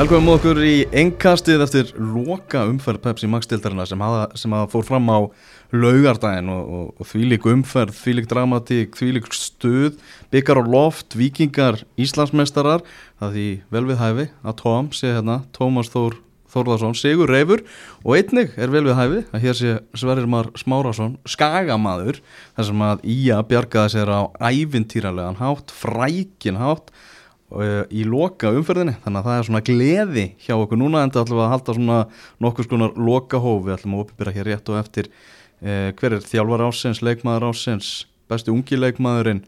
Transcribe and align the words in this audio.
Velkomum 0.00 0.30
okkur 0.32 0.56
í 0.64 0.76
engkastið 0.96 1.60
eftir 1.60 1.90
loka 2.00 2.62
umferð 2.64 3.02
Pepsi 3.04 3.28
Max-dildarina 3.28 3.84
sem, 3.84 4.00
hafa- 4.00 4.30
sem 4.40 4.54
að 4.56 4.70
fór 4.72 4.86
fram 4.88 5.10
á 5.12 5.28
laugardaginn 5.76 6.48
og, 6.48 6.70
og, 6.72 6.86
og 6.96 7.08
þvílík 7.10 7.44
umferð, 7.52 7.98
þvílík 7.98 8.30
dramatík, 8.30 8.96
þvílík 8.96 9.28
stuð, 9.36 9.98
byggar 10.32 10.56
á 10.56 10.64
loft, 10.64 11.18
vikingar, 11.20 11.82
Íslandsmeistarar, 12.00 12.80
það 13.20 13.36
því 13.36 13.46
vel 13.76 13.84
við 13.90 14.00
hæfi 14.00 14.26
að 14.40 14.56
Tom 14.62 14.88
sé 14.96 15.12
hérna, 15.18 15.36
Tómas 15.52 15.92
Þór 15.92 16.16
Þórðarsson, 16.50 16.96
Sigur 16.96 17.28
Reifur 17.28 17.60
og 18.00 18.16
einnig 18.16 18.56
er 18.56 18.72
vel 18.72 18.86
við 18.88 18.96
hæfi 18.96 19.22
að 19.36 19.44
hér 19.44 19.60
sé 19.60 19.76
Sverrir 20.00 20.32
Mar 20.32 20.48
Smárasson, 20.56 21.18
skagamaður, 21.28 22.24
þar 22.56 22.70
sem 22.72 22.88
að 22.88 23.04
Ía 23.04 23.44
bjargaði 23.52 23.98
sér 23.98 24.16
á 24.16 24.32
ævintýralegan 24.48 25.42
hátt, 25.44 25.76
frækin 25.76 26.58
hátt 26.64 26.88
í 27.50 28.04
loka 28.06 28.52
umferðinni. 28.54 28.94
Þannig 29.02 29.20
að 29.20 29.28
það 29.28 29.38
er 29.38 29.46
svona 29.48 29.62
gleði 29.66 30.26
hjá 30.44 30.54
okkur 30.54 30.78
núna 30.78 31.02
en 31.02 31.10
það 31.10 31.24
ætlum 31.24 31.40
við 31.40 31.46
að 31.46 31.54
halda 31.54 31.76
svona 31.76 32.00
nokkur 32.46 32.68
skonar 32.68 32.92
lokahóf. 33.08 33.64
Við 33.66 33.76
ætlum 33.76 33.96
að 33.96 34.04
opibera 34.04 34.34
hér 34.36 34.50
rétt 34.52 34.70
og 34.70 34.78
eftir 34.78 35.08
uh, 35.10 35.88
hver 35.98 36.16
er 36.16 36.28
þjálfar 36.28 36.66
ásins, 36.68 37.02
leikmaður 37.02 37.48
ásins 37.50 37.90
besti 38.30 38.52
ungi 38.54 38.78
leikmaðurinn 38.78 39.42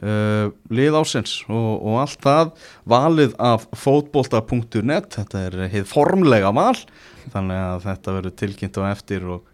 uh, 0.00 0.48
lið 0.72 0.96
ásins 0.96 1.38
og, 1.48 1.70
og 1.76 2.00
allt 2.02 2.24
það. 2.24 2.52
Valið 2.88 3.36
af 3.42 3.66
fótbolta.net 3.76 5.18
þetta 5.18 5.46
er 5.48 5.58
heið 5.72 5.88
formlega 5.90 6.52
val 6.56 6.76
þannig 7.32 7.58
að 7.58 7.84
þetta 7.86 8.16
verður 8.16 8.38
tilkynnt 8.40 8.80
á 8.80 8.82
eftir 8.88 9.28
og, 9.36 9.44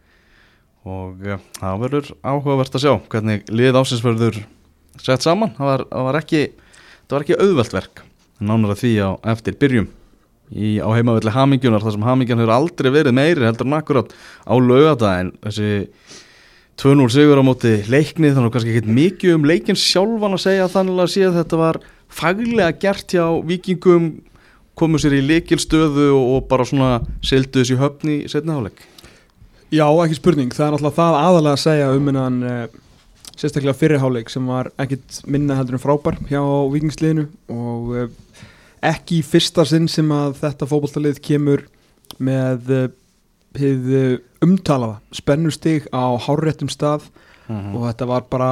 og 0.86 1.26
uh, 1.26 1.42
það 1.58 1.82
verður 1.84 2.14
áhugavert 2.22 2.78
að 2.78 2.86
sjá 2.86 2.94
hvernig 3.10 3.50
lið 3.50 3.82
ásins 3.82 4.06
verður 4.06 4.40
sett 4.98 5.26
saman. 5.26 5.54
Það 5.58 5.72
var, 5.72 5.86
það 5.90 6.08
var 6.08 6.22
ekki 6.22 6.46
það 7.08 7.16
var 7.16 7.24
ekki 7.24 7.40
auðvelt 7.40 7.74
verk 7.78 8.04
nánar 8.38 8.74
að 8.74 8.82
því 8.84 8.92
á 9.00 9.10
eftir 9.32 9.56
byrjum 9.58 9.88
í, 10.52 10.78
á 10.78 10.88
heimavelli 10.92 11.32
Hamingjunar 11.34 11.84
þar 11.84 11.96
sem 11.96 12.06
Hamingjan 12.06 12.42
hefur 12.42 12.54
aldrei 12.54 12.90
verið 12.94 13.16
meiri 13.16 13.46
heldur 13.48 13.68
en 13.68 13.76
akkurat 13.78 14.12
á 14.44 14.54
laugadaginn 14.54 15.34
þessi 15.44 15.70
2-0 16.78 17.08
sigur 17.10 17.40
á 17.40 17.44
móti 17.44 17.72
leikni 17.90 18.30
þannig 18.30 18.54
kannski 18.54 18.76
ekki 18.76 18.96
mikið 19.00 19.34
um 19.34 19.46
leikin 19.48 19.78
sjálfan 19.78 20.36
að 20.36 20.44
segja 20.44 20.70
þannig 20.70 21.02
að 21.02 21.16
að 21.26 21.38
þetta 21.40 21.60
var 21.64 21.80
faglega 22.08 22.76
gert 22.84 23.16
hjá 23.16 23.24
vikingum 23.48 24.12
komu 24.78 25.00
sér 25.02 25.16
í 25.18 25.24
leikilstöðu 25.26 26.12
og, 26.14 26.44
bara 26.50 26.66
svona 26.68 27.00
seldu 27.24 27.64
þessi 27.64 27.78
höfn 27.80 28.12
í 28.14 28.18
setna 28.30 28.60
áleik 28.60 28.84
Já, 29.68 29.84
ekki 29.84 30.16
spurning, 30.16 30.52
það 30.54 30.64
er 30.64 30.74
náttúrulega 30.76 30.96
það 30.96 31.16
aðalega 31.18 31.56
að 31.56 31.64
segja 31.64 31.88
um 31.92 32.06
hennan 32.08 32.36
uh, 32.46 32.62
sérstaklega 33.38 33.76
fyrirháleik 33.78 34.30
sem 34.32 34.46
var 34.50 34.70
ekkit 34.80 35.20
minna 35.30 35.56
heldur 35.58 35.78
en 35.78 35.82
frábær 35.82 36.18
hjá 36.30 36.42
vikingsliðinu 36.72 37.28
og 37.54 37.92
uh, 37.94 38.08
ekki 38.84 39.20
í 39.20 39.26
fyrsta 39.26 39.66
sinn 39.68 39.88
sem 39.90 40.10
að 40.14 40.40
þetta 40.42 40.68
fótballtalið 40.70 41.22
kemur 41.24 41.64
með 42.22 42.74
uh, 42.74 42.88
hið 43.58 43.88
uh, 43.94 44.10
umtalaða 44.44 44.98
spennustig 45.14 45.88
á 45.94 46.14
hárréttum 46.26 46.70
stað 46.72 47.08
og 47.48 47.86
þetta 47.86 48.06
var 48.10 48.26
bara 48.28 48.50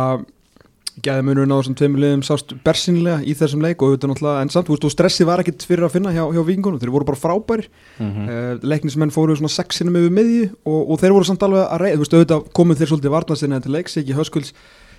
gæðamunurinn 1.04 1.52
á 1.52 1.58
þessum 1.60 1.76
tveimur 1.76 2.00
liðum 2.00 2.22
sást 2.24 2.54
bersinlega 2.64 3.20
í 3.28 3.34
þessum 3.36 3.60
leik 3.64 3.82
og 3.84 3.90
auðvitað 3.92 4.10
náttúrulega 4.12 4.44
en 4.44 4.52
samt, 4.52 4.68
þú 4.68 4.76
veist, 4.76 4.86
og 4.88 4.94
stressi 4.94 5.26
var 5.28 5.42
ekkit 5.42 5.66
fyrir 5.68 5.84
að 5.84 5.92
finna 5.96 6.12
hjá, 6.14 6.22
hjá 6.32 6.40
vikingunum, 6.48 6.80
þeir 6.80 6.92
voru 6.94 7.08
bara 7.10 7.20
frábæri 7.20 7.66
mm 8.00 8.08
-hmm. 8.08 8.30
uh, 8.30 8.64
leiknismenn 8.64 9.12
fóru 9.12 9.36
svona 9.36 9.52
sexinum 9.52 9.96
yfir 10.00 10.14
miðju 10.16 10.48
og, 10.64 10.90
og 10.90 11.00
þeir 11.00 11.12
voru 11.12 11.24
samt 11.28 11.42
alveg 11.42 11.68
að 11.68 11.80
reyða, 11.80 11.96
þú 11.96 12.02
veist, 12.04 12.14
auðvitað 12.14 12.48
komuð 12.52 12.78
þeir 12.78 12.88
svolítið 12.88 13.14
varnasinni 13.16 13.60
til 13.60 13.72
leiks, 13.72 13.96
ekki 13.96 14.16
Höskulds 14.16 14.52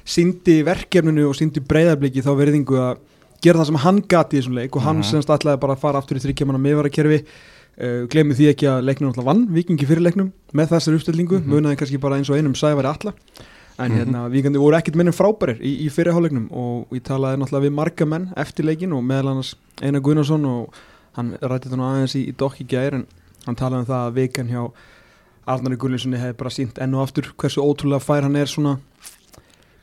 síndi 0.06 0.64
verkefninu 0.64 1.28
og 1.28 1.36
síndi 1.36 1.60
breyðabliki 1.60 2.22
þá 2.22 2.32
verðingu 2.38 2.78
að 2.78 2.98
gera 3.44 3.60
það 3.60 3.66
sem 3.66 3.82
hann 3.84 4.02
gati 4.08 4.38
í 4.38 4.40
þessum 4.42 4.56
leik 4.56 4.76
og 4.76 4.82
hann 4.82 4.98
Mhm. 4.98 5.04
semst 5.04 5.30
ætlaði 5.30 5.60
bara 5.60 5.74
að 5.74 5.80
fara 5.80 5.98
aftur 5.98 6.18
í 6.18 6.22
meðvarakerfi 6.22 7.24
uh, 7.82 8.08
glemir 8.10 8.36
því 8.38 8.50
ekki 8.54 8.68
að 8.70 8.86
leiknum 8.86 9.12
alltaf 9.12 9.26
vann 9.26 9.48
vikingi 9.54 9.86
fyrir 9.86 10.02
leiknum 10.02 10.32
með 10.54 10.72
þessar 10.74 10.98
uppstillingu 10.98 11.42
Mhm. 11.42 11.50
munaði 11.50 11.78
kannski 11.78 12.00
bara 12.00 12.18
eins 12.18 12.30
og 12.30 12.38
einum 12.38 12.56
sævari 12.56 12.88
alla 12.88 13.14
en 13.80 13.92
Mhm. 13.92 13.98
hérna, 14.00 14.30
vikandi 14.34 14.58
voru 14.60 14.76
ekkit 14.78 14.96
minnum 14.96 15.14
frábærir 15.14 15.60
í, 15.62 15.86
í 15.86 15.90
fyrirháleiknum 15.94 16.48
og 16.52 16.88
ég 16.92 17.04
talaði 17.04 17.38
náttúrulega 17.42 17.68
við 17.68 17.74
marga 17.78 18.06
menn 18.08 18.30
eftir 18.36 18.66
leikin 18.66 18.94
og 18.94 19.04
meðal 19.04 19.32
annars 19.36 19.56
Einar 19.82 20.02
Gunnarsson 20.02 20.46
og 20.46 20.74
hann 21.14 21.38
rætti 21.42 21.70
nú 21.70 21.84
aðeins 21.86 22.16
í, 22.16 22.28
í 22.30 22.34
dokk 22.38 22.62
í 22.62 22.68
gær 22.68 22.94
en 22.94 23.06
hann 23.46 23.56
talaði 23.56 23.80
um 23.80 23.86
það 23.86 24.08
að 24.08 24.14
vikan 24.14 24.50
hjá 24.50 24.72
Arnari 25.48 25.78
Gullinssoni 25.78 26.18
hefði 26.20 26.38
bara 26.38 26.50
sínt 26.50 26.78
enn 26.84 26.96
og 26.96 27.06
aftur 27.08 27.30
hversu 27.38 27.62
ótrúlega 27.64 28.02
fær 28.04 28.22
hann 28.26 28.36
er 28.36 28.46
svona 28.52 28.80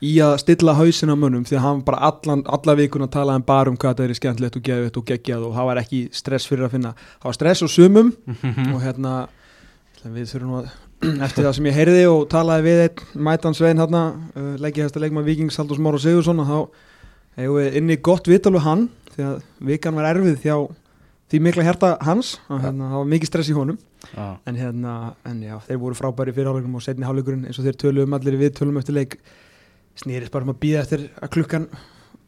í 0.03 0.17
að 0.21 0.35
stilla 0.43 0.75
hausin 0.75 1.09
á 1.09 1.15
mönnum 1.15 1.45
því 1.47 1.55
að 1.57 1.63
hann 1.63 1.81
bara 1.87 1.97
allan, 2.05 2.43
alla 2.45 2.75
vikuna 2.75 3.07
talaði 3.07 3.31
hann 3.39 3.47
bara 3.47 3.69
um 3.71 3.77
hvað 3.77 3.95
þetta 3.95 4.09
er 4.09 4.13
skemmtilegt 4.19 4.57
og 4.59 4.63
geðvitt 4.67 4.97
og 4.99 5.05
geggjað 5.05 5.45
og 5.47 5.55
það 5.55 5.65
var 5.71 5.77
ekki 5.81 6.01
stress 6.13 6.45
fyrir 6.45 6.67
að 6.67 6.71
finna 6.75 6.91
það 6.99 7.23
var 7.31 7.33
stress 7.39 7.63
á 7.63 7.67
sumum 7.71 8.11
og 8.75 8.81
hérna 8.83 9.13
við 10.05 10.27
þurfum 10.35 10.57
að 10.59 10.67
eftir 11.25 11.45
það 11.45 11.55
sem 11.57 11.69
ég 11.69 11.77
heyrði 11.77 12.03
og 12.09 12.25
talaði 12.31 12.65
við 12.65 12.81
einn 12.85 13.23
mætan 13.27 13.55
Svein 13.57 13.81
hérna 13.81 14.03
uh, 14.35 14.53
leggjahesta 14.61 15.01
leikmann 15.01 15.25
Víkings 15.27 15.57
Haldur 15.59 15.79
Smára 15.79 15.99
Sigursson 16.01 16.41
og 16.43 16.49
þá 16.49 16.57
hefur 17.41 17.59
við 17.59 17.77
inni 17.81 17.99
gott 18.03 18.29
vital 18.31 18.53
við 18.55 18.65
hann 18.65 18.87
því 19.13 19.27
að 19.29 19.37
vikan 19.69 19.97
var 19.97 20.09
erfið 20.11 20.39
þjá 20.43 20.55
því 21.31 21.41
mikla 21.41 21.65
hjarta 21.65 21.95
hans 22.05 22.35
og 22.47 22.61
hérna, 22.61 22.91
það 22.91 22.99
var 22.99 23.09
mikið 23.13 23.31
stress 23.31 23.49
í 23.49 23.57
honum 23.57 23.79
ah. 24.13 24.35
en 24.45 24.59
hérna, 24.59 24.93
en 25.25 25.41
já, 25.43 25.55
þeir 25.67 25.81
voru 25.81 25.97
frábæri 25.97 26.35
fyrir 26.35 26.51
hálfleikum 26.51 26.77
og 26.77 26.85
setni 26.85 27.07
hálfleikurinn 27.07 27.49
eins 27.49 27.59
og 27.59 27.67
þeir 27.67 27.79
töluðum 27.81 28.17
allir 28.17 28.39
við 28.39 28.55
tölum 28.59 28.79
eftir 28.81 28.97
leik 28.97 29.17
snýrist 29.99 30.33
bara 30.33 30.45
um 30.45 30.53
að 30.53 30.61
býða 30.61 30.83
eftir 30.85 31.07
að 31.17 31.33
klukkan 31.37 31.67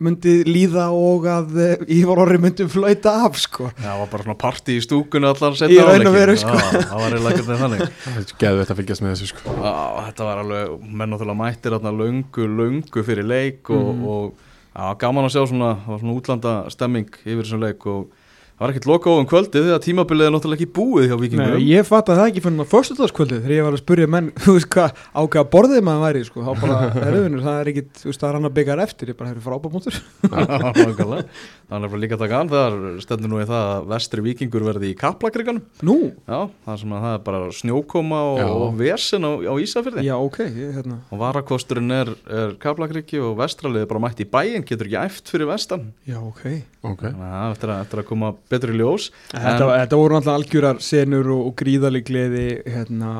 myndi 0.03 0.33
líða 0.45 0.87
og 0.93 1.25
að 1.31 1.55
uh, 1.57 1.85
Ívar 1.89 2.19
Orri 2.21 2.37
myndi 2.41 2.67
flauta 2.69 3.13
af 3.25 3.37
sko 3.41 3.69
Já, 3.71 3.79
það 3.81 4.01
var 4.03 4.09
bara 4.11 4.25
svona 4.27 4.37
party 4.43 4.75
í 4.77 4.83
stúkunni 4.85 5.29
allar 5.31 5.55
Í 5.55 5.59
setna 5.61 5.85
raun 5.87 5.87
og 5.87 5.95
áleikinn. 5.95 6.17
veru, 6.17 6.35
sko. 6.37 6.57
Já, 6.57 6.67
það 6.91 7.01
var 7.01 7.15
eiginlega 7.15 7.33
ekkert 7.33 7.61
þannig 7.63 7.81
Það 8.03 8.19
er 8.21 8.35
geðu 8.43 8.59
þetta 8.61 8.75
að 8.75 8.81
fylgjast 8.81 9.05
með 9.05 9.13
þessu 9.15 9.29
sko 9.31 9.55
Já, 9.57 9.73
þetta 10.09 10.27
var 10.29 10.43
alveg, 10.43 10.75
menn 11.01 11.13
náttúrulega 11.15 11.39
mættir 11.41 11.75
þarna 11.77 11.95
löngu, 12.01 12.47
löngu 12.61 13.05
fyrir 13.09 13.25
leik 13.31 13.73
og, 13.73 13.87
Mhm. 13.87 14.05
og 14.05 14.33
já, 14.77 14.85
gaman 15.01 15.25
að 15.25 15.33
sjá 15.33 15.43
svona, 15.49 15.71
það 15.81 15.93
var 15.95 15.99
svona 16.05 16.17
útlanda 16.21 16.53
stemming 16.75 17.09
yfir 17.25 17.41
þessum 17.43 17.63
leik 17.65 17.85
og 17.89 18.07
það 18.57 18.63
var 18.65 18.73
ekkert 18.73 18.87
loka 18.89 19.11
ofan 19.13 19.27
kvöldið 19.29 19.65
því 19.67 19.73
að 19.75 19.83
tímabilið 19.85 20.27
er 20.27 20.33
náttúrulega 20.33 20.57
ekki 20.65 20.73
búið 20.77 21.07
hjá 21.11 21.17
vikingurum. 21.21 21.59
Nei, 21.61 21.67
ég 21.69 21.85
fatt 21.87 22.09
að 22.09 22.17
það 22.21 22.29
ekki 22.31 22.43
fyrir 22.47 22.69
fyrstutaskvöldið 22.71 23.43
þegar 23.43 23.53
ég 23.57 23.67
var 23.67 23.77
að 23.77 23.81
spurja 23.83 24.07
menn, 24.09 24.31
þú 24.43 24.55
veist 24.57 24.69
hvað 24.73 25.01
ákveða 25.21 25.45
borðið 25.53 25.83
maður 25.87 26.03
væri, 26.07 26.23
sko, 26.25 26.45
þá 26.47 26.51
bara 26.63 26.79
erfiðunur, 27.07 27.43
það 27.45 27.59
er 27.61 27.71
ekkit, 27.73 27.91
þú 28.01 28.09
veist, 28.09 28.21
það 28.23 28.29
er 28.31 28.39
hann 28.39 28.49
að 28.49 28.55
byggja 28.57 28.77
eftir, 28.87 29.11
ég 29.13 29.19
bara 29.19 29.31
hefur 29.33 29.45
frábæmútur. 29.47 29.99
Nákvæmlega. 30.33 31.21
það 31.67 31.85
er 31.87 31.91
bara 31.93 32.01
líka 32.01 32.17
að 32.17 32.23
taka 32.25 32.41
an 32.41 32.51
þegar 32.53 32.77
stendur 33.03 33.31
nú 33.31 33.41
í 33.43 33.47
það 33.47 33.71
að 33.77 33.87
vestri 33.93 34.25
vikingur 34.25 34.65
verði 34.67 34.91
í 34.91 34.97
kaplakriganum. 34.97 35.63
Nú, 35.85 35.97
Já, 36.27 36.39
það 36.65 36.85
það 36.97 37.07
er 37.13 37.21
bara 37.27 37.41
snjókoma 37.53 38.21
og, 38.31 38.41
Já. 38.41 38.49
vesen 38.81 39.27
á, 39.27 39.31
á 39.37 39.53
Ísafyrði. 39.61 40.05
já, 40.07 40.15
ok, 40.17 40.39
ég, 40.47 40.73
hérna, 40.77 40.99
Og 41.11 41.21
varakosturinn 41.21 41.93
er, 41.93 42.11
er 42.31 42.55
kaplakriki 42.61 43.19
og 43.21 43.37
vestraliði 43.41 43.89
bara 43.89 44.03
mætt 44.07 44.23
í 44.23 44.27
bæinn, 44.31 44.65
getur 44.67 44.89
ekki 44.89 44.99
æft 45.03 45.31
fyrir 45.33 45.49
vestan. 45.51 45.91
já, 46.07 46.17
ok. 46.21 46.43
Ok 46.87 47.03
Þannig 47.07 47.25
að 47.27 47.37
það 47.37 47.51
eftir 47.55 47.73
að, 47.73 47.81
eftir 47.85 48.01
að 48.01 48.07
koma 48.11 48.31
betur 48.51 48.73
í 48.73 48.77
ljós. 48.79 49.07
Þetta, 49.33 49.67
En- 49.67 49.81
þetta 49.81 49.99
voru 50.01 50.17
náttúrulega 50.17 50.41
algjörar 50.41 50.81
senur 50.87 51.31
og, 51.35 51.41
og 51.49 51.55
gríðalig 51.61 52.05
gleði, 52.07 52.45
hérna, 52.67 53.11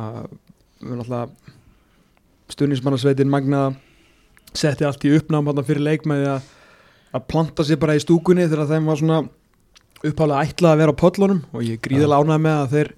við 0.84 1.00
náttúrulega 1.02 1.56
stundismannasveitin 2.54 3.32
Magna 3.32 3.64
setti 4.58 4.88
allt 4.88 5.04
í 5.06 5.12
uppnám 5.18 5.50
fyrir 5.68 5.84
leik 5.84 6.08
með 6.08 6.24
því 6.24 6.30
að, 6.32 6.48
að 7.18 7.28
planta 7.34 7.66
sér 7.68 7.82
bara 7.82 7.98
í 7.98 8.04
stúkunni 8.04 8.48
þegar 8.48 8.72
þeim 8.72 8.88
var 8.90 9.02
svona 9.02 9.20
upphálega 10.06 10.46
ætlað 10.46 10.74
að 10.74 10.82
vera 10.82 10.94
á 10.94 11.02
pollunum 11.02 11.44
og 11.52 11.64
ég 11.66 11.78
er 11.78 11.84
gríðalega 11.84 12.24
ánægð 12.24 12.44
með 12.46 12.58
að 12.62 12.74
þeir 12.76 12.92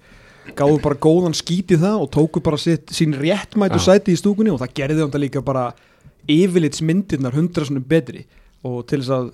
gáðu 0.56 0.80
bara 0.84 1.00
góðan 1.04 1.36
skít 1.36 1.74
í 1.74 1.78
það 1.80 2.04
og 2.04 2.10
tóku 2.14 2.42
bara 2.44 2.58
sitt, 2.60 2.90
sín 2.94 3.14
réttmætu 3.16 3.78
Já. 3.80 3.86
sæti 3.90 4.14
í 4.14 4.18
stúkunni 4.20 4.52
og 4.52 4.60
það 4.62 4.74
gerði 4.80 5.04
hann 5.04 5.22
líka 5.22 5.42
bara 5.44 5.70
yfirlits 6.30 6.82
myndirnar 6.84 7.36
hundra 7.36 7.66
svona 7.66 7.82
betri 7.86 8.24
og 8.66 8.82
til 8.90 9.00
þess 9.02 9.14
að 9.16 9.30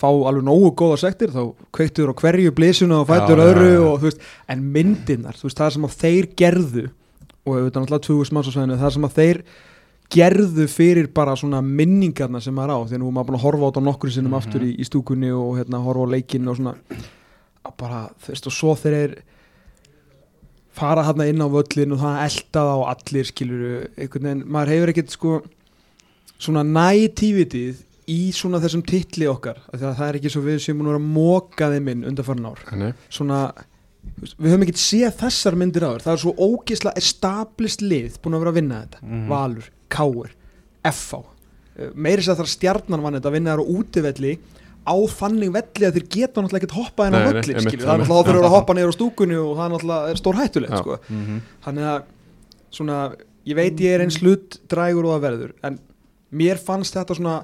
fá 0.00 0.08
alveg 0.08 0.44
nógu 0.46 0.70
góða 0.80 0.98
sektir 1.02 1.30
þá 1.34 1.42
kveiktuður 1.76 2.12
á 2.12 2.20
hverju 2.22 2.52
blísuna 2.56 3.00
og 3.02 3.08
fættur 3.10 3.42
öðru 3.44 3.66
já, 3.68 3.74
já. 3.76 3.86
og 3.90 3.98
þú 4.00 4.08
veist, 4.08 4.20
en 4.48 4.62
myndirnar, 4.74 5.36
þú 5.38 5.48
veist, 5.48 5.58
það 5.60 5.74
sem 5.76 5.88
að 5.88 5.98
þeir 6.04 6.28
gerðu 6.40 6.84
og 7.44 7.52
auðvitað 7.56 7.82
náttúrulega 7.84 8.06
tvögu 8.06 8.28
smánsásvæðinu 8.30 8.78
það 8.80 8.94
sem 8.96 9.06
að 9.08 9.18
þeir 9.20 9.42
gerðu 10.10 10.64
fyrir 10.66 11.06
bara 11.14 11.36
svona 11.38 11.60
minningarna 11.62 12.40
sem 12.42 12.54
maður 12.56 12.72
á 12.74 12.78
því 12.90 12.96
að 12.96 13.02
nú 13.04 13.08
er 13.10 13.14
maður 13.14 13.28
búin 13.30 13.38
að 13.38 13.44
horfa 13.46 13.62
á 13.62 13.68
þetta 13.70 13.82
nokkru 13.86 14.10
sinnum 14.10 14.32
Mhm. 14.34 14.40
aftur 14.40 14.62
í, 14.66 14.70
í 14.74 14.84
stúkunni 14.88 15.30
og 15.30 15.58
hérna 15.60 15.82
horfa 15.84 16.02
á 16.08 16.12
leikinn 16.16 16.48
og 16.50 16.56
svona 16.58 16.74
bara, 17.78 18.00
þú 18.24 18.32
veist, 18.32 18.46
og 18.50 18.52
svo 18.56 18.74
þeir 18.74 18.96
er 19.04 19.12
fara 20.74 21.04
hérna 21.06 21.26
inn 21.30 21.42
á 21.42 21.48
völlin 21.50 21.92
og 21.94 22.00
það 22.02 22.18
elda 22.26 22.60
það 22.64 22.72
á 22.74 22.78
allir 22.94 23.28
skiluru, 23.28 23.72
einhvern 23.98 24.26
veginn, 24.28 24.44
maður 24.50 24.72
hefur 24.74 24.92
ekkert 24.92 25.14
sko 25.14 25.32
svona 26.40 26.62
nætífitið 26.64 27.82
í 28.10 28.18
svona 28.36 28.60
þessum 28.62 28.84
titli 28.86 29.28
okkar 29.30 29.60
að 29.72 29.84
það 29.88 30.06
er 30.08 30.20
ekki 30.20 30.32
svo 30.34 30.44
við 30.44 30.62
sem 30.64 30.78
múin 30.78 30.92
að 30.92 31.00
að 31.00 31.08
móka 31.16 31.70
þeim 31.74 31.90
inn 31.94 32.06
undanfarn 32.10 32.48
ár. 32.50 32.62
Svona, 33.08 33.40
við 34.36 34.50
höfum 34.50 34.64
ekkert 34.66 34.82
séð 34.82 35.18
þessar 35.24 35.58
myndir 35.60 35.86
áður, 35.86 36.06
það 36.06 36.16
er 36.16 36.22
svo 36.24 36.34
ógisla 36.50 36.94
established 36.98 37.84
lið 37.84 38.20
búin 38.22 38.38
að 38.38 38.44
vera 38.44 38.54
að 38.54 38.60
vinna 38.60 38.80
þetta. 38.84 39.04
Mhm. 39.06 39.28
Valur, 39.30 39.70
Káur, 39.90 40.32
FH 40.86 41.22
Uh, 41.80 41.92
meiri 41.94 42.22
sér 42.24 42.34
þar 42.38 42.48
stjarnan 42.50 43.02
vann 43.04 43.16
þetta 43.16 43.30
að 43.30 43.36
vinna 43.36 43.52
þar 43.54 43.62
á 43.62 43.72
útivelli 43.78 44.32
á 44.80 44.94
þannig 45.12 45.52
velli 45.54 45.86
að 45.86 45.96
þeir 45.96 46.06
geta 46.16 46.42
náttúrulega 46.42 46.60
ekkert 46.64 46.74
hoppað 46.76 47.14
einmitt, 47.14 47.46
skilur, 47.46 47.84
það 47.84 47.92
er 47.92 48.00
náttúrulega 48.00 48.08
þá 48.10 48.26
þurfur 48.26 48.48
að 48.48 48.54
hoppa 48.56 48.74
niður 48.76 48.90
á 48.90 48.96
stúkunni 48.96 49.38
og 49.38 49.52
það 49.54 49.62
er 49.64 49.72
náttúrulega 49.74 50.10
er 50.10 50.20
stór 50.20 50.38
hættulegt 50.40 50.80
sko. 50.80 50.96
Mhm. 51.08 51.38
þannig 51.66 51.86
að 51.92 52.00
svona, 52.80 52.98
ég 53.46 53.58
veit 53.60 53.84
ég 53.84 53.94
er 53.94 54.04
eins 54.04 54.18
hlut 54.20 54.58
drægur 54.72 55.06
og 55.06 55.14
það 55.14 55.24
verður 55.28 55.54
en 55.70 55.78
mér 56.42 56.60
fannst 56.66 56.96
þetta 56.98 57.16
svona 57.20 57.36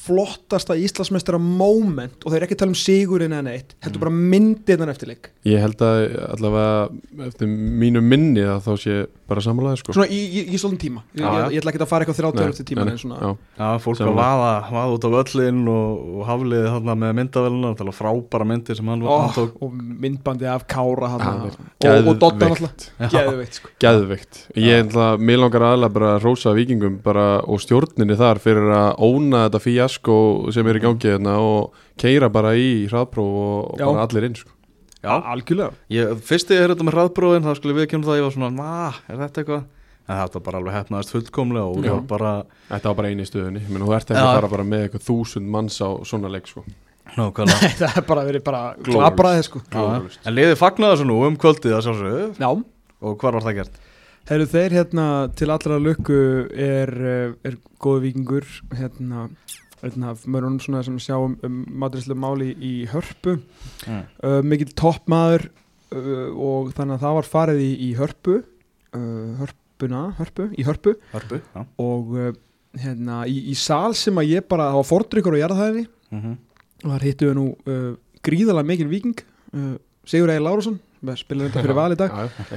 flottasta 0.00 0.76
Íslandsmeistara 0.80 1.40
moment 1.42 2.24
og 2.24 2.32
þeir 2.32 2.40
eru 2.40 2.48
ekki 2.48 2.56
að 2.56 2.62
tala 2.62 2.74
um 2.74 2.80
sigurinn 2.80 3.34
eða 3.36 3.46
neitt 3.50 3.74
heldur 3.84 4.04
bara 4.06 4.14
myndið 4.16 4.80
þann 4.80 4.92
eftirleik 4.94 5.30
Ég 5.48 5.62
held 5.62 5.80
að 5.80 6.02
allavega 6.34 7.28
eftir 7.30 7.48
mínu 7.48 8.02
minni 8.04 8.42
að 8.44 8.66
þá 8.66 8.72
sé 8.82 8.96
bara 9.30 9.40
samanlega 9.44 9.78
sko. 9.80 9.94
svona 9.96 10.10
í, 10.12 10.18
í, 10.20 10.42
í 10.52 10.58
svolítinn 10.60 10.82
tíma 10.82 11.02
ég, 11.14 11.22
já. 11.22 11.28
ég, 11.30 11.54
ég 11.54 11.62
ætla 11.62 11.72
ekki 11.72 11.80
að 11.80 11.88
fara 11.88 12.04
eitthvað 12.04 12.18
30 12.20 12.36
Nei, 12.36 12.42
ára 12.44 12.54
eftir 12.54 12.68
tíma 12.68 12.84
nei, 12.84 12.92
en 12.92 13.00
svona, 13.00 13.20
já. 13.22 13.30
Já, 13.60 13.68
fólk 13.84 13.96
að 13.96 14.02
Sammála. 14.02 14.26
vaða, 14.26 14.50
vaða 14.74 14.98
út 14.98 15.06
á 15.06 15.10
völlin 15.14 15.62
og, 15.72 16.02
og 16.10 16.26
hafliði 16.28 16.74
þarna 16.74 16.96
með 17.00 17.14
var 17.90 17.96
frábæra 17.96 18.48
myndir 18.50 18.78
sem 18.78 18.92
hann, 18.92 19.06
hann 19.06 19.32
tók 19.38 19.64
og 19.64 19.80
myndbandi 20.04 20.50
af 20.50 20.66
Kára 20.68 21.10
Já, 21.80 21.94
og, 21.94 22.12
og 22.12 22.20
Dotta 22.20 22.50
geðveikt. 22.50 22.86
náttúrulega 23.00 23.10
geðveikt 23.16 23.58
sko. 23.60 23.72
Geðveikt 23.80 24.42
Ég 24.60 24.80
held 24.82 25.00
að 25.00 25.24
mér 25.24 25.42
langar 25.44 25.66
aðalega 25.70 25.96
bara 25.96 26.12
að 26.18 26.28
rósa 26.28 26.54
vikingum 26.56 27.00
bara, 27.04 27.26
og 27.48 27.64
stjórninni 27.64 28.18
þar 28.20 28.44
fyrir 28.44 28.70
að 28.76 29.04
óna 29.08 29.46
þetta 29.48 29.64
fíasko 29.64 30.20
sem 30.54 30.68
er 30.68 30.80
í 30.80 30.84
gangi 30.84 31.14
hérna, 31.14 31.40
og 31.40 31.84
keira 32.00 32.30
bara 32.32 32.54
í 32.58 32.86
hraðpróf 32.90 33.36
og, 33.44 33.76
bara 33.80 34.04
allir 34.06 34.28
inn 34.28 34.38
sko. 34.38 34.52
Já, 35.00 35.12
algjörlega 35.32 35.70
ég, 35.96 36.10
fyrst 36.28 36.50
ég 36.52 36.60
heyrði 36.60 36.74
þetta 36.76 36.86
með 36.90 36.96
hraðbróðin 36.98 37.46
þá 37.46 37.52
skulle 37.56 37.76
við 37.78 37.86
kemur 37.92 38.10
það, 38.10 38.18
ég 38.20 38.26
var 38.26 38.34
svona, 38.36 38.50
na, 38.52 38.90
er 39.08 39.20
þetta 39.24 39.40
eitthvað 39.44 39.62
en 40.10 40.18
þetta 40.18 40.42
bara 40.44 40.58
alveg 40.60 40.74
hefnaðist 40.76 41.12
fullkomlega 41.14 41.70
og 41.70 41.84
Já. 41.86 41.92
var 41.94 42.06
bara, 42.10 42.30
Þetta 42.68 42.90
var 42.90 42.96
bara 42.98 43.10
eini 43.12 43.26
stöðunni 43.28 43.62
Menn, 43.70 43.84
Þú 43.86 43.94
ert 43.96 44.10
ekki 44.10 44.22
að 44.24 44.32
fara 44.40 44.50
bara 44.56 44.66
með 44.66 44.86
eitthvað 44.86 45.04
þúsund 45.06 45.52
manns 45.54 45.76
á 45.80 45.88
svona 46.08 46.32
leik 46.32 46.50
sko. 46.50 46.64
nákvæmlega 47.16 47.70
það 47.80 48.00
er 48.00 48.06
bara 48.08 48.24
verið 48.26 48.42
bara 48.46 48.62
klapraði 48.86 49.46
sko. 49.46 49.62
Glorious. 49.70 50.18
En 50.26 50.34
liðið 50.36 50.58
fagnaði 50.60 50.96
þessu 50.96 51.06
nú 51.08 51.16
um 51.26 51.38
kvöldið 51.40 51.76
að 51.78 51.86
sjálfsögðu 51.86 52.26
já 52.42 52.50
og 53.00 53.16
hvar 53.22 53.38
var 53.38 53.46
það 53.46 53.56
gert? 53.60 53.78
Þeir 54.30 54.44
þeir 54.52 54.74
hérna 54.76 55.06
til 55.38 55.48
allra 55.50 55.78
lukku 55.80 56.18
er, 56.52 56.90
er 57.46 57.56
góðu 57.82 58.02
vikingur 58.04 58.46
hérna, 58.76 59.28
hérna 59.80 60.14
mörgum 60.26 60.58
svona 60.62 60.82
sem 60.86 60.98
sjá 61.02 61.16
um, 61.20 61.62
matrislega 61.82 62.20
máli 62.20 62.52
í 62.56 62.74
hörpu. 62.90 63.38
Mm. 63.86 64.04
uh, 64.24 64.40
mikill 64.46 64.74
toppmaður 64.76 65.48
uh, 65.94 66.28
og 66.34 66.74
þannig 66.76 66.98
að 66.98 67.06
það 67.06 67.16
var 67.20 67.32
farið 67.32 67.64
í, 67.64 67.72
í 67.88 67.90
hörpu 67.98 68.36
uh, 68.40 69.40
hörpuna, 69.40 70.04
hörpu, 70.20 70.50
í 70.56 70.68
hörpu. 70.68 70.94
Hörpu, 71.14 71.40
já. 71.40 71.64
Og 71.80 72.14
uh, 72.18 72.30
hérna 72.78 73.24
í, 73.26 73.40
í 73.50 73.56
sal 73.58 73.96
sem 73.98 74.20
að 74.20 74.36
ég 74.36 74.46
bara, 74.50 74.70
það 74.70 74.82
var 74.82 74.88
fordrykkur 74.92 75.38
og 75.38 75.44
jarðhæðinni. 75.44 75.90
Mm 76.10 76.38
og 76.84 76.94
þar 76.94 77.06
hittu 77.06 77.28
við 77.28 77.36
nú 77.38 77.46
uh, 77.68 77.90
gríðalega 78.24 78.68
mikil 78.68 78.88
viking 78.90 79.24
uh, 79.56 79.74
Sigur 80.08 80.32
Egil 80.32 80.46
Lárusson 80.46 80.78
spilaði 81.00 81.48
þetta 81.50 81.62
fyrir 81.64 81.76
val 81.78 81.94
í 81.94 81.98
dag. 81.98 82.16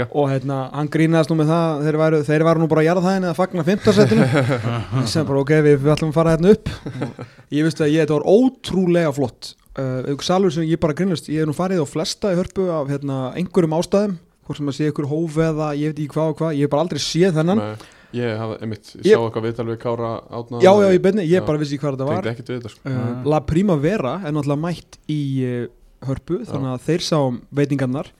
Já, 0.00 0.06
og 0.08 0.30
hérna, 0.30 0.58
hann 0.72 0.88
grínaðist 0.92 1.32
nú 1.32 1.36
með 1.40 1.52
það 1.52 1.82
þeir 1.86 1.98
væru, 2.00 2.20
þeir 2.30 2.44
væru 2.48 2.62
nú 2.62 2.68
bara 2.70 2.82
að 2.84 2.88
jarða 2.88 3.04
það 3.06 3.16
henni 3.18 3.30
að 3.30 3.38
fagna 3.40 3.66
15 3.68 3.96
setinu 3.98 5.04
sem 5.12 5.28
bara 5.28 5.42
ok, 5.44 5.52
við, 5.66 5.76
við 5.84 5.92
ætlum 5.94 6.12
að 6.14 6.18
fara 6.20 6.34
hérna 6.36 6.54
upp. 6.56 6.72
Og 6.96 7.54
ég 7.58 7.68
veist 7.68 7.84
að 7.84 7.92
ég, 7.92 8.02
þetta 8.06 8.16
var 8.18 8.26
ótrúlega 8.32 9.12
flott. 9.20 9.52
Uh, 9.78 10.00
ykkur 10.14 10.26
salur 10.26 10.52
sem 10.56 10.66
ég 10.66 10.80
bara 10.82 10.96
grínlust 10.98 11.30
ég 11.30 11.44
hef 11.44 11.48
nú 11.50 11.54
farið 11.56 11.84
á 11.84 11.86
flesta 11.86 12.32
í 12.34 12.40
hörpu 12.40 12.66
af 12.74 12.90
hérna, 12.90 13.20
einhverjum 13.38 13.76
ástæðum, 13.78 14.16
hvort 14.48 14.58
sem 14.58 14.72
að 14.72 14.78
sé 14.80 14.88
ykkur 14.90 15.06
hóf 15.12 15.38
eða 15.44 15.70
ég 15.78 15.92
veit 15.92 16.00
ekki 16.02 16.14
hvað 16.16 16.32
og 16.32 16.40
hvað, 16.40 16.56
ég 16.58 16.66
hef 16.66 16.72
bara 16.74 16.86
aldrei 16.88 17.02
séð 17.04 17.36
þennan. 17.38 17.62
Nei, 17.62 17.88
Ég 18.10 18.40
hafði, 18.40 18.56
einmitt, 18.64 18.88
Ég- 19.04 19.14
sá 19.14 19.22
eitthvað 19.22 19.44
viðtal 19.46 19.66
við 19.68 19.76
Kára 19.84 20.08
átna 20.34 20.58
já, 20.58 20.70
já, 20.82 20.88
ég 20.90 21.02
beinni, 21.02 21.22
ég 21.30 21.38
Já. 21.38 21.46
bara 21.46 21.58
vissi 21.58 21.78
hvað 21.78 21.94
þetta 21.94 22.08
var. 22.08 22.22
Tengdi 22.24 22.30
ekkert 22.32 22.48
við 22.50 22.56
þetta 22.58 22.72
sko. 22.72 22.80
uh, 22.90 23.28
La 23.30 23.38
Primavera 23.46 24.14
er 24.26 24.34
náttúrulega 24.34 24.64
mætt 24.64 24.98
í 25.06 25.20
uh, 25.46 25.68
hörpu, 26.08 26.40
þannig 26.48 26.74
að 26.74 26.86
þeir 26.88 27.06
sáum 27.06 27.42
veitingarnar. 27.56 28.10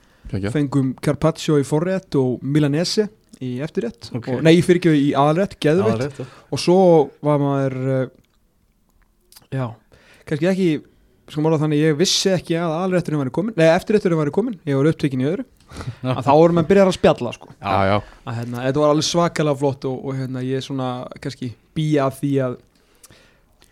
Fengum 0.53 0.93
Carpaccio 1.03 1.57
í 1.59 1.65
forrétt 1.67 2.15
og 2.19 2.43
Milanese 2.45 3.09
í 3.41 3.55
eftirrétt. 3.63 4.11
Ok. 4.15 4.29
og, 4.35 4.43
nei, 4.45 4.53
fyrir 4.65 4.79
ekki 4.81 4.93
í 4.95 5.11
aðalrétt, 5.17 5.57
geðveitt 5.63 6.03
rétt, 6.03 6.21
og 6.53 6.61
svo 6.61 6.77
var 7.25 7.41
maður 7.41 7.77
uh, 7.81 8.03
já, 9.51 9.65
kannski 10.29 10.49
ekki 10.51 10.69
sko 11.31 11.43
mála 11.45 11.59
þannig, 11.61 11.81
ég 11.85 11.97
vissi 11.99 12.31
ekki 12.33 12.57
að 12.59 12.75
aðalrétturinn 12.75 13.21
væri 13.23 13.33
komin, 13.33 13.55
nei, 13.57 13.69
eftirrétturinn 13.71 14.19
væri 14.19 14.33
komin 14.35 14.57
ég 14.67 14.77
var 14.77 14.89
upptökin 14.91 15.23
í 15.23 15.29
öðru, 15.31 15.45
að 16.13 16.23
þá 16.27 16.31
voru 16.31 16.57
maður 16.57 16.69
byrjar 16.73 16.91
að 16.91 16.97
spjalla 16.97 17.33
sko, 17.37 17.53
Já, 17.55 17.75
já, 17.87 17.95
að 18.27 18.39
hérna, 18.41 18.65
þetta 18.67 18.83
var 18.83 18.93
alveg 18.93 19.07
svakalega 19.09 19.61
flott 19.63 19.87
og, 19.89 20.01
og 20.05 20.19
hérna, 20.19 20.43
ég 20.45 20.65
svona 20.65 20.89
kannski 21.23 21.53
býja 21.77 22.09
því 22.19 22.33
að 22.45 22.59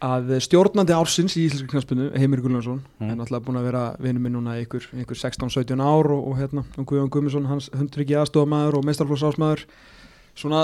að 0.01 0.29
stjórnandi 0.45 0.93
ársins 0.95 1.33
í 1.35 1.45
Íslenska 1.47 1.73
knarspinu, 1.73 2.09
Heimir 2.15 2.41
Gullarsson 2.43 2.81
Mm. 2.99 3.09
er 3.11 3.17
náttúrulega 3.19 3.45
búin 3.45 3.59
að 3.59 3.67
vera 3.67 3.81
vinnu 3.99 4.19
minn 4.23 4.35
núna 4.37 4.55
ykkur, 4.63 4.85
ykkur 5.03 5.17
16-17 5.19 5.81
ár 5.83 6.11
og, 6.15 6.21
og 6.31 6.37
hérna, 6.39 6.63
og 6.77 6.85
Guðjón 6.87 7.09
Guðmundsson, 7.11 7.49
hans 7.49 7.69
hundryggi 7.75 8.15
aðstofamæður 8.15 8.79
og 8.79 8.87
meistarflóksásmæður 8.87 9.65
svona 10.39 10.63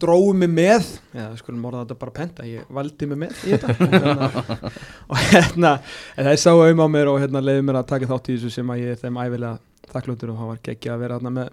dróðu 0.00 0.32
mig 0.40 0.48
með 0.48 0.86
eða 1.12 1.36
skulum 1.36 1.66
orða 1.68 1.82
þetta 1.84 1.98
bara 2.00 2.14
penta, 2.16 2.46
ég 2.48 2.64
valdi 2.72 3.08
mig 3.10 3.18
með 3.20 3.42
í 3.44 3.52
þetta 3.52 3.74
og 5.10 5.18
hérna, 5.28 5.28
hérna 5.28 5.72
en 6.16 6.28
það 6.30 6.38
sáu 6.40 6.62
um 6.64 6.80
á 6.80 6.86
mér 6.88 7.10
og 7.12 7.18
hérna 7.20 7.42
leiði 7.44 7.66
mér 7.68 7.82
að 7.82 7.90
taka 7.92 8.08
þátt 8.08 8.30
í 8.32 8.36
þessu 8.38 8.52
sem 8.54 8.72
að 8.72 8.80
ég 8.84 8.94
er 8.94 9.02
þeim 9.02 9.20
æfilega 9.20 9.58
þakklútur 9.92 10.32
og 10.32 10.40
það 10.40 10.50
var 10.54 10.62
geggja 10.70 10.94
að 10.94 11.02
vera 11.04 11.18
hérna 11.18 11.34
með, 11.36 11.50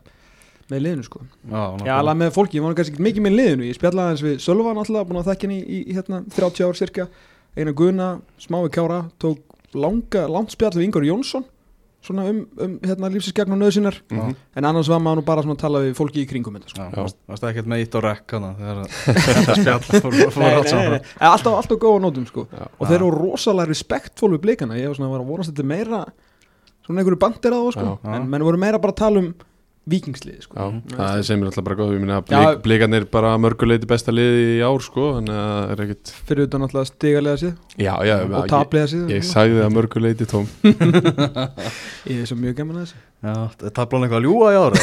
með 0.72 0.82
liðinu 0.86 1.04
sko. 1.06 1.20
Já, 1.52 1.64
Já, 1.86 1.94
alveg 2.00 2.18
með 2.24 2.32
fólki, 2.36 2.58
ég 2.58 2.64
nú 2.66 2.74
kannski 2.78 2.96
ekki 2.96 3.06
mikið 3.06 3.26
með 3.28 3.36
liðinu 3.40 3.68
ég 3.70 3.78
spjallaði 3.78 4.16
eins 4.16 4.24
við 4.26 4.38
Sölva 4.42 4.74
náttúrulega, 4.74 5.08
búin 5.12 5.20
að 5.22 5.28
þekka 5.32 5.46
henni 5.48 5.60
í, 5.62 5.82
í 5.92 5.98
hérna 5.98 6.22
30 6.34 6.66
ár 6.66 6.80
cirka 6.80 7.08
eina 7.56 7.74
Guðna, 7.78 8.08
smái 8.42 8.64
Kjára 8.74 9.04
tók 9.22 9.44
langa, 9.78 10.26
langt 10.32 10.56
spjall 10.56 10.74
við 10.80 10.88
Ingur 10.88 11.06
Jónsson 11.06 11.46
svona 12.06 12.22
um, 12.30 12.44
um 12.62 12.74
hérna 12.86 13.10
lífsins 13.10 13.34
gegn 13.34 13.54
og 13.56 13.58
nöðsynnar 13.64 13.96
Mhm. 14.14 14.36
en 14.60 14.66
annars 14.70 14.90
var 14.92 15.00
maður 15.02 15.18
nú 15.22 15.26
bara 15.26 15.42
svona 15.42 15.56
að 15.56 15.62
tala 15.64 15.80
við 15.82 15.96
fólki 15.98 16.22
í 16.22 16.28
kringum 16.30 16.54
þetta 16.54 16.70
sko. 16.70 17.08
Það 17.34 17.48
ekkert 17.50 17.70
með 17.72 17.82
ítt 17.82 17.96
á 17.98 18.00
rekk 18.06 18.36
hana 18.38 18.52
þegar 18.60 18.82
þetta 19.40 19.56
spjall 19.58 19.80
fór, 20.04 20.14
fór 20.36 20.44
Nei, 20.44 20.52
nei, 20.54 20.70
saman 20.70 20.92
nei, 20.94 21.00
alltaf, 21.32 21.56
alltaf 21.58 21.80
góða 21.82 22.04
nótum 22.06 22.28
sko. 22.30 22.46
já. 22.54 22.68
og 22.78 22.86
þeir 22.92 23.00
eru 23.00 23.10
rosalega 23.16 23.72
respektfól 23.74 24.32
við 24.36 24.44
blikana 24.46 24.78
ég 24.78 24.86
var 24.92 25.00
svona 25.00 25.10
að 25.10 25.16
vera 25.18 25.26
að 25.26 25.32
vonast 25.34 25.54
þetta 25.56 25.66
meira 25.74 26.04
svona 26.86 27.02
einhverju 27.02 27.22
bandir 27.26 27.58
á 27.58 27.60
það 27.66 27.74
sko. 27.74 27.88
Já. 28.06 28.14
en 28.20 28.30
menn 28.30 28.46
voru 28.52 28.62
meira 28.62 28.78
bara 28.86 28.94
að 28.94 29.02
tala 29.02 29.24
um 29.26 29.32
vikingslið 29.86 30.40
sko. 30.48 30.56
Já, 30.58 30.96
það 30.96 31.18
er 31.20 31.26
sem 31.28 31.42
er 31.44 31.50
alltaf 31.52 31.66
bara 31.68 31.78
góð, 31.78 31.92
ég 31.94 32.02
minna 32.02 32.16
að 32.22 32.30
blik, 32.32 32.62
blikarnir 32.66 33.04
bara 33.14 33.36
mörguleiti 33.38 33.86
besta 33.90 34.14
liði 34.16 34.46
í 34.56 34.62
ár 34.66 34.82
sko, 34.82 35.10
þannig 35.20 35.36
að 35.38 35.50
það 35.56 35.74
er 35.76 35.84
ekkert 35.86 36.14
fyrir 36.30 36.48
utan 36.50 36.66
alltaf 36.66 36.88
stigalega 36.90 37.42
síð 37.44 37.54
Já, 37.76 37.94
já, 38.08 38.16
og 38.24 38.34
ég, 38.34 38.50
taplega 38.50 38.88
síð 38.94 39.12
ég 39.14 39.28
sagði 39.28 39.60
það 39.62 39.76
mörguleiti 39.76 40.30
tóm. 40.32 40.48
Ég 42.06 42.22
er 42.22 42.28
svo 42.30 42.38
mjög 42.38 42.56
gaman 42.60 42.80
að 42.80 42.86
þessu. 42.86 43.04
Já, 43.26 43.70
tablan 43.74 44.04
eitthvað 44.06 44.20
að 44.20 44.26
ljúa 44.28 44.50
í 44.54 44.58
ára 44.60 44.78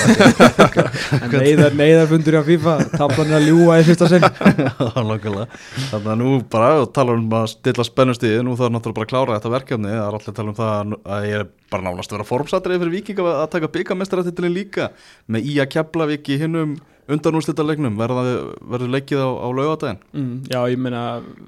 En 1.23 1.35
neyðar, 1.37 1.75
neyðarfundur 1.78 2.37
á 2.40 2.42
FIFA 2.47 2.73
Tablan 2.97 3.28
er 3.30 3.37
að 3.37 3.44
ljúa 3.47 3.76
í 3.78 3.85
fyrsta 3.87 4.09
sinn. 4.11 4.25
Þannig 5.02 6.09
að 6.09 6.16
nú 6.18 6.32
bara 6.50 6.71
talar 6.97 7.21
um 7.21 7.28
að 7.38 7.47
stilla 7.52 7.87
spennustíði 7.87 8.42
nú 8.47 8.56
þarf 8.59 8.75
náttúrulega 8.75 8.99
bara 8.99 9.06
að 9.06 9.12
klára 9.12 9.37
þetta 9.38 9.52
verkefni 9.54 9.92
það 9.92 10.02
er 10.02 10.16
allir 10.18 10.32
að 10.32 10.38
tala 10.40 10.52
um 10.54 10.59
það 10.59 10.73
að- 10.73 11.28
ég 11.28 11.38
er 11.38 11.47
bara 11.73 11.87
nánast 11.87 12.11
að 12.12 12.16
vera 12.18 12.28
formsatrið 12.32 12.82
fyrir 12.82 12.94
vikinga 12.99 13.28
að 13.37 13.47
taka 13.54 13.71
byggamestaratilin 13.76 14.56
líka 14.56 14.90
með 15.27 15.53
í 15.53 15.59
að 15.63 15.71
kepla 15.77 16.09
viki 16.11 16.39
hinnum 16.41 16.77
undanúrstættarleiknum 17.11 17.99
verður 17.99 18.93
leikið 18.93 19.25
á, 19.27 19.31
á 19.43 19.49
laugadaginn 19.51 20.01
mm, 20.15 20.35
Já, 20.53 20.61
ég 20.71 20.79
meina 20.81 21.03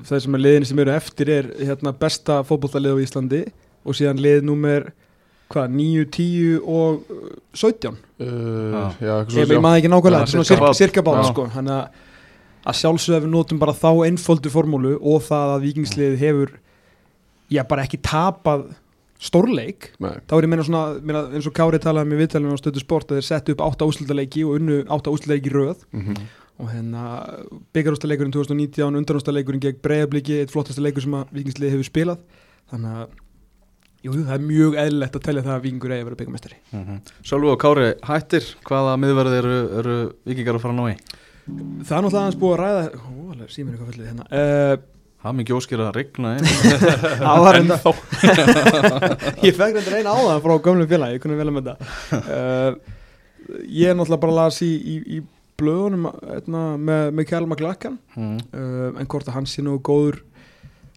þeir 0.08 0.24
sem 0.24 0.36
er 0.36 0.42
liðin 0.42 0.68
sem 0.68 0.82
eru 0.82 0.94
eftir 0.94 1.30
er 1.30 1.50
hérna, 1.60 1.94
besta 1.96 2.40
fótboltalið 2.46 2.98
á 2.98 3.04
Íslandi 3.04 3.42
og 3.84 3.96
síðan 3.96 4.22
lið 4.24 4.42
númer 4.48 4.88
hvað, 5.52 5.76
9, 5.78 6.08
10 6.16 6.58
og 6.64 7.04
uh, 7.12 7.30
17 7.54 7.94
uh, 7.94 7.94
Já, 8.98 9.14
eitthvað 9.20 9.38
Ég, 9.38 9.54
maður 9.60 9.82
ekki 9.82 9.92
nákvæmlega, 9.92 10.26
Já, 10.26 10.32
þetta 10.32 10.42
er 10.42 10.50
svona 10.50 10.74
sirka 10.80 11.04
bát 11.06 11.20
Já. 11.20 11.28
sko. 11.30 11.46
Þannig 11.54 11.76
að, 11.76 12.04
að 12.64 12.78
sjálfsögðu 12.80 13.30
notum 13.30 13.60
bara 13.62 13.76
þá 13.76 13.90
einföldu 14.08 14.52
formúlu 14.52 14.96
og 14.98 15.22
það 15.28 15.54
að 15.56 15.66
vikingslið 15.68 16.16
hefur 16.22 16.54
já, 17.52 17.62
bara 17.68 17.84
ekki 17.86 18.00
tapað 18.04 18.72
stórleik 19.24 19.90
Nei, 20.04 20.14
þá 20.28 20.36
er 20.36 20.46
ég 20.46 20.52
meina 20.52 20.66
svona, 20.66 21.00
meina, 21.00 21.24
eins 21.34 21.48
og 21.48 21.56
Kári 21.56 21.80
talaði 21.82 22.12
með 22.12 22.22
viðtalinu 22.24 22.54
á 22.56 22.60
stöðu 22.60 22.82
sport 22.84 23.10
að 23.10 23.20
þeir 23.20 23.28
settu 23.30 23.56
upp 23.56 23.64
átta 23.66 23.88
úslitaleiki 23.88 24.44
og 24.46 24.58
unnu 24.60 24.78
átta 24.92 25.12
úslitaleiki 25.14 25.50
í 25.52 25.54
röð. 25.54 25.84
Mhm. 25.92 26.24
og 26.54 26.68
hérna 26.70 27.02
byggarústaleikurinn 27.74 28.30
2019 28.30 28.94
undanústaleikurinn 29.00 29.62
gegn 29.64 29.80
breyðabliki 29.82 30.36
eitt 30.38 30.52
flottasta 30.54 30.84
leikur 30.84 31.02
sem 31.02 31.16
að 31.18 31.32
vikingslið 31.34 31.72
hefur 31.74 31.88
spilað. 31.88 32.20
Þannig 32.70 33.00
að 33.00 33.08
jú, 34.04 34.12
það 34.20 34.34
er 34.36 34.44
mjög 34.44 34.78
eðlilegt 34.84 35.18
að 35.18 35.24
telja 35.26 35.42
það 35.42 35.56
að 35.56 35.64
vikingur 35.64 35.94
eigi 35.94 36.04
að 36.04 36.08
vera 36.10 36.20
byggamestari 36.20 36.58
Sölvu 37.24 37.50
og 37.54 37.60
Kári 37.62 37.88
hættir 38.06 38.48
hvaða 38.68 38.96
miðverði 39.02 39.38
eru, 39.40 39.56
eru 39.80 39.96
vikingar 40.28 40.58
að 40.58 40.64
fara 40.64 40.76
að 40.76 40.78
ná 40.78 40.86
í? 40.92 40.96
það 41.84 41.96
er 41.96 42.04
náttúrulega 42.06 42.28
hérna 45.24 45.30
Það 45.30 45.36
mikið 45.38 45.56
óskir 45.56 45.80
að 45.80 45.94
regna 45.96 46.32
ein 46.36 46.44
það 47.24 47.44
var 47.44 47.58
enda 47.60 47.78
ég 49.44 49.56
fekk 49.56 49.78
reynda 49.78 49.94
reyna 49.94 50.12
á 50.12 50.18
það 50.20 50.42
frá 50.44 50.54
gömlum 50.66 50.90
félag 50.90 51.14
ég 51.14 51.22
kunni 51.22 51.38
vel 51.38 51.50
með 51.54 51.70
þetta. 51.70 51.76
Uh, 52.12 52.72
ég 53.64 53.88
er 53.88 53.96
náttúrulega 53.96 54.20
bara 54.20 54.34
að 54.34 54.40
las 54.42 54.60
í, 54.64 54.68
í, 54.68 54.96
í 55.16 55.22
blöðunum 55.60 56.10
eitna, 56.10 56.62
með, 56.76 57.08
með 57.16 57.28
Kjell 57.30 57.46
McLachlan. 57.48 57.98
Mm. 58.18 58.38
uh, 58.52 58.90
en 59.00 59.08
hvort 59.08 59.28
að 59.30 59.38
hann 59.38 59.48
sé 59.48 59.64
nú 59.64 59.78
góður 59.84 60.20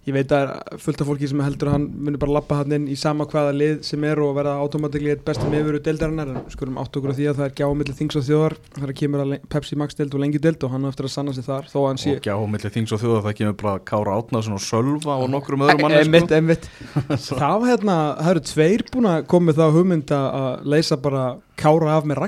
ég 0.07 0.15
veit 0.15 0.31
að 0.31 0.51
fullt 0.79 1.01
af 1.03 1.07
fólki 1.09 1.27
sem 1.27 1.41
heldur 1.43 1.67
að 1.69 1.73
hann 1.75 1.85
muni 2.07 2.19
bara 2.21 2.33
lappa 2.37 2.57
hann 2.61 2.71
inn 2.77 2.85
í 2.87 2.95
sama 2.99 3.25
hvaða 3.27 3.53
lið 3.59 3.79
sem 3.83 4.03
er 4.07 4.21
og 4.23 4.33
verða 4.37 4.53
automatikli 4.63 5.11
eitt 5.13 5.23
bestum 5.27 5.53
yfir 5.57 5.79
deildarinnar 5.83 6.31
en 6.31 6.45
skulum 6.53 6.77
átt 6.79 6.95
okkur 6.99 7.11
á 7.11 7.17
því 7.17 7.27
að 7.31 7.39
það 7.41 7.47
er 7.49 7.55
gjá 7.59 7.67
millir 7.81 7.97
þings 7.99 8.19
og 8.21 8.25
þjóðar 8.27 8.55
þegar 8.77 8.93
kemur 9.01 9.23
að 9.25 9.33
Pepsi 9.51 9.79
Max 9.81 9.97
deild 9.99 10.15
og 10.15 10.23
lengi 10.23 10.41
deild 10.43 10.63
og 10.63 10.71
hann 10.75 10.87
á 10.87 10.91
eftir 10.93 11.09
að 11.09 11.13
sanna 11.17 11.33
sig 11.35 11.47
þar 11.47 11.67
þó 11.71 11.77
að 11.81 11.87
hann 11.91 12.01
sé 12.03 12.13
og 12.15 12.23
gjá 12.29 12.35
milli 12.55 12.71
þings 12.77 12.95
og 12.95 13.03
þjóða 13.03 13.23
það 13.27 13.35
kemur 13.41 13.57
bara 13.63 13.83
Kára 13.91 14.15
Átnason 14.21 14.55
og 14.57 14.63
Sölva 14.63 15.17
og 15.25 15.27
nokkrum 15.35 15.63
öðrum 15.67 15.91
Einmitt, 15.97 16.29
sko. 16.29 16.39
einmitt. 16.39 16.69
það 17.27 17.57
var 17.57 17.67
hérna, 17.73 17.97
það 18.21 18.31
eru 18.35 18.45
tveir 18.53 18.85
búin 18.93 19.09
að 19.11 19.27
koma 19.33 19.51
með 19.51 19.59
það 19.63 19.75
hugmynd 19.81 20.15
að- 20.15 20.31
að 20.39 20.71
leysa 20.75 21.01
bara 21.03 21.25
kára 21.59 21.97
af 21.97 22.07
með 22.07 22.23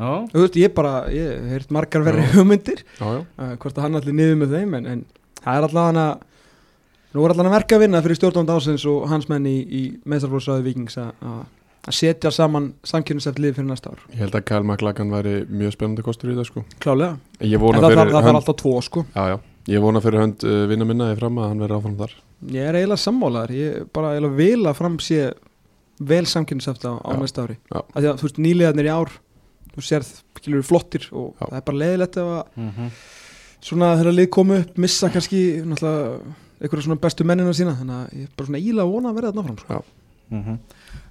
Já, 0.00 0.24
þú 0.32 0.40
veist, 0.46 0.54
ég 0.56 0.72
bara, 0.72 0.92
ég 1.12 1.26
hef 1.28 1.48
heyrt 1.52 1.72
margar 1.76 2.04
verri 2.06 2.22
Já. 2.24 2.30
hugmyndir 2.38 2.78
Já, 2.96 3.04
já, 3.04 3.20
uh, 3.36 3.50
hvort 3.60 3.76
að 3.76 3.84
hann 3.84 3.98
allir 3.98 4.14
niður 4.16 4.38
með 4.40 4.54
þeim 4.56 4.76
en, 4.78 4.86
en 4.94 5.02
það 5.42 5.58
er 5.58 5.66
allavega 5.66 5.90
hana 5.90 6.04
nú 7.14 7.24
er 7.24 7.32
allavega 7.34 7.54
verka 7.56 7.76
að 7.76 7.82
vinna 7.86 8.02
fyrir 8.04 8.18
stjórnand 8.20 8.52
ásins 8.54 8.84
og 8.86 9.08
hans 9.10 9.28
menn 9.30 9.46
í, 9.50 9.56
í 9.66 9.82
meðsarflóðsraði 10.06 10.62
vikings 10.68 10.96
að 11.00 11.10
að- 11.26 11.46
að 11.90 11.94
setja 11.96 12.30
saman 12.30 12.74
samkynnseft 12.84 13.38
lið 13.40 13.54
fyrir 13.56 13.70
næsta 13.70 13.90
ár 13.94 14.00
ég 14.12 14.18
held 14.20 14.34
að 14.36 14.44
Kyle 14.50 14.62
McLagan 14.68 15.10
væri 15.10 15.46
mjög 15.48 15.72
spennandi 15.72 16.02
kostur 16.04 16.30
í 16.30 16.36
það 16.36 16.46
sko 16.50 16.64
klálega, 16.78 17.16
Ég 17.40 17.54
en 17.54 17.60
vona 17.60 17.80
það, 17.80 17.94
þarf 17.96 18.26
hönd 18.28 18.36
alltaf 18.42 18.56
tvo 18.60 18.74
sko 18.84 19.04
Já, 19.16 19.22
já, 19.32 19.38
ég 19.74 19.80
vona 19.80 20.00
fyrir 20.04 20.20
hönd 20.20 20.44
uh, 20.44 20.66
vinna 20.68 20.84
minna 20.84 21.08
í 21.14 21.16
fram 21.18 21.38
að 21.40 21.48
hann 21.48 21.62
verði 21.64 21.78
áfram 21.80 21.96
þar 22.02 22.12
ég 22.52 22.68
er 22.68 22.74
eiginlega 22.82 23.00
sammálaður, 23.06 23.54
ég 23.56 23.78
er 23.80 23.88
bara 23.96 24.12
eiginlega 24.12 24.36
vil 24.36 24.66
að 24.68 24.76
fram 24.76 24.98
sé 25.00 25.32
vel 26.00 26.24
samkynnseft 26.28 26.84
á, 26.84 26.92
á 27.00 27.10
Já. 27.12 27.16
næsta 27.20 27.42
ári 27.48 27.56
Já. 27.72 27.80
að 27.80 28.00
því 28.04 28.10
að 28.12 28.20
þú 28.20 28.28
veist 28.28 28.38
nýliðarnir 28.44 28.90
í 28.90 28.92
ár 29.00 29.10
þú 29.74 29.82
sérð, 29.88 30.12
skilur 30.40 30.62
flottir 30.68 31.08
og 31.12 31.32
Já. 31.40 31.46
það 31.48 31.56
er 31.56 31.66
bara 31.70 31.80
leiðilegt 31.80 32.16
ef 32.20 32.30
að 32.36 32.44
Mhm. 32.60 32.90
svona 33.60 33.90
þegar 33.96 34.16
lið 34.20 34.30
komu 34.36 34.60
upp 34.60 34.78
missa 34.78 35.08
kannski 35.12 35.42
náttúrulega 35.64 36.20
einhverja 36.60 36.86
svona 36.86 37.00
bestu 37.00 37.24
mennina 37.28 37.52
sína 37.56 37.74
þannig 37.78 37.96
að 37.96 38.14
ég 38.20 38.28
er 38.28 38.36
bara 38.36 38.46
svona 38.50 38.60
íla 38.60 38.84
að 38.84 38.92
vona 38.94 39.10
að 39.10 39.18
verða 39.20 39.32
þarna 39.32 39.44
fram 39.48 39.58
sko. 39.64 39.82
Mhm. 40.30 40.58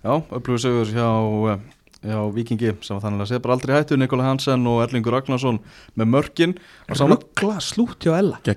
Já, 0.04 0.14
upplöfu 0.32 0.60
sögur 0.64 0.92
hjá, 0.96 1.08
eh, 1.52 1.60
hjá 2.08 2.20
Vikingi 2.34 2.70
sem 2.86 2.96
var 2.96 3.04
þannig 3.04 3.22
að 3.26 3.28
segja 3.28 3.42
bara 3.44 3.56
aldrei 3.58 3.74
hættu 3.76 3.98
Nikola 4.00 4.24
Hansen 4.24 4.68
og 4.68 4.80
Erlingur 4.86 5.12
Ragnarsson 5.12 5.60
með 5.98 6.08
mörkin. 6.14 6.54
Ruggla 6.88 7.58
slút 7.60 8.00
hjá 8.00 8.14
Ella. 8.18 8.40
Já, 8.46 8.54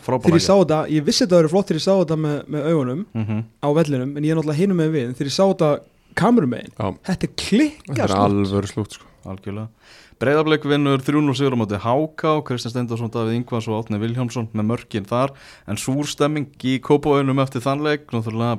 þegar 0.00 0.38
ég 0.38 0.46
sá 0.46 0.54
þetta, 0.56 0.78
ég 0.88 1.04
vissi 1.04 1.26
þetta 1.26 1.36
að 1.36 1.42
vera 1.42 1.52
flott 1.52 1.66
þegar 1.68 1.80
ég 1.82 1.84
sá 1.84 1.94
þetta 2.00 2.16
með, 2.16 2.38
með 2.48 2.70
augunum 2.72 3.04
mm 3.12 3.44
á 3.60 3.68
vellinum 3.76 4.16
en 4.16 4.22
ég 4.24 4.30
er 4.30 4.36
náttúrulega 4.40 4.60
hinum 4.62 4.76
með 4.80 4.90
við 4.96 5.12
þegar 5.16 5.28
ég 5.28 5.36
sá 5.36 5.44
þetta 5.52 5.80
kamerum 6.16 6.48
megin 6.54 6.72
Já, 6.78 6.86
þetta 7.10 7.28
er 7.28 7.34
klikka 7.36 7.92
þetta 7.92 8.08
er 8.08 8.24
alvöru 8.24 8.66
slútt 8.72 8.92
sko. 8.96 9.04
Algjörlega 9.26 9.68
Breiðarbleik 10.16 10.64
vinnur 10.64 11.02
3-0 11.04 11.34
sigur 11.36 11.52
á 11.52 11.60
móti 11.60 11.76
Háká 11.76 12.30
Kristján 12.48 12.72
Stendarsson, 12.72 13.10
Davíð 13.12 13.36
Ingvars 13.36 13.66
og 13.68 13.82
Átni 13.82 13.98
Vilhjámsson 14.00 14.46
með 14.56 14.68
mörkin 14.70 15.04
þar. 15.04 15.34
En 15.68 15.76
súrstemming 15.76 16.56
í 16.64 16.78
kópavöginum 16.80 17.42
eftir 17.44 17.60
þannleik 17.60 18.08
náttúrulega 18.14 18.56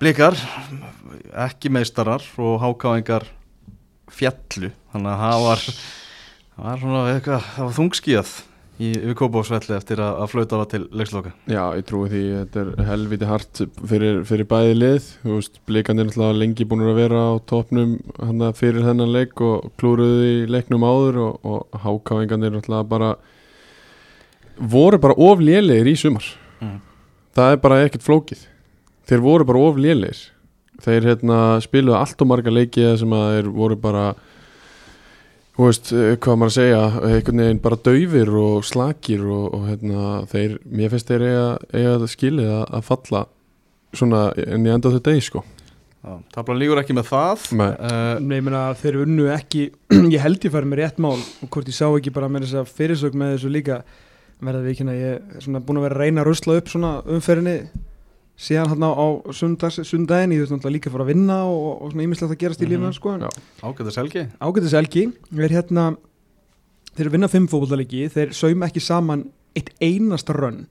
blikar 0.00 0.36
ekki 1.44 1.68
meistarar 1.72 2.24
og 2.40 2.56
hákáingar 2.64 3.28
fjallu 4.12 4.72
þannig 4.94 5.12
að 5.12 5.22
það 5.26 5.44
var 5.44 5.68
var 6.56 6.84
var 6.88 7.76
þungskíðað 7.76 8.32
í 8.76 8.90
við 8.92 9.14
kópavögsvelli 9.16 9.76
eftir 9.76 10.00
að, 10.04 10.18
að 10.22 10.32
flauta 10.32 10.58
var 10.60 10.68
til 10.72 10.82
leiksloka. 10.92 11.32
Já, 11.48 11.62
ég 11.78 11.86
trúi 11.88 12.10
því 12.12 12.22
þetta 12.32 12.62
er 12.62 12.88
helviti 12.90 13.28
hart 13.30 13.62
fyrir, 13.92 14.18
fyrir 14.28 14.48
bæði 14.50 14.74
lið. 14.76 15.08
Þú 15.22 15.38
veist, 15.38 15.60
blikandir 15.68 16.04
er 16.04 16.10
náttúrulega 16.10 16.40
lengi 16.42 16.66
búin 16.68 16.84
að 16.84 17.00
vera 17.00 17.22
á 17.32 17.34
topnum 17.48 17.96
hana, 18.20 18.52
fyrir 18.56 18.84
þennan 18.84 19.14
leik 19.14 19.40
og 19.44 19.70
klúruðu 19.80 20.28
í 20.28 20.36
leiknum 20.52 20.84
áður 20.84 21.22
og, 21.24 21.48
og 21.48 21.80
hákáingarnir 21.86 22.56
náttúrulega 22.56 22.90
bara 22.92 23.14
voru 24.56 25.00
bara 25.00 25.16
of 25.16 25.40
lélegir 25.40 25.92
í 25.92 25.96
sumar. 26.00 26.28
Mm. 26.60 26.78
það 27.36 27.52
er 27.52 27.58
bara 27.64 27.82
ekkert 27.84 28.04
flókið. 28.06 28.46
Þeir 29.06 29.24
voru 29.24 29.48
bara 29.48 29.66
of 29.68 29.80
lélegir. 29.80 30.22
Þeir 30.84 31.10
hérna, 31.12 31.36
spiluðu 31.64 31.96
allt 31.96 32.20
og 32.20 32.28
marga 32.28 32.52
leiki 32.52 32.84
sem 33.00 33.12
að 33.16 33.28
þeir 33.34 33.52
voru 33.56 33.76
bara 33.80 34.06
þú 35.56 35.68
veist, 35.70 35.92
eh, 35.92 36.14
hvað 36.20 36.38
maður 36.40 36.52
að 36.52 36.56
segja 36.58 36.80
einhvern 37.10 37.42
veginn 37.44 37.62
bara 37.64 37.80
daufir 37.88 38.32
og 38.42 38.64
slakir 38.68 39.24
og, 39.24 39.46
og 39.56 39.68
hérna, 39.70 40.06
þeir 40.32 40.58
mér 40.68 40.92
finnst 40.92 41.12
þeir 41.12 41.26
eiga, 41.26 41.46
eiga 41.72 42.10
skilið 42.12 42.50
að, 42.58 42.64
að 42.78 42.88
falla 42.90 43.26
svona 43.96 44.24
en 44.36 44.66
ég 44.66 44.76
enda 44.76 44.92
þetta 44.92 45.12
degi 45.12 45.28
sko 45.30 45.44
Tablan 46.30 46.60
lígur 46.60 46.78
ekki 46.78 46.94
með 46.94 47.08
það 47.08 47.46
Nei. 47.58 47.70
uh, 47.72 48.18
Nei, 48.22 48.36
ég 48.38 48.44
meina 48.46 48.60
þeir 48.78 49.00
unnu 49.02 49.24
ekki 49.34 49.64
ég 50.14 50.22
held 50.22 50.44
ég 50.46 50.52
færi 50.54 50.68
með 50.70 50.82
rétt 50.84 51.00
mál 51.02 51.16
og 51.16 51.48
hvort 51.50 51.70
ég 51.70 51.74
sá 51.74 51.88
ekki 51.88 52.12
bara 52.14 52.28
með 52.30 52.46
þess 52.46 52.60
að 52.60 52.74
fyrirsög 52.78 53.16
með 53.18 53.32
þessu 53.34 53.50
líka 53.56 53.80
verða 54.44 54.62
við 54.62 54.74
ekki 54.74 54.86
ég 55.00 55.16
er 55.16 55.42
svona 55.42 55.62
búin 55.64 55.80
að 55.80 55.88
vera 55.88 55.98
að 55.98 56.04
reyna 56.04 56.22
að 56.22 56.28
rusla 56.30 56.58
upp 56.60 56.70
svona 56.70 56.92
umferðinni 57.16 57.56
síðan 58.36 58.68
hann 58.68 58.84
á, 58.84 58.92
sundags, 59.32 59.80
sundaginn 59.88 60.32
ég 60.36 60.42
þurfti 60.44 60.56
náttúrulega 60.58 60.76
líka 60.76 60.90
að 60.90 60.92
fara 60.96 61.04
að 61.06 61.12
vinna 61.14 61.36
og, 61.48 61.82
og 61.82 61.92
svona 61.92 62.04
ímislegt 62.06 62.32
að 62.34 62.40
gerast 62.42 62.60
í 62.60 62.66
Mhm. 62.66 62.72
lífna 62.74 62.92
sko, 62.94 63.14
en 63.14 63.20
Já. 63.20 63.30
Ágættis 63.62 63.96
Helgi. 63.96 64.26
Ágættis 64.40 64.74
Elgi 64.76 65.04
er 65.40 65.48
hérna 65.56 65.96
þeir 66.96 67.10
vinna 67.12 67.28
fimm 67.32 67.46
fótbollalegi 67.48 68.08
þeir 68.12 68.32
sauma 68.36 68.66
ekki 68.68 68.80
saman 68.84 69.26
eitt 69.56 69.70
einasta 69.80 70.34
rönn. 70.36 70.66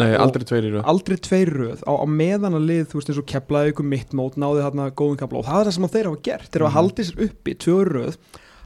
Nei, 0.00 0.14
Og- 0.14 0.20
aldrei 0.32 0.44
tveir 0.48 0.64
í 0.64 0.70
röð. 0.72 0.84
aldrei 0.88 1.16
tveir 1.20 1.48
í 1.50 1.56
röð. 1.60 1.82
Á, 1.84 1.92
á 1.92 2.06
meðan 2.08 2.54
að 2.56 2.64
lið, 2.70 2.84
þú 2.88 2.94
veist 2.96 3.10
eins 3.10 3.18
og 3.18 3.26
keplaði 3.26 3.72
ykkur 3.74 3.84
mitt 3.84 4.10
mót, 4.16 4.36
náði 4.40 4.62
þarna 4.64 4.90
góðum 4.96 5.18
kapla 5.18 5.38
og 5.40 5.44
það 5.44 5.60
er 5.60 5.66
það 5.68 5.74
sem 5.76 5.84
að 5.84 5.92
þeir 5.92 6.04
hafa 6.08 6.22
gert, 6.22 6.50
þeir 6.50 6.62
hafa 6.64 6.70
Mhm. 6.72 6.78
haldið 6.80 7.04
sér 7.04 7.24
uppi 7.28 7.54
tvö 7.54 7.76
í 7.84 7.88
röð 7.92 8.16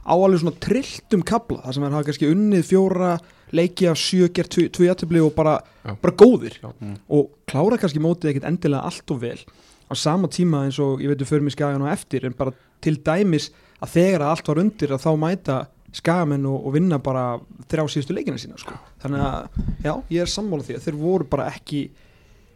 á 0.05 0.13
alveg 0.15 0.39
svona 0.39 0.59
trilltum 0.61 1.23
kapla, 1.25 1.57
það 1.65 1.73
sem 1.73 1.83
þeir 1.83 1.91
hafa 1.91 2.03
kannski 2.07 2.31
unnið 2.31 2.63
fjóra 2.71 3.19
leiki 3.55 3.87
af 3.89 3.99
sjö, 3.99 4.29
gert 4.33 4.51
tvö 4.55 4.87
jættibli 4.89 5.21
og 5.23 5.33
bara, 5.35 5.59
bara 5.83 6.15
góðir 6.15 6.57
Já. 6.61 6.71
Mm. 6.79 6.97
og 7.09 7.31
klára 7.49 7.79
kannski 7.81 8.01
mótið 8.03 8.33
ekkert 8.33 8.49
endilega 8.49 8.87
allt 8.89 9.15
og 9.15 9.21
vel 9.21 9.39
á 9.85 9.93
sama 9.93 10.27
tíma 10.31 10.65
eins 10.65 10.79
og 10.81 11.03
ég 11.03 11.11
veit 11.11 11.21
við 11.21 11.31
förum 11.31 11.49
í 11.49 11.53
skagan 11.53 11.85
og 11.85 11.91
eftir 11.93 12.25
en 12.25 12.37
bara 12.37 12.55
til 12.81 12.97
dæmis 13.05 13.51
að 13.83 13.95
þegar 13.95 14.25
að 14.25 14.31
allt 14.33 14.51
var 14.51 14.61
undir 14.63 14.93
að 14.95 15.03
þá 15.05 15.11
mæta 15.21 15.57
skagamenn 15.95 16.47
og, 16.49 16.57
og 16.67 16.73
vinna 16.75 16.99
bara 16.99 17.25
þrjá 17.71 17.85
síðustu 17.91 18.15
leikina 18.15 18.39
sína 18.41 18.57
sko. 18.59 18.75
þannig 19.03 19.25
að 19.25 19.59
já, 19.85 19.93
ég 20.11 20.23
er 20.25 20.31
sammála 20.31 20.65
því 20.65 20.77
að 20.77 20.87
þeir 20.87 20.97
voru 20.99 21.27
bara 21.31 21.49
ekki 21.53 21.83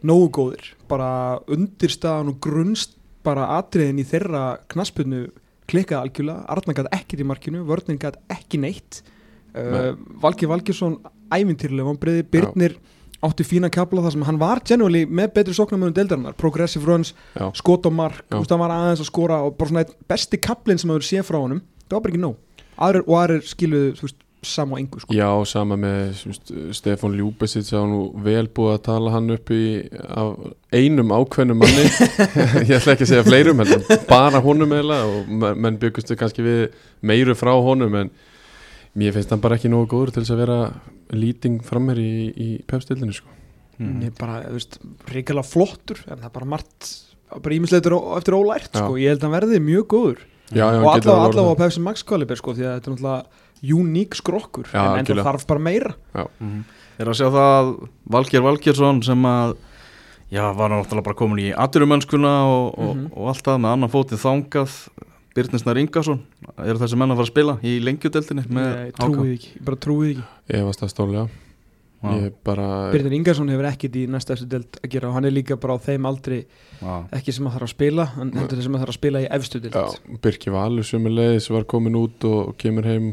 nógu 0.06 0.30
góðir 0.36 0.72
bara 0.90 1.12
undirstaðan 1.48 2.34
og 2.34 2.40
grunst 2.42 2.96
bara 3.24 3.50
atriðin 3.58 4.00
í 4.00 4.06
þeirra 4.08 4.44
knaspunnu 4.72 5.28
klikkaði 5.70 6.08
algjörlega, 6.08 6.44
Arna 6.50 6.74
gæti 6.74 6.92
ekkert 6.96 7.22
í 7.22 7.28
markinu 7.30 7.64
vörnin 7.68 8.00
gæti 8.00 8.22
ekki 8.32 8.60
neitt 8.60 9.02
uh, 9.54 9.92
Valgi 10.22 10.48
Valgjursson 10.50 10.98
ævintýrlega 11.34 11.86
vonbriði, 11.88 12.24
Birnir 12.30 12.76
átti 13.20 13.44
fína 13.44 13.68
kapla 13.68 14.00
þar 14.06 14.14
sem 14.14 14.22
hann 14.24 14.38
var 14.40 14.62
genuinely 14.64 15.02
með 15.04 15.34
betri 15.36 15.52
sóknarmöðun 15.58 15.92
deildarinnar, 15.98 16.36
progressive 16.40 16.86
runs 16.88 17.10
Já. 17.36 17.50
skot 17.58 17.84
og 17.90 17.92
mark, 17.92 18.22
Já. 18.24 18.32
þú 18.32 18.40
veist, 18.44 18.54
hann 18.54 18.62
var 18.64 18.72
aðeins 18.78 19.02
að 19.04 19.10
skora 19.10 19.42
og 19.44 19.58
bara 19.60 19.68
svona 19.74 19.84
besti 20.08 20.40
kaplinn 20.40 20.80
sem 20.80 20.88
maður 20.88 21.04
sé 21.10 21.20
frá 21.26 21.36
honum 21.42 21.60
það 21.84 21.98
var 21.98 22.02
bara 22.06 22.14
ekki 22.14 22.22
nóg, 22.24 22.64
aðrir 22.80 23.04
og 23.06 23.18
aðrir 23.20 23.44
skiluðu, 23.50 23.92
þú 24.00 24.06
veist, 24.08 24.20
sam 24.40 24.70
og 24.72 24.78
engu 24.80 25.02
sko. 25.02 25.12
Já, 25.12 25.28
sama 25.44 25.76
með 25.76 26.14
Stefán 26.72 27.12
Ljúbesitt 27.12 27.66
sá 27.68 27.82
nú 27.84 27.98
vel 28.24 28.46
búið 28.48 28.70
að 28.78 28.82
tala 28.86 29.10
hann 29.12 29.28
upp 29.34 29.50
í 29.52 29.60
einum 30.72 31.12
ákveðnum 31.12 31.60
manni 31.60 31.82
ég 32.64 32.72
ætla 32.78 32.94
ekki 32.94 33.04
að 33.04 33.10
segja 33.12 33.26
fleirum 33.26 33.60
heldur, 33.60 33.84
bara 34.08 34.40
honum 34.40 34.72
eða 34.78 35.02
og 35.10 35.28
men- 35.28 35.60
menn 35.60 35.76
byggustu 35.82 36.16
kannski 36.16 36.46
við 36.46 36.62
meiru 37.04 37.36
frá 37.36 37.52
honum 37.52 37.98
en 38.00 38.10
mér 38.98 39.12
finnst 39.14 39.30
hann 39.30 39.40
bara 39.42 39.56
ekki 39.56 39.70
nógu 39.70 39.86
góður 39.92 40.12
til 40.14 40.22
þess 40.24 40.34
að 40.34 40.40
vera 40.44 40.58
lýting 41.14 41.60
frammer 41.66 41.98
í, 42.00 42.30
í 42.34 42.48
pepstildinu 42.66 43.12
sko. 43.14 43.28
mm. 43.78 44.00
ég 44.02 44.10
er 44.10 44.16
bara, 44.18 44.40
þú 44.48 44.56
veist, 44.58 44.78
reykjala 45.14 45.44
flottur 45.46 46.02
en 46.08 46.18
það 46.18 46.26
er 46.30 46.34
bara 46.38 46.50
margt 46.56 46.90
bara 47.30 47.54
ímisleitur 47.54 47.94
eftir 48.18 48.34
ólært, 48.34 48.72
Já. 48.74 48.80
sko, 48.82 48.96
ég 48.98 49.12
held 49.14 49.22
að 49.22 49.28
hann 49.28 49.36
verði 49.38 49.60
mjög 49.62 49.86
góður 49.94 50.20
Já, 50.50 50.64
já, 50.66 50.80
og 50.82 50.88
hann 50.90 50.98
getur 50.98 51.12
allavega 51.14 51.38
á 51.38 51.46
orðið 51.46 51.60
Pepsi 51.62 51.80
Max 51.86 52.02
kaliber, 52.02 52.36
sko, 52.40 52.54
því 52.58 52.64
að 52.66 52.72
þetta 52.74 52.90
er 52.90 52.94
náttúrulega 52.96 53.78
uník 53.78 54.16
skrokkur, 54.18 54.66
Já, 54.74 54.82
en, 54.98 55.06
það 55.06 55.24
þarf 55.28 55.46
bara 55.46 55.60
meira 55.70 55.94
Mhm. 56.40 56.60
Er 57.00 57.08
að 57.08 57.16
sjá 57.16 57.28
það 57.32 57.46
að 57.56 57.68
Valgeir 58.12 58.42
Valgeirsson 58.44 58.98
sem 59.06 59.22
að 59.24 59.54
já, 60.34 60.42
var 60.52 60.68
náttúrulega 60.74 61.04
bara 61.06 61.16
komin 61.16 61.38
í 61.46 61.46
aturumönskuna 61.56 62.32
og, 62.44 62.66
og, 62.78 62.90
Mhm. 62.96 63.06
og 63.16 63.28
allt 63.30 63.44
það 63.46 63.60
með 63.62 63.72
annan 63.72 63.92
fótið 63.94 64.20
þangað 64.26 64.74
Birnisnar 65.36 65.78
Ingarsson 65.78 66.24
eru 66.58 66.80
þessi 66.80 66.98
menn 66.98 67.14
að 67.14 67.20
fara 67.20 67.28
að 67.28 67.30
spila 67.30 67.54
í 67.62 67.76
lengjudeldinni 67.84 68.48
með 68.50 68.72
ég 68.88 68.96
trúið 68.98 69.30
ekki, 69.36 69.52
ég 69.54 69.68
bara 69.68 69.80
trúið 69.86 70.10
ekki 70.16 70.56
Ég 70.56 70.66
varst 70.66 70.82
það 70.82 70.92
stólega 70.94 71.28
Já, 72.00 72.30
bara 72.48 72.66
Byrðin 72.94 73.18
Ingarsson 73.18 73.50
hefur 73.52 73.66
ekkit 73.68 73.96
í 74.00 74.06
næsta 74.08 74.32
eftir 74.32 74.48
deild 74.48 74.78
að 74.80 74.92
gera 74.94 75.10
og 75.10 75.18
hann 75.18 75.28
er 75.28 75.34
líka 75.36 75.58
bara 75.60 75.74
á 75.76 75.84
þeim 75.84 76.06
aldrei 76.08 76.38
já. 76.40 76.94
ekki 77.12 77.34
sem 77.36 77.44
að 77.44 77.58
þarf 77.58 77.66
að 77.66 77.72
spila, 77.74 78.06
hann 78.14 78.30
heldur 78.38 78.62
sem 78.64 78.78
að 78.78 78.84
þarf 78.84 78.92
að 78.94 78.96
spila 78.96 79.20
í 79.20 79.26
efstu 79.36 79.60
deild 79.60 79.76
já, 79.76 80.16
Birki 80.24 80.54
Valur 80.54 80.88
sömulegis 80.88 81.50
var 81.52 81.66
komin 81.68 81.98
út 82.00 82.24
og 82.24 82.54
kemur 82.60 82.88
heim 82.88 83.10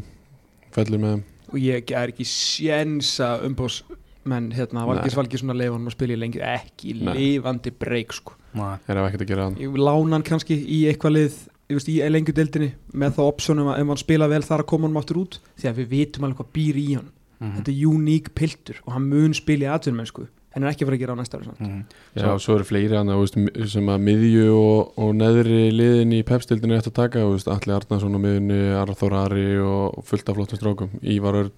fellur 0.72 1.02
með 1.04 1.20
og 1.52 1.60
ég 1.60 1.92
er 1.92 2.14
ekki 2.14 2.24
sjensa 2.28 3.34
umbós 3.44 3.82
menn 4.28 4.48
hérna, 4.56 4.86
Valgis 4.88 5.12
Nei. 5.12 5.20
Valgis 5.20 5.44
svona 5.44 5.56
leifa 5.56 5.76
hann 5.76 5.88
að 5.88 5.96
spila 5.98 6.16
í 6.16 6.20
lengi, 6.24 6.40
ekki 6.44 6.96
Nei. 6.96 7.12
lifandi 7.18 7.74
breyk 7.76 8.16
sko 8.16 8.40
Nei. 8.56 8.78
er 8.88 8.94
það 8.94 9.04
ekkert 9.10 9.26
að 9.26 9.30
gera 9.34 9.50
hann 9.50 9.78
lána 9.84 10.16
hann 10.16 10.26
kannski 10.32 10.56
í 10.56 10.82
eitthvað 10.88 11.16
lið 11.18 11.38
veist, 11.76 11.88
í 11.88 11.98
lengju 12.10 12.32
deildinni 12.34 12.72
með 12.94 13.12
þá 13.18 13.20
optionum 13.28 13.68
að 13.68 13.80
ef 13.82 13.86
hann 13.92 13.96
spila 14.00 14.28
vel 14.28 14.42
þar 14.42 14.62
að 14.64 14.66
koma 14.72 14.88
hann 14.88 14.96
aftur 14.96 15.16
út 15.20 15.38
því 15.60 15.68
að 15.68 15.74
við 15.82 15.88
vitum 15.88 16.24
alveg 16.24 16.36
hvað 16.40 16.52
býr 16.56 16.76
í 16.80 16.88
hann 16.96 17.10
Mhm. 17.38 17.54
þetta 17.60 17.70
er 17.70 17.86
uník 17.86 18.28
piltur 18.34 18.76
og 18.86 18.92
hann 18.94 19.08
mun 19.08 19.32
spila 19.34 19.64
í 19.68 19.70
atvinnmennsku 19.70 20.26
en 20.56 20.64
er 20.64 20.70
ekki 20.72 20.82
að 20.82 20.88
fara 20.88 20.96
að 20.96 21.02
gera 21.04 21.12
á 21.14 21.18
næsta 21.20 21.38
ári 21.38 21.44
samt. 21.44 21.60
Mhm. 21.60 21.84
Já, 22.16 22.22
Svo- 22.24 22.38
svo 22.42 22.54
eru 22.56 22.64
fleiri 22.64 22.96
hann 22.96 23.66
sem 23.68 23.86
að 23.86 24.00
miðju 24.02 24.46
og, 24.58 24.92
og 24.98 25.14
neðri 25.14 25.70
liðin 25.70 26.12
í 26.18 26.22
pepstildinu 26.24 26.74
eftir 26.74 26.90
að 26.90 26.94
taka 26.98 27.18
þú 27.20 27.32
veist, 27.36 27.46
Alli 27.46 27.74
Arnarsson 27.76 28.16
á 28.16 28.18
miðjunni, 28.18 28.58
Arþór 28.74 29.14
Ari 29.24 29.58
og 29.62 30.02
fullt 30.04 30.28
af 30.28 30.34
flottum 30.36 30.58
strákum 30.58 30.88
Ívar 31.04 31.34
Örn, 31.44 31.50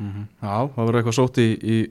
Mhm. 0.00 0.26
Já, 0.42 0.68
það 0.74 0.86
verður 0.88 1.02
eitthvað 1.02 1.18
sótt 1.20 1.38
í, 1.38 1.46
í 1.62 1.88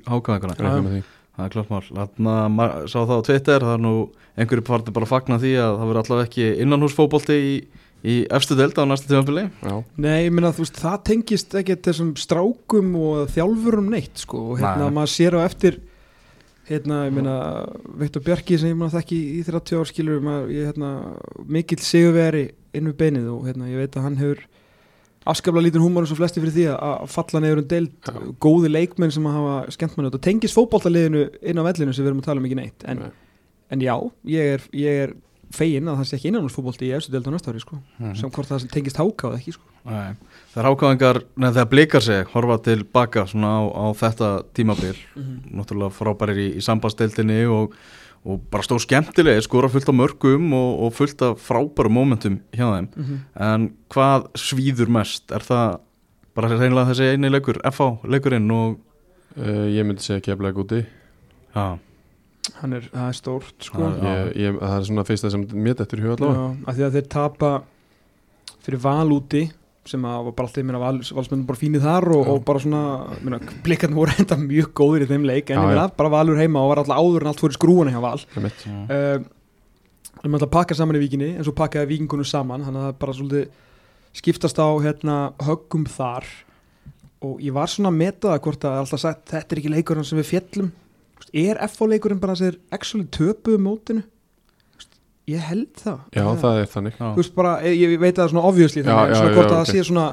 því 0.92 1.04
Það 1.36 1.46
er 1.46 1.56
klart 1.56 1.72
mál. 1.74 1.82
Þannig 1.90 2.62
að 2.66 2.86
sá 2.92 3.00
það 3.02 3.18
á 3.20 3.28
Twitter 3.28 3.66
Það 3.66 3.74
er 3.76 3.82
nú 3.84 3.96
einhverju 4.36 4.66
parti 4.68 4.94
bara 4.96 5.08
að 5.08 5.14
fagna 5.14 5.40
því 5.42 5.56
að 5.64 5.74
það 5.80 5.90
verður 5.90 6.02
allavega 6.02 6.30
ekki 6.30 6.46
innanhúsfótbolti 6.66 7.36
í, 7.40 7.56
í 8.04 8.16
efstu 8.36 8.58
deild 8.60 8.80
á 8.80 8.84
næsta 8.88 9.12
tímafili 9.12 9.46
Já, 9.64 9.76
Nei, 9.96 10.26
ég 10.28 10.36
meina 10.36 10.52
þú 10.56 10.66
veist, 10.66 10.80
það 10.84 11.04
tengist 11.10 11.56
ekki 11.60 11.78
þessum 11.88 12.14
strákum 12.20 12.96
og 13.00 13.30
þjálfurum 13.36 13.92
neitt 13.94 14.24
sko, 14.26 14.42
og 14.52 14.64
hérna 14.64 14.90
Nei. 14.90 14.96
maður 14.98 15.14
sér 15.16 15.38
á 15.40 15.42
eftir 15.46 15.80
hérna, 16.68 17.06
ég 17.08 17.16
meina 17.16 17.38
Viktor 18.02 18.26
Bjarki 18.26 18.60
sem 18.60 18.74
ég 18.74 18.80
maður 18.80 19.00
þekki 19.00 19.22
í 19.38 19.42
30 19.48 19.80
ár 19.80 19.90
skilur 19.92 20.24
maður, 20.26 20.52
ég, 20.56 20.70
hérna, 20.72 20.92
mikill 21.48 21.82
sigurveri 21.86 22.46
inn 22.76 22.90
við 22.92 23.00
beinið 23.04 23.32
og 23.32 23.48
hérna, 23.48 23.72
ég 23.72 23.86
veit 23.86 23.96
að 23.96 24.08
hann 24.10 24.20
hefur 24.20 24.44
afskaplega 25.26 25.66
lítinn 25.68 25.82
húmor 25.84 26.06
eins 26.06 26.12
og 26.14 26.20
flesti 26.20 26.42
fyrir 26.44 26.54
því 26.56 26.66
að 26.78 27.06
falla 27.10 27.42
neyður 27.44 27.62
um 27.64 27.68
deild, 27.68 27.92
Já. 28.06 28.14
góði 28.46 28.70
leikmenn 28.72 29.12
sem 29.16 29.26
að 29.26 29.38
hafa 29.40 29.76
skemmt 29.76 29.98
mann 29.98 30.10
og 30.12 30.22
tengist 30.22 30.56
fótballtaliðinu 30.58 31.26
inn 31.42 31.58
á 31.62 31.64
vellinu 31.66 31.94
sem 31.94 32.06
við 32.06 32.12
erum 32.12 32.22
að 32.24 32.28
tala 32.30 32.40
um 32.44 32.46
ekki 32.50 32.60
neitt 32.62 32.86
en, 32.86 33.00
Nei. 33.06 33.12
en 33.72 33.80
já, 33.82 33.96
ég 34.30 34.54
er, 34.58 34.68
ég 34.74 35.04
er 35.06 35.16
fegin 35.56 35.88
að 35.88 36.00
það 36.02 36.08
sé 36.10 36.18
ekki 36.18 36.30
innanúrsfótbolti 36.32 36.88
í 36.90 36.94
efstu 36.98 37.14
deild 37.14 37.28
á 37.30 37.32
næsta 37.34 37.52
ári 37.54 37.62
sko, 37.64 37.78
Mhm. 38.00 38.16
sem 38.20 38.30
hvort 38.30 38.50
það 38.50 38.60
sem 38.66 38.70
tengist 38.74 38.98
hákáð 38.98 39.36
ekki 39.40 39.54
sko. 39.56 39.64
Nei. 39.86 40.16
Þegar 40.54 40.68
hákaðingar, 40.72 41.20
neða 41.38 41.54
þegar 41.54 41.70
blikar 41.70 42.02
sig 42.02 42.26
horfa 42.34 42.58
tilbaka 42.66 43.26
svona 43.30 43.52
á, 43.54 43.62
á 43.70 43.86
þetta 43.94 44.30
tímabil 44.58 44.96
náttúrulega 45.54 45.94
frábærir 45.94 46.38
í, 46.42 46.48
í 46.58 46.62
sambandsdeildinni 46.66 47.46
og, 47.46 47.74
og 48.26 48.42
bara 48.50 48.64
stór 48.66 48.82
skemmtilegir 48.82 49.44
skora 49.46 49.70
fullt 49.70 49.90
af 49.92 49.96
mörgum 49.96 50.54
og, 50.58 50.80
og 50.88 50.94
fullt 50.98 51.22
af 51.22 51.36
frábærum 51.46 51.94
momentum 51.94 52.40
hjá 52.56 52.66
þeim 52.74 52.88
Mhm. 52.96 53.20
en 53.40 53.68
hvað 53.94 54.30
svíður 54.34 54.90
mest 54.90 55.32
er 55.32 55.40
það 55.46 55.80
bara 56.36 56.50
reynilega 56.50 56.90
þessi 56.92 57.12
eini 57.14 57.30
leikur 57.32 57.60
FH 57.72 58.08
leikurinn 58.10 58.50
og 58.52 58.80
uh, 59.38 59.68
ég 59.70 59.86
myndi 59.86 60.02
segja 60.04 60.22
keflaði 60.26 60.64
úti 60.64 60.82
já, 61.56 61.78
hann 62.62 62.74
er, 62.74 62.82
það 62.94 63.08
er 63.08 63.16
stórt 63.22 63.64
sko. 63.64 63.80
Já. 63.82 64.10
ég, 64.10 64.36
ég, 64.38 64.58
Það 64.60 64.76
er 64.80 64.84
svona 64.90 65.06
fyrsta 65.08 65.32
sem 65.32 65.46
mér 65.54 65.78
þetta 65.80 65.96
er 65.98 66.04
hug 66.04 66.16
allavega 66.18 66.42
Já, 66.42 66.68
af 66.68 66.76
því 66.76 66.84
að 66.90 66.98
þeir 66.98 67.08
tapa 67.16 67.52
fyrir 68.66 68.82
val 68.84 69.14
úti 69.16 69.44
sem 69.90 70.06
að 70.08 70.28
var 70.28 70.36
bara 70.38 70.48
alltaf, 70.48 70.62
ég 70.62 70.68
meina, 70.68 70.82
val, 70.82 71.00
valsmennum 71.18 71.46
bara 71.46 71.60
fínir 71.60 71.84
þar 71.84 72.08
og, 72.16 72.30
og 72.34 72.40
bara 72.48 72.62
svona, 72.64 72.82
ég 73.18 73.26
meina, 73.28 73.40
blikkarnir 73.66 74.00
voru 74.00 74.16
enda 74.22 74.38
mjög 74.42 74.72
góðir 74.78 75.06
í 75.06 75.10
þeim 75.12 75.28
leik, 75.30 75.52
en 75.52 75.62
ég 75.62 75.72
meina, 75.72 75.88
já. 75.88 75.96
bara 76.00 76.14
valur 76.14 76.40
heima 76.42 76.64
og 76.64 76.72
var 76.72 76.82
alltaf 76.82 77.02
áður 77.02 77.26
en 77.26 77.32
allt 77.32 77.44
fór 77.44 77.54
í 77.54 77.58
skrúuna 77.58 77.94
hjá 77.94 78.02
val. 78.04 78.16
Uh, 78.36 79.20
við 80.16 80.24
erum 80.24 80.40
alltaf 80.40 80.50
að 80.50 80.56
pakka 80.56 80.80
saman 80.80 80.98
í 80.98 81.04
víkinni 81.04 81.30
en 81.36 81.46
svo 81.46 81.54
pakkaði 81.58 81.92
vikingunum 81.94 82.28
saman 82.30 82.66
þannig 82.66 82.82
að 82.82 82.88
það 82.90 82.98
bara 83.04 83.18
svolítið 83.20 83.62
skiptast 84.16 84.62
á 84.64 84.70
hérna, 84.82 85.20
höggum 85.46 85.86
þar. 85.92 86.32
Og 87.26 87.38
ég 87.44 87.54
var 87.56 87.70
svona 87.70 87.92
að 87.92 88.00
meta 88.00 88.32
það 88.32 88.42
hvort 88.48 88.66
að 88.66 88.80
alltaf 88.82 89.02
sagt, 89.04 89.30
þetta 89.34 89.56
er 89.56 89.62
ekki 89.62 89.76
leikurinn 89.76 90.08
sem 90.08 90.22
við 90.22 90.34
veist, 91.26 91.32
er 91.34 91.60
FH 91.68 91.90
leikurinn 91.90 92.22
bara 92.22 92.36
sér 92.38 92.58
actually 92.74 93.08
töpuðu 93.08 93.62
mótinu 93.62 94.04
ég 95.28 95.40
held 95.50 95.72
það 95.82 96.00
Já, 96.14 96.26
það 96.42 96.60
er 96.62 96.68
þannig 96.76 97.00
já. 97.00 97.08
veist 97.16 97.36
bara, 97.36 97.56
ég, 97.66 97.80
ég 97.82 98.00
veit 98.00 98.14
að 98.14 98.22
það 98.22 98.26
er 98.28 98.34
svona 98.36 98.46
obviously 98.52 98.82
Já, 98.84 98.88
þannig, 98.92 99.10
já, 99.10 99.16
svona 99.16 99.32
já, 99.32 99.36
hvort 99.40 99.50
að 99.52 99.58
ok. 99.58 99.66
það 99.66 99.72
sé 99.74 99.84
svona 99.90 100.06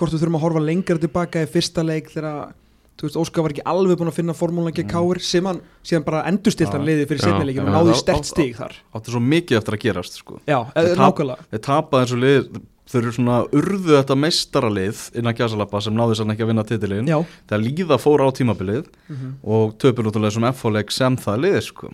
hvort 0.00 0.12
við 0.14 0.20
þurfum 0.22 0.38
að 0.38 0.44
horfa 0.46 0.62
lengra 0.64 0.98
tilbaka 1.02 1.42
í 1.44 1.50
fyrsta 1.50 1.84
leik 1.84 2.08
þegar, 2.14 2.54
veist, 3.02 3.16
Óskar 3.20 3.44
var 3.44 3.52
ekki 3.54 3.64
alveg 3.68 3.98
búin 4.00 4.08
að 4.12 4.16
finna 4.20 4.34
formúlan 4.36 4.72
ekki 4.72 4.84
Mm. 4.86 4.90
káir 4.94 5.20
sem 5.20 5.44
hann 5.44 5.60
síðan 5.84 6.04
bara 6.04 6.24
endurstilt 6.28 6.72
hann 6.72 6.84
Já. 6.84 6.88
liði 6.88 7.06
fyrir 7.08 7.20
Já, 7.20 7.28
setni 7.28 7.46
leikin 7.50 7.62
og 7.64 7.68
já. 7.68 7.76
náði 7.76 7.92
Já, 7.94 8.00
stert 8.00 8.24
já, 8.24 8.30
stig 8.32 8.56
þar 8.56 8.74
áttu 8.94 9.10
svo 9.14 9.20
mikið 9.20 9.56
eftir 9.60 9.76
að 9.76 9.80
gerast 9.84 10.18
sko. 10.20 10.40
já, 10.48 10.58
Þeir 10.72 10.84
eða 10.84 10.96
tap- 10.96 11.04
nákvæmlega 11.14 11.46
þeir 11.52 11.64
tapaði 11.68 12.00
eins 12.04 12.12
og 12.12 12.20
lið 12.24 12.60
þau 12.90 12.98
eru 13.00 13.12
svona 13.14 13.36
urðu 13.54 13.92
þetta 14.00 14.16
meistaralið 14.18 15.00
innan 15.20 15.34
gæsalappa 15.38 15.80
sem 15.84 15.94
náðu 15.94 16.16
sann 16.18 16.30
ekki 16.32 16.42
að 16.42 16.50
vinna 16.50 16.64
titilin 16.66 17.06
já, 17.06 17.18
þegar 17.46 17.62
líða 17.64 17.98
fór 18.02 18.24
á 18.24 18.28
tímabilið 18.34 18.86
Mhm. 19.08 19.34
og 19.44 19.76
töpur 19.78 20.04
náttúrulega 20.08 20.32
sem 20.32 20.42
FH-leik 20.50 20.90
sem 20.90 21.16
það 21.16 21.38
liði 21.44 21.62
sko. 21.62 21.92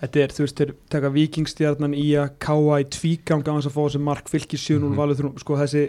Þetta 0.00 0.20
er, 0.22 0.28
þú 0.36 0.44
veist, 0.44 0.56
þeir 0.60 0.72
taka 0.92 1.10
vikingstjarnan 1.14 1.94
í 1.96 2.06
að 2.20 2.30
káa 2.38 2.80
í 2.82 2.86
tvígang 2.92 3.42
á 3.48 3.52
þess 3.56 3.70
að 3.70 3.76
fá 3.76 3.82
þessi 3.86 4.00
mark 4.00 4.28
fylki 4.28 4.56
7-0 4.60 4.90
Mhm. 4.90 4.96
valið 5.00 5.20
þrjú, 5.22 5.38
sko 5.40 5.56
þessi. 5.56 5.86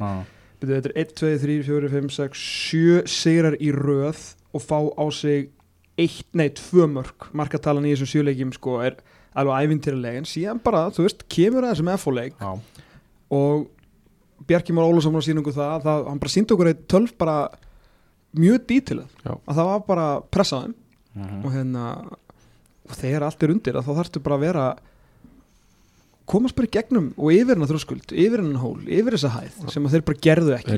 Byrju, 0.60 0.74
þetta 0.82 0.90
er 0.90 0.98
1, 0.98 1.16
2, 1.16 1.38
3, 1.38 1.64
4, 1.64 1.90
5, 1.90 2.10
6, 2.10 2.40
7 2.72 3.04
sigrar 3.06 3.56
í 3.62 3.72
röð 3.72 4.34
og 4.54 4.62
fá 4.62 4.80
á 4.98 5.06
sig 5.14 5.50
1, 5.98 6.24
nei 6.34 6.50
2 6.50 6.88
mörg 6.88 7.28
markatalan 7.34 7.86
í 7.86 7.94
þessum 7.94 8.10
sjöleikjum 8.14 8.54
sko 8.54 8.80
er 8.82 8.96
alveg 9.36 9.68
ævintýraleg 9.68 10.18
en 10.18 10.24
síðan 10.26 10.64
bara, 10.64 10.90
þú 10.90 11.04
veist, 11.06 11.28
kemur 11.30 11.62
það 11.62 11.76
þessum 11.76 11.92
FO-leik 12.00 12.34
Já. 12.42 12.60
og 13.32 13.68
Bjarki 14.48 14.74
Már 14.74 14.86
Ólafsson 14.90 15.14
var 15.14 15.22
sýningu 15.26 15.52
það, 15.54 15.84
það 15.84 16.08
hann 16.08 16.20
bara 16.20 16.30
síndi 16.34 16.54
okkur 16.56 16.68
eitt 16.72 16.88
tölv 16.88 17.12
bara 17.18 17.50
mjög 18.38 18.66
dítilið, 18.70 19.08
að 19.26 19.56
það 19.58 19.66
var 19.72 19.80
bara 19.88 20.08
pressaðum 20.32 20.74
Mhm. 21.16 21.46
og 21.46 21.52
hérna 21.52 21.86
og 22.88 22.96
þegar 23.00 23.26
allt 23.28 23.44
er 23.44 23.54
undir 23.54 23.80
þá 23.84 23.92
þarftu 24.02 24.22
bara 24.24 24.38
að 24.40 24.46
vera 24.48 24.66
komast 26.28 26.58
bara 26.58 26.68
í 26.68 26.74
gegnum 26.76 27.08
og 27.16 27.32
yfir 27.32 27.56
hennar 27.56 27.70
þrjóskuld, 27.72 28.12
yfir 28.12 28.42
hennar 28.44 28.60
hól 28.60 28.82
yfir 28.84 29.16
þessa 29.16 29.32
hæð 29.38 29.62
sem 29.72 29.88
þeir 29.94 30.04
bara 30.10 30.24
gerðu 30.28 30.54
ekki 30.58 30.74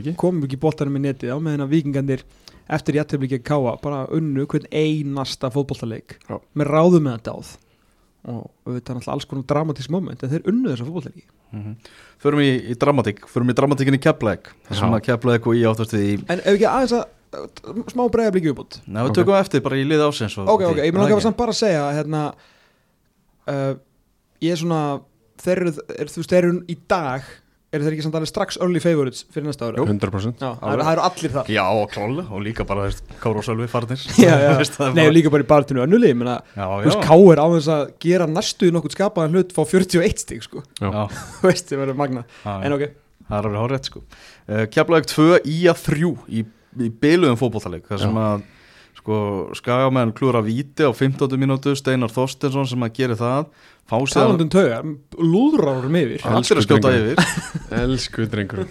ekki 0.00 0.14
komum 0.18 0.46
ekki 0.48 0.58
bóltanum 0.64 0.98
í 0.98 1.02
netið 1.06 1.34
á 1.34 1.38
meðan 1.38 1.64
að 1.68 1.74
vikingandir 1.76 2.24
eftir 2.68 2.98
gegn 3.36 3.46
káa 3.46 3.76
bara 3.82 4.00
unnu 4.14 4.46
hvern 4.50 4.66
einasta 4.74 5.52
fótboltaleik 5.54 6.18
Já. 6.26 6.36
með 6.58 6.70
ráðum 6.74 7.06
með 7.06 7.18
þetta 7.20 7.36
áð 7.38 7.52
og 8.28 8.40
auðvitað 8.66 8.98
náttúrulega 8.98 9.14
alls 9.14 9.28
konar 9.30 9.46
dramatísk 9.54 9.92
moment 9.94 10.22
en 10.26 10.32
þeir 10.34 10.48
unnu 10.50 10.72
þessa 10.74 10.88
fótboltaleiki 10.88 11.28
Mhm. 11.48 11.78
Förum 12.20 12.42
í, 12.44 12.48
í 12.68 12.74
dramatík, 12.76 13.22
förum 13.24 13.48
í 13.48 13.54
dramatíkinni 13.56 13.96
sem 14.68 14.90
Já. 14.90 14.98
að 14.98 15.04
Keflæk 15.06 15.46
og 15.48 15.54
í 15.56 15.62
áttast 15.64 15.94
við 15.96 16.02
í 16.04 16.16
en 16.28 16.42
ef 16.42 16.50
ekki 16.58 16.66
aðeins 16.68 16.92
að 16.92 17.06
smá 17.92 18.04
bregða 18.12 18.34
blikið 18.36 18.54
upp 18.54 18.62
út 18.64 18.78
Nei, 18.86 19.02
við 19.06 19.18
tökum 19.18 19.36
eftir 19.38 19.64
bara 19.64 19.80
í 19.80 19.84
lið 19.88 20.04
ásins 20.06 20.38
og, 20.40 20.48
ok, 20.54 20.64
ok, 20.72 20.80
ég 20.86 20.94
mun 20.94 21.02
Er 21.02 21.08
okkar 21.08 21.18
ekki? 21.18 21.26
samt 21.28 21.40
bara 21.40 21.54
að 21.54 21.60
segja 21.60 21.82
hérna 21.98 22.22
uh, 23.48 23.74
ég 24.44 24.54
er 24.54 24.62
svona 24.62 24.80
þeir 25.42 25.62
eru, 25.64 25.74
er, 25.98 26.10
þú 26.10 26.22
veist, 26.22 26.32
þeir 26.32 26.48
eru 26.48 26.56
í 26.68 26.78
dag 26.90 27.28
eru 27.68 27.84
þeir 27.84 27.94
ekki 27.98 28.04
samt 28.06 28.16
alveg 28.16 28.30
strax 28.30 28.56
early 28.64 28.80
favorites 28.80 29.26
fyrir 29.28 29.44
næsta 29.50 29.66
ára 29.68 29.82
100% 29.84 30.40
Já, 30.40 30.52
það 30.56 30.70
eru, 30.72 30.84
það 30.86 30.92
eru 30.94 31.02
allir 31.04 31.32
þar. 31.34 31.50
Já, 31.52 31.64
og 31.68 31.90
klálega, 31.92 32.24
og 32.32 32.44
líka 32.46 32.64
bara 32.68 32.86
Káru 33.20 33.42
og 33.42 33.44
Sölvi 33.44 33.66
farnir. 33.68 34.04
Já, 34.24 34.30
já. 34.40 34.54
Er 34.88 34.94
Nei, 34.96 35.04
og 35.04 35.12
líka 35.12 35.32
bara 35.34 35.44
í 35.44 35.48
bartinu 35.50 35.82
önnulegi 35.84 36.16
menna, 36.16 36.38
Já, 36.56 36.64
þú 36.64 36.86
veist, 36.86 37.02
Káir 37.04 37.42
á 37.44 37.46
þess 37.58 37.68
að 37.74 37.84
gera 38.06 38.30
næstu 38.30 38.70
í 38.70 38.72
nokkuð 38.72 38.96
skapaðan 38.96 39.36
hlut 39.36 39.52
fá 39.52 39.60
41 39.68 40.24
stík, 40.24 40.46
sko. 40.48 40.64
Þú 40.80 41.44
veist, 41.44 41.68
það 41.68 41.82
verður 41.84 42.00
magna 42.00 42.24
já, 42.24 42.54
en 42.56 42.78
ok, 42.78 42.86
Það 43.28 43.36
er 43.42 43.46
alveg 43.50 43.60
hárétt 43.60 43.88
sko. 43.90 44.00
Uh, 44.48 44.62
Keflæk 44.72 45.08
2 45.10 45.24
í 45.44 45.58
að 45.68 45.82
3 45.84 46.12
í, 46.32 46.44
í 46.76 46.90
byluðum 46.92 47.40
fótbolltaleik 47.40 47.88
þar 47.88 48.04
sem 48.04 48.20
að 48.22 48.46
sko, 48.98 49.16
skagamenn 49.56 50.12
klúra 50.16 50.42
víti 50.44 50.84
á 50.84 50.92
15 50.92 51.38
mínútu 51.40 51.74
Steinar 51.78 52.12
Þorstensson 52.12 52.68
sem 52.68 52.82
að 52.84 52.96
gera 52.98 53.16
það 53.18 53.50
fá 53.88 53.96
sér 54.04 54.18
talandum 54.20 54.50
taugar 54.52 54.88
lúðrárum 55.16 55.94
yfir. 55.96 56.24
Allir 56.28 56.58
að 56.60 56.66
skjóta 56.66 56.90
Elsku 56.92 57.14
yfir. 57.14 57.78
Elsku 57.78 58.26
drengur. 58.28 58.66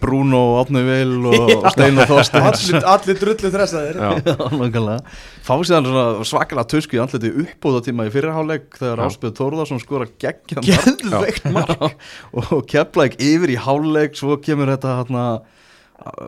Bruno, 0.00 0.40
Átni 0.62 0.80
Vil 0.86 1.18
og 1.28 1.66
Steinar 1.74 2.08
Þorstens 2.08 2.48
allir, 2.48 2.86
allir 2.94 3.18
drullu 3.20 3.50
þressaðir. 3.52 3.98
Já, 4.00 4.14
Já, 4.24 4.36
nákvæmlega. 4.54 4.96
fá 5.44 5.54
sér 5.60 5.88
svona 5.90 6.06
svakalega 6.30 6.70
tusku 6.72 6.96
í 6.96 7.02
andleti 7.04 7.32
uppbúða 7.44 7.82
tíma 7.84 8.08
í 8.08 8.14
fyrirháleik 8.14 8.78
þegar. 8.80 9.04
Áspjöð 9.10 9.36
Þórðarsson 9.42 9.82
skora 9.84 10.08
geggjan 10.24 10.64
geðveikt 10.64 11.50
mark. 11.52 11.84
og 12.40 12.64
Keflæk 12.70 13.18
yfir 13.20 13.52
í 13.52 13.60
háleik 13.60 14.16
svo 14.16 14.38
kemur 14.40 14.72
þetta 14.72 14.96
hérna 15.02 15.26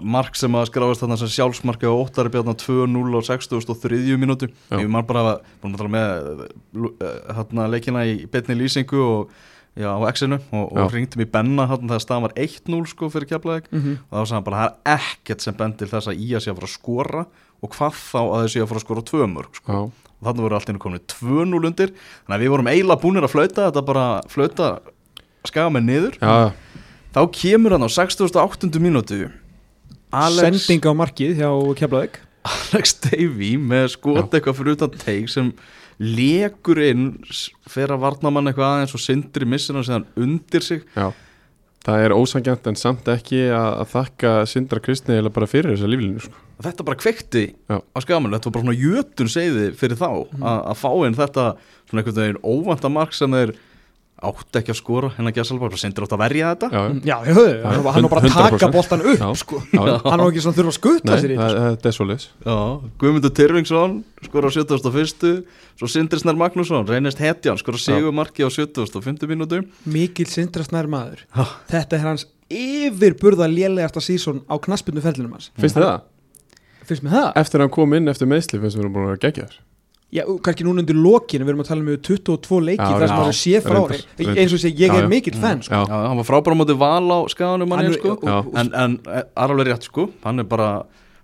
mark 0.03 0.37
sem 0.39 0.55
að 0.57 0.69
skráist 0.71 1.03
þarna 1.03 1.19
sem 1.21 1.29
sjálfsmarki 1.29 1.85
á 1.89 1.93
8. 1.93 2.31
bjarnar 2.33 2.57
2-0 2.57 3.19
á 3.19 3.21
63. 3.29 4.17
mínútu 4.17 4.49
Já. 4.71 4.79
ég 4.81 4.89
man 4.89 5.05
bara 5.07 5.39
búin 5.63 5.75
að 5.77 5.83
tala 5.83 5.93
með 5.93 6.47
eh, 7.05 7.35
hérna 7.37 7.67
leikina 7.69 8.05
í 8.09 8.25
betni 8.31 8.57
lýsingu 8.57 8.97
og 9.05 9.31
já, 9.77 9.91
á 9.93 10.01
X-inu 10.09 10.39
og, 10.57 10.65
og 10.73 10.79
Já. 10.81 10.95
ringtum 10.95 11.21
í 11.21 11.29
Benna 11.29 11.67
hérna 11.69 11.91
þegar 11.93 12.05
staðan 12.07 12.25
var 12.29 12.35
1-0 12.41 12.87
sko 12.89 13.11
fyrir 13.13 13.29
Keflæk 13.29 13.69
Mhm. 13.73 13.99
og 14.09 14.17
þá 14.17 14.23
sagði 14.25 14.35
hann 14.39 14.47
bara 14.49 14.63
það 14.63 14.73
er 14.95 15.05
ekkert 15.05 15.41
sem 15.45 15.55
bendir 15.61 15.89
þess 15.93 16.09
að 16.09 16.21
Ía 16.25 16.41
sé 16.41 16.51
að 16.51 16.57
fara 16.57 16.71
að 16.71 16.77
skora 16.79 17.27
og 17.63 17.71
hvað 17.77 17.93
þá 18.01 18.21
að 18.25 18.41
þau 18.41 18.49
sé 18.55 18.61
að 18.65 18.69
fara 18.73 18.81
að 18.81 18.87
skora 18.87 19.03
tvö 19.13 19.29
mörg 19.29 19.55
sko. 19.61 19.73
og 19.93 20.25
þannig 20.25 20.45
voru 20.47 20.55
allt 20.57 20.71
einu 20.73 20.79
komin 20.81 21.05
2-0 21.13 21.67
undir 21.69 21.93
þannig 22.25 22.37
að 22.39 22.41
við 22.47 22.49
vorum 22.55 22.71
eiginlega 22.73 23.03
búinir 23.05 23.25
að 23.29 23.35
flauta 23.37 23.67
þetta 23.69 23.83
bara 23.85 24.07
flauta 24.33 24.69
skaga 25.45 25.69
með 25.77 25.85
niður 25.85 26.17
já, 26.17 26.53
þá 27.13 27.21
kemur 27.37 27.77
hann 27.77 27.85
á 27.85 27.91
68. 27.93 28.81
mínútu 28.81 29.29
Alex, 30.17 30.63
sending 30.65 30.87
á 30.89 30.93
markið 30.97 31.41
hjá 31.43 31.51
Keflavík. 31.81 32.21
Alex 32.47 32.97
Davey 33.05 33.57
með 33.59 33.91
skot 33.97 34.35
eitthvað 34.37 34.59
fyrir 34.61 34.77
utan 34.79 34.97
teik 35.01 35.31
sem 35.33 35.51
lekur 36.03 36.81
inn 36.85 37.07
fer 37.69 37.93
að 37.95 38.03
varna 38.05 38.33
mann 38.33 38.51
eitthvað 38.51 38.73
aðeins 38.73 38.97
og 38.97 39.03
sindri 39.03 39.49
missir 39.49 39.77
hann 39.77 39.87
síðan 39.87 40.09
undir 40.21 40.65
sig. 40.65 40.85
Já. 40.97 41.11
Það 41.87 42.03
er 42.03 42.15
ósangjant 42.17 42.67
en 42.67 42.79
samt 42.79 43.07
ekki 43.13 43.45
að, 43.55 43.85
þakka 43.93 44.31
Sindra 44.51 44.81
Kristni 44.83 45.21
eða 45.21 45.31
bara 45.35 45.47
fyrir 45.47 45.71
þessa 45.71 45.91
líflinu 45.91 46.23
sko. 46.25 46.41
Þetta 46.65 46.87
bara 46.89 46.99
kveikti 46.99 47.45
Já. 47.53 47.77
á 47.79 47.99
skamun 48.03 48.33
Þetta 48.35 48.49
var 48.49 48.55
bara 48.57 48.65
svona 48.65 48.81
jötun 48.81 49.31
segði 49.31 49.67
fyrir 49.79 50.01
þá 50.01 50.09
að 50.09 50.61
að 50.73 50.81
fá 50.81 50.91
inn 51.07 51.19
þetta 51.19 51.45
svona 51.87 52.03
einhvern 52.03 52.19
veginn 52.19 52.41
óvænta 52.43 52.91
mark 52.91 53.15
sem 53.15 53.37
þeir 53.39 53.53
átti 54.17 54.61
ekki 54.63 54.73
að 54.73 54.79
skora 54.79 55.11
en 55.21 55.29
að 55.29 55.35
gera 55.37 55.45
salvar 55.51 55.75
og 55.77 55.81
sendir 55.81 56.05
átt 56.07 56.15
að 56.17 56.21
verja 56.23 56.53
þetta 56.55 56.69
já, 56.73 56.81
já. 56.81 56.95
Já, 57.05 57.17
já, 57.29 57.35
já, 57.37 57.67
hann 57.67 57.85
hann 57.93 58.07
var 58.07 58.13
bara 58.15 58.23
að 58.23 58.37
taka 58.37 58.69
100%. 58.69 58.73
boltan 58.73 59.03
upp 59.05 59.21
Já. 59.21 59.29
sko. 59.37 59.59
Já, 59.61 59.81
já. 59.91 59.97
hann 60.07 60.23
var 60.23 60.31
ekki 60.31 60.45
svona 60.47 60.57
þurfa 60.57 60.73
að 60.73 60.79
skutla 60.79 61.11
Nei, 61.13 61.21
sér 61.21 61.35
í 61.35 61.37
það, 61.37 61.59
þetta, 61.67 61.93
er 61.93 62.25
Já, 62.47 62.57
Guðmundur 63.03 63.35
Tyrfingsson 63.37 63.99
skora 64.25 64.49
á 64.49 64.53
71. 64.57 65.35
Svo 65.77 65.91
Sindri 65.93 66.23
Snær 66.23 66.41
Magnússon 66.41 66.89
reynist 66.89 67.21
hetjan 67.21 67.61
skora 67.61 67.83
sigur 67.83 68.17
marki 68.17 68.41
á 68.41 68.49
75. 68.49 69.29
mínútu 69.29 69.61
sko. 69.61 69.93
mikil 69.93 70.29
sindrasnær 70.33 70.89
maður 70.89 71.27
Já. 71.29 71.45
þetta 71.69 72.01
er 72.01 72.05
hans 72.09 72.27
yfirburða 72.49 73.51
lélegasta 73.53 74.01
sísón 74.01 74.45
á 74.49 74.57
knaspinu 74.57 75.05
ferlinum 75.05 75.37
hans 75.37 75.51
finnst 75.61 75.77
þið 75.77 75.89
það? 75.91 76.01
finnst 76.89 77.05
mér 77.05 77.17
það? 77.19 77.31
eftir 77.43 77.61
að 77.61 77.67
hann 77.67 77.77
kom 77.77 77.97
inn 77.99 78.09
eftir 78.13 78.31
meðsli 78.31 78.61
finnst 78.63 78.79
við 78.79 78.87
hann 78.87 78.95
búin 78.95 79.09
að 79.09 79.13
vera 79.13 79.25
geggjaður 79.27 79.57
Já, 80.15 80.23
kannski 80.41 80.63
núna 80.65 80.85
undir 80.85 80.95
lokinu, 80.95 81.43
við 81.45 81.51
erum 81.51 81.63
að 81.65 81.71
tala 81.73 81.83
um 81.83 81.89
22 81.99 82.61
leiki 82.63 82.79
Já, 82.79 82.93
þar 82.95 83.09
sem 83.11 83.17
maður 83.19 83.39
sé 83.41 83.63
frá 83.65 83.75
reyndar, 83.75 84.05
reyndar. 84.21 84.39
eins 84.45 84.53
og 84.55 84.61
sé, 84.63 84.71
ég 84.71 84.93
Já, 84.95 84.99
er 85.03 85.09
mikill 85.11 85.35
fan 85.43 85.65
sko. 85.67 85.75
já, 85.75 85.81
Já, 85.91 85.97
hann 86.07 86.21
var 86.23 86.29
frábæra 86.29 86.55
á 86.55 86.59
móti 86.63 86.77
val 86.79 87.09
á 87.11 87.19
skaganum 87.33 87.75
Hann 87.75 87.83
hann 87.83 87.91
er- 87.91 87.99
sko. 87.99 88.53
en, 88.55 88.71
en 88.85 88.95
er 89.11 89.27
alveg 89.35 89.67
rétt 89.73 89.89
sko. 89.91 90.07
Hann 90.23 90.39
er 90.39 90.47
bara, 90.47 90.69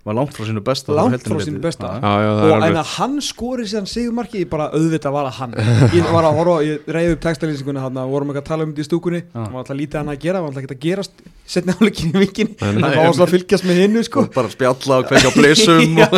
var 0.03 0.17
langt 0.19 0.35
frá 0.35 0.43
sínu 0.43 0.59
besta 0.67 0.91
Langt 0.99 1.23
frá 1.23 1.39
sínu 1.39 1.61
besta. 1.63 1.93
Já, 1.95 2.11
já, 2.11 2.27
já, 2.27 2.31
það 2.43 2.51
og 2.57 2.65
en 2.67 2.79
að 2.83 2.91
hann 2.99 3.15
skori 3.23 3.63
síðan 3.71 3.87
sigumarki 3.87 4.41
ég 4.43 4.49
bara 4.51 4.67
auðvitað 4.75 5.15
var 5.15 5.29
að 5.31 5.37
hann. 5.39 5.53
Ég 5.95 6.11
var 6.11 6.27
að 6.27 6.35
horfa, 6.41 6.57
ég 6.67 6.91
reyði 6.91 7.15
upp 7.15 7.21
textalýsinguna 7.23 7.85
hann 7.87 8.01
vorum 8.11 8.33
ekki 8.35 8.43
að 8.43 8.49
tala 8.51 8.67
um 8.67 8.73
þetta 8.75 8.83
í 8.83 8.89
stúkunni. 8.91 9.23
Hann 9.31 9.47
var 9.55 9.63
alltaf 9.63 9.79
lítið 9.79 10.01
hann 10.03 10.11
að 10.11 10.19
gera, 10.27 10.41
hann 10.41 10.43
var 10.43 10.51
alltaf 10.51 10.67
ekki 10.67 10.75
að 10.75 10.83
gerast 10.83 11.23
setni 11.47 11.71
áleikin 11.79 12.11
í 12.11 12.19
vikinni, 12.19 12.55
Nei, 12.59 12.67
hann 12.67 12.81
var 12.83 13.07
alltaf 13.07 13.25
að 13.29 13.33
fylgjast 13.37 13.63
með 13.67 13.79
hinnu 13.79 14.03
sko. 14.03 14.27
Bara 14.35 14.51
spjalla 14.51 14.99
og 14.99 15.35
blissum 15.39 15.95
Já, 16.03 16.09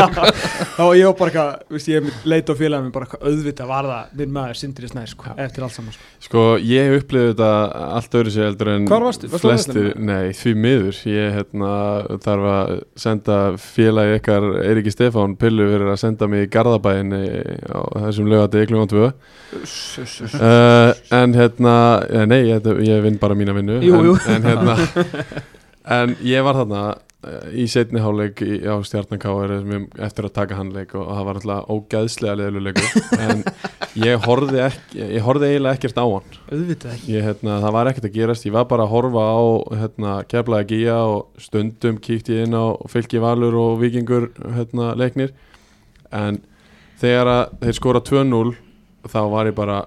og... 0.84 0.92
ég 0.98 1.08
var 1.08 1.16
bara 1.20 1.32
eitthvað, 1.32 1.86
ég 1.92 2.10
leit 2.28 2.50
á 2.52 2.54
félagum 2.58 2.92
bara 2.96 3.08
eitthvað 3.08 3.30
auðvitað 3.30 3.70
var 3.72 3.88
það 3.90 4.18
minn 4.22 4.34
maður 4.36 4.60
Sindri 4.60 4.90
Snær 4.90 5.12
sko, 5.12 5.36
eftir 5.46 5.66
allt 5.66 5.76
saman 5.76 5.96
sko. 5.96 6.10
Sko, 6.26 6.44
ég 6.66 6.96
upplifði 7.00 7.32
þetta 7.34 7.50
allt 8.00 8.18
öðru 8.20 8.34
sér 8.36 8.48
heldur 8.50 8.72
en 8.74 8.90
Hvar 8.90 9.06
varstu? 9.06 9.30
Varstu 9.32 9.48
flestir, 9.48 9.90
nei, 10.00 10.34
því 10.38 10.56
miður 10.66 11.02
ég 11.12 11.38
hérna, 11.40 11.72
þarf 12.26 12.50
að 12.52 12.74
senda 13.06 13.40
félagi 13.62 14.20
ykkar 14.20 14.50
Eiríki 14.64 14.94
Stefán 14.94 15.38
Pillu 15.40 15.70
fyrir 15.72 15.94
að 15.94 16.02
senda 16.04 16.30
mig 16.32 16.48
í 16.48 16.52
Garðabæin 16.56 17.16
á 17.16 17.80
þessum 18.08 18.30
lögati 18.32 18.66
klukkan 18.70 18.92
2 18.92 19.06
uh, 19.06 20.94
en 21.16 21.36
hérna 21.38 21.76
eh, 22.10 22.26
nei, 22.30 22.42
ég, 22.50 22.72
ég 22.86 23.04
vinn 23.06 23.20
bara 23.22 23.38
mína 23.38 23.56
vinnu 23.56 23.82
Jú, 23.84 24.00
en, 24.00 24.10
jú. 24.10 24.18
en 24.32 24.50
hérna 24.50 24.78
en 26.00 26.16
ég 26.26 26.46
var 26.46 26.58
þarna 26.62 26.84
í 27.56 27.66
setni 27.72 28.02
háleik 28.04 28.42
á 28.44 28.76
Stjarnan-K 28.86 29.32
eftir 30.06 30.28
að 30.28 30.34
taka 30.36 30.58
hann 30.60 30.72
leik 30.76 30.94
og 30.98 31.08
það 31.10 31.28
var 31.28 31.40
alltaf 31.40 31.72
ógæðslega 31.74 32.38
leðluleikur 32.42 33.06
en 33.26 33.44
ég 33.98 34.28
horfði, 34.28 34.60
ekki, 34.68 35.00
ég 35.16 35.26
horfði 35.26 35.50
eiginlega 35.50 35.80
ekkert 35.80 36.02
á 36.02 36.06
hann. 36.06 36.36
Ég, 37.10 37.26
hérna, 37.26 37.58
það 37.64 37.76
var 37.78 37.90
ekkert 37.92 38.10
að 38.10 38.18
gerast, 38.20 38.46
ég 38.48 38.56
var 38.56 38.68
bara 38.70 38.86
að 38.86 38.94
horfa 38.94 39.26
á 39.26 39.42
hérna, 39.82 40.18
keflaði 40.30 40.70
gíja 40.74 41.00
og 41.10 41.42
stundum 41.42 41.98
kíkti 42.04 42.38
ég 42.38 42.50
inn 42.50 42.58
á 42.58 42.78
fylki 42.92 43.24
valur 43.24 43.58
og 43.62 43.80
vikingur 43.82 44.30
hérna, 44.58 44.92
leiknir. 45.00 45.34
En 46.14 46.44
þegar 47.02 47.32
að 47.32 47.44
þeir 47.66 47.80
skora 47.80 48.04
2-0 48.06 48.56
þá 49.10 49.22
var 49.34 49.50
ég 49.50 49.58
bara 49.58 49.82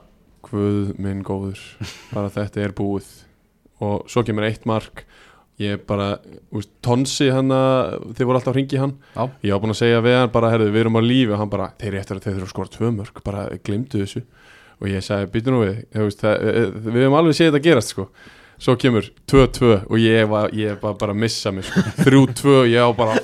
hvud 0.49 0.97
minn 0.99 1.23
góður 1.27 1.61
bara 2.11 2.33
þetta 2.33 2.65
er 2.65 2.75
búið. 2.77 3.09
Og 3.85 4.09
svo 4.11 4.25
kemur 4.27 4.49
eitt 4.49 4.65
mark 4.67 5.05
ég 5.59 5.83
bara, 5.89 6.09
úst, 6.55 6.71
Tonsi 6.85 7.29
hann 7.35 7.51
þið 7.51 8.25
voru 8.25 8.39
alltaf 8.39 8.53
að 8.55 8.59
ringi 8.61 8.79
hann. 8.83 8.97
Já. 9.15 9.25
ég 9.43 9.55
var 9.55 9.63
búin 9.65 9.75
að 9.75 9.81
segja 9.83 10.03
við 10.05 10.19
hann 10.21 10.33
bara, 10.35 10.51
herðu, 10.55 10.71
við 10.75 10.85
erum 10.85 10.99
á 10.99 11.03
lífi. 11.03 11.33
Og 11.35 11.43
hann 11.43 11.53
bara, 11.53 11.71
þeir 11.81 11.93
eru 11.93 12.01
eftir 12.03 12.19
að 12.21 12.27
þeir 12.27 12.35
þurfa 12.37 12.49
að 12.49 12.55
skora 12.55 12.75
tvö 12.77 12.91
mörg 12.95 13.23
bara 13.27 13.47
glimtu 13.67 14.03
þessu. 14.05 14.25
Og 14.79 14.91
ég 14.93 15.03
sagði, 15.03 15.31
býtu 15.35 15.51
nú 15.55 15.63
við 15.65 15.79
veist, 15.99 16.21
það, 16.23 16.43
eh, 16.47 16.69
við 16.87 17.01
hefum 17.03 17.19
alveg 17.19 17.35
séð 17.39 17.49
þetta 17.53 17.65
gerast 17.67 17.95
sko. 17.95 18.09
svo 18.59 18.75
kemur 18.75 19.07
2-2 19.31 19.69
og 19.87 19.99
ég 20.03 20.25
var, 20.27 20.51
ég 20.51 20.81
var 20.83 20.95
bara 20.99 21.13
að 21.15 21.21
missa 21.23 21.53
mig 21.55 21.63
sko. 21.67 21.83
3-2 22.07 22.55
og 22.63 22.67
ég 22.67 22.83
var 22.83 22.97
bara 22.99 23.21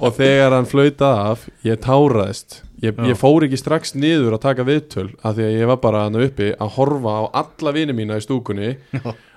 og 0.00 0.14
þegar 0.16 0.54
hann 0.56 0.68
flautaði 0.68 1.26
af 1.32 1.42
ég 1.66 1.80
táraðist. 1.84 2.62
Ég, 2.84 2.96
ég 3.08 3.16
fór 3.16 3.46
ekki 3.46 3.56
strax 3.56 3.94
niður 3.96 4.36
að 4.36 4.42
taka 4.44 4.64
viðtöl 4.68 5.06
af 5.24 5.36
því 5.36 5.44
að 5.46 5.54
ég 5.56 5.68
var 5.70 5.78
bara 5.80 6.02
hann 6.06 6.18
uppi 6.20 6.50
að 6.60 6.72
horfa 6.76 7.14
á 7.16 7.22
alla 7.40 7.72
vini 7.72 7.94
mína 7.96 8.18
í 8.20 8.24
stúkunni 8.24 8.74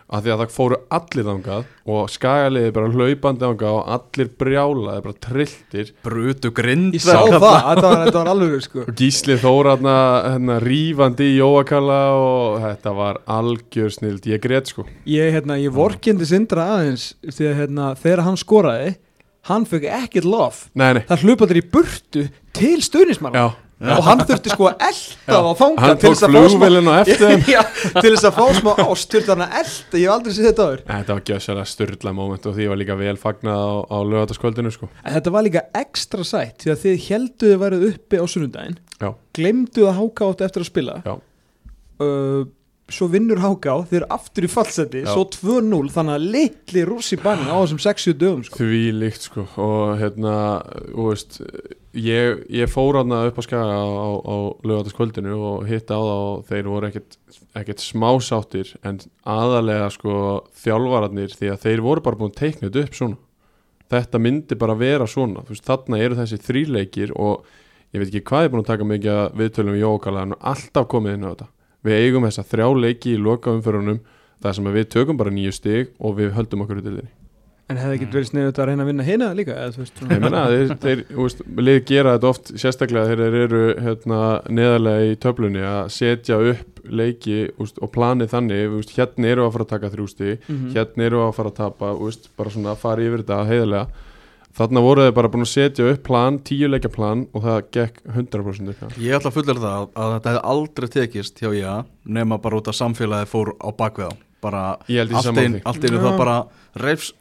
af 0.09 0.23
því 0.25 0.31
að 0.33 0.41
það 0.41 0.53
fóru 0.55 0.77
allir 0.97 1.27
þangað 1.27 1.65
og 1.93 2.07
skagaliði 2.09 2.71
bara 2.75 2.91
hlaupandi 2.93 3.45
þangað 3.45 3.75
og 3.77 3.91
allir 3.95 4.31
brjálaði, 4.41 5.03
bara 5.05 5.19
trilltir 5.25 5.91
brutu 6.05 6.51
grind 6.55 6.97
ég 6.97 7.03
sá 7.03 7.11
það, 7.13 7.35
þetta 7.35 7.41
var, 7.45 7.99
þetta 8.07 8.17
var 8.17 8.31
alveg 8.33 8.65
sko. 8.65 8.85
Gísli 8.99 9.37
Þór 9.41 9.71
hérna, 9.73 10.57
rífandi 10.65 11.29
í 11.29 11.37
Jóakalla 11.37 11.99
og 12.17 12.57
þetta 12.63 12.95
var 12.97 13.21
algjör 13.39 13.93
snild, 13.93 14.25
ég 14.29 14.41
grét 14.43 14.73
sko. 14.73 14.87
Ég, 15.09 15.29
hérna, 15.35 15.59
ég 15.61 15.75
vorkendi 15.75 16.27
Sindra 16.29 16.71
aðeins 16.77 17.11
því 17.29 17.51
að 17.51 17.61
hérna, 17.63 17.93
þegar 17.99 18.25
hann 18.25 18.41
skoraði 18.41 18.97
hann 19.49 19.65
fekk 19.69 19.87
ekkert 19.93 20.27
lof. 20.29 20.67
Nei, 20.77 20.91
nei, 20.97 21.03
það 21.09 21.25
hlupa 21.25 21.49
þér 21.49 21.61
í 21.61 21.65
burtu 21.73 22.25
til 22.55 22.77
stuðnismann 22.85 23.37
já, 23.37 23.47
og 23.79 24.01
hann 24.03 24.21
þurfti 24.27 24.51
sko 24.51 24.67
að 24.67 24.81
elda 24.89 25.37
þá 25.39 25.51
þangað 25.61 25.85
hann 25.85 25.99
til 26.01 26.11
þess 26.11 26.25
að 26.25 26.33
fá 26.35 26.41
smá 26.51 26.65
Já, 27.55 27.61
til 27.95 28.11
þess 28.11 28.27
að 28.27 28.35
fá 28.35 28.45
smá 28.57 28.71
ást 28.83 29.13
þurfti 29.13 29.31
hann 29.31 29.43
að 29.45 29.55
elda, 29.61 30.01
ég 30.01 30.03
hef 30.03 30.15
aldrei 30.15 30.35
séð 30.35 30.47
þetta 30.49 30.65
áður. 30.67 30.83
Þetta 30.89 31.15
var 31.15 31.23
gjössalega 31.29 31.71
styrla 31.71 32.13
moment 32.17 32.49
og 32.49 32.57
því 32.57 32.67
var 32.73 32.81
líka 32.81 32.99
vel 32.99 33.15
fagnað 33.21 33.63
á, 33.63 33.71
á 33.87 33.97
lögataskvöldinu 34.11 34.73
sko. 34.75 34.91
En 35.03 35.15
þetta 35.15 35.33
var 35.37 35.47
líka 35.47 35.65
ekstra 35.79 36.27
sætt 36.27 36.65
því 36.65 36.73
að 36.75 36.83
þið 36.83 37.07
helduðu 37.07 37.59
værið 37.63 37.87
uppi 37.93 38.19
á 38.19 38.25
sunnudaginn 38.27 38.79
Já. 38.99 39.09
glemduðu 39.39 39.89
að 39.93 39.99
háka 40.01 40.31
átt 40.33 40.45
eftir 40.49 40.65
að 40.65 40.71
spila. 40.73 40.99
Já. 41.07 41.15
uh, 42.03 42.41
svo 42.93 43.08
vinnur 43.12 43.41
háka 43.43 43.75
á 43.75 43.78
þeir 43.88 43.99
eru 44.02 44.08
aftur 44.15 44.45
í 44.47 44.49
fallseti, 44.52 45.04
svo 45.08 45.25
2-0 45.34 45.91
þannig 45.93 46.15
að 46.15 46.25
litli 46.36 46.84
rússi 46.88 47.19
bannin 47.21 47.52
á 47.52 47.58
þessum 47.62 47.82
60 47.84 48.17
dögum 48.19 48.43
sko. 48.47 48.60
Því 48.62 48.82
líkt 48.97 49.28
sko 49.28 49.45
og 49.62 49.93
hérna, 49.99 50.34
þú 50.89 51.08
veist 51.10 51.39
ég, 51.97 52.43
ég 52.54 52.71
fór 52.71 52.99
hana 53.02 53.21
upp 53.30 53.39
á 53.39 53.43
skaga 53.45 53.78
á, 53.80 53.88
á, 54.19 54.36
lögataskvöldinu 54.65 55.38
og 55.38 55.69
hitta 55.69 55.97
á 55.97 56.02
það 56.02 56.25
og 56.25 56.43
þeir 56.49 56.71
voru 56.73 56.89
ekkert, 56.89 57.17
ekkert 57.62 57.84
smásáttir 57.84 58.73
en 58.84 59.02
aðalega 59.23 59.89
sko 59.95 60.13
þjálfararnir 60.63 61.36
því 61.36 61.54
að 61.54 61.65
þeir 61.65 61.86
voru 61.86 62.06
bara 62.06 62.19
búin 62.19 62.36
þetta 62.36 62.84
upp 62.84 62.97
svona. 62.97 63.19
Þetta 63.89 64.19
myndi 64.21 64.58
bara 64.60 64.78
vera 64.78 65.08
svona 65.10 65.41
þú 65.45 65.56
veist, 65.56 65.65
þarna 65.65 66.02
eru 66.04 66.19
þessi 66.19 66.41
þríleikir 66.45 67.15
og 67.17 67.47
ég 67.93 68.04
veit 68.04 68.12
ekki 68.12 68.28
hvað 68.30 68.43
er 68.45 68.52
búin 68.54 68.65
að 68.65 68.73
taka 68.73 68.89
mikið 68.91 69.39
viðtölum 69.39 69.78
í 69.78 69.82
Jókala 69.82 70.28
en 70.28 70.38
alltaf 70.38 70.86
komið 70.91 71.17
inn 71.17 71.25
á 71.25 71.32
þetta 71.32 71.49
við 71.85 72.01
eigum 72.05 72.25
þessa 72.27 72.43
þrjá 72.49 72.67
leiki 72.83 73.13
í 73.15 73.21
loka 73.21 73.53
umförunum 73.55 74.01
þar 74.43 74.55
sem 74.55 74.69
við 74.73 74.89
tökum 74.95 75.17
bara 75.19 75.31
nýju 75.35 75.53
stig 75.55 75.93
og 75.99 76.17
við 76.19 76.33
höldum 76.37 76.65
okkur 76.65 76.81
í 76.81 76.85
dildinni 76.85 77.09
en 77.69 77.77
hefði 77.77 77.97
ekkert 77.99 78.15
verið 78.17 78.29
sniðut 78.31 78.59
að 78.59 78.65
reyna 78.71 78.81
að 78.83 78.87
vinna 78.89 79.03
hina 79.05 79.27
líka 79.37 79.55
Ég 80.09 80.21
meina, 80.23 80.39
þeir, 80.49 80.71
þeir 80.81 81.59
lið 81.67 81.79
gera 81.85 82.15
þetta 82.15 82.29
oft 82.31 82.47
sérstaklega 82.57 83.11
þegar 83.11 83.19
þeir 83.35 83.43
eru 83.45 83.61
hérna, 83.85 84.21
neðarlega 84.49 85.11
í 85.11 85.17
töflunni 85.21 85.61
að 85.69 85.91
setja 85.93 86.39
upp 86.53 86.79
leiki 86.89 87.35
úst, 87.61 87.77
og 87.83 87.91
planið 87.93 88.31
þannig, 88.33 88.73
úst, 88.79 88.95
hérna 88.97 89.29
eru 89.35 89.45
að 89.45 89.51
fara 89.53 89.67
að 89.67 89.73
taka 89.75 89.91
þrjústi, 89.93 90.31
Mhm. 90.49 90.71
hérna 90.73 91.05
eru 91.05 91.21
að 91.27 91.35
fara 91.37 91.51
að 91.53 91.59
tapa 91.61 91.91
úst, 92.07 92.29
bara 92.39 92.49
svona 92.49 92.71
að 92.73 92.81
fara 92.81 93.05
yfir 93.05 93.21
þetta 93.21 93.39
heiðarlega 93.51 93.87
þarna 94.57 94.83
voru 94.83 95.05
þeir 95.05 95.17
bara 95.19 95.31
búin 95.33 95.45
að 95.45 95.51
setja 95.53 95.89
upp 95.93 96.01
plan, 96.07 96.39
tíu 96.45 96.69
leikja 96.69 96.91
plan 96.93 97.25
og 97.33 97.45
það 97.45 97.59
gekk 97.75 98.01
100% 98.15 98.73
upp 98.73 98.81
hjá. 98.81 98.88
Ég 98.97 99.19
ætla 99.19 99.31
að 99.31 99.38
fullera 99.38 99.65
það 99.65 99.75
að, 99.75 99.91
að 99.93 100.15
þetta 100.15 100.33
hefði 100.33 100.45
aldrei 100.53 100.89
tekist 100.95 101.43
hjá 101.43 101.51
ég 101.55 101.93
nema 102.19 102.41
bara 102.41 102.59
út 102.59 102.71
af 102.71 102.79
samfélagi 102.79 103.29
fór 103.29 103.53
á 103.62 103.69
bakvið 103.69 104.09
á 104.09 104.13
bara 104.41 104.63
allt 104.79 105.83
Já. 105.83 105.99
það 105.99 106.17
bara 106.17 106.35
reifs, 106.79 107.12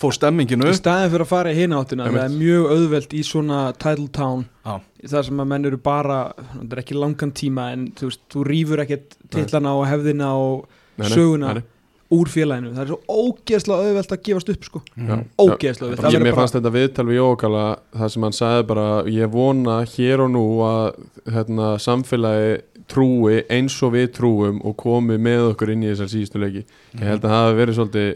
fór 0.00 0.14
stemminginu 0.14 0.68
í 0.68 0.76
staðin 0.76 1.12
fyrir 1.12 1.24
að 1.24 1.30
fara 1.30 1.52
í 1.52 1.56
hina 1.56 1.80
áttina 1.80 2.06
Einmitt. 2.06 2.20
það 2.20 2.26
er 2.26 2.36
mjög 2.36 2.72
auðvelt 2.74 3.14
í 3.16 3.22
svona 3.24 3.60
title 3.80 4.08
town 4.12 4.44
Já. 4.66 4.74
þar 5.14 5.28
sem 5.30 5.42
að 5.42 5.50
menn 5.52 5.70
eru 5.70 5.80
bara 5.80 6.18
það 6.52 6.74
er 6.76 6.82
ekki 6.84 6.98
langan 6.98 7.34
tíma 7.40 7.70
en 7.74 7.86
þú 7.96 8.10
veist, 8.10 8.22
þú 8.32 8.46
rýfur 8.50 8.84
ekkert 8.84 9.16
titlana 9.32 9.74
og 9.78 9.86
hefðina 9.88 10.32
og 10.36 10.66
söguna 11.00 11.54
nei, 11.54 11.62
nei. 11.62 11.68
Úr 12.10 12.30
félaginu. 12.30 12.72
Það 12.74 12.82
er 12.82 12.90
svo 12.90 12.98
ógeðslega 13.08 13.84
auðvelt 13.86 14.14
að 14.16 14.22
gefast 14.26 14.48
upp 14.54 14.64
sko. 14.66 14.80
Já. 14.96 15.14
ógeðslega 15.38 15.86
auðvelt. 15.86 16.00
Það 16.04 16.14
Ég, 16.16 16.22
mér 16.24 16.30
bara- 16.34 16.40
fannst 16.40 16.56
þetta 16.58 16.72
viðtal 16.74 17.06
við 17.10 17.18
Jókala 17.20 17.64
það 18.00 18.08
sem 18.14 18.22
hann 18.26 18.36
sagði 18.40 18.66
bara 18.66 18.86
ég 19.06 19.30
vona 19.30 19.76
hér 19.94 20.24
og 20.24 20.30
nú 20.34 20.44
að 20.66 20.86
hérna, 21.30 21.68
samfélagi 21.78 22.60
trúi 22.90 23.44
eins 23.48 23.76
og 23.86 23.92
við 23.94 24.08
trúum 24.16 24.60
og 24.66 24.76
komi 24.76 25.16
með 25.22 25.52
okkur 25.52 25.70
inn 25.70 25.84
í 25.86 25.92
þessar 25.92 26.10
síðustu 26.10 26.40
leiki. 26.42 26.64
Ég 26.98 27.06
held 27.06 27.22
að 27.22 27.30
það 27.30 27.44
hafi 27.44 27.58
verið 27.60 27.78
svolítið 27.78 28.08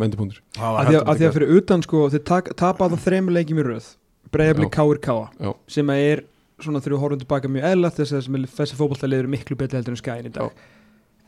mendipunktur 0.00 0.40
að 0.56 0.86
því 0.88 0.94
að, 0.94 1.02
því 1.04 1.10
að 1.10 1.18
betur. 1.18 1.34
fyrir 1.36 1.56
utan 1.58 1.82
sko 1.84 2.08
tapa 2.56 2.88
það 2.88 3.04
þreymur 3.04 3.36
leikjum 3.36 3.60
í 3.60 3.66
röð. 3.68 3.90
Já. 4.64 5.04
káa 5.04 5.26
Já. 5.38 5.52
sem 5.68 5.90
er 5.90 6.24
svona 6.62 6.80
við 6.96 7.02
horfum 7.04 7.20
tilbaka 7.20 7.50
mjög 7.50 7.68
eðlert 7.68 7.98
þess 8.00 8.14
að 8.14 8.22
þessi, 8.22 8.30
fótballtælið 8.78 9.18
eru 9.18 9.28
miklu 9.28 9.56
betri 9.58 9.76
heldur 9.78 9.94
en 9.94 10.00
skæðin 10.00 10.30
í 10.30 10.32
dag 10.32 10.50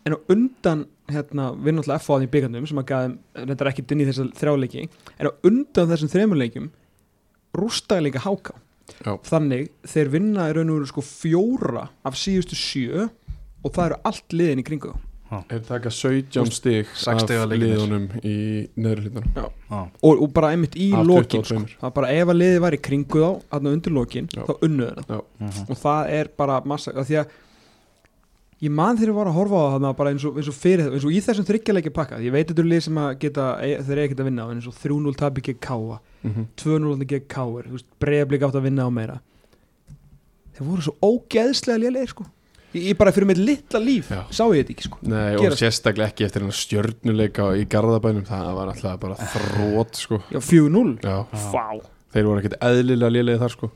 en 0.06 0.14
á 0.14 0.18
undan 0.32 0.84
hérna, 1.10 1.48
við 1.58 1.76
náttúrulega 1.76 2.00
F 2.02 2.08
á 2.10 2.14
því 2.18 2.28
byggandum 2.34 2.66
sem 2.70 2.78
að 2.82 2.88
gæðum, 2.92 3.16
þetta 3.50 3.64
er 3.66 3.70
ekki 3.72 3.84
inn 3.94 4.02
í 4.02 4.06
þessa 4.08 4.26
þrjáleiki 4.40 4.84
en 5.18 5.28
á 5.30 5.32
undan 5.50 5.90
þessum 5.92 6.12
þremuleikum 6.14 6.70
rústaði 7.56 8.06
líka 8.08 8.22
háká 8.26 8.54
Já. 9.02 9.16
þannig 9.26 9.70
þeir 9.88 10.10
vinna 10.12 10.46
í 10.50 10.54
raun 10.56 10.70
og 10.70 10.78
veru 10.80 10.88
sko 10.92 11.02
fjóra 11.06 11.88
af 12.06 12.18
síðustu 12.18 12.54
sjö 12.58 13.08
og 13.66 13.72
það 13.74 13.86
eru 13.90 14.00
allt 14.06 14.36
liðin 14.36 14.62
í 14.62 14.66
kringu 14.66 14.92
þá. 15.26 15.40
Er 15.50 15.62
taka 15.66 15.90
17 15.90 16.52
stig 16.54 16.86
Sex 16.94 17.24
af 17.34 17.48
liðunum 17.50 18.04
í 18.22 18.34
neðri 18.78 19.08
hlutunum 19.08 19.32
Já. 19.34 19.46
og, 20.06 20.20
og 20.22 20.28
bara 20.36 20.52
einmitt 20.54 20.76
í 20.78 20.92
Af 20.94 21.02
lokin 21.08 21.42
sko. 21.42 21.58
22. 21.64 21.80
það 21.80 21.88
er 21.90 21.96
bara 21.98 22.12
ef 22.14 22.30
að 22.30 22.38
liðið 22.44 22.60
var 22.66 22.76
í 22.78 22.82
kringu 22.86 23.24
þá 23.50 23.56
undir 23.72 23.96
lokin, 23.96 24.28
Já. 24.30 24.44
þá 24.46 24.54
unnuður 24.68 25.02
það 25.08 25.24
Mhm. 25.40 25.66
og 25.70 25.76
það 25.82 26.12
er 26.20 26.30
bara 26.38 26.60
massa 26.64 26.94
af 26.94 27.08
því 27.10 27.18
að 27.24 27.34
ég 28.64 28.70
man 28.72 28.96
þegar 28.96 29.10
ég 29.12 29.16
var 29.18 29.28
að 29.28 29.36
horfa 29.36 29.58
á 29.60 29.68
það 29.76 29.96
bara 29.98 30.10
eins 30.14 30.24
og, 30.24 30.36
eins 30.40 30.48
og 30.48 30.54
fyrir 30.56 30.86
eins 30.92 31.04
og 31.04 31.12
í 31.12 31.20
þessum 31.20 31.44
þryggjarleiki 31.48 31.92
pakka 31.92 32.20
ég 32.24 32.32
veit 32.32 32.48
þetta 32.48 32.62
er 32.64 32.70
lið 32.70 32.80
sem 32.86 33.00
að 33.02 33.18
geta 33.20 33.46
e- 33.60 33.80
þeir 33.84 33.98
eiga 34.00 34.06
ekkert 34.08 34.22
að 34.24 34.28
vinna 34.30 34.46
á 34.46 34.52
eins 34.54 34.68
og 34.70 34.78
3-0 34.80 35.16
tabi 35.20 35.44
gegn 35.50 35.60
Káa 35.60 35.98
Mhm. 36.26 36.46
2-0 36.58 37.04
gegn 37.06 37.26
Káir 37.30 37.68
breiðblik 38.02 38.42
átt 38.42 38.56
að 38.58 38.64
vinna 38.66 38.82
á 38.88 38.90
meira. 38.90 39.20
Þeir 40.56 40.66
voru 40.66 40.82
svo 40.82 40.94
ógeðslega 41.04 41.78
lélegir 41.84 42.08
sko. 42.10 42.24
Ég, 42.74 42.88
ég 42.90 42.96
bara 42.98 43.12
fyrir 43.14 43.28
mitt 43.30 43.38
litla 43.38 43.78
líf 43.78 44.08
Já. 44.10 44.24
sá 44.34 44.42
ég 44.50 44.64
þetta 44.64 44.72
ekki 44.74 44.86
sko. 44.88 44.98
Nei, 45.06 45.36
og 45.36 45.54
sérstaklega 45.54 46.08
ekki 46.10 46.24
eftir 46.26 46.42
hennar 46.42 46.56
stjörnuleika 46.56 47.46
í 47.60 47.66
Garðabænum, 47.70 48.24
það 48.26 48.48
var 48.56 48.72
alltaf 48.72 48.98
bara 49.00 49.14
þrótt 49.36 50.00
sko. 50.00 50.18
Já 50.32 50.40
4-0 50.40 50.98
Já, 51.04 51.26
Vá. 51.52 51.80
þeir 52.12 52.24
voru 52.26 52.40
ekkert 52.42 52.58
eðlilega 52.60 53.12
lélegið 53.14 53.38
þar 53.44 53.54
sko 53.54 53.70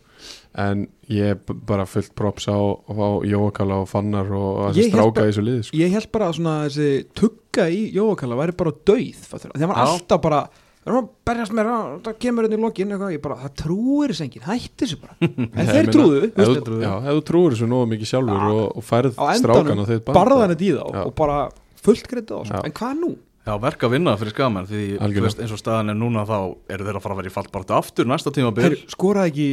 en 0.58 0.88
ég 1.10 1.38
b- 1.46 1.54
bara 1.66 1.84
fullt 1.86 2.14
props 2.18 2.48
á, 2.50 2.58
á 2.58 3.08
Jóakala 3.26 3.80
og 3.84 3.88
Fannar 3.90 4.26
og 4.34 4.72
þessi 4.74 4.88
stráka 4.90 5.14
bara- 5.14 5.26
í 5.28 5.30
þessu 5.32 5.44
liði 5.46 5.62
sko. 5.68 5.76
ég 5.78 5.90
held 5.94 6.10
bara 6.12 6.28
að 6.30 6.34
svona 6.40 6.54
þessi 6.66 6.88
tugga 7.14 7.68
í 7.70 7.92
Jóakalla 7.94 8.38
væri 8.40 8.56
bara 8.56 8.72
döið 8.72 9.20
það 9.30 9.66
var 9.70 9.76
alltaf 9.84 10.20
bara 10.22 10.42
það 10.80 12.02
það 12.02 12.18
kemur 12.24 12.46
inn 12.48 12.56
í 12.56 12.60
lokin 12.60 12.94
bara, 13.22 13.36
það 13.44 13.54
trúir 13.62 14.10
þess 14.14 14.22
enginn, 14.26 14.46
hætti 14.48 14.86
þessu 14.86 15.00
bara 15.00 15.14
en 15.20 15.66
þeir 15.70 15.86
meina, 15.86 15.94
trúðu, 15.94 16.20
ef 16.24 16.36
veist, 16.40 16.50
þú- 16.50 17.24
trúir 17.30 17.54
þessu 17.54 17.68
nógu 17.70 17.90
mikið 17.94 18.10
sjálfur 18.14 18.40
Já. 18.40 18.52
og, 18.54 18.76
og 18.80 18.86
færð 18.90 19.18
Á 19.20 19.24
strákan 19.38 19.82
og 19.84 19.90
þeir 19.90 20.00
barðan 20.08 20.54
þetta 20.54 20.66
í 20.66 20.70
þá 20.78 21.04
og 21.06 21.14
bara 21.20 21.40
fullt 21.84 22.06
á 22.32 22.38
þessu, 22.40 22.54
Já. 22.56 22.64
en 22.64 22.72
hvað 22.80 22.96
nú? 23.04 23.12
Já, 23.40 23.54
verk 23.60 23.80
að 23.86 23.92
vinna 23.94 24.12
fyrir 24.20 24.34
skamenn 24.34 24.66
því 24.68 24.80
veist, 25.24 25.38
eins 25.40 25.52
og 25.54 25.60
staðan 25.60 25.90
er 25.92 25.96
núna 25.96 26.26
þá 26.28 26.36
eru 26.68 26.84
þeir 26.88 26.96
að 26.98 27.04
fara 27.06 27.14
að 27.14 27.20
vera 27.22 27.30
í 27.30 27.36
fallbartu 27.38 27.72
aftur 27.76 28.08
næsta 28.10 28.32
tíma 28.36 28.50
Þeir 28.52 28.74
byrj 28.76 28.82
skoraði 28.92 29.30
ekki 29.32 29.46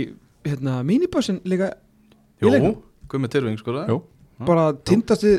hérna, 0.51 0.79
minibussin 0.87 1.41
líka 1.47 1.73
Jú? 2.43 2.73
Guðmi 3.07 3.29
Tyrfing 3.31 3.59
sko 3.61 3.73
það 3.75 4.01
bara 4.45 4.65
tindasti 4.85 5.37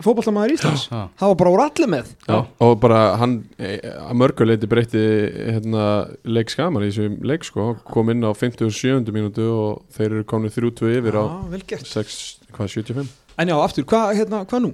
fótballtamaður 0.00 0.54
Íslands 0.56 0.86
Já. 0.88 1.00
það 1.20 1.32
var 1.32 1.38
bara 1.42 1.52
úr 1.54 1.62
allir 1.66 1.90
með 1.92 2.12
Já, 2.24 2.36
og 2.66 2.76
bara 2.82 3.00
hann 3.20 3.34
e, 3.60 3.72
að 3.84 4.14
mörguleiti 4.22 4.70
breytti 4.70 5.02
hérna, 5.36 5.86
leik 6.24 6.52
skamar 6.52 6.86
í 6.86 6.90
þessum 6.90 7.18
leik 7.30 7.44
sko, 7.46 7.66
kom 7.90 8.12
inn 8.12 8.24
á 8.24 8.32
57. 8.32 9.12
mínútu 9.14 9.46
og 9.52 9.82
þeir 9.94 10.08
eru 10.10 10.28
komin 10.30 10.52
3-2 10.54 10.94
yfir 11.00 11.20
á 11.20 11.24
Já, 11.24 11.34
vel 11.52 11.64
gert 11.74 11.90
6, 11.92 12.20
hvað, 12.56 12.72
75 12.78 13.12
En 13.40 13.52
já, 13.52 13.56
aftur, 13.60 13.86
hvað 13.88 14.14
hérna, 14.18 14.42
hva 14.48 14.62
nú? 14.64 14.72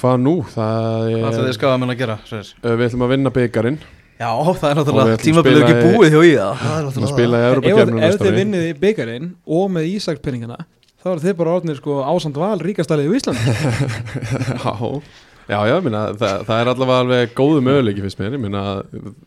Hvað 0.00 0.20
nú? 0.22 0.34
Það 0.48 1.08
Hvað 1.10 1.30
ætla 1.30 1.40
þið 1.40 1.48
er, 1.50 1.56
skamenn 1.58 1.94
að 1.94 1.98
gera? 2.04 2.18
Sveins? 2.28 2.52
uh, 2.60 2.74
við 2.76 2.86
ætlum 2.86 3.06
að 3.08 3.12
vinna 3.16 3.32
byggarinn 3.34 3.80
Já, 4.20 4.28
það 4.60 4.66
er 4.68 4.78
náttúrulega 4.80 5.20
tímabilið 5.22 5.62
ekki 5.64 5.94
búið 5.94 6.12
hjá 6.12 6.20
í 6.20 6.34
það 6.34 6.60
Það 6.60 6.74
er 6.74 6.80
að 6.80 6.84
náttúrulega 6.90 7.14
spila 7.14 7.40
í 7.40 8.10
Ef, 8.10 8.18
þið 8.20 8.36
vinnið 8.36 8.66
í 8.66 8.74
byggarinn 8.82 9.30
og 9.56 9.72
með 9.72 9.88
Ísakspenningana 9.94 10.58
þá 11.00 11.08
eru 11.14 11.22
þið 11.24 11.36
bara 11.38 11.54
orðnir 11.56 11.78
sko 11.80 11.96
ásand 12.04 12.36
val 12.40 12.60
ríkastalið 12.60 13.08
í 13.08 13.20
Íslandi 13.20 15.00
Já, 15.50 15.58
já, 15.66 15.74
minna, 15.82 16.02
það, 16.14 16.42
það 16.46 16.60
er 16.60 16.68
allavega 16.70 17.02
alveg 17.02 17.32
góðu 17.34 17.62
möguleiki 17.66 18.04
fyrst 18.04 18.20
mér, 18.20 18.36
ég 18.36 18.42
minna 18.44 18.60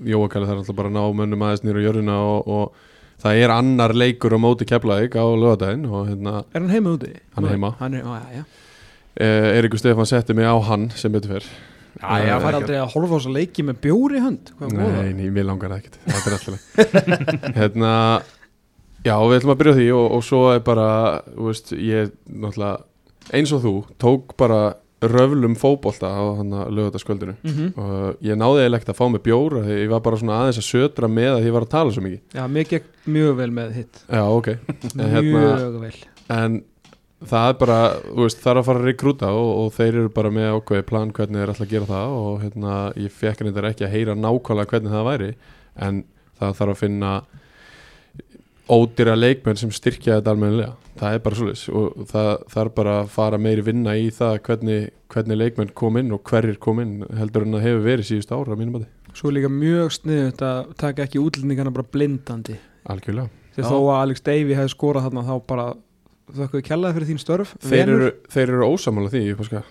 Jóakali 0.08 0.48
þarf 0.48 0.62
alltaf 0.62 0.78
bara 0.78 0.92
að 0.92 0.96
ná 0.96 1.18
mönnum 1.20 1.44
aðeins 1.44 1.66
nýra 1.66 1.84
jörðina 1.84 2.16
og, 2.30 2.48
og 2.48 2.94
það 3.26 3.42
er 3.44 3.54
annar 3.58 3.96
leikur 3.98 4.38
á 4.38 4.40
móti 4.40 4.68
keflaðik 4.70 5.18
á 5.20 5.26
lögadaginn 5.26 5.90
og 5.90 6.08
hérna 6.14 6.38
Er 6.54 6.62
hann 6.62 6.72
heima 6.72 6.94
úti? 6.96 7.12
Hann 7.36 7.50
er 7.50 7.56
heima. 7.58 7.74
Hann 7.82 7.98
er, 8.00 8.08
á, 8.08 8.12
já, 8.22 8.40
já. 8.40 8.46
eh, 9.20 9.50
Eiríkur 9.58 9.82
Stefán 9.84 10.08
setti 10.08 10.38
mig 10.38 10.48
á 10.48 10.56
hann 10.70 10.88
sem 10.96 11.12
betur 11.12 11.36
fyrr 11.36 11.50
Já, 12.02 12.08
Það 12.34 12.46
fær 12.46 12.56
aldrei 12.60 12.78
að 12.80 12.94
horfa 12.94 13.10
á 13.14 13.16
þess 13.18 13.30
að 13.30 13.36
leiki 13.38 13.64
með 13.68 13.82
bjóri 13.84 14.22
hönd. 14.24 14.54
Nei, 14.74 15.12
nei, 15.14 15.28
mér 15.30 15.46
langar 15.46 15.76
það 15.76 15.84
ekkert. 15.84 16.00
Þetta 16.08 16.30
er 16.30 16.38
alltaf 16.38 16.58
Hérna 17.60 17.92
Já, 19.04 19.18
við 19.28 19.42
ætlum 19.42 19.52
að 19.52 19.60
byrja 19.60 19.76
því 19.76 19.90
og, 19.98 20.06
og 20.16 20.22
svo 20.24 20.42
er 20.54 20.62
bara 20.64 20.88
þú 21.28 21.50
veist, 21.50 21.74
ég 21.76 22.14
náttúrulega 22.24 23.36
eins 23.36 23.52
og 23.56 23.64
þú, 23.64 23.74
tók 24.00 24.34
bara 24.40 24.62
röflum 25.04 25.58
fótbolta 25.60 26.08
á 26.08 26.24
hann 26.38 26.54
að 26.56 26.70
lögutaskvöldinu 26.78 27.36
mm 27.36 27.52
-hmm. 27.52 27.70
og 27.76 28.16
ég 28.24 28.40
náði 28.40 28.66
ekkert 28.68 28.94
að 28.94 29.00
fá 29.00 29.12
mig 29.12 29.22
bjór 29.24 29.52
því 29.66 29.76
ég 29.84 29.90
var 29.90 30.00
bara 30.00 30.18
svona 30.18 30.38
aðeins 30.40 30.60
að 30.62 30.72
södra 30.72 31.08
með 31.08 31.32
að 31.34 31.46
ég 31.46 31.52
var 31.52 31.62
að 31.62 31.70
tala 31.70 31.92
svo 31.92 32.02
mikið. 32.02 32.22
Já, 32.34 32.48
mér 32.48 32.68
gekk 32.70 32.86
mjög 33.06 33.36
vel 33.36 33.52
með 33.52 33.72
hitt. 33.74 34.04
Já, 34.10 34.24
ok. 34.24 34.48
Mjög 34.96 35.12
hérna- 35.12 35.80
vel. 35.80 35.94
En 36.30 36.64
það 37.30 37.50
er 37.50 37.60
bara, 37.60 37.78
veist, 38.18 38.42
það 38.44 38.52
er 38.52 38.60
að 38.60 38.68
fara 38.70 38.82
að 38.82 38.88
rekrúta 38.90 39.30
og, 39.36 39.52
og 39.62 39.72
þeir 39.78 39.92
eru 39.92 40.12
bara 40.16 40.32
með 40.34 40.58
ákveði 40.58 40.88
plan 40.90 41.14
hvernig 41.16 41.42
þeir 41.42 41.54
ætla 41.54 41.68
að 41.68 41.74
gera 41.76 41.90
það 41.92 42.18
og 42.20 42.42
hérna, 42.44 42.80
ég 43.00 43.16
fekk 43.22 43.44
reyndar 43.44 43.70
ekki 43.70 43.88
að 43.88 43.96
heyra 43.96 44.18
nákvæmlega 44.18 44.74
hvernig 44.74 44.96
það 44.96 45.08
væri 45.10 45.32
en 45.88 46.04
það 46.40 46.58
þarf 46.60 46.76
að 46.76 46.82
finna 46.82 47.14
ódýra 48.74 49.14
leikmenn 49.18 49.60
sem 49.60 49.72
styrkja 49.76 50.20
þetta 50.20 50.34
almennilega. 50.34 50.74
Það 51.00 51.16
er 51.16 51.24
bara 51.26 51.38
svolítið 51.40 51.78
og 51.80 52.10
það 52.12 52.32
þarf 52.54 52.76
bara 52.78 52.98
að 53.02 53.14
fara 53.14 53.40
meiri 53.42 53.66
vinna 53.66 53.96
í 54.00 54.10
það 54.14 54.36
hvernig, 54.48 54.92
hvernig 55.12 55.40
leikmenn 55.40 55.74
kom 55.76 55.98
inn 56.00 56.14
og 56.16 56.22
hverjir 56.30 56.60
kom 56.64 56.80
inn 56.84 57.00
heldur 57.18 57.48
en 57.48 57.58
það 57.58 57.66
hefur 57.68 57.88
verið 57.88 58.10
síðust 58.10 58.36
ára 58.36 58.60
mínum 58.60 58.82
að 58.82 58.92
Svo 59.14 59.30
er 59.30 59.36
líka 59.38 59.50
mjög 59.54 59.92
sniðut 59.94 60.40
að 60.42 60.70
taka 60.82 61.04
ekki 61.06 61.20
útlendingana 61.22 61.74
bara 61.74 61.86
blindandi. 61.86 62.56
Algjörlega. 62.90 63.30
Þó 63.54 63.76
að 63.78 63.98
Alex 64.00 64.24
Davey 64.26 64.56
hefði 64.58 64.72
skorað 64.74 65.06
þarna 65.06 65.26
þá 65.28 65.36
bara 65.52 65.66
þökkum 66.42 66.60
við 66.62 66.68
kjallaði 66.70 66.98
fyrir 67.00 67.10
þín 67.14 67.24
störf 67.24 67.56
þeir 67.64 67.88
eru, 67.98 68.12
þeir 68.34 68.48
eru 68.58 68.70
ósamála 68.74 69.10
því 69.14 69.24
páska 69.42 69.64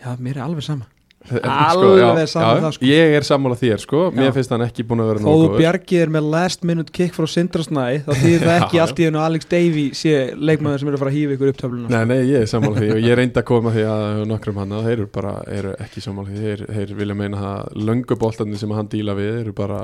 Já, 0.00 0.14
mér 0.16 0.38
er 0.40 0.46
alveg 0.46 0.64
sama. 0.64 0.86
Alveg 1.28 2.00
Alveg 2.00 2.28
sama 2.32 2.52
það, 2.62 2.70
sko. 2.78 2.86
Ég 2.88 3.14
er 3.18 3.24
sammála 3.28 3.56
þér 3.60 3.80
sko, 3.82 3.98
mér 4.16 4.30
Já. 4.30 4.32
finnst 4.38 4.52
hann 4.54 4.62
ekki 4.64 4.84
búin 4.88 5.02
að 5.04 5.10
vera 5.10 5.20
Þó 5.20 5.26
nógu 5.26 5.42
þú 5.42 5.48
góður. 5.50 5.58
bjargið 5.60 6.00
er 6.06 6.12
með 6.14 6.28
last 6.32 6.62
minute 6.64 6.94
kick 6.96 7.12
frá 7.12 7.26
Sindrasnæ 7.28 7.84
þá 8.06 8.12
þýðir 8.22 8.44
það 8.46 8.54
ekki 8.64 8.78
Já, 8.78 8.82
allt 8.86 9.02
í 9.02 9.04
hennu 9.04 9.20
Alex 9.20 9.50
Davey 9.52 9.84
sé 10.00 10.14
leikmaður 10.40 10.80
sem 10.80 10.88
er 10.88 10.96
að 10.96 11.02
fara 11.02 11.12
að 11.12 11.18
hýfa 11.18 11.36
ykkur 11.36 11.52
upp 11.52 11.60
töfluna 11.60 11.90
Nei, 11.92 12.08
nei, 12.08 12.16
ég 12.30 12.40
er 12.40 12.48
sammála 12.48 12.80
því. 12.80 12.88
Og 12.96 13.04
ég 13.04 13.18
reyndi 13.20 13.42
að 13.42 13.46
koma 13.52 13.74
því 13.76 13.84
að 13.92 14.22
nokkrum 14.32 14.62
hann 14.62 14.74
þeir 14.78 14.94
eru 14.96 15.08
bara, 15.18 15.34
eru 15.60 15.74
ekki 15.84 16.04
sammála 16.06 16.32
því. 16.32 16.40
Þeir, 16.46 16.64
þeir 16.78 16.94
vilja 17.02 17.18
meina 17.20 17.42
að 17.50 17.76
lönguboltarnir 17.90 18.62
sem 18.64 18.72
hann 18.80 18.88
díla 18.96 19.18
við 19.20 19.42
eru 19.44 19.52
bara 19.60 19.82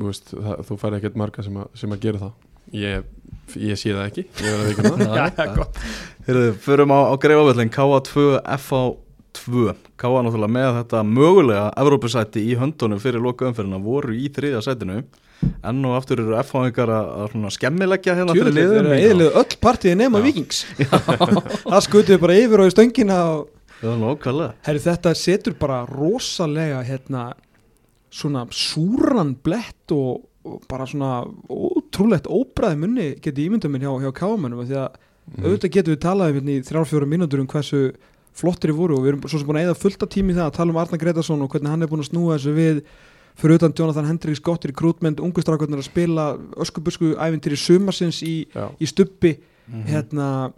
þú, 0.00 0.14
það, 0.32 0.64
þú 0.70 0.80
færi 0.86 1.02
ekkert 1.02 1.20
marga 1.20 1.44
sem, 1.44 1.60
að- 1.60 1.68
sem 1.84 1.92
að 1.92 2.00
gera 2.08 2.24
það. 2.24 2.32
Ég, 2.80 3.04
ég 3.58 3.78
sé 3.80 3.94
það 3.94 4.04
ekki 4.08 4.24
ég 4.26 4.44
verð 4.46 4.60
að 4.60 4.68
veikja 4.68 5.30
það. 5.38 5.80
Heyrðu, 6.26 6.52
förum 6.62 6.94
á, 6.94 7.00
á 7.10 7.14
greifavöllin 7.22 7.72
K2 7.72 8.26
FA2 8.58 9.74
K2 9.98 10.22
náttúrulega 10.26 10.54
með 10.58 10.78
þetta 10.82 11.02
mögulega 11.08 11.66
Evrópusæti 11.82 12.44
í 12.46 12.56
höndunum 12.60 13.02
fyrir 13.02 13.24
loka 13.24 13.48
umferðina 13.48 13.82
voru 13.82 14.14
í 14.16 14.30
þriðja 14.32 14.62
sætinu. 14.68 15.02
Enn 15.66 15.86
og 15.88 15.96
aftur 15.98 16.20
eru 16.22 16.36
F-háingar 16.38 16.90
að, 16.94 17.32
skemmileggja 17.56 18.14
hérna 18.14 18.36
fyrir 18.36 18.52
Tjóðlega, 18.52 18.68
þeir 18.70 18.86
liðum 18.86 19.08
eðlið 19.10 19.38
öll 19.40 19.56
partíði 19.62 19.96
nema 19.98 20.20
Já. 20.20 20.24
vikings 20.28 20.60
Það 21.72 21.80
skutuðu 21.88 22.18
bara 22.22 22.36
yfir 22.38 22.62
og 22.62 22.70
í 22.70 22.74
stöngina 22.76 23.16
og 23.32 23.48
Já, 23.82 23.90
Herri, 24.62 24.78
þetta 24.84 25.12
setur 25.18 25.56
bara 25.58 25.80
rosalega 25.88 26.84
hérna, 26.86 27.32
svona 28.14 28.44
súran 28.54 29.32
blett 29.42 29.90
og 29.90 30.20
bara 30.68 30.86
svona 30.90 31.22
ótrúlegt 31.48 32.26
óbræði 32.26 32.78
munni 32.82 33.08
geti 33.22 33.46
ímyndað 33.48 33.70
minn 33.74 33.84
hjá, 33.86 33.92
hjá 34.02 34.12
kámanum 34.22 34.64
því 34.66 34.78
að 34.82 35.00
Mhm. 35.22 35.44
auðvitað 35.46 35.70
getum 35.70 35.94
við 35.94 36.00
talað 36.02 36.30
um 36.30 36.34
hérna 36.40 36.50
í 36.50 36.62
þrjár-fjóra 36.66 37.06
mínútur 37.06 37.38
um 37.40 37.46
hversu 37.46 37.92
flottir 38.34 38.72
þið 38.72 38.76
voru 38.76 38.96
og 38.96 39.02
við 39.04 39.08
erum 39.12 39.20
svo 39.22 39.38
sem 39.38 39.46
búin 39.46 39.58
að 39.60 39.68
eða 39.68 39.76
fullt 39.78 40.02
af 40.02 40.08
tími 40.10 40.32
í 40.32 40.34
það 40.34 40.46
að 40.50 40.56
tala 40.56 40.70
um 40.72 40.76
Arna 40.82 40.98
Gretarsson 40.98 41.42
og 41.42 41.50
hvernig 41.52 41.70
hann 41.70 41.82
er 41.82 41.86
búin 41.86 42.02
að 42.02 42.10
snúa 42.10 42.34
þessu 42.38 42.54
við. 42.56 42.82
Fyrir 43.38 43.54
utan 43.54 43.72
Jonathan 43.78 44.04
Hendricks 44.10 44.40
gottir 44.42 44.72
í 44.72 44.74
krútmynd 44.74 45.20
ungustrákarnir 45.22 45.78
að 45.78 45.86
spila 45.86 46.24
öskubusku 46.58 47.14
æfintir 47.14 47.54
í 47.54 47.60
sumarsins 47.62 48.18
í, 48.26 48.46
í 48.80 48.86
stubbi. 48.90 49.38
Mhm. 49.70 49.84
hérna 49.86 50.52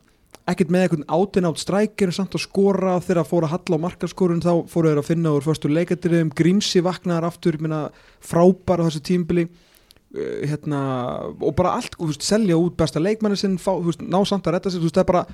ekkert 0.48 0.70
með 0.72 0.88
einhvern 0.88 1.04
átin 1.12 1.44
átt 1.44 1.60
strækir 1.60 2.10
samt 2.12 2.32
að 2.32 2.40
skora 2.48 2.96
þegar 3.04 3.20
að 3.20 3.28
fóra 3.28 3.46
að 3.46 3.52
halla 3.52 3.76
á 3.76 3.84
markaskorun 3.84 4.40
þá 4.40 4.64
fóru 4.66 4.88
þeir 4.88 4.98
að 5.02 5.08
finna 5.12 5.28
úr 5.36 5.44
förstur 5.44 5.70
leikandiriðum 5.76 6.32
grímsi 6.34 6.80
vaknaðar 6.82 7.28
aftur 7.28 7.60
minna, 7.60 7.90
frábær 8.20 8.80
á 8.80 8.88
þessu 8.88 9.02
tímbili 9.04 9.48
hérna, 10.14 10.81
og 11.40 11.55
bara 11.59 11.74
allt 11.79 11.96
og, 11.98 12.09
veist, 12.12 12.24
selja 12.27 12.59
út 12.61 12.77
besta 12.79 13.03
leikmanni 13.03 13.38
sinn 13.38 13.59
fá, 13.59 13.72
veist, 13.83 14.03
ná 14.03 14.20
samt 14.29 14.46
að 14.46 14.59
redda 14.59 14.72
sér 14.72 14.87
það 14.87 15.03
er 15.03 15.09
bara, 15.11 15.24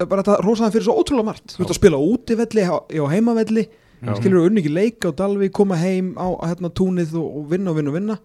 er 0.00 0.10
bara 0.10 0.24
þetta 0.24 0.38
rosaði 0.42 0.76
fyrir 0.76 0.88
svo 0.88 0.96
ótrúlega 0.98 1.28
margt 1.30 1.54
veist 1.58 1.70
að 1.70 1.78
spila 1.78 2.00
útivelli 2.02 2.66
á, 2.66 2.76
á 2.82 3.06
heimavelli 3.12 3.66
Já. 4.04 4.16
skilur 4.18 4.42
þú 4.42 4.50
unni 4.50 4.64
ekki 4.64 4.74
leika 4.74 5.14
á 5.14 5.16
Dalvi 5.16 5.48
koma 5.54 5.78
heim 5.80 6.12
á 6.18 6.26
hérna, 6.42 6.72
túnið 6.74 7.14
og, 7.20 7.38
og 7.38 7.46
vinna 7.54 7.72
og 7.72 7.78
vinna 7.78 7.92
og 7.92 7.98
vinna 8.00 8.18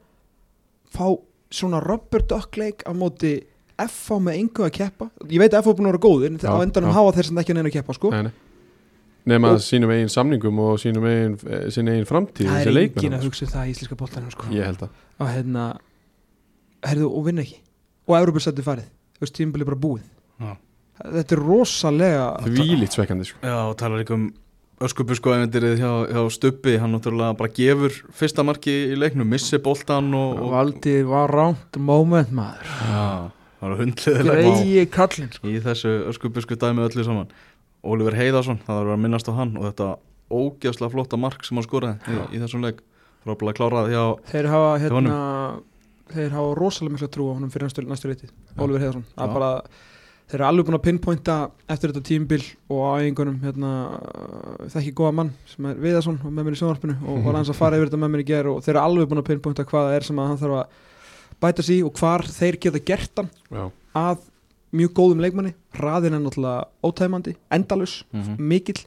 fá 0.89 1.05
svona 1.53 1.79
rubber 1.85 2.25
duck 2.25 2.57
leik 2.59 2.83
á 2.89 2.91
móti 2.97 3.37
FH 3.79 4.19
með 4.25 4.41
engu 4.41 4.65
að 4.65 4.75
keppa 4.81 5.11
ég 5.29 5.39
veit 5.39 5.53
að 5.53 5.61
FH 5.61 5.71
er 5.71 5.77
búin 5.77 5.87
að 5.87 5.93
vera 5.93 6.05
góðir 6.09 6.33
en 6.33 6.41
á 6.43 6.57
endanum 6.65 6.91
já. 6.91 6.97
hafa 6.97 7.15
þeir 7.15 7.29
sem 7.29 7.41
ekki 7.43 7.53
að 7.53 7.59
neina 7.59 7.71
að 7.71 7.77
keppa 7.77 7.95
sko. 7.95 8.11
nei, 8.11 8.23
nei 8.27 8.48
nema 9.29 9.53
Og- 9.55 9.61
sínum 9.63 9.91
eigin 9.93 10.09
samningum 10.11 10.59
og 10.65 10.79
sínum 10.81 11.05
eigin, 11.09 11.37
eh, 11.49 11.67
sín 11.73 11.89
eigin 11.91 12.07
framtíð 12.09 12.49
það 12.49 12.67
er 12.71 12.81
engin 12.83 13.13
að 13.15 13.21
sko. 13.21 13.29
hugsa 13.29 13.45
um 13.45 13.53
það 13.53 13.67
í 13.69 13.73
íslenska 13.75 13.97
boltanum 14.01 14.31
sko. 14.33 14.49
ég 14.55 14.65
held 14.65 14.83
að 14.87 14.89
og 15.19 15.27
hérna 15.35 15.65
herðu 16.85 17.09
og 17.11 17.25
vinna 17.27 17.43
ekki 17.45 17.59
og 18.09 18.17
Európa-sætti 18.19 18.65
farið 18.65 18.87
þú 18.89 19.25
veist 19.25 19.35
tímabili 19.39 19.67
bara 19.69 19.81
búið 19.85 20.05
Já. 20.39 20.51
þetta 20.99 21.35
er 21.37 21.41
rosalega 21.43 22.27
þvílíkt 22.45 22.95
svekkandi 22.97 23.25
sko. 23.29 23.39
Já, 23.43 23.57
og 23.69 23.75
talar 23.79 23.99
líka 24.03 24.15
um 24.15 24.29
öskubusku 24.79 25.27
ævendirið 25.35 25.73
hjá, 25.81 25.91
hjá 26.07 26.21
Stubbi, 26.31 26.77
hann 26.79 26.93
náttúrulega 26.95 27.35
bara 27.35 27.51
gefur 27.51 27.91
fyrsta 28.15 28.45
marki 28.47 28.71
í 28.93 28.95
leiknum, 28.95 29.27
missi 29.27 29.59
boltan 29.59 30.13
og, 30.15 30.39
og 30.39 30.53
Valdi 30.55 31.01
var 31.07 31.27
ránt 31.35 31.75
moment 31.83 32.31
maður 32.31 32.63
Já, 32.87 33.03
það 33.59 33.65
var 33.67 33.77
hundliðilegt 33.81 34.31
greiði 34.39 34.85
kallinn 34.95 35.33
sko. 35.35 35.47
í 35.51 35.59
þessu 35.65 35.91
öskubusku 36.13 36.55
dæmi 36.55 36.85
öllu 36.87 37.03
saman 37.03 37.27
Oliver 37.83 38.15
Heiðarsson, 38.17 38.59
það 38.65 38.81
var 38.83 38.93
að 38.95 39.03
minnast 39.05 39.29
á 39.31 39.33
hann 39.37 39.55
og 39.57 39.67
þetta 39.69 39.89
ógeðslega 40.29 40.93
flotta 40.93 41.19
mark 41.19 41.45
sem 41.47 41.57
hann 41.57 41.65
skoraði 41.65 42.13
í, 42.13 42.23
í 42.37 42.41
þessum 42.43 42.65
leik. 42.65 42.81
Frábælega 43.23 43.57
klárað 43.59 43.91
hjá 43.91 44.03
þeir 44.31 44.47
hafa 44.47 44.73
hérna 44.79 45.15
þeir 46.13 46.33
hafa 46.33 46.57
rosalega 46.57 46.95
mikla 46.95 47.09
trú 47.13 47.29
á 47.29 47.35
honum 47.35 47.53
fyrir 47.53 47.67
næstu, 47.67 47.83
næstu 47.87 48.11
leitið 48.11 48.33
Oliver 48.57 48.83
Heiðarsson. 48.83 49.05
Það 49.15 49.25
er 49.25 49.33
bara, 49.35 49.49
þeir 50.29 50.37
eru 50.39 50.47
alveg 50.47 50.67
búin 50.69 50.77
að 50.79 50.85
pinpointa 50.87 51.35
eftir 51.69 51.91
þetta 51.93 52.05
tímbil 52.09 52.41
og 52.71 52.79
á 52.79 52.89
æfingunum 53.01 53.39
hérna, 53.43 53.73
þekki 54.75 54.95
góða 54.99 55.13
mann 55.19 55.33
sem 55.51 55.67
er 55.69 55.81
Viðarsson 55.83 56.19
og 56.23 56.31
með 56.33 56.47
mér 56.47 56.57
í 56.57 56.61
sjónvarpinu 56.61 56.97
og 57.11 57.21
var 57.27 57.39
hans 57.39 57.51
að 57.51 57.59
fara 57.59 57.79
yfir 57.79 57.91
þetta 57.91 58.01
með 58.03 58.13
mér 58.15 58.23
í 58.23 58.27
ger 58.31 58.51
og 58.53 58.61
þeir 58.65 58.73
eru 58.75 58.83
alveg 58.85 59.11
búin 59.11 59.23
að 59.23 59.29
pinpointa 59.33 59.67
hvað 59.69 59.89
það 59.89 59.97
er 59.99 60.07
sem 60.09 60.21
að 60.23 60.31
hann 60.31 60.41
þarf 60.43 60.59
að 60.59 60.81
bæta 61.43 61.65
sig 61.65 61.79
í 61.79 61.85
og 61.87 61.99
hvar 61.99 62.25
þeir 62.27 62.59
geta 62.65 62.83
gert 62.89 63.21
hann 63.21 63.31
Já. 63.49 63.63
að 63.99 64.25
mjög 64.73 64.93
góðum 64.99 65.21
leikmanni 65.23 65.53
hraðin 65.77 66.13
er 66.17 66.23
náttúrulega 66.23 66.67
ótæmandi 66.83 67.35
endalus, 67.51 68.03
Mhm. 68.13 68.35
mikill 68.39 68.83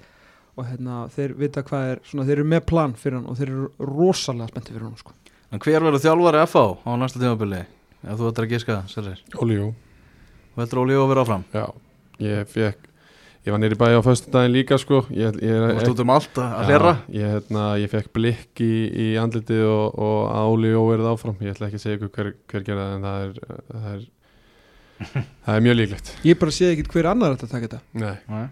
og 0.57 0.67
hérna, 0.67 1.09
þeir 1.11 1.35
vita 1.39 1.63
hvað 1.63 1.93
er 1.93 2.01
svona, 2.05 2.25
þeir 2.27 2.39
eru 2.39 2.45
með 2.45 2.67
plan 2.67 2.93
fyrir 2.95 3.15
hann 3.19 3.27
og 3.27 3.37
þeir 3.39 3.49
eru 3.49 3.71
rosalega 3.81 4.49
spenntið 4.53 4.73
fyrir 4.77 4.83
hann 4.89 4.97
sko. 4.97 5.13
En 5.53 5.59
hver 5.59 5.81
verður 5.81 6.01
þjálfari 6.05 6.43
FH 6.47 6.87
á 6.87 6.91
næsta 6.97 7.19
tímabili? 7.21 7.65
Ef 8.05 8.19
þú 8.19 8.31
ættir 8.33 8.45
að 8.47 8.51
giska, 8.51 8.83
Sverrir 8.89 9.19
Óli, 9.39 9.55
jú 9.61 9.75
Þú 10.55 10.61
heldur 10.61 10.79
Óli 10.83 10.93
Jó 10.97 11.03
að 11.05 11.09
vera 11.13 11.23
áfram? 11.25 11.45
Já, 11.55 11.67
ég 12.21 12.49
fekk 12.49 12.89
Ég 13.47 13.51
var 13.51 13.59
nýri 13.59 13.75
bæði 13.79 13.99
á 13.99 14.03
föstu 14.03 14.31
daginn 14.31 14.53
líka 14.55 14.79
sko 14.79 15.03
Ég, 15.11 15.35
ég, 15.43 15.55
Þú 15.55 15.75
varst 15.75 15.93
út 15.93 16.01
um 16.01 16.11
allt 16.11 16.35
að 16.35 16.53
að 16.59 16.67
hlera? 16.67 16.93
ég, 17.11 17.29
hérna, 17.33 17.63
ég 17.79 17.91
fekk 17.91 18.13
blikk 18.13 18.61
í, 18.61 18.73
í 18.91 19.07
andlitið 19.23 19.63
og, 19.67 19.99
og 19.99 20.19
að 20.35 20.51
Óli 20.53 20.73
Jó 20.75 20.83
verið 20.91 21.11
áfram 21.13 21.37
Ég 21.41 21.55
ætla 21.55 21.67
ekki 21.71 21.79
að 21.79 21.85
segja 21.87 21.97
ykkur 22.01 22.11
hver, 22.17 22.33
hver 22.51 22.63
gerði 22.67 22.83
það 22.83 22.95
en 22.97 23.07
það 23.07 23.23
er, 23.23 23.63
það 23.73 23.89
er 23.95 24.05
það 25.47 25.59
er 25.59 25.65
mjög 25.69 25.79
líklegt. 25.81 26.13
Ég 26.29 26.41
bara 26.41 26.55
sé 26.55 26.73
ekki 26.73 26.89
hver 26.95 27.11
annar 27.13 27.37
að 27.37 27.47
taka 27.47 27.65
þetta. 27.67 27.81
Nei, 28.03 28.17
Nei. 28.33 28.47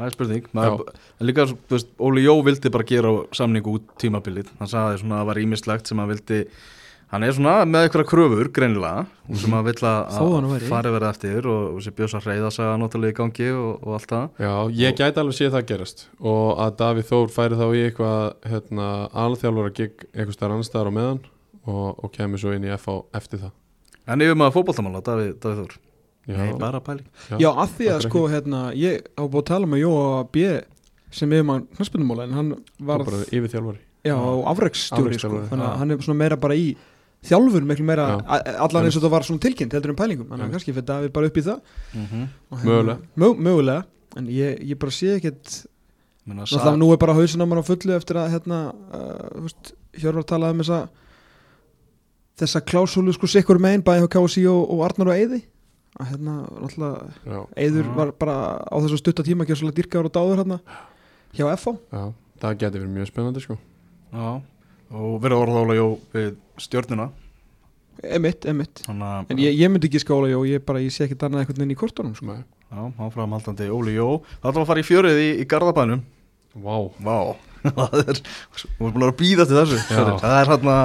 Það 0.00 0.06
er 0.06 0.14
spurning. 0.14 0.44
Maður, 0.56 0.92
líka, 1.28 1.44
þú 1.52 1.74
veist, 1.76 1.88
Óli 2.00 2.22
Jó 2.24 2.34
vildi 2.46 2.70
bara 2.72 2.86
gera 2.88 3.10
samningu 3.36 3.74
út 3.76 3.90
tímabilið. 4.00 4.48
Hann 4.56 4.70
sagði 4.70 5.02
svona 5.02 5.18
að 5.18 5.20
það 5.20 5.28
var 5.30 5.40
ímislegt 5.42 5.90
sem 5.90 6.00
hann 6.00 6.08
vildi 6.08 6.38
Hann 7.10 7.24
er 7.26 7.32
svona 7.34 7.64
með 7.66 7.88
eitthvað 7.88 8.04
kröfur, 8.06 8.48
greinilega 8.54 9.00
og 9.26 9.38
sem 9.42 9.54
hann 9.56 9.64
vill 9.66 9.86
að 9.88 10.60
fari 10.70 10.92
verið 10.94 11.06
eftir 11.08 11.48
og, 11.50 11.64
og 11.74 11.80
sem 11.82 11.94
bjöðs 11.96 12.12
að 12.20 12.28
reyða 12.30 12.50
sig 12.54 12.68
að 12.68 12.76
náttúrulega 12.84 13.10
í 13.10 13.16
gangi 13.18 13.48
og, 13.50 13.72
og 13.82 13.96
allt 13.96 14.12
það. 14.12 14.28
Já, 14.46 14.52
ég 14.78 14.94
gæti 15.00 15.22
alveg 15.24 15.36
séð 15.40 15.56
það 15.56 15.64
gerast 15.72 16.04
og 16.20 16.62
að 16.62 16.76
Davíð 16.84 17.08
Þór 17.08 17.32
færi 17.34 17.58
þá 17.58 17.64
í 17.66 17.80
eitthvað 17.88 18.20
hérna, 18.52 18.86
alþjálfur 19.24 19.70
að 19.72 19.74
gig 19.80 20.06
eitthvað 20.12 20.36
stær 20.38 20.54
annar 20.54 20.68
staðar 20.70 20.92
á 20.94 20.98
meðan 21.00 21.20
og, 21.66 21.88
og 21.98 22.14
kemur 22.14 22.44
svo 22.44 22.54
inn 22.54 22.68
í 22.68 22.72
FH 22.76 22.96
eftir 23.18 23.42
það 23.42 23.56
En 24.08 24.20
yfir 24.24 24.36
maður 24.38 24.54
fótboltamála, 24.58 25.02
Davíð, 25.04 25.32
Davíð 25.42 25.60
Þór? 25.64 25.76
Já, 26.30 26.36
Nei, 26.36 26.52
bara 26.60 26.80
pæling. 26.84 27.06
Já, 27.40 27.48
að 27.50 27.72
því 27.78 27.86
að 27.94 28.02
sko 28.06 28.20
hérna, 28.30 28.58
ég 28.76 29.06
á 29.18 29.22
búið 29.24 29.40
að 29.42 29.48
tala 29.50 29.66
með 29.66 29.80
Jóa 29.84 30.08
B 30.30 30.44
sem 31.10 31.32
yfir 31.32 31.46
maður 31.48 31.64
knarspindumóla 31.78 32.26
en 32.28 32.34
hann 32.38 32.50
var 32.86 33.02
og 33.02 33.08
bara 33.10 33.22
yfir 33.34 33.50
þjálfari 33.50 33.80
já, 34.06 34.14
afreiksstjóri 34.14 35.18
sko, 35.18 35.30
Afreksþjálfari, 35.30 35.48
þannig 35.50 35.64
já. 35.66 35.70
að 35.72 35.80
hann 35.80 35.90
er 35.90 36.04
svona 36.06 36.20
meira 36.20 36.36
bara 36.40 36.54
í 36.56 36.68
þjálfur 37.26 37.66
miklu 37.68 37.84
meira, 37.88 38.04
Já. 38.14 38.36
allan 38.64 38.86
eins 38.88 38.96
og 38.96 39.02
það 39.04 39.12
var 39.16 39.26
svona 39.26 39.42
tilkynnt 39.44 39.74
heldur 39.76 39.92
um 39.92 39.98
pælingum, 39.98 40.28
þannig 40.30 40.44
að 40.44 40.48
Já. 40.48 40.52
kannski 40.54 40.72
fyrir 40.76 40.86
Davíð 40.88 41.10
bara 41.16 41.26
upp 41.32 41.36
í 41.36 41.42
það. 41.44 41.58
Og 41.98 42.62
hérna- 42.62 42.70
Mögulega. 42.70 42.96
Mö, 43.20 43.28
mögulega, 43.48 43.82
en 44.16 44.30
ég, 44.32 44.62
ég 44.70 44.78
bara 44.80 44.94
sé 44.94 45.10
ekkert 45.18 45.66
Náttúrulega 46.30 46.78
nú 46.78 46.92
er 46.94 46.98
bara 47.00 47.14
hausin 47.16 47.42
á 47.42 47.46
mér 47.48 47.60
á 47.60 47.64
fullu 47.66 47.92
eftir 47.96 48.16
að 48.20 48.30
hérna, 48.36 48.58
uh, 48.94 49.28
þú 49.34 49.44
veist, 49.48 49.72
Hjörvar 49.98 50.24
talaði 50.30 50.54
um 50.54 50.62
þessa 50.62 50.80
þessa 52.40 52.62
klásúlu 52.64 53.14
sko 53.14 53.28
sikkur 53.30 53.60
megin 53.62 53.84
bæði 53.86 54.04
hjá 54.04 54.12
KSI 54.16 54.44
og, 54.50 54.60
og 54.74 54.84
Arnar 54.86 55.12
og 55.12 55.18
Eyði 55.18 55.40
að 56.00 56.12
hérna, 56.12 56.34
náttúrulega 56.60 57.08
Já. 57.26 57.94
var 57.96 58.12
bara 58.18 58.36
á 58.62 58.76
þessu 58.78 59.00
stutta 59.00 59.24
tíma 59.26 59.44
ekki 59.44 59.58
svolítið 59.58 59.82
dyrkaður 59.82 60.08
og 60.10 60.14
dáður 60.14 60.42
hérna 60.42 60.60
hjá 61.36 61.44
FH 61.56 61.74
já, 61.90 62.04
það 62.42 62.60
geti 62.62 62.78
verið 62.78 62.94
mjög 62.94 63.10
spennandi 63.10 63.42
sko. 63.44 63.56
Já, 64.10 64.30
og 64.90 65.18
verið 65.24 65.42
orða 65.42 65.64
Óli 65.64 65.76
Jó 65.80 65.88
við 66.14 66.30
stjórnina 66.62 67.10
emitt, 68.00 68.46
emitt 68.48 68.84
Þannig 68.86 69.10
að 69.10 69.34
en 69.34 69.42
ég, 69.44 69.58
ég 69.60 69.72
myndi 69.72 69.90
ekki 69.90 70.02
skála 70.02 70.32
og 70.38 70.48
ég 70.48 70.64
bara, 70.64 70.82
ég 70.82 70.94
sé 70.94 71.04
ekkert 71.04 71.26
annað 71.26 71.44
einhvern 71.44 71.60
veginn 71.60 71.74
í 71.74 71.78
kortunum 71.82 72.16
sko. 72.16 72.38
Já, 72.70 72.80
áframhaldandi 73.02 73.70
Óli 73.74 73.98
Jó 73.98 74.08
Það 74.40 74.50
ætlum 74.52 74.64
að 74.64 74.72
fara 74.72 74.82
í 74.82 74.88
fjörið 74.88 75.20
í, 75.20 75.30
í 75.42 75.46
Garðabænum. 75.50 76.04
Vá, 76.54 76.74
Vá 77.02 77.16
Það 77.76 77.98
er, 78.04 78.22
þú 78.56 78.86
erum 78.86 78.94
búin 78.94 79.08
að 79.08 79.16
býða 79.20 79.46
til 79.48 79.58
þessu. 79.58 79.82
Sorry. 79.90 80.16
Það 80.22 80.36
er 80.38 80.52
hérna 80.54 80.76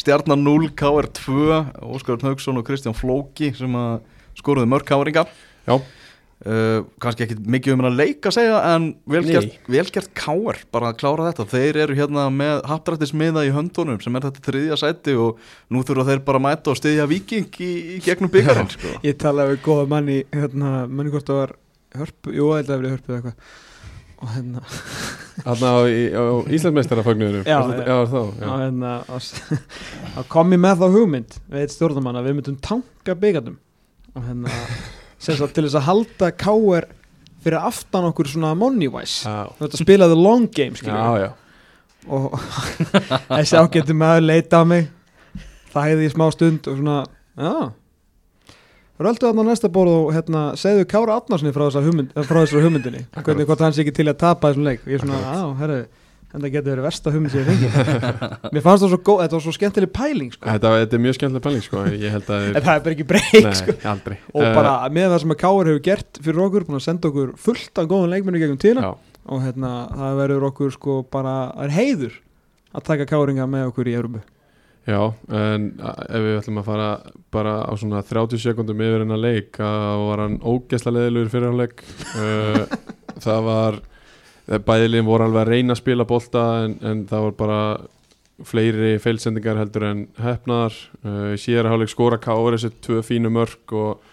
stjarnar 0.00 0.40
0 0.40 0.70
KR2 0.80 1.60
Óskar 1.92 2.24
Hauksson 2.24 2.60
og 2.60 2.66
Kristján 2.68 2.96
Flóki 2.96 3.52
sem 3.56 3.76
að 3.76 4.00
skoruðu 4.38 4.68
mörg 4.70 4.86
káringa 4.88 5.24
já, 5.66 5.74
uh, 5.76 6.84
kannski 7.02 7.26
ekki 7.26 7.38
mikið 7.54 7.76
um 7.76 7.84
að 7.88 7.98
leika 8.00 8.30
að 8.30 8.36
segja 8.38 8.60
en 8.72 8.88
velgert, 9.14 9.58
velgert 9.70 10.12
káar 10.18 10.60
bara 10.74 10.92
að 10.92 11.00
klára 11.02 11.28
þetta, 11.30 11.48
þeir 11.52 11.80
eru 11.84 11.98
hérna 11.98 12.28
með 12.34 12.62
haptrættismiða 12.70 13.44
í 13.48 13.52
höndunum 13.54 14.00
sem 14.02 14.16
er 14.18 14.28
þetta 14.28 14.46
þriðja 14.48 14.78
sæti 14.80 15.16
og 15.20 15.42
nú 15.72 15.84
þurfa 15.86 16.08
þeir 16.10 16.24
bara 16.28 16.40
að 16.40 16.46
mæta 16.48 16.72
og 16.72 16.80
styðja 16.80 17.08
viking 17.10 17.60
í, 17.60 17.72
í 17.96 17.98
gegnum 18.04 18.32
byggarinn 18.32 18.72
sko. 18.72 18.94
ég 19.04 19.18
talaði 19.20 19.56
við 19.56 19.66
góða 19.66 19.90
manni 19.92 20.22
hérna, 20.32 20.72
manni 20.88 21.12
hvort 21.12 21.28
það 21.28 21.42
var 21.42 21.54
hörpu, 22.02 22.32
jú, 22.32 22.48
það 22.48 22.62
hefði 22.62 22.78
verið 22.78 22.96
hörpu 22.96 23.12
eða 23.12 23.20
eitthvað 23.20 23.60
hérna, 24.30 24.62
Þarna 25.42 25.70
á, 25.72 25.78
á 25.82 26.24
Íslandsmeistarafagnuðurum 26.54 27.46
Já, 27.48 27.58
já, 27.82 27.96
þá, 28.06 28.18
já. 28.38 28.46
á, 28.46 28.54
hérna 28.62 28.92
að 29.10 30.26
komi 30.34 30.58
með 30.60 30.82
þá 30.82 30.86
hugmynd 30.96 31.36
við 31.50 31.64
eitt 31.64 31.74
stjórnumann 31.74 32.20
að 32.20 32.28
við 32.28 32.38
myndum 32.38 32.58
tanka 32.62 33.16
byggandum 33.18 33.58
og 34.12 34.26
hérna 34.28 34.56
sagt 35.22 35.54
til 35.56 35.66
þess 35.66 35.78
að 35.80 35.86
halda 35.88 36.32
káer 36.38 36.88
fyrir 37.42 37.58
aftan 37.58 38.08
okkur 38.10 38.30
svona 38.30 38.54
money-wise 38.58 39.26
Já, 39.26 39.50
þetta 39.58 39.82
spilaði 39.82 40.18
long 40.18 40.48
game 40.54 40.78
já, 40.78 41.30
og 42.06 42.34
þessi 43.38 43.58
ágættu 43.58 43.96
maður 43.98 44.28
leita 44.28 44.62
á 44.62 44.64
mig 44.68 44.90
þæði 45.72 46.06
í 46.06 46.12
smá 46.12 46.26
stund 46.34 46.68
og 46.70 46.78
svona 46.78 46.98
já 47.38 47.54
Röldu 49.02 49.26
þarna 49.26 49.44
næsta 49.48 49.70
borð 49.72 49.94
og 49.96 50.12
hérna 50.16 50.42
segðu 50.58 50.86
Kára 50.90 51.16
frá, 51.54 51.66
hugmynd, 51.74 52.12
eh, 52.14 52.22
frá 52.28 52.38
þessari 52.42 52.62
hugmyndinni. 52.66 53.02
Hvernig 53.18 53.48
hvort 53.48 53.64
hann 53.64 53.74
sé 53.74 53.82
ekki 53.84 53.94
til 53.98 54.08
að 54.08 54.18
tapa 54.22 54.52
þessum 54.52 54.64
leik? 54.68 54.80
Og 54.86 54.92
ég 54.92 54.98
er 54.98 55.04
svona, 55.04 55.20
á, 55.22 55.42
herru, 55.58 55.78
þetta 56.32 56.50
getur 56.54 56.72
verið 56.72 56.86
versta 56.86 57.12
hugmynd 57.12 57.32
sem 57.34 57.42
ég 57.42 57.48
fengi. 57.50 57.70
Mér 58.54 58.64
fannst 58.64 58.84
það 58.86 58.92
svo 58.94 59.00
góð, 59.02 59.22
þetta 59.24 59.38
var 59.38 59.44
svo 59.46 59.54
skemmtileg 59.58 59.92
pæling 59.92 60.32
sko. 60.32 60.48
Þetta, 60.48 60.74
þetta 60.82 60.98
er 60.98 61.04
mjög 61.06 61.18
skemmtileg 61.18 61.46
pæling 61.46 61.64
sko. 61.66 61.84
En 61.84 62.26
það 62.26 62.74
er 62.74 62.84
bara 62.86 62.96
ekki 62.96 63.08
breyk 63.12 63.48
sko. 63.60 63.78
og 64.32 64.42
Eh, 64.42 64.52
bara 64.56 64.74
með 64.88 65.08
það 65.12 65.22
sem 65.24 65.34
að 65.36 65.40
Káar 65.44 65.72
hefur 65.72 65.86
gert 65.88 66.20
fyrir 66.22 66.44
okkur, 66.48 66.68
búin 66.68 66.80
að 66.80 66.86
senda 66.88 67.10
okkur 67.12 67.32
fullt 67.36 67.82
af 67.82 67.88
góðum 67.90 68.12
leikmennu 68.12 68.42
gegnum 68.42 68.60
tíðina. 68.62 68.90
Já, 68.90 69.18
og 69.32 69.42
hérna, 69.44 69.72
það 69.96 70.20
verður 70.22 70.48
okkur 70.50 70.76
sko 70.76 71.00
bara, 71.10 71.34
það 71.56 71.68
er 71.68 71.76
heiður 71.78 72.20
að 72.72 72.86
taka 72.88 73.08
Káringa 73.08 73.48
með 73.50 73.68
okkur 73.72 73.90
í 73.92 73.96
Európu 73.98 74.22
já, 74.88 74.98
en 75.30 75.68
ef 75.78 76.24
við 76.24 76.36
ætlum 76.40 76.60
að 76.62 76.68
fara 76.68 76.88
bara 77.34 77.54
á 77.68 77.72
svona 77.78 78.02
30 78.06 78.42
sekundum 78.42 78.82
yfir 78.82 79.04
hennar 79.04 79.20
leik 79.20 79.56
þá 79.58 80.02
var 80.08 80.24
hann 80.24 80.38
ógesla 80.42 80.94
leðilegur 80.96 81.32
fyrir 81.32 81.50
hann 81.50 81.62
leik 81.62 81.84
uh, 82.18 82.64
Það 83.22 83.42
var 83.46 83.76
bæðilegin 84.66 85.06
voru 85.06 85.26
alveg 85.28 85.42
að 85.44 85.50
reyna 85.52 85.74
að 85.76 85.82
spila 85.82 86.06
bolta 86.08 86.44
en, 86.64 86.78
en 86.82 87.04
það 87.06 87.26
var 87.26 87.34
bara 87.38 87.58
fleiri 88.48 88.96
feilsendingar 88.98 89.60
heldur 89.60 89.84
en 89.86 90.00
hefnaðar 90.18 90.78
uh, 91.04 91.34
síðar 91.38 91.70
hálfleik 91.70 91.92
skora 91.92 92.18
káur 92.18 92.56
þessi 92.56 92.72
tvö 92.82 93.04
fínu 93.06 93.30
mörg 93.30 93.76
og 93.78 94.08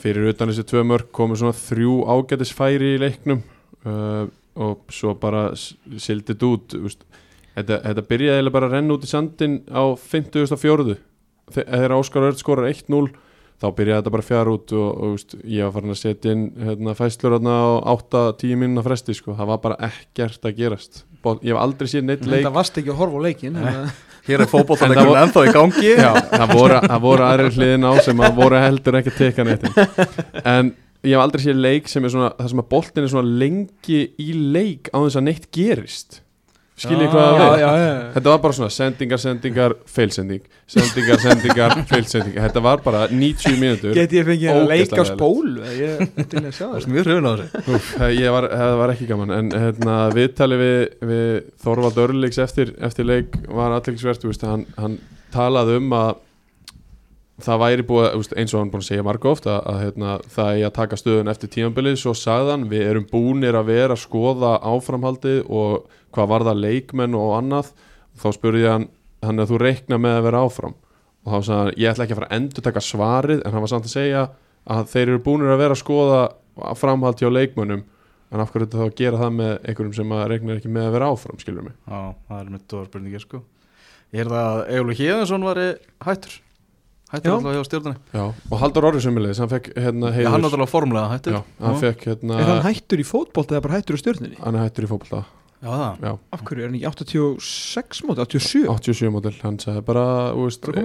fyrir 0.00 0.32
utan 0.32 0.50
þessi 0.50 0.66
tvö 0.66 0.82
mörg 0.82 1.08
komu 1.14 1.38
svona 1.38 1.54
þrjú 1.54 2.00
ágætis 2.10 2.50
færi 2.52 2.96
í 2.96 3.00
leiknum 3.00 3.44
og 4.60 4.90
svo 4.92 5.14
bara 5.14 5.52
sildið 5.54 6.46
út 6.48 6.74
úst. 6.80 7.04
Þetta, 7.60 7.78
þetta 7.88 8.06
byrjaði 8.10 8.36
eiginlega 8.40 8.56
bara 8.58 8.68
að 8.70 8.76
renna 8.78 8.96
út 8.96 9.06
í 9.06 9.10
sandin 9.10 9.58
á 9.70 9.82
54. 10.00 10.96
Þe- 11.50 11.66
þegar 11.66 11.96
Óskar 11.98 12.26
Örd 12.30 12.38
skorar 12.40 12.68
1-0 12.70 13.10
þá 13.60 13.66
byrjaði 13.76 14.00
þetta 14.00 14.12
bara 14.14 14.24
fjara 14.24 14.52
út 14.56 14.72
og, 14.72 14.88
og 15.04 15.16
úst, 15.18 15.34
ég 15.44 15.66
var 15.66 15.72
farin 15.76 15.92
að 15.92 15.98
setja 16.00 16.32
inn 16.32 16.44
hérna, 16.64 16.94
fæslur 16.96 17.34
hérna 17.36 17.56
á 17.60 17.92
8-10 17.92 18.54
mínuna 18.60 18.84
fresti 18.86 19.12
sko. 19.18 19.34
það 19.36 19.50
var 19.50 19.58
bara 19.66 19.76
ekkert 19.90 20.46
að 20.48 20.54
gerast. 20.62 21.02
Ég 21.20 21.50
hef 21.52 21.58
aldrei 21.60 21.90
séð 21.92 22.06
neitt 22.08 22.22
leik 22.24 22.38
þetta 22.46 22.54
varst 22.54 22.78
ekki 22.80 22.94
að 22.94 23.00
horfa 23.02 23.20
á 23.20 23.22
leikin 23.26 23.58
en, 23.60 23.90
Hér 24.24 24.36
er 24.38 24.44
En 24.44 24.46
það 24.46 24.52
fótbollalegur 24.54 25.10
var- 25.10 25.20
ennþá 25.26 25.42
í 25.48 25.52
gangi. 25.56 25.90
Já, 25.96 26.10
það 26.30 26.54
voru, 26.54 26.78
það 26.86 27.00
voru 27.04 27.24
aðrir 27.26 27.54
hliðin 27.56 27.84
á 27.88 27.92
sem 28.04 28.20
að 28.24 28.34
voru 28.40 28.58
heldur 28.60 28.98
ekki 29.00 29.12
að 29.12 29.20
teka 29.20 29.44
neitt. 29.48 29.68
En 30.44 30.72
ég 31.04 31.14
hef 31.16 31.22
aldrei 31.24 31.44
séð 31.44 31.60
leik 31.64 31.88
sem 31.88 32.04
er 32.04 32.12
svona 32.14 32.30
það 32.38 32.50
sem 32.52 32.60
að 32.64 32.68
boltin 32.72 33.04
er 33.06 33.12
svona 33.12 33.36
lengi 33.44 34.00
í 34.20 34.26
leik 34.56 34.90
á 34.92 34.96
þess 35.04 35.16
að 35.20 35.26
neitt 35.28 35.46
gerist 35.56 36.20
skiljið 36.80 37.10
hvað 37.12 37.34
það 37.40 37.64
er. 37.64 37.98
Þetta 38.14 38.32
var 38.32 38.40
bara 38.44 38.56
svona 38.56 38.70
sendingar, 38.74 39.20
sendingar, 39.20 39.74
feilsending 39.90 40.46
Sendingar, 40.70 41.20
sendingar, 41.22 41.74
feilsending 41.90 42.38
Þetta 42.38 42.62
var 42.64 42.82
bara 42.84 43.02
90 43.10 43.58
mínútur. 43.60 43.92
Get 43.96 44.14
ég 44.16 44.26
fengið 44.28 44.54
að 44.54 44.64
leika 44.70 45.04
spólu 45.08 45.66
Ég 45.76 46.00
er 46.00 46.88
mjög 46.94 47.06
hrifin 47.10 47.28
á 47.28 47.32
þessu? 47.42 47.62
Úf, 47.76 47.92
ég 48.16 48.34
var, 48.36 48.48
það 48.54 48.78
var 48.80 48.94
ekki 48.94 49.10
gaman. 49.10 49.36
En 49.36 49.52
hérna, 49.54 49.98
viðtali 50.16 50.60
við, 50.60 50.80
við 51.12 51.28
Þorvald 51.64 52.02
Örlíks 52.06 52.40
eftir, 52.42 52.74
eftir 52.80 53.08
leik 53.08 53.36
var 53.50 53.76
aðtilsvert 53.76 54.26
hann, 54.46 54.66
hann 54.80 54.98
talaði 55.34 55.78
um 55.80 55.94
að 55.96 56.18
það 57.44 57.60
væri 57.62 57.86
búið, 57.88 58.08
eins 58.36 58.52
og 58.54 58.60
hann 58.60 58.70
búin 58.72 58.82
að 58.84 58.88
segja 58.90 59.04
marga 59.06 59.30
oft 59.30 59.46
að, 59.48 59.60
að 59.70 59.78
hérna, 59.84 60.16
það 60.34 60.50
er 60.52 60.66
að 60.68 60.74
taka 60.76 60.98
stöðun 61.00 61.32
eftir 61.32 61.52
tímabilið, 61.54 61.96
svo 62.00 62.14
sagðan 62.16 62.66
við 62.70 62.86
erum 62.88 63.06
búnir 63.10 63.56
að 63.58 63.70
vera 63.70 63.96
að 63.96 64.02
skoða 64.04 64.52
áframhaldið 64.70 65.40
og 65.48 65.96
hvað 66.14 66.30
var 66.32 66.44
það 66.50 66.60
leikmenn 66.64 67.14
og 67.18 67.32
annað, 67.38 67.72
þá 68.20 68.26
spurði 68.36 68.64
ég 68.66 68.74
hann 68.76 68.88
hann 69.20 69.42
að 69.42 69.50
þú 69.52 69.58
reikna 69.60 69.98
með 70.00 70.14
að 70.16 70.26
vera 70.30 70.42
áfram? 70.46 70.74
Og 71.26 71.32
þá 71.34 71.38
sagði 71.44 71.60
hann, 71.60 71.72
ég 71.82 71.90
ætla 71.92 72.04
ekki 72.06 72.14
að 72.14 72.20
fara 72.22 72.28
að 72.30 72.36
endur 72.40 72.64
taka 72.64 72.80
svarið 72.86 73.42
en 73.44 73.52
hann 73.52 73.64
var 73.66 73.72
samt 73.74 73.88
að 73.90 73.92
segja 73.92 74.22
að 74.70 74.86
þeir 74.94 75.06
eru 75.10 75.22
búnir 75.26 75.52
að 75.52 75.60
vera 75.60 75.76
að 75.76 75.82
skoða 75.82 76.20
framhald 76.80 77.20
hjá 77.20 77.28
leikmönnum 77.32 77.82
en 78.30 78.40
af 78.44 78.52
hverju 78.54 78.66
þetta 78.68 78.78
þá 78.80 78.86
að 78.86 78.94
gera 79.00 79.20
það 79.20 79.32
með 79.36 79.52
einhverjum 79.68 79.94
sem 79.98 80.12
að 80.16 80.24
reikna 80.32 80.56
ekki 80.56 80.70
með 80.72 80.86
að 80.88 80.94
vera 80.96 81.08
áfram, 81.12 81.38
skilur 81.42 81.66
mig? 81.66 81.74
Já, 81.90 82.00
það 82.30 82.40
er 82.44 82.50
mitt 82.54 82.74
og 82.78 82.84
spurningir 82.88 83.24
sko. 83.24 83.40
Ég 84.14 84.22
er 84.24 84.30
það 84.30 84.46
að 84.50 84.60
Egil 84.76 84.96
Híðansson 85.00 85.46
var 85.50 85.60
hættur? 86.06 86.36
Hættur 87.10 87.26
Já. 87.26 87.34
alltaf 87.36 87.56
hjá 87.56 87.64
stjórnani 87.66 87.96
Já, 88.14 88.22
og 88.54 88.60
Haldur 88.62 88.86
Orri 88.86 89.00
sömulegis, 89.02 89.40
hann 89.42 89.50
fekk 89.50 89.72
hérna 89.74 90.12
Já, 90.12 90.14
heiðurs 90.14 90.30
hann 90.30 90.44
er 90.46 90.48
alltaf 90.54 90.70
formulega 90.70 91.08
hættur. 91.10 91.34
Já, 91.34 91.40
hann 91.66 91.80
fekk 91.82 92.04
hérna 92.06 92.36
Er 92.38 92.50
hann 92.52 92.60
hættur 92.68 93.02
í 93.02 93.06
fótbolt 93.08 93.50
eða 93.50 93.64
bara 93.66 93.80
hættur 93.80 93.98
í 93.98 94.02
stjórninni? 94.04 94.38
hann 94.38 94.54
er 94.60 94.68
hættur 94.68 94.86
í 94.86 94.90
fótbolta 94.92 95.24
Já, 95.60 95.68
það. 95.68 96.04
Já, 96.06 96.12
Af 96.32 96.44
hverju 96.48 96.62
er 96.64 96.70
hann 96.70 96.76
ekki 96.78 96.88
86 96.88 97.98
móti, 98.08 98.24
87? 98.24 98.62
87 98.72 99.10
mótil, 99.12 99.34
hann 99.42 99.58
sagði 99.60 99.82
bara 99.84 100.04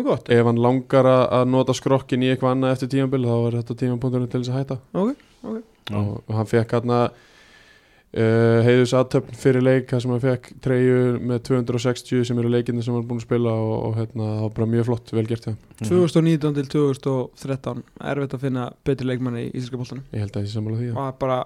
gott. 0.04 0.28
ef 0.36 0.50
hann 0.50 0.60
langar 0.60 1.08
að 1.08 1.24
að 1.38 1.46
nota 1.54 1.76
skrokkin 1.78 2.26
í 2.26 2.34
eitthvað 2.34 2.58
annað 2.58 2.76
eftir 2.76 2.92
tímabil 2.92 3.24
þá 3.24 3.38
er 3.38 3.56
þetta 3.62 3.78
tímapunkturinn 3.84 4.34
til 4.34 4.42
þess 4.44 4.52
að 4.52 4.60
hætta. 4.60 4.78
Ok, 4.92 5.64
Já. 5.88 6.02
og, 6.02 6.36
hann 6.36 6.52
fekk 6.52 6.76
hérna 6.76 7.00
uh, 7.08 8.60
heiðus 8.68 8.96
aðtöfn 9.00 9.40
fyrir 9.40 9.64
leik 9.64 9.90
þar 9.94 10.04
sem 10.04 10.12
hann 10.12 10.24
fekk 10.26 10.52
treyju 10.68 11.00
með 11.24 11.42
260 11.54 12.28
sem 12.28 12.44
eru 12.44 12.52
leikinni 12.52 12.84
sem 12.84 12.98
hann 12.98 13.06
er 13.06 13.10
búin 13.10 13.24
að 13.24 13.28
spila 13.30 13.56
og, 13.56 13.76
og 13.80 13.98
hérna, 14.02 14.30
það 14.36 14.46
var 14.46 14.56
bara 14.60 14.72
mjög 14.76 14.90
flott, 14.92 15.16
vel 15.16 15.28
gert 15.32 15.48
hjá 15.48 15.54
hann. 15.54 15.60
2019 15.88 16.60
til 16.60 16.70
2013 16.76 17.84
erfitt 18.12 18.36
að 18.36 18.48
finna 18.50 18.70
betri 18.84 19.08
leikmanni 19.08 19.48
í 19.48 19.52
Íslandska 19.54 19.80
boltanum. 19.80 20.08
Ég 20.12 20.26
held 20.26 20.36
að 20.36 20.44
ég 20.44 20.52
sé 20.52 20.60
sammála 20.60 20.82
því 20.84 20.92
og 20.92 21.00
það 21.00 21.14
er 21.14 21.22
bara 21.24 21.44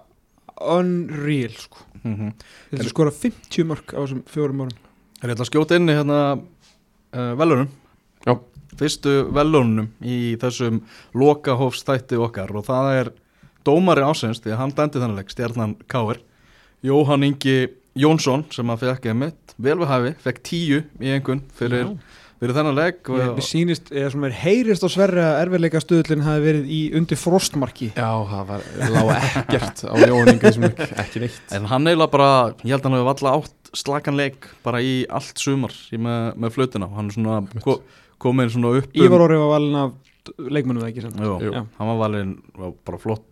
unreal 0.62 1.56
sko. 1.56 1.86
Mhm. 2.04 2.34
Þetta 2.72 2.86
er 2.86 2.92
skora 2.94 3.12
50 3.16 3.68
mörg 3.68 3.94
á 3.96 4.00
þessum 4.04 4.24
fjórum 4.30 4.64
árum 4.66 4.78
Er 5.20 5.28
ég 5.28 5.36
ætla 5.36 5.44
að 5.44 5.52
skjóta 5.52 5.76
inn 5.76 5.92
í 5.92 5.96
hérna 5.98 6.20
uh, 6.40 7.34
velunum 7.40 7.68
Já. 8.24 8.38
Fyrstu 8.80 9.16
velunum 9.36 9.90
í 10.00 10.38
þessum 10.40 10.80
lokahófstætti 11.18 12.20
okkar 12.22 12.54
og 12.56 12.68
það 12.70 12.92
er 13.02 13.12
dómari 13.68 14.06
ásins 14.08 14.40
því 14.40 14.54
að 14.54 14.62
hann 14.62 14.76
dændi 14.78 15.02
þannig 15.04 15.20
leik, 15.20 15.34
stjarnan 15.34 15.76
Káir 15.92 16.22
Jóhann 16.86 17.26
Ingi 17.28 17.58
Jónsson 18.00 18.46
sem 18.56 18.72
að 18.72 18.86
fekk 18.86 19.10
einmitt 19.12 19.56
vel 19.60 19.76
við 19.82 19.90
hæfi, 19.92 20.14
fekk 20.24 20.42
tíu 20.48 20.82
í 21.04 21.12
einhvern 21.12 21.42
fyrir, 21.58 21.90
fyrir 22.40 22.56
þennan 22.56 22.80
og, 22.80 23.10
Mér 23.36 23.46
sýnist, 23.46 23.90
eða 23.92 24.12
svona 24.14 24.26
mér 24.28 24.36
heyrist 24.40 24.86
á 24.86 24.90
sverri 24.92 25.22
að 25.24 25.40
erfiðleika 25.44 25.82
stöðlinn 25.84 26.24
hafi 26.24 26.44
verið 26.46 26.70
í 26.72 26.80
undir 27.00 27.20
frostmarki. 27.20 27.90
Já, 27.98 28.10
það 28.32 28.52
var, 28.54 28.66
lág 28.96 29.12
ekkert 29.18 29.84
á 29.84 29.94
Jóhann 30.08 30.34
Inga 30.34 30.54
sem 30.56 30.68
ekki 30.70 31.24
neitt. 31.26 31.40
En 31.58 31.68
hann 31.72 31.90
eiginlega 31.90 32.14
bara, 32.16 32.30
ég 32.64 32.72
held 32.72 32.80
að 32.84 32.88
hann 32.90 32.98
hefur 33.00 33.10
valla 33.12 33.34
átt 33.40 33.74
slakan 33.78 34.18
leik 34.18 34.48
bara 34.66 34.82
í 34.82 34.94
allt 35.12 35.42
sumar 35.42 35.74
í 35.94 36.00
með, 36.02 36.30
með 36.40 36.56
flutina, 36.56 36.90
hann 36.96 37.12
er 37.12 37.18
svona 37.18 37.64
ko, 37.66 37.80
komin 38.22 38.52
svona 38.54 38.78
upp 38.80 38.88
um- 38.90 39.04
Ívar 39.06 39.26
Orri 39.28 39.40
var 39.42 39.52
valin 39.58 39.80
af 39.84 40.40
leikmannum 40.40 40.84
það 40.84 40.92
ekki 40.94 41.04
sem 41.06 41.20
Jú. 41.26 41.36
Já. 41.54 41.66
hann 41.78 41.92
var 41.92 42.00
valinn 42.06 42.34
já, 42.56 42.72
bara 42.86 43.02
flott 43.02 43.26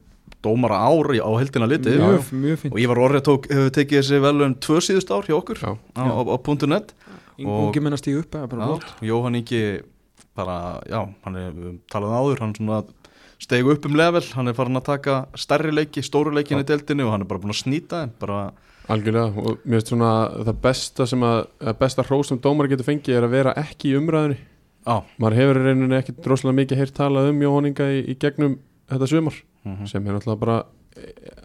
dómara 0.44 0.78
ári 0.86 1.20
á 1.24 1.30
heldina 1.40 1.68
litið. 1.70 1.98
Mjög, 1.98 2.32
mjög 2.32 2.66
og 2.72 2.80
Ívar 2.84 3.02
Orri 3.08 3.22
tók, 3.26 3.48
hefur 3.50 3.74
tekið 3.74 4.02
þessi 4.04 4.20
velun 4.22 4.56
tvö 4.62 4.82
síðust 4.86 5.12
ár 5.12 5.26
hjá 5.26 5.38
okkur 5.40 5.62
Já. 5.64 5.72
á, 5.74 6.02
á, 6.06 6.22
á 6.22 6.38
.net 6.70 6.94
Ungi 7.38 7.84
menn 7.84 7.96
að 7.98 8.02
stíga 8.02 8.24
upp, 8.24 8.36
er 8.36 8.50
bara 8.52 8.68
Já, 8.68 8.72
flott. 8.74 9.04
Jóhann 9.06 9.40
Ingi 9.40 9.64
bara, 10.38 10.58
já, 10.90 11.02
hann 11.26 11.38
er 11.38 11.60
talað 11.92 12.16
áður, 12.18 12.42
hann 12.46 12.56
svona 12.58 12.82
stegu 13.42 13.74
upp 13.74 13.86
um 13.86 13.98
level, 13.98 14.24
hann 14.34 14.50
er 14.50 14.58
farin 14.58 14.80
að 14.80 14.88
taka 14.90 15.18
stærri 15.38 15.74
leiki, 15.74 16.02
stóru 16.06 16.34
leikin 16.34 16.62
í 16.62 16.66
deildinni 16.66 17.06
og 17.06 17.14
hann 17.14 17.26
er 17.26 17.30
bara 17.30 17.42
búin 17.42 17.54
að 17.54 17.62
snýta 17.62 18.04
þeim, 18.04 18.14
bara, 18.22 18.42
Algjörlega, 18.88 19.42
og 19.44 19.66
mér 19.68 19.82
finnst 19.82 19.90
svona 19.92 20.12
það 20.48 20.60
besta 20.64 21.08
sem 21.12 21.24
að, 21.28 21.42
að 21.60 21.80
besta 21.82 22.06
hrós 22.08 22.30
sem 22.32 22.38
dómar 22.40 22.70
getur 22.72 22.88
fengið 22.88 23.18
er 23.18 23.26
að 23.28 23.34
vera 23.34 23.56
ekki 23.60 23.92
í 23.92 23.98
umræðinni 24.00 24.38
á 24.88 25.04
maður 25.20 25.36
hefur 25.42 25.60
í 25.60 25.64
rauninni 25.66 25.98
ekki 25.98 26.16
droslega 26.24 26.56
mikið 26.62 26.82
heyrt 26.82 26.96
talað 26.96 27.34
um 27.34 27.42
Jóhanninga 27.44 27.90
í, 27.92 28.00
í 28.08 28.16
gegnum 28.22 28.56
þetta 28.88 29.10
sumar 29.12 29.36
mhm. 29.68 29.90
sem 29.92 30.08
er 30.08 30.16
náttúrulega 30.16 30.44
bara 30.46 30.58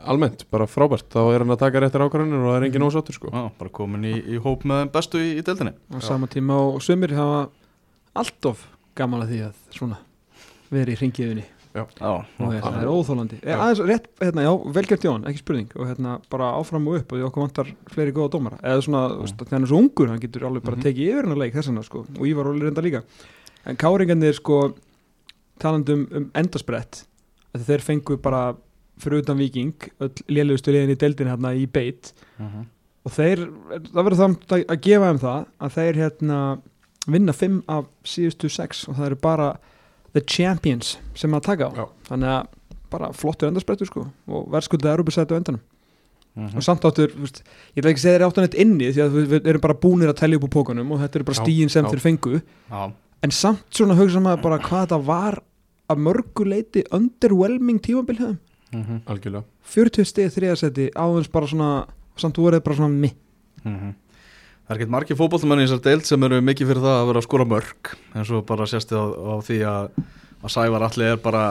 almennt, 0.08 0.44
bara 0.50 0.66
frábært, 0.70 1.08
þá 1.12 1.20
er 1.34 1.44
hann 1.44 1.54
að 1.54 1.60
taka 1.64 1.80
réttir 1.84 2.04
ákvarðanir 2.06 2.42
og 2.42 2.50
það 2.52 2.58
er 2.60 2.66
engin 2.68 2.86
ósáttur 2.88 3.16
sko. 3.16 3.30
Já, 3.32 3.42
bara 3.58 3.70
komin 3.70 4.04
í, 4.08 4.14
í 4.34 4.40
hóp 4.42 4.64
með 4.68 4.90
bestu 4.94 5.20
í, 5.22 5.32
í 5.38 5.42
deildinni. 5.46 5.74
Á 5.92 5.98
sama 6.04 6.28
tíma 6.30 6.56
og 6.70 6.80
sömur 6.84 7.12
hafa 7.16 7.40
alltof 8.18 8.66
gaman 8.98 9.24
að 9.24 9.32
því 9.34 9.40
að 9.48 9.58
svona 9.78 9.98
verið 10.72 10.94
í 10.96 11.00
ringiðinni 11.02 11.44
Já, 11.72 11.86
og 12.04 12.50
já, 12.52 12.58
það 12.60 12.74
er 12.82 12.88
óþólandi 12.92 13.36
Já. 13.40 13.54
aðeins 13.56 13.78
rétt, 13.88 14.08
hérna, 14.20 14.42
já, 14.44 14.50
velgjört 14.76 15.04
Jón, 15.06 15.22
ekki 15.30 15.40
spurning. 15.40 15.70
Og 15.80 15.86
hérna 15.88 16.18
bara 16.28 16.50
áfram 16.58 16.84
og 16.90 16.98
upp 16.98 17.14
og 17.14 17.16
því 17.16 17.24
okkur 17.30 17.42
vantar 17.46 17.70
fleiri 17.94 18.12
góða 18.12 18.32
dómara. 18.34 18.58
Eða 18.60 18.82
svona, 18.84 19.00
þú 19.14 19.22
veist, 19.24 19.38
þegar 19.40 19.56
hann 19.56 19.64
er 19.64 19.70
svo 19.70 19.78
ungur 19.80 20.10
hann 20.12 20.20
getur 20.20 20.44
alveg 20.50 20.66
bara 20.66 20.76
Mhm. 20.76 20.84
tekið 20.84 21.08
yfir 21.14 21.24
hann 21.24 21.32
að 21.32 21.40
leik 21.40 21.54
þess 21.56 21.70
vegna 21.72 21.84
sko. 21.86 22.02
Og 22.20 22.28
Ívar 22.28 22.50
Óli 22.52 22.60
reynda 22.66 22.84
líka. 22.84 23.02
En 23.64 23.76
káringarnir 23.80 24.34
sko 24.36 24.58
talandi 25.64 25.92
um, 25.96 26.30
endasbrett 26.36 27.06
að 27.56 27.64
þeir 27.64 27.80
fengu 27.88 28.18
bara 28.20 28.42
fyrir 29.00 29.22
utan 29.22 29.40
viking 29.40 29.88
lélugustu 30.28 30.74
liðin 30.74 30.94
í 30.94 30.98
deildin 31.00 31.32
hérna 31.32 31.54
í 31.56 31.66
beit 31.70 32.12
mhm. 32.38 32.68
og 33.06 33.16
þeir, 33.16 33.46
það 33.88 34.02
verður 34.02 34.20
það 34.20 34.36
að, 34.60 34.78
gefa 34.86 35.10
þeim 35.10 35.22
það 35.22 35.44
að 35.58 35.76
þeir 35.78 36.00
hérna 36.02 36.40
vinna 37.10 37.34
fimm 37.34 37.60
af 37.72 37.88
síðustu 38.06 38.50
sex 38.52 38.86
og 38.88 38.98
það 38.98 39.06
eru 39.10 39.20
bara 39.24 39.50
the 40.12 40.22
champions 40.22 40.96
sem 41.18 41.34
að 41.34 41.46
taka 41.48 41.70
á 41.70 41.72
Já. 41.74 41.86
þannig 42.10 42.34
að 42.36 42.58
bara 42.92 43.12
flottur 43.16 43.48
endarsprettur 43.48 43.88
sko 43.88 44.06
og 44.28 44.54
er 44.54 44.66
sæti 44.68 45.32
á 45.32 45.40
endanum 45.40 45.62
Mhm. 46.32 46.56
og 46.56 46.64
samt 46.64 46.84
áttur, 46.88 47.12
veist, 47.12 47.42
ég 47.76 47.84
vil 47.84 47.92
ekki 47.92 48.00
segja 48.00 48.16
þeir 48.16 48.24
áttan 48.24 48.46
eitt 48.46 48.54
inni 48.56 48.88
því 48.88 49.00
að 49.04 49.16
við, 49.16 49.24
við 49.34 49.48
erum 49.52 49.60
bara 49.66 49.76
búnir 49.76 50.08
að 50.08 50.20
tellja 50.22 50.38
upp 50.38 50.46
úr 50.46 50.52
pókanum 50.54 50.94
og 50.94 51.02
þetta 51.02 51.18
eru 51.18 51.26
bara 51.28 51.40
stíin 51.42 51.72
sem 51.72 51.84
já. 51.84 51.90
þeir 51.92 52.00
fengu 52.00 52.38
Já, 52.40 52.92
en 53.22 53.34
samt 53.36 53.66
svona 53.76 53.96
hugsa 53.98 54.22
maður 54.24 54.44
bara 54.46 54.58
hvað 54.64 54.86
þetta 54.86 55.00
var 55.04 55.36
að 55.92 56.00
mörgu 56.06 56.46
leiti 56.48 56.84
underwhelming 56.88 57.82
tímabil 57.84 58.22
hefðum 58.72 58.84
mhm, 58.86 59.02
algjörlega. 59.12 59.44
40 59.74 60.08
stið 60.08 60.30
þriðasetti 60.36 60.86
áðins 60.96 61.28
bara 61.32 61.50
svona 61.50 61.72
samt 62.20 62.40
voruð 62.40 62.64
bara 62.64 62.78
svona 62.78 62.94
mi 62.94 63.12
mhm. 63.64 63.98
Það 64.62 64.70
er 64.70 64.78
ekkert 64.78 64.92
margir 64.94 65.18
fótbollmenn 65.18 65.60
í 65.60 65.64
þessar 65.66 65.80
deild 65.84 66.06
sem 66.06 66.24
eru 66.24 66.36
mikið 66.46 66.68
fyrir 66.70 66.84
það 66.84 66.98
að 67.00 67.08
vera 67.08 67.20
að 67.20 67.24
skora 67.26 67.46
mörg 67.50 67.88
eins 68.14 68.30
og 68.32 68.44
bara 68.48 68.66
sést 68.70 68.92
þið 68.92 69.00
á, 69.02 69.06
á 69.10 69.34
því 69.42 69.56
að, 69.68 69.88
að 70.38 70.52
Sævar 70.54 70.84
allir 70.86 71.12
er 71.12 71.18
bara 71.20 71.42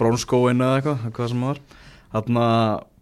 brónskóin 0.00 0.64
eða 0.66 0.80
eitthvað, 0.80 1.06
hvað 1.14 1.30
sem 1.32 1.46
var. 1.46 1.62
Hann 2.12 2.40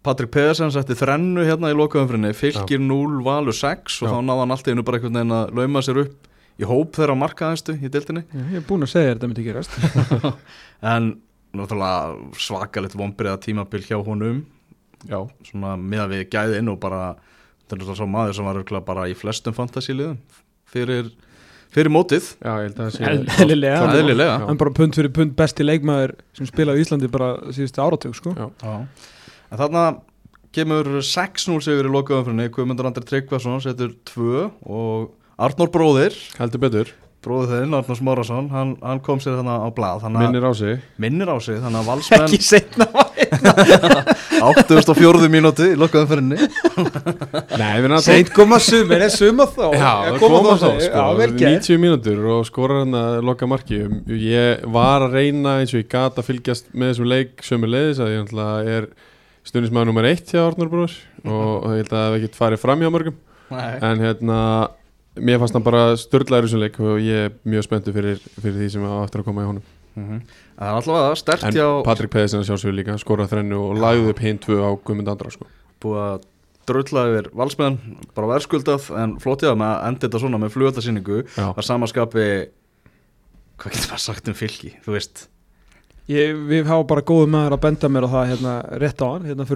Patrik 0.07 0.31
Pedersen 0.31 0.71
setti 0.71 0.95
þrennu 0.95 1.43
hérna 1.43 1.73
í 1.73 1.75
lokaumfrinni, 1.75 2.31
fylgir 2.37 2.79
0 2.79 3.19
valur 3.25 3.55
6 3.55 3.97
og 4.05 4.07
Já. 4.07 4.13
þá 4.13 4.19
náða 4.23 4.43
hann 4.45 4.53
alltaf 4.55 4.71
einu 4.71 4.85
bara 4.87 5.01
einhvern 5.01 5.17
veginn 5.19 5.35
að 5.35 5.57
lauma 5.57 5.81
sér 5.83 5.99
upp 6.05 6.29
í 6.57 6.67
hóp 6.69 6.95
þeirra 6.95 7.15
markaðinstu 7.19 7.75
í 7.75 7.91
deildinni. 7.91 8.23
Ég 8.53 8.61
er 8.61 8.65
búin 8.69 8.85
að 8.87 8.93
segja 8.93 9.15
þetta 9.15 9.29
myndi 9.31 9.47
gerast. 9.49 9.75
En 10.93 11.15
náttúrulega 11.59 12.39
svakalegt 12.47 12.97
vombriða 12.97 13.37
tímabil 13.43 13.85
hjá 13.85 13.97
honum. 14.05 14.43
Já, 15.07 15.19
svona 15.45 15.75
miða 15.77 16.07
við 16.11 16.25
gæðin 16.33 16.71
og 16.73 16.79
bara 16.81 17.01
þetta 17.13 17.75
er 17.75 17.79
náttúrulega 17.79 17.99
svo 17.99 18.09
maður 18.09 18.37
sem 18.37 18.47
var 18.47 18.59
örugglega 18.59 18.87
bara 18.87 19.07
í 19.11 19.15
flestum 19.17 19.55
fantasíliðum 19.57 20.17
fyrir, 20.71 21.11
fyrir 21.73 21.93
mótið. 21.93 22.31
Já, 22.41 22.51
ég 22.63 22.69
held 22.69 22.79
að 22.79 22.83
það 22.83 22.95
sé 22.95 23.43
eðlilega. 23.45 24.33
Er 24.33 24.47
hann 24.49 24.61
bara 24.63 24.75
pund 24.79 24.97
fyrir 24.97 25.13
pund 25.13 25.35
besti 25.37 25.67
leikmaður 25.67 26.15
sem 26.37 26.49
spilaði 26.49 26.81
í 26.81 26.87
Íslandi 26.87 27.11
bara 27.13 27.29
síðustu 27.53 27.83
áratug 27.83 28.17
sko. 28.17 28.33
Já. 28.37 28.49
Já. 28.63 28.75
En 29.51 29.61
þarna 29.61 29.83
kemur 30.55 30.87
6-0 31.05 31.59
sigur 31.63 31.87
í 31.87 31.93
lokaumfrinni 31.93 32.49
Guðmundur 32.55 32.89
Andri 32.89 33.05
Tryggvason 33.05 33.61
setur 33.63 33.93
2 34.09 34.47
og 34.65 35.13
Arnór 35.37 35.69
bróðir. 35.69 36.15
Heldur 36.39 36.63
betur, 36.63 36.91
bróðir 37.25 37.49
þinn, 37.63 37.73
Arnór 37.75 37.97
Smárasson 37.97 38.45
hann, 38.53 38.75
hann 38.85 38.99
kom 39.03 39.19
sér 39.19 39.39
þarna 39.39 39.55
á 39.65 39.69
blað 39.75 40.03
þannig 40.05 40.19
að 40.21 40.25
minnir 40.27 40.45
á 40.47 40.51
sig. 40.55 40.83
Minnir 41.01 41.31
á 41.33 41.37
sig 41.43 41.57
þannig 41.63 41.79
að 41.81 41.87
valsmenn 41.89 42.27
ekki 42.27 42.39
setna 42.45 42.85
væri 42.93 43.25
84. 44.41 45.29
mínúti 45.33 45.67
Nei, 47.57 47.73
við 47.81 47.87
erum 47.87 47.97
Seint 48.05 48.29
koma 48.35 48.59
sumir, 48.63 49.01
er 49.07 49.11
sumar 49.13 49.49
þá? 49.51 49.65
Já, 49.73 49.91
koma 50.21 50.41
þá 50.45 50.53
segir- 50.61 50.85
sko, 50.87 51.01
Já, 51.01 51.17
vel 51.17 51.29
gert. 51.39 51.67
90 51.67 51.81
mínútur 51.81 52.23
og 52.37 52.45
skorar 52.47 52.83
hann 52.83 52.95
að 52.97 53.17
loka 53.27 53.49
marki. 53.49 53.81
Ég 54.07 54.63
var 54.77 55.01
að 55.07 55.17
reyna 55.17 55.57
eins 55.61 55.73
og 55.73 55.81
ég 55.81 55.89
gat 55.91 56.17
að 56.21 56.27
fylgjast 56.29 56.69
með 56.73 56.93
þessum 56.93 57.09
leik 57.11 57.43
sömu 57.45 57.69
leiðis 57.71 57.99
að 58.03 58.13
ég 58.13 58.75
er 58.77 58.87
stundismæður 59.47 59.89
nummer 59.91 60.05
eitt 60.09 60.31
hjá 60.33 60.43
Arnur 60.45 60.69
Brúður 60.71 60.95
og 61.25 61.67
ég 61.73 61.81
held 61.81 61.91
að 61.91 61.97
það 61.97 62.07
hef 62.07 62.17
ekkert 62.21 62.39
farið 62.41 62.63
fram 62.63 62.83
hjá 62.83 62.91
mörgum. 62.93 63.17
Nei. 63.47 63.77
en 63.79 64.01
hérna 64.03 64.37
mér 65.19 65.41
fannst 65.41 65.55
hann 65.57 65.65
bara 65.65 65.95
störlaður 65.99 66.47
þessum 66.47 66.63
leik 66.63 66.79
og 66.79 67.01
ég 67.01 67.27
er 67.27 67.35
mjög 67.47 67.67
spenntu 67.67 67.93
fyrir, 67.95 68.21
fyrir 68.37 68.57
því 68.61 68.69
sem 68.75 68.85
á 68.87 69.03
eftir 69.03 69.21
að 69.21 69.29
koma 69.29 69.43
í 69.43 69.49
honum. 69.49 69.63
Mhm. 69.97 70.21
Það 70.57 70.67
er 70.67 70.77
alltaf 70.77 71.17
stert 71.17 71.43
en 71.43 71.53
hjá 71.53 71.67
Patrik 71.85 72.11
Pedersen 72.13 72.41
að 72.41 72.49
sjálfsögur 72.51 72.75
líka 72.77 72.97
skoraði 73.01 73.31
þrennu 73.33 73.61
og 73.61 73.77
lagði 73.81 74.09
upp 74.13 74.19
hinn 74.19 74.39
tvö 74.41 74.57
á 74.61 74.69
Guðmund 74.77 75.09
Andra 75.09 75.31
sko. 75.33 75.47
búið 75.81 76.01
að 76.03 76.25
drulla 76.67 77.03
yfir 77.11 77.29
valsmenn 77.37 77.77
bara 78.15 78.27
verðskuldað 78.27 78.89
en 78.97 79.17
flótið 79.23 79.51
að 79.53 79.59
með 79.61 79.71
að 79.71 79.87
enda 79.87 80.07
þetta 80.07 80.19
svona 80.19 80.37
með 80.41 80.53
flugöldarsýningu 80.55 81.19
Já, 81.37 81.53
var 81.55 81.63
samaskapi 81.63 82.25
hvað 83.57 83.73
getur 83.73 83.91
maður 83.93 84.03
sagt 84.03 84.27
um 84.27 84.37
fylki 84.37 84.73
þú 84.85 84.97
veist? 84.97 85.27
Ég, 86.07 86.35
við 86.47 86.67
hafa 86.67 86.87
bara 86.87 87.01
góðu 87.01 87.29
maður 87.31 87.57
að 87.57 87.63
benda 87.67 87.89
mér 87.91 88.07
á 88.07 88.09
það 88.15 88.29
hérna 88.31 88.53
rétt 88.83 89.01
á 89.03 89.07
hann, 89.07 89.25
hérna 89.27 89.47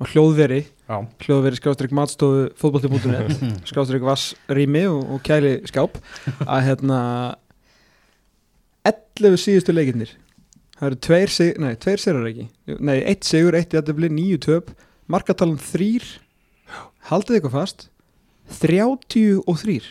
á 0.00 0.04
hljóðveri, 0.08 0.62
Já. 0.88 0.96
hljóðveri 1.26 1.58
skástrík 1.60 1.92
matstofu 1.96 2.48
fótbolti.net, 2.60 3.36
skástrík 3.70 4.04
vassrými 4.06 4.86
og, 4.88 5.04
og 5.16 5.22
kæli 5.26 5.58
skáp. 5.68 6.00
Að 6.46 6.64
hérna 6.70 7.00
11 8.88 9.40
síðustu 9.44 9.76
leikirnir. 9.76 10.14
Það 10.80 10.88
eru 10.88 10.98
tveir, 11.04 11.32
sig, 11.34 11.52
nei, 11.60 11.74
tveir 11.76 12.00
sigur 12.00 12.28
ekki? 12.30 12.46
Nei, 12.80 12.96
eitt 13.04 13.28
sigur, 13.28 13.56
eitt 13.58 13.74
jættefli, 13.76 14.08
nýju 14.16 14.40
töp. 14.46 14.70
Markatalan 15.12 15.60
þrýr 15.60 16.06
haldið 17.10 17.36
eitthvað 17.36 17.56
fast. 17.58 17.88
33 18.60 19.82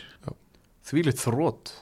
þvílitt 0.90 1.22
þrótt 1.22 1.76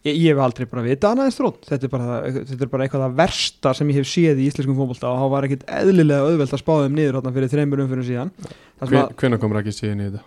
Ég, 0.00 0.16
ég 0.16 0.30
hef 0.32 0.38
aldrei 0.40 0.64
bara 0.70 0.82
vita 0.86 1.10
annað 1.12 1.26
en 1.28 1.34
strótt 1.34 1.66
þetta 1.68 1.84
er, 1.84 1.90
bara, 1.92 2.14
þetta 2.32 2.64
er 2.64 2.70
bara 2.72 2.84
eitthvað 2.86 3.02
það 3.04 3.16
versta 3.18 3.72
sem 3.76 3.90
ég 3.92 3.98
hef 4.00 4.06
séð 4.08 4.38
í 4.40 4.46
íslenskum 4.48 4.78
fótbolta 4.78 5.10
og 5.10 5.18
það 5.20 5.32
var 5.34 5.46
ekkit 5.48 5.64
eðlilega 5.76 6.28
auðvelt 6.30 6.54
að 6.56 6.62
spáða 6.62 6.86
um 6.88 6.94
niður 6.96 7.18
hérna 7.18 7.32
fyrir 7.36 7.52
þreymur 7.52 7.82
umfyrir 7.84 8.06
síðan 8.08 8.30
það, 8.40 8.54
sem 8.80 8.94
Hven, 8.94 9.02
að, 9.02 9.12
hvenær 9.20 9.42
komur 9.42 9.60
ekki 9.60 9.74
síðan 9.76 10.00
í 10.00 10.06
þetta? 10.08 10.22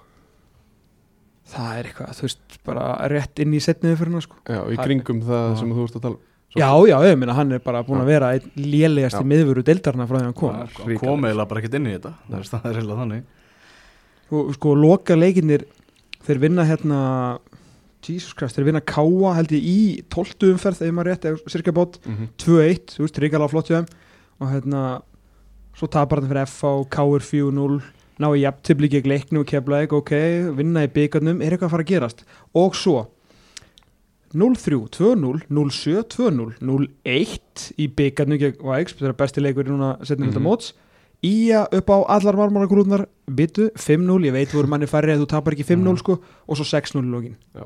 það 1.53 1.71
er 1.80 1.89
eitthvað, 1.89 2.13
þú 2.19 2.28
veist, 2.28 2.59
bara 2.65 2.86
rétt 3.11 3.41
inn 3.43 3.53
í 3.57 3.59
setniðu 3.61 3.97
fyrir 3.99 4.13
hann 4.15 4.24
sko. 4.26 4.38
Já, 4.47 4.59
í 4.63 4.78
Það- 4.78 4.86
kringum 4.88 5.19
það 5.28 5.43
Já. 5.49 5.57
sem 5.59 5.74
þú 5.74 5.84
ert 5.88 5.97
að 5.99 6.05
tala 6.05 6.15
um. 6.15 6.21
Svo- 6.53 6.61
Já, 6.61 6.69
já, 6.93 6.97
ég 7.09 7.17
meina 7.17 7.34
hann 7.34 7.51
er 7.51 7.59
bara 7.65 7.82
búin 7.84 8.01
að 8.01 8.09
vera 8.13 8.30
einn 8.38 8.51
lélegast 8.55 9.17
í 9.17 9.26
miðvöru 9.26 9.63
deildarna 9.65 10.05
frá 10.05 10.17
því 10.19 10.24
hann 10.30 10.34
kom 10.38 10.53
ríkalegt. 10.53 10.99
kom 11.01 11.26
eiginlega 11.26 11.49
bara 11.49 11.61
ekkert 11.61 11.74
inn 11.80 11.88
í 11.89 11.93
þetta 11.97 12.13
það 12.30 12.38
er, 12.38 12.43
það 12.53 12.65
er 12.69 12.78
eiginlega 12.78 13.01
þannig 13.01 13.24
og 14.38 14.53
sko 14.53 14.74
loka 14.78 15.15
leikinnir 15.17 15.65
þeir 16.28 16.39
vinna 16.45 16.65
hérna 16.69 16.99
Jesus 18.08 18.34
Christ, 18.34 18.56
þeir 18.58 18.66
vinna 18.72 18.82
Káa 18.82 19.36
held 19.38 19.51
ég 19.56 19.64
í 19.64 20.04
12 20.10 20.54
umferð, 20.54 20.82
ef 20.82 20.93
maður 20.93 21.10
rétt, 21.12 21.26
eða 21.30 21.49
cirka 21.54 21.72
bát 21.74 21.99
Mhm. 22.06 22.30
2-1, 22.38 22.86
þú 22.97 23.06
veist, 23.08 23.20
ríkala 23.24 23.49
flott 23.49 23.68
hjá 23.70 23.80
þeim 23.82 23.88
og 24.41 24.47
hérna 24.51 25.01
svo 25.76 25.88
tapar 25.89 26.20
hann 26.22 26.30
fyrir 26.30 26.45
FH, 26.47 26.89
Káur 26.89 27.20
4-0 27.22 27.82
ná 28.20 28.28
í 28.36 28.41
jafntibli 28.43 28.89
gegn 28.89 29.10
leiknum 29.10 29.39
og 29.41 29.47
keflaðið, 29.47 29.91
ok, 29.93 30.12
vinna 30.56 30.84
í 30.86 30.91
byggarnum 30.93 31.41
er 31.41 31.51
eitthvað 31.58 31.70
að 31.70 31.74
fara 31.74 31.84
að 31.84 31.91
gerast 31.93 32.24
og 32.54 32.74
svo 32.76 33.08
0-3, 34.34 34.89
2-0 34.89 35.43
0-7, 35.49 36.04
2-0, 36.10 36.56
0-1 36.62 37.74
í 37.78 37.88
byggarnum 37.88 38.39
gegn 38.41 38.64
Vægs 38.66 38.95
það 38.97 39.10
er 39.12 39.18
besti 39.20 39.41
leikur 39.45 39.68
núna 39.70 39.91
setnum 40.01 40.32
þetta 40.32 40.41
Mhm. 40.41 40.47
móts 40.47 40.74
Ía 41.24 41.61
upp 41.71 41.88
á 41.89 41.97
allar 42.17 42.36
marmaragrúðnar 42.36 43.05
bitu, 43.32 43.69
5-0, 43.80 44.26
ég 44.28 44.34
veit 44.36 44.51
voru 44.51 44.67
manni 44.67 44.89
færri 44.91 45.13
að 45.15 45.21
þú 45.24 45.28
tapar 45.32 45.53
ekki 45.55 45.63
5-0 45.69 45.93
Mhm. 45.93 45.97
sko 46.01 46.17
og 46.47 46.57
svo 46.57 46.65
6-0 46.67 47.05
í 47.05 47.11
lókin 47.13 47.36
Já. 47.55 47.63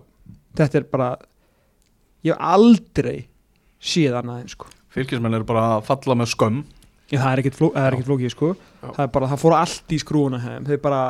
þetta 0.56 0.76
er 0.76 0.84
bara 0.92 1.18
ég 2.24 2.34
hef 2.34 2.38
aldrei 2.40 3.26
séð 3.82 4.14
annað 4.22 4.42
en 4.42 4.48
sko. 4.48 4.68
Fylkismenn 4.90 5.34
eru 5.34 5.44
bara 5.44 5.80
að 5.80 5.84
falla 5.86 6.16
með 6.16 6.34
skömm. 6.36 6.64
Já, 7.10 7.20
það 7.22 7.32
er 7.34 7.40
ekkert 7.44 7.56
fló, 7.56 7.72
er 7.76 7.92
flókið 8.04 8.32
sko. 8.32 8.56
Já. 8.84 8.92
það 8.94 9.04
er 9.04 9.08
bara, 9.08 9.28
það 9.28 9.40
fór 9.42 9.54
allt 9.58 9.88
í 9.90 9.98
skrúuna 10.02 10.40
hefum 10.42 10.66
þeir 10.66 10.82
bara 10.82 11.02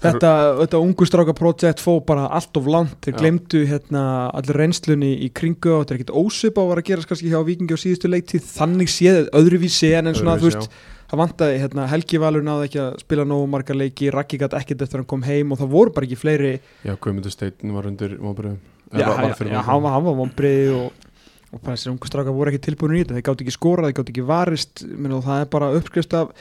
þetta, 0.00 0.30
þetta 0.62 0.80
ungu 0.80 1.06
stráka 1.08 1.34
projekt 1.36 1.80
fó 1.82 1.98
bara 2.04 2.28
allt 2.32 2.56
of 2.56 2.66
langt, 2.66 2.96
þeir 3.04 3.16
glemdu 3.18 3.66
hérna 3.68 4.30
allir 4.36 4.56
reynslunni 4.62 5.10
í 5.26 5.28
kringu 5.32 5.74
og 5.74 5.84
þetta 5.84 5.94
er 5.94 5.98
ekkert 6.00 6.14
ósip 6.22 6.54
á 6.56 6.62
að 6.62 6.70
vera 6.72 6.80
að 6.84 6.88
gerast 6.90 7.08
kannski 7.10 7.30
hjá 7.32 7.40
Víkingi 7.44 7.76
á 7.76 7.78
síðustu 7.82 8.08
leiktíð. 8.08 8.46
Þannig 8.56 8.88
séð, 8.92 9.28
öðruvísi 9.36 9.92
en 9.98 10.06
en 10.08 10.14
svona, 10.14 10.38
þú 10.40 10.48
veist, 10.50 10.70
það 11.10 11.20
vantaði 11.24 11.60
hérna, 11.64 11.86
Helgi 11.90 12.20
Valur 12.22 12.46
náði 12.46 12.68
ekki 12.68 12.80
að 12.84 12.98
spila 13.02 13.26
nógu 13.28 13.50
marga 13.50 13.76
leiki 13.76 14.10
Raggi 14.14 14.38
gæti 14.40 14.58
ekkert 14.60 14.84
eftir 14.86 15.00
að 15.00 15.02
hann 15.02 15.10
kom 15.10 15.26
heim 15.26 15.52
og 15.52 15.60
það 15.60 15.72
voru 15.74 15.94
bara 15.96 16.08
ekki 16.08 16.18
fleiri. 16.20 16.54
Já, 16.86 16.94
Guðmundur 16.94 17.34
Steinn 17.34 17.74
var 17.74 17.90
undir 17.90 18.16
vonbröðum 18.20 18.58
já, 18.90 19.04
já, 19.06 19.34
já, 19.50 19.60
hann 19.66 19.84
var, 19.84 19.94
hann 19.96 20.06
var 20.06 20.18
vombriði 20.18 20.72
og, 20.78 21.06
og 21.50 21.60
bara 21.60 21.76
þessir 21.76 21.92
ungu 21.94 22.10
stráka 22.10 22.34
voru 22.34 22.54
ekki 22.54 22.64
tilbúin 22.70 22.96
í 22.96 23.04
þetta. 23.04 23.18
Þeir 23.18 23.28
gátt 23.28 23.44
ekki 23.44 23.56
skorað, 23.56 23.90
þeir 23.90 23.98
gátt 24.00 24.12
ekki 24.14 24.26
varist. 24.30 24.84
Menn, 24.90 25.16
og 25.18 25.24
það 25.26 25.44
er 25.44 25.54
bara 25.54 25.72
uppskrist 25.78 26.18
af 26.18 26.34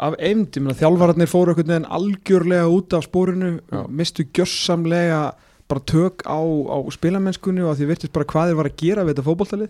af 0.00 0.16
eimd, 0.16 0.56
ég 0.56 0.64
meina 0.64 0.78
þjálfararnir 0.78 1.28
fóru 1.28 1.52
einhvern 1.52 1.74
veginn 1.74 1.90
algjörlega 1.92 2.68
út 2.72 2.94
af 2.96 3.04
spórinu 3.04 3.50
mistu 3.92 4.24
gjössamlega 4.24 5.34
bara 5.70 5.82
tök 5.86 6.24
á, 6.24 6.40
á 6.40 6.78
spilamennskunni 6.94 7.62
og 7.62 7.74
að 7.74 7.82
því 7.82 7.88
virtist 7.90 8.14
bara 8.14 8.28
hvað 8.32 8.50
þeir 8.50 8.58
var 8.58 8.70
að 8.70 8.78
gera 8.80 9.04
við 9.04 9.12
þetta 9.12 9.26
meina 9.28 9.68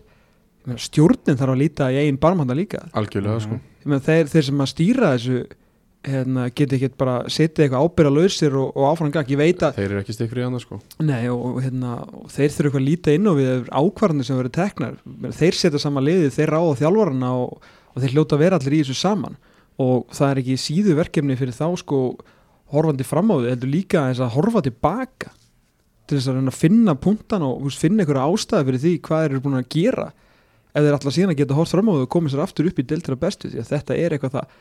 stjórnin 0.80 1.38
þarf 1.38 1.54
að 1.54 1.62
líta 1.62 1.88
í 1.92 1.98
einn 2.02 2.20
barmhanda 2.20 2.56
líka. 2.56 2.84
Algjörlega, 2.96 3.40
sko. 3.46 3.58
Meina 3.84 4.04
þeir, 4.04 4.30
þeir 4.30 4.46
sem 4.50 4.62
að 4.62 4.70
stýra 4.74 5.12
þessu 5.14 5.40
hérna, 6.06 6.46
geti 6.56 6.76
ekki 6.76 6.90
bara 7.00 7.16
setið 7.28 7.66
eitthvað 7.66 7.84
ábyrra 7.84 8.12
lausir 8.12 8.56
og, 8.56 8.70
og 8.76 8.88
áfram 8.88 9.12
gang, 9.12 9.28
ég 9.28 9.40
veit 9.40 9.64
að 9.64 9.76
Þeir 9.76 9.86
eru 9.90 10.00
ekki 10.00 10.16
stikfri 10.16 10.42
í 10.42 10.46
annað, 10.46 10.64
sko. 10.64 10.80
Nei 11.04 11.28
og, 11.32 11.42
og, 11.44 11.60
hérna, 11.64 11.96
og 12.20 12.32
þeir 12.32 12.54
þurfa 12.54 12.70
eitthvað 12.70 12.80
að 12.80 12.88
líta 12.88 13.16
inn 13.16 13.28
á 13.28 13.32
við 13.36 13.68
ákvarðanir 13.68 14.28
sem 14.28 14.40
verður 14.40 14.56
teknar. 14.56 14.98
Þeir 15.36 15.58
setja 15.58 15.82
saman 15.82 16.06
liðið, 16.06 16.32
þeir 16.36 16.54
ráða 16.56 16.78
þjálfarana 16.80 17.32
og, 17.40 17.72
og 17.92 18.04
þeir 18.04 18.16
hljóta 18.16 18.38
að 18.38 18.44
vera 18.46 18.60
allir 18.60 18.78
í 18.78 18.82
þessu 18.84 19.00
saman. 19.00 19.36
Og 19.80 20.06
það 20.16 20.32
er 20.32 20.42
ekki 20.42 20.60
síðu 20.60 20.96
verkefni 20.98 21.36
fyrir 21.40 21.56
þá 21.56 21.66
sko 21.80 22.00
horfandi 22.70 23.06
fram 23.06 23.32
á 23.32 23.36
þau 23.36 23.50
heldur 23.50 23.72
líka 23.72 24.06
að 24.08 24.24
horfa 24.36 24.62
tilbaka 24.64 25.32
til 26.10 26.18
þess 26.18 26.30
að 26.32 26.50
finna 26.58 26.96
puntan 26.98 27.44
og 27.46 27.68
finna 27.74 28.04
einhverja 28.04 28.26
ástæði 28.26 28.66
fyrir 28.68 28.82
því 28.84 28.92
hvað 29.06 29.22
þeir 29.22 29.32
eru 29.32 29.42
búin 29.44 29.58
að 29.60 29.68
gera 29.74 30.06
ef 30.70 30.84
þeir 30.84 30.96
alltaf 30.96 31.14
síðan 31.16 31.34
að 31.34 31.40
geta 31.42 31.58
hort 31.58 31.72
fram 31.72 31.90
á 31.90 31.92
þau 31.96 32.04
og 32.04 32.12
komið 32.14 32.34
sér 32.34 32.44
aftur 32.44 32.70
upp 32.70 32.78
í 32.80 32.86
deltra 32.86 33.18
bestu 33.18 33.50
því 33.50 33.62
að 33.62 33.72
þetta 33.74 33.98
er 33.98 34.14
eitthvað 34.16 34.36
það 34.38 34.56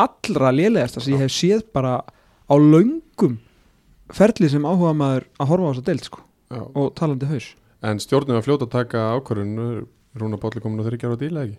allra 0.00 0.52
lélegasta 0.54 1.02
sem 1.02 1.16
ég 1.16 1.24
hef 1.24 1.34
séð 1.34 1.64
bara 1.74 1.94
á 2.04 2.54
löngum 2.58 3.38
ferli 4.14 4.50
sem 4.50 4.66
áhuga 4.66 4.92
maður 4.96 5.26
að 5.38 5.50
horfa 5.52 5.66
á 5.66 5.70
þessa 5.72 5.86
deild 5.90 6.06
sko 6.06 6.22
Já. 6.50 6.62
og 6.74 6.92
talandi 6.98 7.28
haus. 7.30 7.48
En 7.86 8.00
stjórnum 8.02 8.38
að 8.38 8.46
fljóta 8.48 8.66
að 8.66 8.74
taka 8.74 9.04
ákvörðun 9.16 9.86
Rúna 10.18 10.38
Bálli 10.42 10.62
komin 10.62 10.82
á 10.82 10.84
þeirri 10.86 10.98
gera 10.98 11.14
á 11.14 11.20
díla, 11.20 11.44
ekki? 11.46 11.58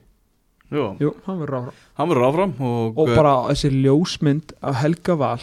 Jú, 0.72 0.84
Jú, 1.04 1.10
hann 1.26 1.40
verður 1.40 1.58
áfram. 1.58 1.80
Hann 2.00 2.12
verður 2.12 2.28
áfram 2.28 2.54
og, 2.68 3.00
og 3.00 3.10
bara 3.16 3.34
þessi 3.52 3.72
ljósmynd 3.76 4.54
af 4.64 4.78
Helga 4.82 5.16
Val 5.20 5.42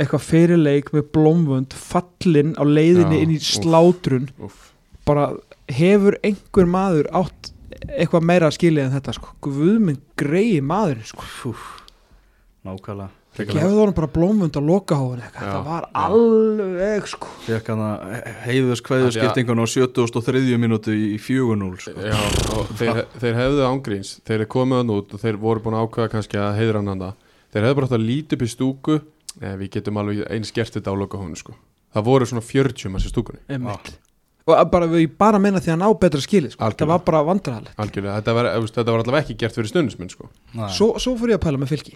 eitthvað 0.00 0.24
fyrirleik 0.24 0.90
með 0.94 1.06
blómvönd 1.16 1.76
fallin 1.76 2.52
á 2.56 2.64
leiðinni 2.64 3.20
Já, 3.20 3.22
inn 3.24 3.32
í 3.34 3.38
slátrun. 3.44 4.28
Úff. 4.40 4.70
Bara 5.08 5.30
hefur 5.76 6.18
einhver 6.26 6.68
maður 6.70 7.08
átt 7.20 7.52
eitthvað 7.88 8.26
meira 8.26 8.50
að 8.50 8.58
skilja 8.58 8.86
en 8.86 8.92
þetta 8.96 9.14
sko? 9.16 9.32
Guðmund 9.46 10.02
greiði 10.20 10.60
maður 10.66 11.00
sko. 11.08 11.54
Nákvæmlega. 12.66 13.14
Gefðu 13.30 13.76
honum 13.78 13.94
bara 13.94 14.08
blómvönd 14.10 14.56
á 14.58 14.62
lokahóðun 14.66 15.20
Já, 15.22 15.28
þetta 15.36 15.58
var 15.64 15.84
já. 15.86 16.00
alveg 16.02 17.04
sko. 17.08 17.28
Fekk 17.46 17.68
hann 17.70 17.82
að 17.86 18.16
heiðus 18.48 18.82
kveðuskiptingun 18.84 19.62
á 19.62 19.66
73. 19.70 20.58
mínútu 20.60 20.92
í 20.92 21.14
4-0 21.22 21.70
sko. 21.78 21.94
Já, 22.10 22.18
og 22.58 22.72
þeir, 22.74 23.04
þeir 23.22 23.38
hefðu 23.38 23.64
ángríns. 23.68 24.12
Þeir 24.26 24.44
komið 24.50 24.82
hann 24.82 24.92
út 24.96 25.14
og 25.14 25.22
þeir 25.22 25.38
voru 25.40 25.62
búin 25.62 25.78
að 25.78 25.86
ákveða 25.86 26.12
kannski 26.16 26.42
að 26.42 26.58
heiðra 26.58 26.82
hann 26.82 26.92
handa 26.96 27.12
Þeir 27.50 27.66
hefðu 27.66 27.78
bara 27.78 27.88
átt 27.88 27.96
að 27.96 28.06
líti 28.06 28.36
upp 28.36 28.44
í 28.44 28.50
stúku. 28.50 29.00
Nei, 29.40 29.54
við 29.58 29.72
getum 29.78 29.98
alveg 29.98 30.20
eins 30.30 30.52
gert 30.54 30.76
þetta 30.76 30.92
á 30.94 31.00
lokahónu, 31.00 31.38
sko. 31.38 31.54
Það 31.94 32.06
voru 32.06 32.28
svona 32.30 32.44
40 32.46 32.92
manns 32.92 33.06
í 33.08 33.10
stúkunni. 33.10 33.42
Einmitt. 33.50 33.96
Bara, 34.72 34.88
ég 35.00 35.12
bara 35.20 35.40
meina 35.42 35.60
því 35.60 35.72
að 35.72 35.76
hann 35.76 35.86
á 35.86 35.90
betra 36.04 36.22
skilið 36.24 36.54
sko. 36.54 36.64
Algjörlega. 36.66 36.92
var 36.92 37.04
bara 37.06 37.20
Algjörlega, 37.80 38.16
þetta 38.20 38.36
var, 38.36 38.48
var 38.90 39.02
allavega 39.04 39.22
ekki 39.24 39.38
gert 39.40 39.56
fyrir 39.56 39.70
stundismenn, 39.70 40.10
sko. 40.12 40.30
Svo, 40.74 40.94
svo 41.02 41.14
fór 41.20 41.34
ég 41.34 41.40
að 41.40 41.44
pæla 41.46 41.60
með 41.60 41.74
fylki. 41.74 41.94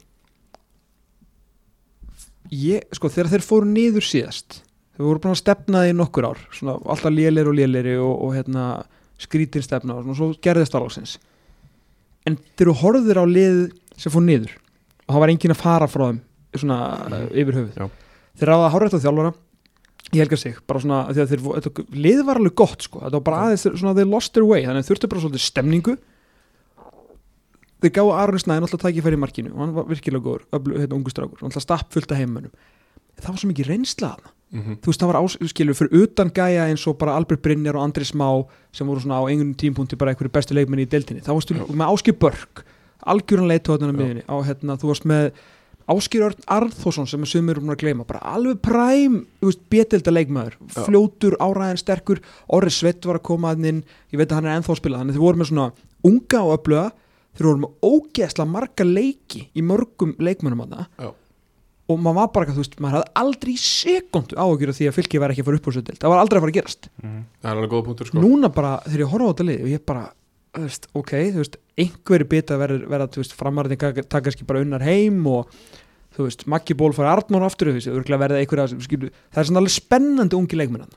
Ég, 2.55 2.87
sko, 2.95 3.11
þegar 3.11 3.33
þeir 3.35 3.47
fóru 3.49 3.71
niður 3.71 4.07
síðast 4.07 4.63
þeir 4.95 5.09
voru 5.09 5.23
búin 5.23 5.35
að 5.35 5.41
stefna 5.41 5.85
því 5.85 5.95
nokkur 5.99 6.27
ár 6.29 6.43
svona, 6.55 6.77
alltaf 6.87 7.13
lélir 7.15 7.49
og 7.51 7.57
léleri 7.59 7.95
og, 7.99 8.13
og 8.27 8.35
hérna, 8.37 8.67
skrítin 9.21 9.65
stefna 9.65 9.97
og 9.99 10.05
svona, 10.05 10.19
svo 10.21 10.29
gerðist 10.45 10.77
alvagsins 10.79 11.17
en 12.29 12.39
þeir 12.55 12.69
eru 12.69 12.77
horfður 12.81 13.23
á 13.23 13.25
lið 13.27 13.59
sem 13.99 14.15
fór 14.15 14.25
niður 14.25 14.55
og 14.55 15.17
það 15.17 15.25
var 15.25 15.33
enginn 15.35 15.55
að 15.55 15.63
fara 15.65 15.91
frá 15.91 16.05
þeim 16.07 16.21
svona 16.55 16.79
yfir 17.35 17.59
höfuð. 17.59 17.75
Já. 17.75 17.89
þeir 18.39 18.53
ráða 18.53 18.69
að 18.69 18.75
hárætt 18.77 18.95
á 18.95 19.05
þjálfara 19.05 19.35
ég 20.13 20.21
helga 20.21 20.37
sig, 20.37 20.59
bara 20.69 20.81
svona 20.81 20.99
af 21.09 21.15
því 21.17 21.23
að 21.25 21.31
þeir, 21.33 21.45
þetta, 21.57 21.85
lið 22.05 22.21
var 22.29 22.37
alveg 22.43 22.55
gott 22.55 22.83
sko, 22.83 23.01
þetta 23.01 23.17
var 23.19 23.25
bara 23.31 23.41
aðeins 23.49 23.65
svona 23.81 23.95
they 23.97 24.05
lost 24.05 24.33
their 24.35 24.45
way, 24.47 24.63
þannig 24.67 24.87
þurftu 24.87 25.09
bara 25.11 25.21
svolítið 25.25 25.45
stemningu. 25.47 25.97
Þeir 27.85 27.93
gáðu 27.99 28.13
Aron 28.17 28.41
Snæðin 28.41 28.65
alltaf 28.65 28.81
tækifæri 28.85 29.17
í 29.19 29.21
markinu 29.21 29.51
og 29.53 29.59
hann 29.61 29.75
var 29.77 29.89
virkilega 29.91 30.25
góður, 30.25 30.45
hérna, 30.81 30.97
ungu 30.97 31.13
strákur. 31.13 31.41
Og 31.43 31.49
alltaf 31.51 31.65
stapp 31.67 31.91
fullt 31.93 32.13
af 32.15 32.21
heimönnum 32.21 32.53
það 33.21 33.29
var 33.31 33.39
svo 33.43 33.51
mikið 33.53 33.69
reynsla 33.71 34.09
að 34.17 34.33
Mhm. 34.55 34.75
þú 34.83 34.87
veist 34.87 35.01
það 35.03 35.11
var 35.11 35.17
áskilur 35.19 35.75
fyrir 35.75 36.03
utan 36.05 36.29
gæja 36.31 36.69
eins 36.71 36.87
og 36.87 36.97
bara 36.99 37.17
Albert 37.17 37.43
Brynjar 37.43 37.75
og 37.75 37.83
Andri 37.83 38.05
Smá 38.05 38.47
sem 38.73 38.87
voru 38.87 39.01
svona 39.03 39.19
á 39.19 39.27
einhvern 39.27 39.55
tímpunkti 39.59 39.99
bara 39.99 40.13
einhverju 40.15 40.31
bestu 40.31 40.55
leikmenni 40.55 40.87
í 40.87 40.91
deildinni, 40.91 41.23
þá 41.23 41.35
varstu 41.35 41.55
Já. 41.59 41.65
með 41.75 41.91
Áskir 41.91 42.15
Börk 42.19 42.63
algjöran 43.05 43.51
leitóðan 43.51 43.91
á 43.91 43.95
Já. 43.95 43.99
miðinni 43.99 44.23
á 44.31 44.37
hérna, 44.47 44.77
þú 44.79 44.87
varst 44.93 45.05
með 45.11 45.33
Áskir 45.91 46.25
Örn 46.25 46.47
Arþórsson 46.49 47.09
sem 47.11 47.25
er 47.27 47.29
sumir 47.29 47.59
um 47.61 47.73
að 47.75 47.83
gleyma, 47.83 48.07
bara 48.09 48.23
alveg 48.35 48.63
præm 48.65 49.19
betilda 49.73 50.15
leikmaður, 50.15 50.55
fljótur 50.73 51.37
áræðin 51.43 51.81
sterkur, 51.83 52.23
Orri 52.49 52.73
Svett 52.73 53.05
var 53.05 53.21
að 53.21 53.27
koma 53.29 53.53
að 53.53 53.67
inn, 53.69 53.83
ég 54.15 54.21
veit 54.21 54.31
að 54.31 54.39
hann 54.39 54.49
er 54.49 54.57
ennþá 54.59 54.73
að 54.73 54.81
spila. 54.81 55.03
Þannig 55.03 55.19
þeir 55.19 55.25
voru 55.27 55.43
með 55.43 55.51
svona 55.51 55.67
unga 56.09 56.41
og 56.45 56.55
öfluga. 56.57 56.87
Þeir 57.35 57.49
voru 57.51 57.63
með 57.65 57.91
ógeðsla 57.91 58.45
marga 58.47 58.85
leiki 58.87 59.45
í 59.53 59.63
mörgum 59.67 60.17
leikmennum 60.23 60.65
að 60.65 60.75
það 60.79 61.13
og 61.85 61.99
maður 62.01 62.17
var 62.17 62.29
bara, 62.33 62.55
þú 62.55 62.63
veist, 62.63 62.77
maður 62.81 62.97
hafði 62.97 63.11
aldrei 63.21 63.51
í 63.53 63.61
sekundu 63.61 64.37
áhugjur 64.41 64.71
af 64.73 64.77
því 64.79 64.87
að 64.89 64.95
fylki 64.97 65.21
væri 65.21 65.35
ekki 65.35 65.43
að 65.45 65.49
fara 65.51 65.59
upp 65.59 65.67
úr 65.69 65.75
sötild, 65.77 65.99
það 66.01 66.13
var 66.15 66.21
aldrei 66.23 66.39
að 66.39 66.45
fara 66.45 66.53
að 66.55 66.57
gerast. 66.57 66.89
Það 67.03 67.51
er 67.51 67.59
alveg 67.59 67.73
góð 67.75 67.83
punktur 67.89 68.09
sko. 68.09 68.23
Núna 68.25 68.51
bara, 68.55 68.71
þegar 68.87 69.03
ég 69.03 69.11
horfa 69.13 69.27
á 69.29 69.31
þetta 69.35 69.47
lið 69.51 69.65
og 69.67 69.69
ég 69.75 69.83
bara, 69.91 70.05
þú 70.55 70.63
veist, 70.65 70.89
ok, 70.97 71.13
þú 71.35 71.43
veist 71.43 71.59
einhverju 71.81 72.29
bita 72.31 72.59
verður, 72.61 72.85
verða, 72.91 73.09
þú 73.15 73.23
veist, 73.23 73.39
framarðin 73.39 73.81
taka 73.81 74.21
kannski 74.21 74.47
bara 74.47 74.63
unnar 74.65 74.85
heim 74.87 75.25
og 75.27 75.51
þú 76.15 76.29
veist, 76.29 76.45
Maggi 76.51 76.77
Ból 76.79 76.93
fara 76.95 77.17
Arnmór 77.17 77.47
aftur 77.47 77.73
þú 77.73 77.79
veist, 77.79 77.91
örgulega 77.91 78.23
verða 78.23 78.43
einhverja, 78.43 78.69
skilu, 78.85 79.11
það 79.35 79.43
er 79.43 79.49
svona 79.51 79.63
alveg 79.65 79.75
spennandi 79.75 80.39
ungi 80.39 80.61
leikmennan 80.61 80.93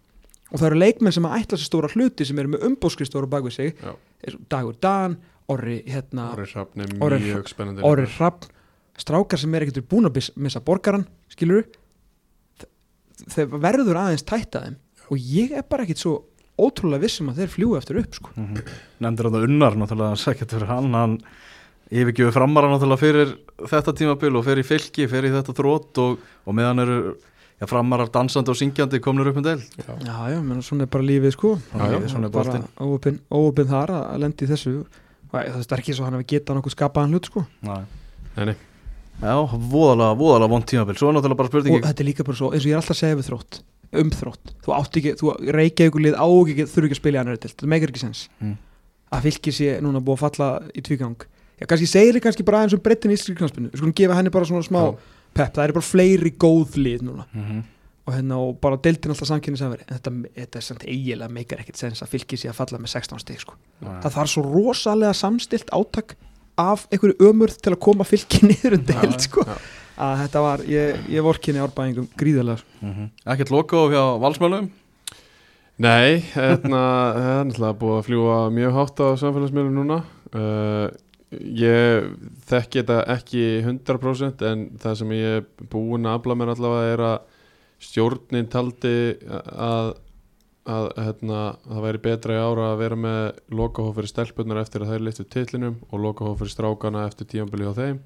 og 0.48 0.60
það 0.60 0.68
eru 0.70 0.82
leikmenn 0.84 1.16
sem 1.16 1.26
að 1.28 1.40
ætla 1.42 1.60
sér 1.60 1.70
stóra 1.70 1.90
hluti 1.92 2.28
sem 2.28 2.38
eru 2.40 2.54
með 2.54 2.68
umbóðskristóra 2.70 3.30
bak 3.32 3.48
við 3.48 3.56
sig. 3.58 3.82
Já. 3.82 4.38
Dagur 4.52 4.78
Dan, 4.84 5.18
Orri 5.52 5.82
hérna, 5.88 6.30
Orri 6.36 6.48
Hrafn 6.52 6.84
er 6.84 6.94
Orri 7.04 7.20
mjög 7.24 7.52
spennandi 7.52 7.84
Orri 7.88 8.08
Hrafn 8.18 8.50
strákar 8.98 9.40
sem 9.40 9.54
er 9.56 9.66
ekkert 9.68 9.90
búin 9.92 10.10
að 10.10 10.32
missa 10.40 10.62
borgaran 10.64 11.06
skilur 11.32 11.68
þeir 13.34 13.54
verður 13.54 14.00
aðeins 14.02 14.26
tætta 14.28 14.64
þeim. 14.66 14.80
Og 15.08 15.22
ég 15.24 15.54
er 15.56 15.64
bara 15.68 15.86
ekkert 15.86 16.02
svo 16.02 16.16
ótrúlega 16.58 17.04
vissum 17.06 17.30
að 17.32 17.44
þeir 17.44 17.54
fljúi 17.54 17.78
eftir 17.78 18.00
upp 18.02 18.18
sko. 18.18 18.34
nefndir 19.04 19.30
þetta 19.30 19.44
unnar 19.48 19.78
náttúrulega 19.78 20.20
sækert 20.22 20.56
fyrir 20.56 20.72
hann 20.72 20.94
hann 20.98 21.18
yfirgjöfu 21.92 22.34
framara 22.36 22.72
náttúrulega 22.72 23.02
fyrir 23.02 23.34
þetta 23.70 23.94
tímabil 23.96 24.36
og 24.40 24.46
fyrir 24.48 24.68
fylki, 24.68 25.08
fyrir 25.10 25.36
þetta 25.38 25.56
þrótt 25.56 26.02
og, 26.04 26.24
og 26.46 26.58
meðan 26.58 26.84
eru 26.84 27.00
já, 27.58 27.66
framarar 27.70 28.12
dansandi 28.14 28.54
og 28.54 28.60
syngjandi 28.60 29.02
komnur 29.04 29.32
upp 29.32 29.40
um 29.42 29.46
del 29.46 29.62
Já. 29.78 29.94
já, 30.02 30.18
já, 30.34 30.40
menn, 30.42 30.64
svona 30.66 30.86
er 30.88 30.92
bara 30.94 31.08
lífið 31.08 31.36
sko 31.38 31.54
Já, 31.58 31.86
já, 31.94 32.00
svona 32.12 32.30
er 32.30 32.36
bara 32.36 32.64
óopinn 32.82 33.70
þar 33.72 33.94
að 33.96 34.04
að 34.14 34.24
lendi 34.26 34.46
í 34.48 34.52
þessu 34.52 34.74
og 34.82 35.38
það 35.38 35.72
er 35.72 35.82
ekki 35.84 35.96
svo 35.98 36.08
hann 36.08 36.18
hefur 36.18 36.32
getað 36.34 36.60
nokkuð 36.60 36.76
skapaðan 36.78 37.16
hlut 37.16 37.32
sko 37.32 37.46
Nei. 37.68 37.82
Nei, 38.38 38.46
nei. 38.52 38.58
Já, 39.18 39.34
voðalega, 39.50 40.14
voðalega 40.20 40.52
vond 40.52 40.68
tímabil 40.70 41.00
Svo 41.00 41.10
er 41.10 41.18
náttúrulega 41.18 41.40
bara 41.40 41.50
og 41.50 41.54
spurningi 41.56 41.82
þetta 41.88 42.04
er 42.04 42.10
líka 42.12 42.26
bara 42.28 42.38
svo, 42.38 42.52
eins 42.54 42.66
og 42.66 42.70
ég 42.70 42.76
er 42.76 42.82
alltaf 42.82 42.94
að 42.94 43.02
segja 43.02 43.18
við 43.18 43.30
þrótt 43.32 43.62
um 43.94 44.10
þrótt, 44.12 44.52
þú 44.66 44.74
átt 44.76 44.98
ekki, 45.00 45.14
þú 45.20 45.34
reykja 45.56 45.88
ykkur 45.90 46.04
lið 46.04 46.16
á 46.20 46.28
ekki, 46.28 46.66
þurfi 46.68 46.86
ekki 46.90 46.98
að 46.98 47.02
spila 47.02 47.18
í 47.18 47.22
annar 47.22 47.38
það 47.38 47.68
meikar 47.72 47.90
ekki 47.94 48.04
sens 48.04 48.28
Mm. 48.42 48.58
að 49.12 49.22
fylki 49.28 49.52
sé 49.56 49.80
núna 49.82 50.02
búið 50.04 50.18
að 50.18 50.24
falla 50.26 50.50
í 50.76 50.82
tvígang 50.84 51.16
já, 51.60 51.66
kannski 51.66 51.88
segir 51.88 52.14
þið 52.18 52.24
kannski 52.28 52.44
bara 52.46 52.58
aðeins 52.64 52.74
um 52.76 52.84
breytin 52.84 53.12
í 53.12 53.16
íslenski 53.16 53.38
knarspinu, 53.40 53.70
við 53.72 53.78
skulum 53.80 53.94
gefa 53.96 54.18
henni 54.20 54.30
bara 54.36 54.46
svona 54.46 54.64
smá 54.68 54.82
Já. 54.84 54.98
pepp, 55.34 55.54
það 55.56 55.64
eru 55.64 55.74
bara 55.80 55.88
fleiri 55.94 56.32
góð 56.38 56.76
lið 56.78 57.02
núna 57.08 57.26
Mhm. 57.34 57.64
og 58.08 58.14
hérna 58.14 58.36
og 58.40 58.60
bara 58.62 58.78
deildin 58.78 59.12
alltaf 59.12 59.28
samkynni 59.28 59.58
sem 59.58 59.70
veri 59.72 59.84
þetta, 59.88 60.12
þetta 60.36 60.56
er 60.58 60.62
samt 60.62 60.84
eiginlega 60.88 61.30
meikar 61.32 61.60
ekkert 61.60 61.76
sens 61.78 62.02
að 62.02 62.08
fylki 62.12 62.38
sé 62.38 62.50
að 62.50 62.56
falla 62.56 62.78
með 62.80 62.88
16 62.94 63.20
stig 63.20 63.40
sko. 63.40 63.54
Nei. 63.82 64.02
það 64.02 64.14
þarf 64.16 64.30
svo 64.32 64.44
rosalega 64.44 65.14
samstilt 65.14 65.70
átak 65.72 66.16
af 66.58 66.88
einhverju 66.92 67.18
ömurð 67.20 67.58
til 67.62 67.74
að 67.74 67.80
koma 67.80 68.04
fylki 68.04 68.40
niður 68.48 68.74
um 68.80 68.84
Já, 68.88 69.20
sko. 69.20 69.44
já. 69.44 69.58
Að 69.98 70.14
þetta 70.24 70.44
var, 70.46 70.66
ég, 70.70 71.00
ég 71.12 71.26
vorkinni 71.26 71.64
árbæðingum 71.64 72.12
gríðarlega 72.20 72.62
sko. 72.62 72.76
Mhm. 72.86 73.10
Ekkert 73.34 73.54
logo 73.54 73.88
hjá 73.94 74.04
valsmönnum 74.22 74.70
Nei, 75.78 76.24
hérna, 76.34 76.84
það 77.18 77.32
er 77.32 77.44
náttúrulega 77.50 77.80
búið 77.82 77.98
að 77.98 78.08
fljúa 78.08 78.38
mjög 78.54 78.78
hátt 78.80 79.04
á 79.04 79.08
samfélagsmiðlum 79.22 79.76
núna 79.78 80.00
uh, 80.34 80.88
Ég 81.28 82.06
þekki 82.48 82.82
þetta 82.86 82.98
ekki 83.18 83.42
100% 83.66 84.44
en 84.48 84.62
það 84.80 84.94
sem 85.02 85.10
ég 85.18 85.40
er 85.42 85.68
búin 85.68 86.08
að 86.08 86.22
afla 86.22 86.38
mér 86.40 86.54
allavega 86.54 86.94
er 86.94 87.04
að 87.04 87.18
stjórnin 87.84 88.48
taldi 88.48 88.94
að, 89.28 89.90
að 90.72 90.88
hérna, 91.04 91.42
það 91.68 91.84
væri 91.84 92.02
betra 92.06 92.38
í 92.38 92.40
ára 92.40 92.70
að 92.72 92.80
vera 92.80 93.00
með 93.04 93.26
lokahóf 93.60 94.00
fyrir 94.00 94.14
stelpunar 94.14 94.62
eftir 94.64 94.86
að 94.86 94.94
þær 94.94 95.04
listu 95.10 95.28
titlinum 95.28 95.76
og 95.92 96.06
lokahóf 96.06 96.40
fyrir 96.40 96.56
strákana 96.56 97.04
eftir 97.10 97.28
tímabili 97.34 97.68
á 97.68 97.76
þeim 97.76 98.00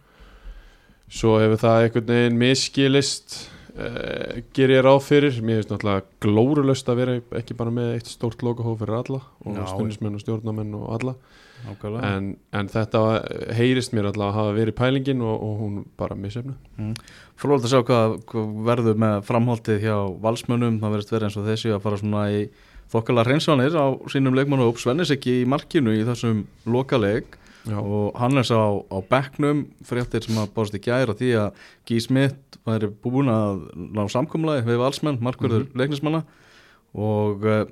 Svo 1.12 1.36
hefur 1.41 1.59
það 1.59 1.86
einhvern 1.86 2.07
veginn 2.07 2.39
miskilist 2.39 3.36
uh, 3.76 4.39
ger 4.55 4.72
ég 4.72 4.84
ráð 4.86 5.01
fyrir. 5.09 5.39
Mér 5.43 5.59
finnst 5.59 5.74
náttúrulega 5.74 6.05
glórulöst 6.24 6.91
að 6.91 7.01
vera 7.01 7.16
ekki 7.41 7.57
bara 7.59 7.74
með 7.76 7.97
eitt 7.97 8.12
stórt 8.12 8.43
lokahóf 8.45 8.80
fyrir 8.80 9.01
alla 9.01 9.22
og 9.43 9.62
stundismenn 9.74 10.16
og 10.16 10.24
stjórnamenn 10.24 10.78
og 10.80 10.88
alla. 10.97 11.16
En, 12.07 12.32
en 12.57 12.70
þetta 12.74 13.01
heyrist 13.53 13.91
mér 13.93 14.07
allavega 14.09 14.32
að 14.32 14.38
hafa 14.39 14.53
verið 14.55 14.76
pælingin 14.80 15.20
og, 15.22 15.36
og 15.45 15.59
hún 15.59 15.76
bara 15.99 16.16
missefnu 16.18 16.55
Frólægt 17.38 17.68
að 17.68 17.76
sjá 17.76 17.84
hvað, 17.86 18.16
hvað 18.32 18.47
verður 18.66 18.97
með 19.03 19.20
framhaldið 19.28 19.84
hjá 19.84 19.97
valsmönnum. 20.24 20.80
Það 20.82 20.95
verðist 20.95 21.14
verið 21.14 21.28
eins 21.28 21.38
og 21.38 21.45
þessi 21.51 21.76
að 21.76 21.84
fara 21.86 21.99
svona 22.01 22.24
í 22.34 22.41
þokkala 22.91 23.28
hreinsanir 23.28 23.78
á 23.78 23.88
sínum 24.12 24.36
leikmannu 24.36 24.72
og 24.72 24.82
Svennis 24.82 25.14
ekki 25.14 25.41
í 25.43 25.47
markinu 25.49 25.93
í 25.95 26.01
þessum 26.07 26.43
lokaleg 26.66 27.38
Já, 27.70 27.78
og 27.78 28.16
Hannes 28.18 28.49
á, 28.49 28.57
á 28.89 28.97
bekknum 29.05 29.66
fréttir 29.86 30.24
sem 30.26 30.38
að 30.41 30.49
báðast 30.55 30.78
í 30.80 30.82
gæra 30.82 31.14
því 31.14 31.28
að 31.38 31.59
Guy 31.86 31.99
Smith 32.01 32.57
væri 32.66 32.89
búin 33.03 33.30
að 33.30 33.59
ná 33.78 34.01
samkomlaði 34.09 34.64
við 34.66 34.80
valsmenn, 34.82 35.20
markverður 35.22 35.68
Mhm. 35.68 35.78
leiknismanna 35.78 36.24
og 36.97 37.45
uh, 37.45 37.66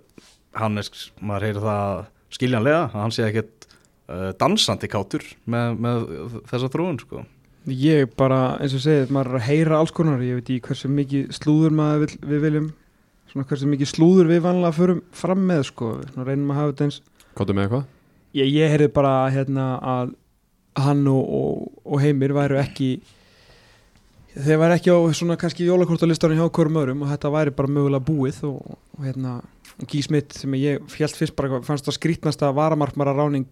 Hannes, 0.60 1.10
maður 1.22 1.48
heyrir 1.48 1.62
það 1.66 2.06
skiljanlega, 2.38 2.84
að 2.94 3.02
hann 3.02 3.12
sé 3.16 3.26
ekkert 3.26 3.68
uh, 4.10 4.30
dansandi 4.40 4.90
kátur 4.92 5.26
með, 5.50 5.76
með 5.82 6.08
þessa 6.52 6.70
þróun 6.74 7.00
sko. 7.02 7.26
Ég 7.70 8.14
bara, 8.18 8.58
eins 8.64 8.74
og 8.78 8.82
segið, 8.86 9.10
maður 9.14 9.34
er 9.34 9.40
að 9.42 9.48
heyra 9.50 9.80
alls 9.82 9.92
konar, 9.94 10.22
ég 10.26 10.40
veit 10.40 10.48
ekki 10.54 10.70
hversu 10.70 10.90
mikið 10.94 11.34
slúður 11.36 11.76
maður 11.76 12.06
vil, 12.06 12.18
við 12.32 12.46
viljum, 12.48 12.70
svona 13.30 13.46
hversu 13.50 13.68
mikið 13.70 13.92
slúður 13.92 14.30
við 14.32 14.42
vanlega 14.46 14.78
förum 14.78 15.02
fram 15.14 15.44
með, 15.50 15.66
sko, 15.74 15.90
svona 16.14 16.30
reynum 16.30 16.54
að 16.54 16.62
hafa 16.62 16.72
þetta 16.76 16.88
eins, 16.88 17.02
kóttu 17.38 17.54
með 17.58 17.68
eitthvað? 17.68 17.88
Ég, 18.34 18.48
ég 18.54 18.70
heyrði 18.74 18.90
bara 18.94 19.14
hérna 19.34 19.70
að 19.82 20.14
hann 20.80 21.08
og, 21.12 21.24
og, 21.40 21.72
og 21.86 22.02
heimir 22.04 22.32
væru 22.38 22.60
ekki, 22.62 22.92
þeir 24.38 24.60
væru 24.62 24.76
ekki 24.78 24.94
á 24.94 24.98
svona 25.18 25.38
kannski 25.42 25.66
jólakortalistarinn 25.68 26.40
hjá 26.40 26.48
hverjum 26.54 26.78
öðrum 26.84 27.02
og 27.06 27.12
þetta 27.14 27.32
væri 27.34 27.56
bara 27.58 27.72
mögulega 27.76 28.06
búið 28.06 28.44
og, 28.48 28.78
og 28.98 29.06
hérna, 29.08 29.40
Guy 29.90 30.02
Smith 30.06 30.38
sem 30.38 30.54
ég 30.60 30.86
fjall 30.92 31.12
fyrst 31.16 31.36
bara, 31.40 31.62
fannst 31.66 31.88
það 31.90 31.98
skrítnasta 31.98 32.52
varamarkmara 32.56 33.14
ráning 33.18 33.48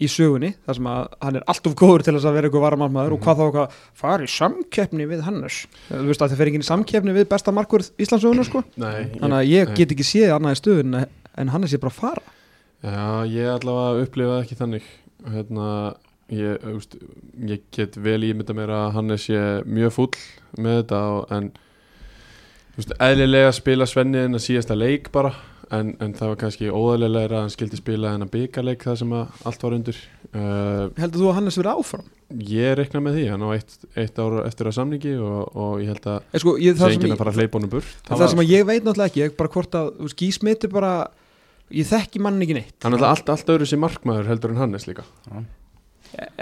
í 0.00 0.08
sögunni 0.08 0.54
þar 0.64 0.78
sem 0.78 0.86
að 0.88 1.00
hann 1.20 1.36
er 1.36 1.44
alltof 1.52 1.74
góður 1.76 2.06
til 2.06 2.14
þess 2.16 2.24
að 2.30 2.36
vera 2.38 2.48
eitthvað 2.48 2.62
varamarmaður 2.64 3.12
og 3.14 3.20
Mhm. 3.20 3.24
hvað 3.26 3.36
þá 3.36 3.44
eitthvað 3.46 3.78
fari 4.00 4.28
samkeppni 4.32 5.06
við 5.10 5.20
Hannes 5.26 5.58
þú 5.90 6.06
veist 6.08 6.22
að 6.24 6.30
það 6.32 6.40
fer 6.40 6.50
ekki 6.50 6.60
í 6.64 6.68
samkeppni 6.70 7.12
við 7.18 7.28
besta 7.28 7.52
markvörð 7.52 7.90
Íslandsögunar 8.00 8.48
sko 8.48 8.62
Nei, 8.80 9.10
þannig 9.20 9.36
að 9.42 9.50
ég 9.52 9.68
nei. 9.68 9.74
get 9.76 9.92
ekki 9.92 10.06
séð 10.08 10.32
annað 10.38 10.56
í 10.56 10.60
stöðun 10.62 10.96
en 11.36 11.52
Hannes 11.52 11.74
er 11.76 11.82
bara 11.84 11.92
að 11.92 12.00
fara 12.00 12.22
Já, 12.80 13.26
ég 13.28 13.50
allavega 13.52 14.04
upplifaði 14.06 14.44
ekki 14.44 14.58
þannig. 14.58 14.86
Hérna, 15.30 15.66
ég, 16.32 16.62
veist, 16.64 16.96
ég 17.50 17.64
get 17.76 17.98
vel 18.00 18.22
ímynda 18.24 18.56
mér 18.56 18.72
að 18.72 18.94
Hannes 18.96 19.26
sé 19.28 19.40
mjög 19.68 19.96
fúll 19.98 20.22
með 20.56 20.80
þetta 20.80 21.00
og, 21.16 21.34
en 21.36 21.50
veist, 22.78 22.94
eðlilega 22.96 23.52
spila 23.56 23.88
Svenni 23.90 24.22
en 24.24 24.38
að 24.38 24.46
síðasta 24.46 24.78
leik 24.78 25.10
bara 25.12 25.34
en, 25.70 25.92
en 26.00 26.14
það 26.16 26.32
var 26.32 26.40
kannski 26.40 26.70
óðarlega 26.72 27.28
að 27.28 27.42
hann 27.42 27.52
skildi 27.52 27.78
spila 27.78 28.14
en 28.16 28.24
að 28.26 28.32
byggarleik 28.38 28.88
það 28.88 29.02
sem 29.02 29.12
allt 29.18 29.66
var 29.66 29.76
undir. 29.76 30.00
Uh, 30.30 30.88
heldur 30.96 31.20
þú 31.20 31.28
að 31.28 31.38
Hannes 31.40 31.60
verið 31.60 31.76
áfram? 31.76 32.08
ég 32.30 32.76
rekna 32.78 33.00
með 33.02 33.16
því, 33.18 33.22
hann 33.32 33.42
á 33.42 33.48
eitt, 33.56 33.72
eitt 33.98 34.18
ár 34.22 34.36
eftir 34.44 34.68
að 34.70 34.76
samningi 34.76 35.14
og, 35.18 35.38
og 35.50 35.72
ég 35.82 35.90
held 35.90 36.04
að 36.12 36.28
Eh, 36.30 36.42
sko, 36.42 36.54
ég, 36.62 36.76
það 36.78 36.92
sem 36.92 36.96
enginn 36.96 37.10
ég, 37.10 37.14
að 37.16 37.22
fara 37.24 37.32
að 37.32 37.40
hleypa 37.40 37.58
honum 37.58 37.72
burt. 37.72 37.94
það, 38.06 38.20
það 38.20 38.30
sem 38.32 38.42
að 38.42 38.52
ég 38.52 38.68
veit 38.68 38.84
náttúrulega 38.84 39.10
ekki 39.10 39.22
ég 39.24 39.34
bara 39.40 39.52
hvort 39.56 39.78
að 39.80 39.88
er 40.52 40.72
bara 40.74 40.92
ég 41.70 41.86
þekki 41.86 42.20
mann 42.20 42.40
ekki 42.42 42.54
neitt 42.58 42.76
hann 42.84 42.94
er 42.94 42.98
alltaf 43.02 43.16
allt, 43.16 43.32
allt 43.36 43.54
öðru 43.56 43.66
sem 43.70 43.80
markmaður 43.80 44.26
heldur 44.32 44.50
en 44.54 44.56
Hannes 44.64 44.86
líka 44.90 45.04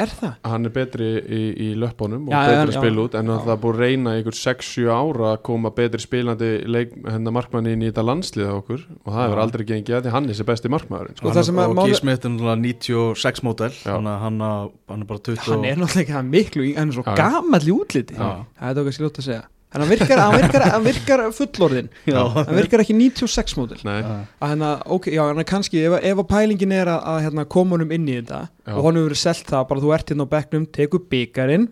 er 0.01 0.09
það? 0.09 0.37
hann 0.49 0.65
er 0.65 0.73
betri 0.73 1.07
í, 1.21 1.41
í 1.53 1.67
löppunum 1.77 2.31
og 2.31 2.33
Já, 2.33 2.39
betri 2.49 2.55
já, 2.57 2.63
að 2.63 2.71
já. 2.73 2.79
spila 2.81 3.03
út 3.05 3.17
en 3.19 3.27
það 3.35 3.51
er 3.53 3.59
búið 3.61 3.75
að 3.75 3.83
reyna 3.85 4.15
í 4.17 4.23
ykkur 4.23 4.37
6-7 4.39 4.87
ára 4.95 5.27
að 5.35 5.43
koma 5.45 5.73
betri 5.77 6.01
spilandi 6.01 6.49
leik, 6.73 6.95
hennar 7.05 7.35
markmanni 7.37 7.75
inn 7.77 7.85
í 7.85 7.91
þetta 7.91 8.05
landslið 8.09 8.49
á 8.49 8.55
okkur 8.57 8.87
og 9.05 9.11
það 9.13 9.21
hefur 9.27 9.43
aldrei 9.45 9.67
gengið 9.69 9.99
að 9.99 10.07
því 10.09 10.15
hann 10.17 10.31
er 10.33 10.49
besti 10.49 10.73
markmaðurinn 10.73 11.19
Sko, 11.21 11.27
sko. 11.29 11.35
það 11.37 11.47
sem 11.51 11.61
að 11.61 11.69
og 11.69 11.77
máli- 11.83 11.93
Guy 11.93 12.01
Smith 12.01 12.25
er 12.25 12.33
náttúrulega 12.33 12.65
96 12.65 13.45
mótel 13.45 13.71
þannig 13.83 14.15
að 14.15 14.25
hann, 14.25 14.41
að- 14.49 14.73
hann 14.89 15.05
er 15.05 15.11
bara 15.13 15.25
20 15.29 15.45
hann 15.53 15.69
er 15.69 15.77
náttúrulega 15.83 16.05
ekki 16.07 16.17
hann 16.17 16.33
miklu 16.33 16.65
í- 16.65 16.75
hann 16.81 16.89
er 16.89 16.95
svo 16.97 17.05
Já, 17.05 17.13
já. 17.13 17.17
gamall 17.29 17.69
í 17.69 17.77
útliti 17.77 18.17
Já. 18.17 18.25
það 18.25 18.65
er 18.65 18.73
þetta 18.73 18.81
okkar 18.87 18.97
skiljótt 18.97 19.21
að 19.21 19.29
segja 19.29 19.45
en 19.69 19.83
hann 19.83 19.91
virkar, 19.91 20.21
hann 20.23 20.37
virkar, 20.41 20.65
hann 20.73 20.85
virkar 20.87 21.23
fullorðin 21.37 21.91
Já, 22.09 22.21
hann 22.35 22.55
virkar 22.57 22.83
ekki 22.85 22.97
96 22.97 23.57
mótil 23.59 23.81
Nei, 23.85 23.99
að 24.01 24.53
hérna, 24.55 24.71
ok, 24.97 25.11
já, 25.13 25.23
kannski 25.49 25.83
ef, 25.85 25.99
ef 26.01 26.23
að 26.23 26.29
pælingin 26.31 26.73
er 26.79 26.93
að, 26.95 27.03
að 27.13 27.19
hérna, 27.27 27.45
koma 27.57 27.77
honum 27.77 27.93
inn 27.97 28.09
í 28.09 28.17
þetta 28.21 28.41
Já. 28.49 28.73
og 28.77 28.81
honum 28.89 29.05
verið 29.09 29.21
selt 29.27 29.51
það 29.51 29.67
bara 29.73 29.85
þú 29.85 29.93
ert 29.99 30.15
hérna 30.15 30.29
á 30.29 30.33
bekknum, 30.33 30.65
tekur 30.79 31.05
byggarinn 31.13 31.69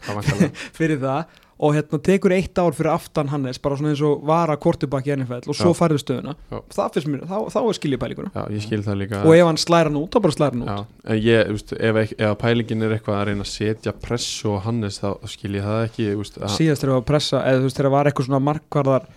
fyrir 0.78 0.98
það 1.04 1.38
og 1.60 1.74
hérna 1.76 1.98
tekur 2.00 2.32
eitt 2.32 2.56
ár 2.56 2.72
fyrir 2.76 2.90
aftan 2.94 3.28
Hannes 3.28 3.60
bara 3.60 3.76
svona 3.76 3.92
eins 3.92 4.00
og 4.06 4.22
vara 4.26 4.56
kortubakki 4.60 5.12
í 5.12 5.16
NFL 5.18 5.50
og 5.50 5.56
svo 5.58 5.72
færðu 5.76 6.00
stöðuna. 6.00 6.34
Það 6.72 6.98
mér, 7.12 7.26
þá, 7.28 7.36
þá 7.52 7.58
er 7.60 7.76
skiljið 7.76 8.00
pælinguna 8.00 8.32
Já, 8.32 8.44
ég 8.54 8.64
skil 8.64 8.80
það 8.86 9.04
og 9.20 9.34
ef 9.34 9.50
hann 9.50 9.60
slæra 9.60 9.90
hann 9.90 10.00
út, 10.00 10.08
þá 10.14 10.24
bara 10.24 10.36
slæra 10.36 10.56
hann 10.56 10.64
út. 10.64 10.96
Já, 11.04 11.20
ég, 11.26 11.52
veist, 11.52 11.74
ef, 11.76 12.00
ef 12.16 12.38
pælingin 12.40 12.86
er 12.86 12.96
eitthvað 12.96 13.18
að 13.18 13.28
reyna 13.28 13.46
að 13.46 13.52
setja 13.52 13.94
pressu 14.06 14.56
á 14.56 14.58
Hannes 14.64 15.00
þá 15.02 15.10
skil 15.34 15.52
ég 15.58 15.68
það 15.68 15.84
ekki, 15.90 16.08
að, 16.16 16.56
síðast 16.56 16.84
þegar 16.84 16.94
við 16.94 17.02
að 17.02 17.06
pressa, 17.12 17.44
eða 17.44 17.60
þú 17.60 17.68
veist 17.68 17.80
þegar 17.80 17.94
var 17.96 18.10
eitthvað 18.10 18.30
svona 18.30 18.44
markvarðar 18.48 19.08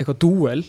eitthvað 0.00 0.22
dúel 0.26 0.62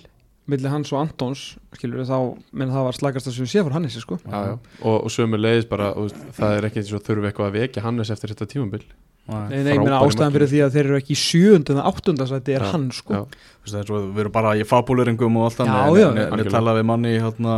millir 0.52 0.74
hans 0.74 0.90
og 0.92 1.00
Antons 1.02 1.44
skilur 1.78 2.06
þá, 2.06 2.18
menn 2.58 2.74
það 2.74 2.88
var 2.88 2.98
slagast 2.98 3.30
að 3.30 3.38
sem 3.38 3.48
sé 3.48 3.62
fyrir 3.62 3.78
Hannesi 3.78 4.02
sko. 4.04 4.18
Já, 4.26 4.52
já. 4.52 4.56
Og, 4.82 4.98
og 4.98 5.14
sömu 5.14 5.40
leiðis 5.40 5.70
bara, 5.70 5.94
veist, 5.96 6.18
það 6.36 6.58
er 6.58 6.68
ekki 6.68 6.82
eins 6.82 6.94
og 6.98 7.06
þurfi 7.06 7.30
eitthvað 7.30 7.50
að 7.50 7.58
vekja 7.60 7.86
Hannes 7.86 8.12
eftir 8.14 8.34
þetta 8.34 8.50
tímabil 8.52 8.84
Nei, 9.32 9.62
nei, 9.64 9.74
ég 9.76 9.82
meina 9.84 10.00
ástæðan 10.04 10.34
fyrir 10.36 10.50
því 10.52 10.60
að 10.66 10.74
þeir 10.76 10.86
eru 10.90 10.98
ekki 11.00 11.16
í 11.16 11.20
sjöund 11.22 11.70
en 11.74 11.80
áttundasæti 11.82 12.56
er 12.58 12.66
Já, 12.66 12.72
hann 12.74 12.90
sko. 12.96 13.22
Þú 13.66 13.72
veist, 13.72 13.92
við 13.92 14.20
erum 14.26 14.32
bara 14.36 14.56
í 14.60 14.66
fabuleringum 14.68 15.38
og 15.42 15.48
allt 15.50 15.62
já, 15.62 15.70
en- 15.72 15.94
Við 15.96 16.26
algjörlega. 16.32 16.52
talaði 16.58 16.82
við 16.82 16.88
manni 16.92 17.14
hérna, 17.20 17.56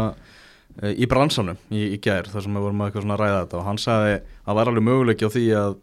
eh, 0.82 0.94
í 0.94 1.08
bransanum 1.08 1.58
í, 1.72 1.82
í 1.96 1.98
gær 2.02 2.30
þar 2.30 2.42
sem 2.44 2.54
við 2.54 2.66
vorum 2.68 2.84
að 2.86 2.94
ræða 3.24 3.42
þetta 3.48 3.58
og 3.60 3.66
hann 3.66 3.78
sagði 3.78 4.14
að 4.20 4.22
það 4.46 4.56
var 4.60 4.68
alveg 4.74 4.84
möguleiki 4.90 5.26
á 5.26 5.30
því 5.34 5.46
að 5.64 5.76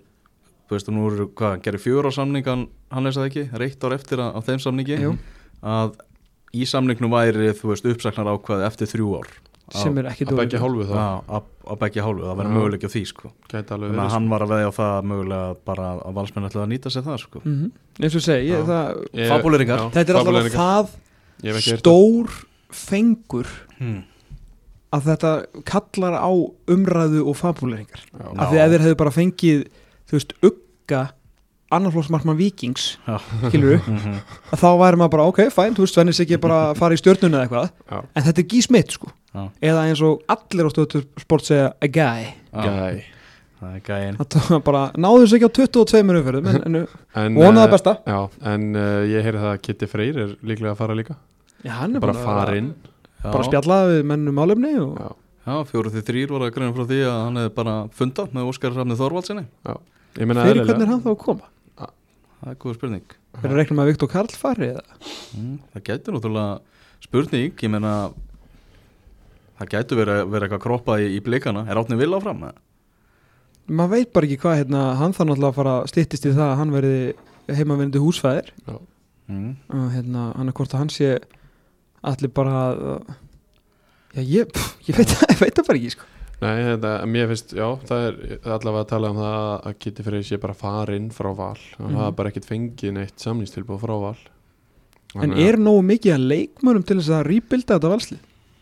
þú 0.71 0.77
veist, 0.77 0.89
nú 0.95 1.07
eru, 1.11 1.27
hvað, 1.35 1.63
gerir 1.63 1.83
fjögur 1.83 2.07
á 2.07 2.13
samningan 2.15 2.69
hann 2.91 3.05
það 3.11 3.27
ekki, 3.31 3.45
reitt 3.59 3.83
ár 3.85 3.95
eftir 3.99 4.19
að, 4.23 4.35
á 4.37 4.41
þeim 4.47 4.61
samningi 4.63 5.01
Jú. 5.03 5.17
að 5.63 5.97
í 6.55 6.67
samningnum 6.67 7.11
væri, 7.11 7.51
þú 7.59 7.73
veist, 7.75 7.87
uppsaknar 7.87 8.31
ákvaði 8.31 8.67
eftir 8.67 8.87
þrjú 8.87 9.19
ár 9.19 9.29
sem 9.71 9.99
er 10.01 10.09
ekki 10.11 10.27
að 10.27 10.37
begja 10.41 10.61
hálfu 10.63 10.87
það 10.91 12.37
væri 12.41 12.49
Já. 12.49 12.55
möguleiki 12.57 12.89
á 12.89 12.95
því 12.95 13.03
sko. 13.07 13.31
gæti 13.51 13.75
alveg 13.77 13.91
þannig 13.93 14.05
að 14.05 14.15
hann 14.17 14.29
var 14.33 14.45
að 14.45 14.53
veðja 14.55 14.71
á 14.71 14.73
það 14.81 15.09
mögulega 15.11 15.57
bara 15.71 15.89
að 16.01 16.15
valsmenn 16.19 16.49
ætlaði 16.49 16.65
að 16.67 16.73
nýta 16.73 16.91
sér 16.95 17.07
það 17.07 17.19
sko. 17.25 17.43
mm 17.45 17.71
eins 18.01 18.15
og 18.17 18.23
segi, 18.25 18.49
ég, 18.49 18.65
það, 18.65 19.01
Ég- 19.13 19.29
Fabúleringar. 19.29 19.79
já, 19.79 19.91
þetta 19.95 20.11
er 20.11 20.17
alltaf 20.21 20.53
það 20.57 21.79
stór 21.79 22.31
fengur 22.71 23.47
hmm. 23.79 24.03
að 24.97 25.07
þetta 25.11 25.33
kallar 25.69 26.17
á 26.19 26.31
umræðu 26.71 27.25
og 27.29 27.37
fabuleringar 27.37 28.03
af 28.37 28.51
því 28.51 28.59
að 28.59 28.65
ef 28.65 28.71
þeir 28.75 28.85
hefðu 28.87 28.99
bara 29.05 29.15
fengið 29.15 29.65
þú 30.11 30.17
veist, 30.19 30.33
ugga 30.43 31.03
annarflóksmarkmann 31.71 32.39
vikings 32.39 32.97
Já. 33.07 33.19
skilur 33.47 33.77
við, 33.77 33.87
Mhm. 33.95 34.17
að 34.51 34.59
þá 34.65 34.69
væri 34.81 34.99
maður 34.99 35.13
bara 35.15 35.27
ok, 35.31 35.41
fæn, 35.55 35.75
þú 35.77 35.85
veist, 35.85 35.95
Svennis 35.95 36.21
ekki 36.25 36.41
bara 36.43 36.59
að 36.73 36.81
fara 36.81 36.95
í 36.97 36.99
stjörnuna 36.99 37.39
eða 37.39 37.47
eitthvað, 37.47 37.71
Já. 37.91 38.01
en 38.17 38.23
þetta 38.27 38.43
er 38.43 38.49
gísmitt 38.55 38.91
sko. 38.97 39.11
Eða 39.33 39.87
eins 39.87 40.03
og 40.05 40.23
allir 40.31 40.69
á 40.69 40.71
stöðu 40.73 41.03
sport 41.23 41.47
segja 41.47 41.73
a 41.73 41.91
guy. 41.91 42.31
Það 43.61 43.97
er 43.97 44.17
það 44.17 44.47
var 44.55 44.63
bara, 44.65 44.83
náðu 44.97 45.25
þessu 45.27 45.37
ekki 45.37 45.49
á 45.53 45.57
22 45.59 46.01
umferðum 46.01 46.47
en, 46.49 46.61
en 46.65 46.77
En, 47.21 47.35
vonaði 47.37 47.67
eh, 47.67 47.73
besta. 47.75 47.93
Já, 48.09 48.21
en 48.53 48.63
uh, 48.73 49.03
ég 49.05 49.27
heyri 49.27 49.43
það 49.43 49.51
að 49.51 49.61
Kitty 49.67 49.89
Freyr 49.91 50.21
er 50.23 50.31
líklega 50.41 50.73
að 50.73 50.79
fara 50.81 50.97
líka. 50.97 51.17
Já, 51.61 51.75
hann 51.83 51.99
er 51.99 52.01
bara 52.05 52.15
að 52.17 52.25
farin 52.25 52.71
bara 53.21 53.45
spjalla 53.45 53.81
við 53.91 54.07
mennum 54.09 54.41
álefni 54.41 54.73
og 54.81 54.95
Já, 54.97 55.11
Já, 55.45 55.55
fjóruð 55.69 55.97
því 55.99 56.03
þrýr 56.09 56.33
voru 56.33 56.49
að 56.49 56.55
greina 56.57 56.73
frá 56.77 56.87
því 56.89 57.01
að 57.05 57.19
hann 57.27 57.41
hefði 57.41 57.53
bara 57.59 57.75
fundað 58.01 58.33
með 58.37 58.49
Óskar 58.49 58.77
Rafnið 58.77 59.03
Þorvaldsinni 59.03 59.45
ég 59.45 60.29
meina 60.31 60.47
fyrir 60.47 60.63
eðlilega. 60.63 60.69
hvernig 60.71 60.87
er 60.87 60.93
hann 60.95 61.05
þá 61.05 61.11
að 61.13 61.21
koma? 61.27 61.51
Það 62.41 62.53
er 62.55 62.59
góð 62.63 62.77
spurning. 62.79 63.15
Er 63.37 63.51
að 63.51 63.59
reikna 63.59 63.77
með 63.77 63.83
að 63.83 63.91
Viktor 63.91 64.11
Karl 64.15 64.37
fari 64.41 64.71
eða? 64.71 64.99
Mm, 65.37 65.57
Það 65.75 65.83
gæti 65.91 66.15
náttúrulega 66.15 66.55
spurning 67.05 67.65
Ég 67.67 67.73
meina 67.75 67.93
Það 69.61 69.71
gæti 69.75 69.97
verið, 70.01 70.21
verið 70.33 70.47
eitthvað 70.49 70.63
kroppað 70.65 71.03
í, 71.05 71.09
í 71.17 71.21
blikana 71.25 71.67
Er 71.69 71.77
átni 71.81 71.99
vil 72.01 72.13
áfram? 72.17 72.45
maður 73.71 73.91
veit 73.93 74.13
bara 74.13 74.27
ekki 74.27 74.39
hvað 74.43 74.57
hérna, 74.65 74.85
hann 74.99 75.13
þarf 75.15 75.29
náttúrulega 75.31 75.51
að 75.53 75.59
fara 75.61 75.75
að 75.81 75.91
styttist 75.93 76.25
í 76.27 76.33
það 76.35 76.47
að 76.49 76.57
hann 76.59 76.73
verði 76.75 76.95
heimavinnandi 77.61 78.01
húsfæðir 78.03 78.49
Mm. 79.31 79.53
og 79.71 79.91
hérna, 79.95 80.23
hann 80.35 80.49
er 80.51 80.55
hvort 80.59 80.73
að 80.75 80.81
hann 80.81 80.89
sé 80.91 81.11
allir 82.03 82.33
bara 82.35 82.55
að 82.75 82.81
já, 84.17 84.23
ég, 84.27 84.49
pff, 84.51 84.73
ég 84.89 84.97
veit, 84.99 85.07
það- 85.13 85.31
ég 85.37 85.39
veit 85.45 85.55
það 85.55 85.67
bara 85.69 85.79
ekki 85.79 85.91
sko. 85.95 86.09
Nei, 86.41 86.57
þetta, 86.67 86.91
mér 87.07 87.29
finnst, 87.31 87.53
já, 87.55 87.67
það 87.87 88.03
er 88.09 88.17
það 88.17 88.49
er 88.51 88.55
allavega 88.57 88.83
að 88.83 88.89
tala 88.91 89.11
um 89.13 89.21
það 89.21 89.37
að 89.71 89.77
Kitty 89.85 90.03
Freyr 90.09 90.25
sé 90.27 90.39
bara 90.43 90.55
farin 90.59 91.11
frá 91.15 91.31
val 91.37 91.61
hann 91.79 91.93
Mhm. 91.93 92.01
hafa 92.01 92.17
bara 92.17 92.31
ekkert 92.33 92.49
fengið 92.51 92.93
neitt 92.97 93.23
samnýstilbúð 93.23 93.81
frá 93.85 93.95
val 94.03 94.17
en 95.15 95.21
Þannig 95.21 95.37
að- 95.37 95.47
er 95.53 95.57
nógu 95.63 95.83
mikið 95.93 96.15
að 96.17 96.27
leikmönum 96.33 96.87
til 96.91 96.97
þess 96.99 97.15
að 97.21 97.27
rýbilda 97.31 97.79
þetta 97.79 97.93
valsli 97.95 98.19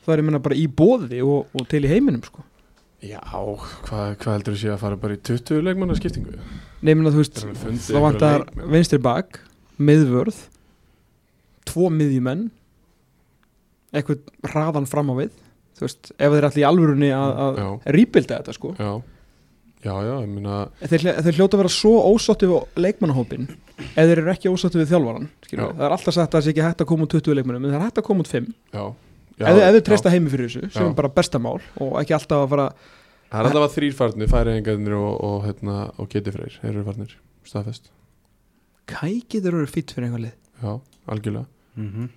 það 0.09 0.19
er 0.19 0.29
meina 0.29 0.45
bara 0.45 0.59
í 0.59 0.67
bóði 0.69 1.21
og, 1.25 1.53
og 1.55 1.69
til 1.71 1.85
í 1.85 1.91
heiminum 1.93 2.25
sko. 2.27 2.45
Já, 3.05 3.21
hvað, 3.23 4.17
hvað 4.19 4.33
heldur 4.33 4.57
þú 4.57 4.61
sé 4.65 4.73
að 4.75 4.81
fara 4.83 4.99
bara 4.99 5.15
í 5.15 5.21
20 5.29 5.63
leikmanna 5.69 5.95
skiptingu? 5.99 6.39
nefnir 6.85 7.11
að 7.11 7.17
þú 7.17 7.23
veist 7.25 7.89
þá 7.89 7.99
vantar 8.03 8.47
vinstri 8.71 9.01
bak 9.03 9.41
miðvörð 9.79 10.39
tvo 11.69 11.91
miðjumenn 11.95 12.49
eitthvað 13.95 14.51
hraðan 14.51 14.89
fram 14.91 15.13
á 15.13 15.15
við 15.19 15.33
þú 15.79 15.87
veist, 15.87 16.11
ef 16.15 16.35
þeir 16.35 16.49
allir 16.49 16.63
í 16.63 16.67
alvörunni 16.69 17.13
að, 17.15 17.41
rýbilda 17.95 18.41
þetta 18.41 18.55
sko 18.57 18.73
já, 18.79 18.91
já, 19.87 19.95
já, 19.95 20.15
ég 20.23 20.31
meina 20.31 20.61
þeir, 20.83 21.07
þeir 21.27 21.39
hljóta 21.41 21.59
að 21.59 21.63
vera 21.65 21.75
svo 21.79 21.95
ósátti 22.13 22.51
við 22.51 22.83
leikmannahópin 22.85 23.49
ef 23.49 23.99
þeir 23.99 24.17
eru 24.23 24.33
ekki 24.35 24.53
ósátti 24.53 24.83
við 24.83 24.95
Já. 25.49 25.63
við. 25.63 25.77
það 25.79 25.85
er 25.87 25.97
alltaf 25.97 26.15
sagt 26.15 26.29
að 26.29 26.39
það 26.39 26.47
sé 26.47 26.55
ekki 26.55 26.67
hægt 26.67 26.83
að 26.85 26.91
koma 26.93 27.07
út 27.07 27.15
20 27.19 27.39
leikmannum 27.39 27.67
en 27.67 27.73
það 27.73 27.79
er 27.81 27.87
hægt 27.87 28.03
að 28.03 28.09
koma 28.11 28.27
út 28.27 28.33
5 28.35 28.51
Já, 28.75 28.83
já 28.83 29.08
ef, 29.47 29.59
já. 29.61 29.81
treysta 29.87 30.13
heimi 30.13 30.33
fyrir 30.33 30.49
þessu 30.49 30.71
sem 30.73 30.83
Já. 30.83 30.89
er 30.89 30.97
bara 30.99 31.13
bestamál 31.15 31.61
og 31.79 31.99
ekki 32.03 32.17
alltaf 32.17 32.45
að 32.45 32.49
fara 32.55 32.71
Það 33.29 33.41
er 33.43 33.47
allavega 33.51 33.75
þrýr 33.75 33.93
farnir, 33.93 34.29
færiðingarnir 34.33 34.95
og, 34.97 35.17
og, 35.21 35.43
hérna, 35.45 35.75
og 36.01 36.09
Freyr 36.09 36.55
eru 36.71 36.85
farnir, 36.87 37.11
staðfest 37.45 37.91
kækið 38.89 39.45
þeir 39.45 39.59
eru 39.59 39.69
fýtt 39.69 39.93
fyrir 39.93 40.09
einhver 40.09 40.25
lið 40.25 40.37
Já, 40.63 40.81
algjörlega 41.07 41.47
Mm 41.79 41.93
-hmm. 41.95 42.09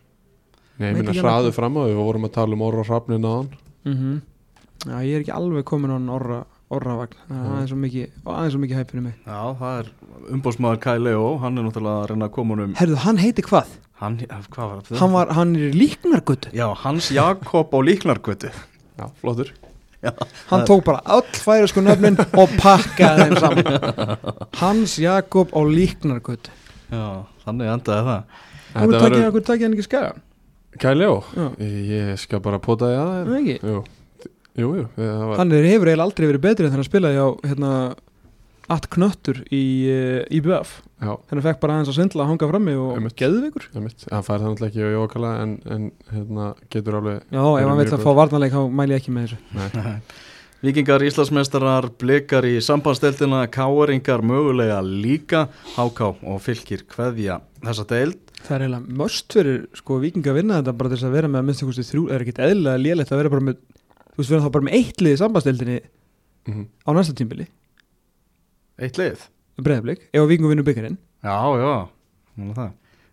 Nei, 0.80 0.94
ég 0.94 0.98
ekki 1.04 1.22
hraðu 1.22 1.52
fram 1.54 1.76
á 1.78 1.82
því, 1.86 1.94
við 1.94 2.06
vorum 2.06 2.26
að 2.26 2.32
tala 2.34 2.54
um 2.54 2.62
orra 2.62 2.84
hrafnin 2.84 3.26
á 3.28 3.32
hann 3.38 3.50
mm 3.86 4.22
Já, 4.86 4.98
ég 5.06 5.14
er 5.16 5.22
ekki 5.22 5.36
alveg 5.36 5.66
komin 5.66 5.92
á 5.92 5.98
hann 6.00 6.10
orra, 6.10 6.46
orravagn 6.70 7.18
það 7.30 7.62
er 7.62 7.68
svo 7.68 7.78
mikið, 7.78 8.08
aðeins 8.26 8.54
svo 8.56 8.62
mikið 8.64 8.78
hæp 8.80 8.92
fyrir 8.92 9.04
mig 9.04 9.14
Já, 9.28 9.42
það 9.60 9.80
er 9.80 9.92
umbóðsmaður 10.34 10.80
Kai 10.80 10.98
Leo 11.00 11.38
Hann 11.38 11.58
er 11.58 11.64
náttúrulega 11.64 12.02
að 12.02 12.10
reyna 12.10 12.26
að 12.26 12.32
koma 12.32 12.56
honum 12.56 12.74
Herðu, 12.80 12.96
hann 12.96 13.18
heiti 13.18 13.42
hvað? 13.42 13.68
Hann, 14.02 14.18
hvað 14.50 14.66
var 14.66 14.78
það? 14.88 15.00
Hann, 15.02 15.12
var, 15.14 15.34
hann 15.38 15.56
er 15.56 15.68
í 15.70 15.74
líknargutt 15.78 16.48
Já, 16.58 16.66
Hans 16.84 17.12
Jakob 17.14 17.70
á 17.70 17.80
líknargötu. 17.86 18.50
Já, 18.98 19.06
flottur. 19.22 19.52
Hann 20.50 20.64
tók 20.66 20.82
bara 20.88 21.04
öll 21.14 21.28
færisku 21.38 21.84
nöfnin 21.86 22.18
og 22.18 22.56
pakkaði 22.58 23.28
þeim 23.28 23.36
saman. 23.44 24.16
Hans 24.58 24.98
Jakob 25.02 25.54
á 25.54 25.62
líknargutt 25.70 26.50
Já, 26.90 27.06
þannig 27.46 27.70
endaði 27.76 28.08
það. 28.10 28.42
Þú 28.72 28.82
Þetta 28.82 29.02
takkið 29.04 29.24
hann 29.24 29.46
takkið 29.48 29.66
hann 29.68 29.76
ekki 29.78 29.86
skagan 29.88 30.22
Kæljó, 30.82 31.16
Já. 31.36 31.48
ég 31.92 32.12
skal 32.22 32.40
bara 32.44 32.60
pota 32.64 32.88
því 32.88 33.00
að 33.02 33.10
Það 33.12 33.34
ekki? 33.42 33.56
Jú, 33.62 33.82
jú, 34.56 34.70
jú 34.80 34.86
það 34.96 35.26
var, 35.28 35.34
Hann 35.42 35.52
er, 35.52 35.68
hefur 35.68 35.92
eiginlega 35.92 36.08
aldrei 36.08 36.28
verið 36.30 36.46
betri 36.46 36.66
en 36.66 36.72
þegar 36.72 36.80
hann 36.80 36.88
spilaði 36.88 37.20
á 37.20 37.28
hérna, 37.52 37.72
Att 38.72 38.88
Knöttur 38.94 39.42
í 39.52 39.62
uh, 39.92 40.24
IBF 40.32 40.78
Já, 41.02 41.16
Þannig 41.28 41.42
að 41.42 41.48
fekk 41.50 41.62
bara 41.64 41.76
aðeins 41.76 41.92
að 41.92 41.98
svindla 41.98 42.24
að 42.24 42.30
hanga 42.32 42.50
frammi 42.52 42.74
og 42.80 42.92
Einmitt. 42.96 43.16
geðvikur 43.20 43.68
það 43.74 44.26
fær 44.28 44.32
það 44.32 44.44
náttúrulega 44.48 44.70
ekki 44.70 44.86
á 44.86 44.96
jókala 44.96 45.32
en, 45.42 45.56
en 45.76 45.88
hérna, 46.12 46.50
getur 46.72 47.00
alveg 47.00 47.18
Já, 47.26 47.42
ef 47.42 47.66
hann 47.68 47.80
vill 47.82 47.88
mjög 47.88 47.96
að 47.98 48.06
fá 48.06 48.12
varnarleik 48.22 48.54
þá 48.56 48.62
mæli 48.80 48.96
ég 48.96 49.02
ekki 49.02 49.16
með 49.16 49.32
þessu. 49.32 49.40
Nei, 49.58 49.96
Víkingar 50.62 51.02
Íslandsmeistarar, 51.02 51.88
blikar 51.98 52.46
í 52.46 52.60
sambandsdeildina, 52.62 53.40
káeringar 53.50 54.22
mögulega 54.22 54.78
líka, 54.86 55.48
háká 55.74 56.12
og 56.14 56.38
fylgir 56.46 56.84
kveðja 56.86 57.40
þessa 57.66 57.86
deild. 57.90 58.20
Það 58.46 58.56
er 58.60 58.66
eiginlega 58.68 59.00
möst 59.00 59.34
fyrir 59.34 59.64
sko 59.80 59.98
vikinga 60.04 60.30
að 60.30 60.38
vinna 60.38 60.60
þetta 60.60 60.76
bara 60.78 60.92
til 60.92 61.00
þess 61.00 61.08
að 61.10 61.16
vera 61.18 61.32
með 61.34 61.42
að 61.42 61.48
minnst 61.50 61.64
einhverstu 61.66 61.88
þrjú 61.90 62.04
er 62.14 62.26
ekkit 62.26 62.44
eðlilega 62.46 62.84
lélegt 62.86 63.14
að 63.14 63.22
vera 63.24 63.34
bara 63.34 63.48
með 63.50 63.58
Þú 64.12 64.20
veist, 64.20 64.32
vera 64.36 64.44
þá 64.46 64.54
bara 64.54 64.68
með 64.68 64.78
eitt 64.78 65.02
lið 65.02 65.14
í 65.16 65.20
sambandstildinni 65.22 65.80
mhm, 66.52 66.64
á 66.86 66.90
næsta 66.98 67.18
tímbili 67.18 67.46
Eitt 68.82 68.98
lið? 69.00 69.26
Breiðablik, 69.62 70.08
ef 70.16 70.28
vikingu 70.32 70.50
vinnur 70.52 70.66
byggarinn 70.66 70.98
Já, 71.22 71.36
já, 71.62 71.74
Nú 72.42 72.50
er 72.50 72.58
það. 72.58 72.72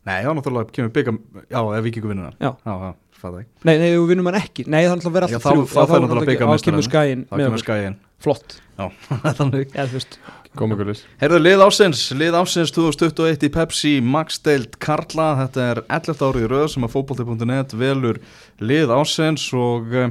Nei, 0.09 0.23
já, 0.25 0.31
náttúrulega 0.33 0.73
kemur 0.73 0.93
byggar, 0.95 1.17
já, 1.53 1.59
ef 1.77 1.85
Víkingur 1.85 2.13
vinnur 2.15 2.29
hann. 2.31 2.37
Já. 2.41 2.51
Já, 2.65 2.75
já, 2.87 2.93
fatta 3.19 3.41
ekki. 3.43 3.51
Nei, 3.69 3.75
nei, 3.77 3.89
ef 3.93 3.99
við 3.99 4.07
vinnum 4.15 4.29
hann 4.31 4.39
ekki 4.39 4.65
Nei, 4.65 4.81
það 4.87 4.95
er 5.11 5.15
vera 5.19 5.29
Já, 5.29 5.37
alltaf 5.37 5.45
þá- 5.45 5.59
þrjú 5.59 5.67
þá 5.69 5.97
náttúrulega 6.05 6.31
bikarmeistarinn. 6.33 6.59
Þá 6.59 6.69
kemur 6.79 6.87
skæin 6.89 7.25
með 7.29 7.43
kemur 7.45 7.65
skæin. 7.65 7.97
Flott 8.25 8.55
Þannig. 9.39 9.75
Eða, 9.75 9.87
þú 9.91 9.99
veist 9.99 10.17
koma 10.59 10.79
gulis 10.79 11.03
Herðu, 11.21 11.41
lið 11.45 11.65
ásins, 11.67 12.05
lið 12.19 12.39
ásins 12.39 12.73
2021 12.75 13.45
í 13.47 13.51
Pepsi 13.59 13.93
Max 14.03 14.41
Deild 14.47 14.79
Karla, 14.83 15.29
þetta 15.43 15.67
er 15.75 15.83
11 15.99 16.25
árið 16.31 16.47
í 16.47 16.51
röð 16.55 16.67
sem 16.73 16.87
að 16.89 16.95
fótbolti.net 16.97 17.75
velur 17.79 18.23
lið 18.65 18.95
ásins 18.97 19.45
og 19.55 19.93
uh, 19.93 20.09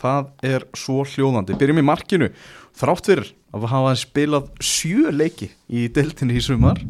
það 0.00 0.32
er 0.46 0.64
svo 0.78 1.04
hljóðandi. 1.04 1.58
Byrjum 1.60 1.82
í 1.82 1.86
markinu, 1.90 2.30
þrátt 2.80 3.10
fyrir 3.12 3.30
að 3.54 3.68
hafa 3.72 3.94
spilað 3.98 4.50
sjö 4.60 5.12
leiki 5.14 5.50
í 5.68 5.86
deildinni 5.92 6.36
í 6.38 6.44
sumar, 6.44 6.80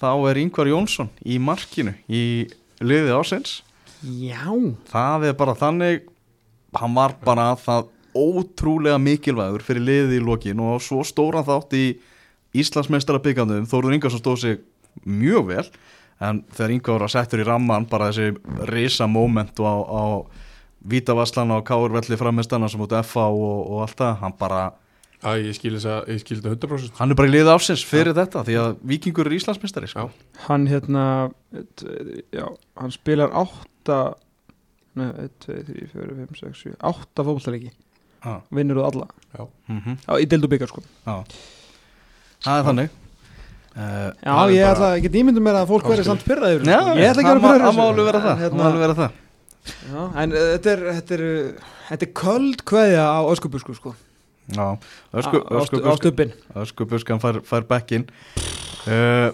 þá 0.00 0.12
er 0.30 0.40
Yngvar 0.40 0.70
Jónsson 0.70 1.10
í 1.24 1.36
markinu 1.42 1.94
í 2.08 2.22
liði 2.80 3.12
ásins 3.16 3.60
Já, 4.00 4.48
það 4.88 5.28
er 5.28 5.36
bara 5.36 5.56
þannig 5.58 6.06
hann 6.76 6.94
var 6.96 7.16
bara 7.20 7.50
það 7.60 7.90
ótrúlega 8.16 8.98
mikilvægur 9.02 9.62
fyrir 9.62 9.84
liðið 9.84 10.16
í 10.16 10.24
lokin 10.24 10.62
og 10.64 10.80
svo 10.82 11.04
stóran 11.06 11.46
þátt 11.46 11.76
í 11.78 11.84
Íslandsmeistara 12.56 13.20
byggandum 13.22 13.68
Þóruður 13.70 13.94
Ingarsson 13.94 14.22
stóð 14.22 14.40
sig 14.42 14.60
mjög 15.06 15.50
vel 15.52 15.66
en 16.20 16.42
þegar 16.52 16.74
Ingar 16.74 17.04
var 17.04 17.12
settur 17.12 17.42
í 17.42 17.46
ramman 17.46 17.86
bara 17.90 18.10
þessi 18.10 18.64
risa 18.70 19.06
momentu 19.10 19.64
á, 19.64 19.76
á 19.78 20.04
Vítavarslan 20.80 21.52
á 21.52 21.60
Káurvelli 21.64 22.16
frammestanna 22.16 22.68
sem 22.68 22.80
út 22.80 22.94
FA 23.04 23.28
og, 23.28 23.58
og 23.68 23.82
allt 23.84 23.98
það 24.00 24.14
hann 24.22 24.36
bara, 24.40 24.62
Æ, 25.20 25.30
ég 25.44 25.56
skil 25.58 25.74
þess 25.76 25.88
að, 25.92 26.08
ég 26.14 26.22
skil 26.22 26.38
þetta 26.40 26.54
100% 26.56 27.00
hann 27.02 27.12
er 27.12 27.18
bara 27.18 27.28
í 27.28 27.34
liðið 27.34 27.52
ásins 27.52 27.82
fyrir 27.84 28.16
þetta 28.16 28.44
því 28.46 28.56
að 28.62 28.70
Víkingur 28.88 29.28
er 29.28 29.36
Íslandsmeistari 29.36 29.90
sko. 29.90 30.06
hann 30.46 30.64
hérna 30.70 31.04
já, 32.32 32.46
hann 32.80 32.94
spilar 32.94 33.34
átta 33.36 34.00
Nei, 34.98 35.06
1, 35.06 35.30
2, 35.46 35.60
3, 35.68 35.86
4, 35.92 36.14
5, 36.18 36.40
6, 36.40 36.62
7 36.64 36.72
átta 36.82 37.22
fótballtaleiki, 37.22 37.70
ah. 38.26 38.40
vinnur 38.50 38.80
þú 38.80 38.86
alla? 38.88 39.06
Mm 39.70 40.00
Já, 40.02 40.12
í 40.18 40.26
deildu 40.26 40.50
byggar 40.50 40.72
sko. 40.72 40.82
Það 42.40 42.56
er 42.56 42.66
þannig. 42.66 42.96
Uh, 43.70 44.08
Já, 44.18 44.34
ég 44.50 44.66
ætla 44.66 44.88
ekki 44.98 45.20
ímyndum 45.20 45.44
mér 45.46 45.60
að 45.60 45.68
fólk 45.70 45.86
Áskil. 45.86 46.02
samt 46.08 46.24
pyrraður 46.26 46.64
Já, 46.66 46.80
Ég 46.98 47.12
ætla 47.12 47.22
ekki 47.22 47.30
að 47.36 47.44
vera 47.44 47.68
það 47.68 47.76
má 47.76 47.84
alveg 47.86 48.08
vera 48.08 48.22
það, 48.24 48.40
má 48.50 48.62
alveg 48.66 48.82
vera 48.82 48.96
það. 48.98 49.18
Já, 49.70 50.00
en 50.24 50.34
uh, 50.34 50.46
þetta 50.56 50.72
er, 50.72 50.82
þetta 50.96 51.16
er, 51.16 51.24
þetta 51.92 52.08
er 52.08 52.12
köld 52.24 52.64
kveðja 52.66 53.04
á 53.06 53.20
öskubusku 53.30 53.76
sko. 53.78 53.94
Já, 53.94 54.09
Á- 54.58 54.78
á 54.78 55.18
ösku, 55.22 55.42
stu- 55.66 55.82
á 55.86 55.92
stubbin 55.98 56.32
Öskubuskan 56.58 57.20
fær, 57.22 57.40
fær 57.46 57.66
bekkin 57.70 58.06
uh, 58.88 59.30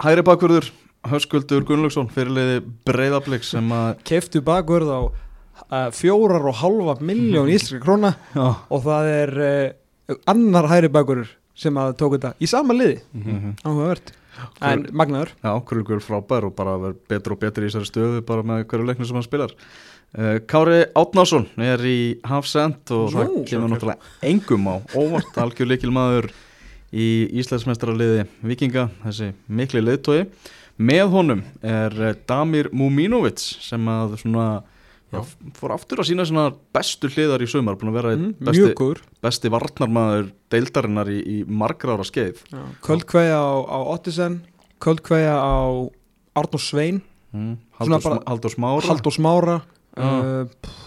Hæri 0.00 0.22
bakvörður 0.24 0.70
Höskuldur 1.10 1.64
Gunnlaugsson 1.68 2.08
fyrirliði 2.12 2.60
breyðablík 2.88 3.44
sem 3.48 3.68
að 3.72 4.00
Keftu 4.08 4.42
bakvörð 4.44 4.90
á 4.92 5.00
uh, 5.08 5.88
fjórar 5.96 6.44
og 6.50 6.58
halva 6.60 6.96
miljón 7.00 7.48
íslenska 7.54 7.80
króna 7.84 8.14
já, 8.36 8.46
og 8.68 8.84
það 8.86 9.10
er 9.16 9.34
uh, 9.44 10.16
annar 10.30 10.68
hæri 10.72 10.90
bakvörður 10.92 11.34
sem 11.60 11.76
að 11.76 11.92
tók 12.00 12.14
þetta 12.16 12.30
í 12.40 12.46
sama 12.48 12.72
liði. 12.72 13.00
Mm 13.12 13.50
áhugavert. 13.68 14.14
En 14.64 14.86
magnaður? 14.96 15.34
Já 15.44 15.50
Krulgur 15.68 16.00
frábær 16.00 16.46
og 16.48 16.54
bara 16.56 16.78
verður 16.80 16.94
betur 17.10 17.34
og 17.34 17.40
betur 17.42 17.66
í 17.66 17.68
þessari 17.68 17.88
stöðu 17.90 18.22
bara 18.24 18.44
með 18.46 18.62
hverju 18.70 18.86
leiknum 18.88 19.08
sem 19.10 19.18
hann 19.18 19.26
spilar 19.26 19.52
Kári 20.50 20.80
Átnásson 20.98 21.46
er 21.62 21.82
í 21.86 21.98
Hafsend 22.26 22.90
og 22.90 23.12
það 23.14 23.28
Nú. 23.28 23.42
kemur 23.46 23.70
náttúrulega 23.70 24.24
engum 24.26 24.66
á 24.66 24.74
óvart 24.98 25.36
algjör 25.38 25.70
leikil 25.70 25.92
maður 25.94 26.30
í 26.90 27.28
Íslandsmestrarliði 27.38 28.24
Vikinga, 28.42 28.88
þessi 29.04 29.30
mikli 29.46 29.84
leiðtói 29.84 30.24
með 30.80 31.06
honum 31.12 31.44
er 31.62 31.94
eh, 32.00 32.18
Damir 32.26 32.72
Muminovic 32.74 33.38
sem 33.38 33.86
að 33.92 34.16
svona 34.24 34.46
já, 35.12 35.20
fór 35.58 35.76
aftur 35.76 36.02
að 36.02 36.10
sína 36.10 36.26
svona 36.26 36.48
bestu 36.74 37.10
hliðar 37.12 37.44
í 37.44 37.50
sumar, 37.50 37.78
búin 37.78 37.92
að 37.92 37.98
vera 38.00 38.14
mm, 38.16 38.36
besti, 38.48 38.90
besti 39.22 39.52
varnarmaður 39.52 40.30
deildarinnar 40.50 41.10
í, 41.12 41.20
í 41.20 41.36
margra 41.46 41.98
ára 41.98 42.06
skeið. 42.08 42.42
Köld 42.86 43.06
kveðja 43.10 43.38
á, 43.38 43.54
á 43.62 43.78
Ottisen 43.94 44.40
köld 44.80 45.04
kveðja 45.06 45.36
á 45.36 45.60
Arnór 46.40 46.62
Svein. 46.62 47.02
Mm, 47.30 47.58
Svona 47.78 48.00
Haldur, 48.26 48.50
Smára. 48.50 48.88
Halldór 48.88 49.14
Smára. 49.14 49.60
Já. 49.60 49.79
Uh, 50.00 50.78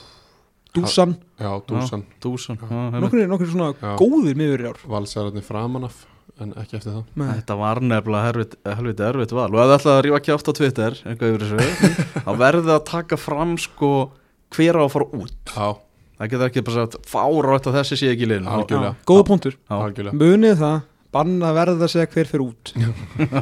Dúsan. 0.73 1.13
Já, 1.37 1.51
Dúsan, 1.69 2.01
Dúsan 2.23 2.57
nokkur, 2.57 3.19
nokkur 3.29 3.49
svona 3.51 3.73
Já. 3.77 3.93
góðir 3.99 4.37
miður 4.39 4.63
í 4.63 4.69
ár. 4.71 4.81
Valsararnir 4.89 5.45
framan 5.45 5.85
af 5.85 6.01
en 6.41 6.53
ekki 6.57 6.79
eftir 6.79 6.95
það. 6.95 7.03
Nei. 7.19 7.27
Þetta 7.37 7.57
var 7.59 7.81
nefnilega 7.85 8.29
helviti, 8.31 8.59
helviti 8.65 9.05
erfitt 9.05 9.35
val. 9.37 9.49
Og 9.53 9.59
ef 9.61 9.67
það 9.69 9.75
ætlaði 9.77 9.93
að 9.93 10.03
rífa 10.07 10.21
kjátt 10.27 10.49
á 10.49 10.53
Twitter 10.57 10.97
eitthvað 11.03 11.33
yfir 11.33 11.43
þessu 11.45 11.89
þá 12.25 12.31
verði 12.41 12.63
það 12.65 12.77
að 12.79 12.85
taka 12.89 13.19
fram 13.21 13.53
sko 13.61 13.91
hver 14.57 14.79
á 14.79 14.83
að 14.83 14.91
fara 14.95 15.09
út. 15.19 15.53
Já, 15.53 15.67
það 16.17 16.33
getur 16.33 16.47
ekki 16.47 16.65
bara 16.65 16.87
sagt 16.87 17.11
fárátt 17.13 17.69
að 17.69 17.77
þessi 17.79 17.99
sé 18.01 18.11
ekki 18.13 18.25
í 18.25 18.31
liðinu 18.33 18.93
góða 19.05 19.27
punktur. 19.29 19.59
Munið 20.09 20.57
það, 20.63 20.77
banna 21.13 21.53
verða 21.53 21.85
að 21.85 21.93
segja 21.93 22.09
hver 22.15 22.31
fyrir 22.33 22.45
út. 22.49 22.73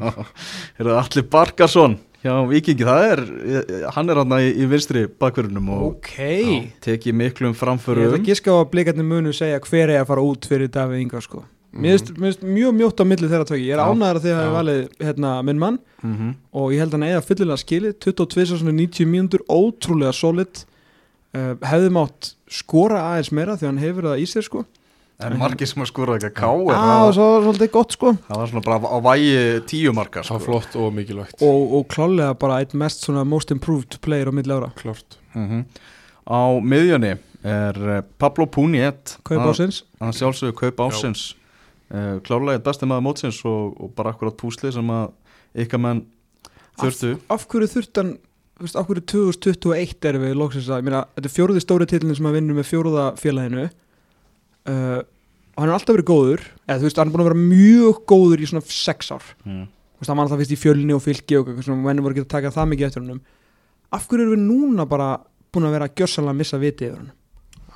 Er 0.81 0.91
það 0.91 0.97
Alli 0.99 1.27
Barkarsson 1.31 1.99
hjá 2.21 2.33
Vikingi, 2.49 2.85
það 2.85 3.05
er 3.11 3.21
hann 3.95 4.11
er 4.13 4.19
hann 4.21 4.35
í, 4.37 4.51
í 4.61 4.67
vinstri 4.69 5.07
bakverðunum 5.21 5.71
og 5.73 5.85
ok 5.95 6.11
tekið 6.85 7.17
miklum 7.17 7.49
ég 7.49 7.55
ætla 7.55 7.61
framförum 7.63 8.13
að 8.13 8.27
giska 8.29 8.53
á 8.53 8.57
að 8.61 8.69
blikarnir 8.75 9.07
munu 9.07 9.33
segja 9.33 9.61
hver 9.65 9.89
er 9.89 10.03
að 10.03 10.11
fara 10.11 10.25
út 10.25 10.45
fyrir 10.49 10.69
Davíð 10.71 11.01
Inga 11.01 11.21
sko. 11.25 11.43
mér 11.73 11.97
finnst- 11.97 12.13
mér 12.17 12.27
finnst 12.31 12.43
mjög 12.45 12.75
mjótt 12.77 13.01
á 13.01 13.05
milli 13.07 13.29
þeirra 13.31 13.47
tvöki 13.49 13.65
ég 13.69 13.73
er 13.73 13.81
Já. 13.81 13.89
ánæður 13.89 14.19
að 14.19 14.25
þið 14.25 14.35
hafi 14.37 14.49
Já. 14.51 14.57
valið 14.57 14.81
hérna, 15.07 15.31
minn 15.43 15.59
mann 15.59 15.79
mm 16.03 16.15
-hmm. 16.17 16.35
og 16.53 16.71
ég 16.73 16.79
held 16.79 16.93
að 16.93 16.97
hann 16.99 17.09
eiga 17.09 17.21
fyllilega 17.21 17.63
skilið 17.63 17.93
22 17.99 18.45
svona 18.45 18.71
90 18.75 19.05
mínútur, 19.07 19.41
ótrúlega 19.49 20.13
solid 20.13 20.65
uh, 21.33 21.55
hefði 21.63 21.89
mátt 21.89 22.35
skora 22.49 22.99
aðeins 23.13 23.31
meira 23.31 23.55
því 23.55 23.63
að 23.65 23.71
hann 23.71 23.85
hefur 23.85 24.03
það 24.03 24.19
í 24.19 24.27
sér 24.27 24.43
sko 24.43 24.65
en 25.27 25.37
margir 25.39 25.69
sem 25.69 25.83
að 25.83 25.89
skora 25.91 26.17
ekki 26.17 26.29
að 26.31 26.35
ká 26.37 26.49
Já, 26.49 27.13
svo 27.15 27.27
var 27.35 27.45
svolítið 27.47 27.71
gott 27.75 27.95
sko. 27.97 28.13
Það 28.27 28.41
var 28.41 28.51
svona 28.51 28.63
bara 28.67 28.91
á 28.91 28.97
vægi 29.07 29.39
tíu 29.71 29.93
marka 29.97 30.23
Það 30.25 30.35
var 30.37 30.43
sko. 30.43 30.49
flott 30.51 30.77
og 30.81 30.93
mikilvægt. 30.97 31.41
Og, 31.47 31.73
og 31.79 31.87
klálega 31.93 32.35
bara 32.41 32.59
eitt 32.63 32.73
mest 32.77 33.05
svona 33.05 33.25
most 33.27 33.51
improved 33.53 33.99
player 34.05 34.29
á 34.29 34.33
milli 34.35 34.55
ára. 34.55 34.71
Klart 34.81 35.19
mm 35.33 35.65
á 36.31 36.39
miðjunni 36.61 37.15
er 37.43 37.77
eh, 37.89 38.01
Pablo 38.21 38.45
Puniet. 38.45 39.17
Kaup 39.25 39.39
Hann- 39.41 39.49
ásins 39.51 39.81
hann 39.99 40.13
sjálfsögur 40.13 40.53
kaup 40.53 40.83
ásins 40.85 41.31
uh, 41.91 42.19
klárlega 42.23 42.59
eitt 42.59 42.65
besti 42.67 42.87
maður 42.87 43.07
mótsins 43.09 43.39
og, 43.49 43.73
og 43.81 43.93
bara 43.97 44.13
akkurat 44.13 44.37
púsli 44.37 44.71
sem 44.71 44.91
að 44.93 45.09
ykkar 45.65 45.81
menn 45.81 46.03
þurftu. 46.79 47.15
Af 47.33 47.47
hverju 47.49 47.71
þurftan 47.73 48.13
þú 48.61 48.67
veist, 48.67 48.77
af 48.77 48.87
hverju 48.87 49.03
2021 49.11 50.07
erum 50.11 50.25
við 50.27 50.37
loksins 50.39 50.69
að, 50.69 50.83
ég 50.83 50.87
meina, 50.87 51.03
þetta 51.17 51.31
er 51.31 51.35
fjóruði 51.35 51.63
stóri 51.65 51.89
titlinn 51.89 52.17
sem 52.17 52.29
að 52.29 52.37
vinna 52.37 52.57
með 52.57 52.69
fjóruða 52.69 53.07
félaginu 53.19 53.65
uh, 54.69 55.01
og 55.51 55.63
hann 55.63 55.71
er 55.71 55.75
alltaf 55.77 55.95
verið 55.95 56.09
góður 56.11 56.43
eða 56.67 56.79
þú 56.79 56.87
veist, 56.87 56.99
hann 57.01 57.09
er 57.09 57.15
búin 57.15 57.23
að 57.25 57.29
vera 57.31 57.45
mjög 57.45 58.01
góður 58.11 58.43
í 58.43 58.49
svona 58.51 58.65
sex 58.65 59.11
ár, 59.13 59.25
mm. 59.45 59.63
þú 59.67 60.03
veist, 60.03 60.11
hann 60.11 60.19
var 60.19 60.27
alltaf 60.27 60.43
fyrst 60.43 60.55
í 60.55 60.59
fjölni 60.61 60.95
og 60.97 61.03
fylki 61.05 61.39
og 61.39 61.49
eitthvað 61.49 61.67
svona, 61.67 61.85
menn 61.87 62.03
voru 62.05 62.15
ekki 62.15 62.25
að 62.27 62.35
taka 62.35 62.53
það 62.55 62.71
mikið 62.73 62.89
eftir 62.89 63.03
hannum 63.03 63.23
af 63.91 64.05
hverju 64.07 64.27
erum 64.27 64.37
við 64.37 64.45
núna 64.47 64.87
bara 64.89 65.09
búin 65.51 65.67
að 65.67 65.75
vera 65.77 65.89
gjörsanlega 65.91 66.35
að 66.35 66.39
missa 66.43 66.61
viti 66.61 66.87
yfir 66.87 67.01
hann 67.01 67.11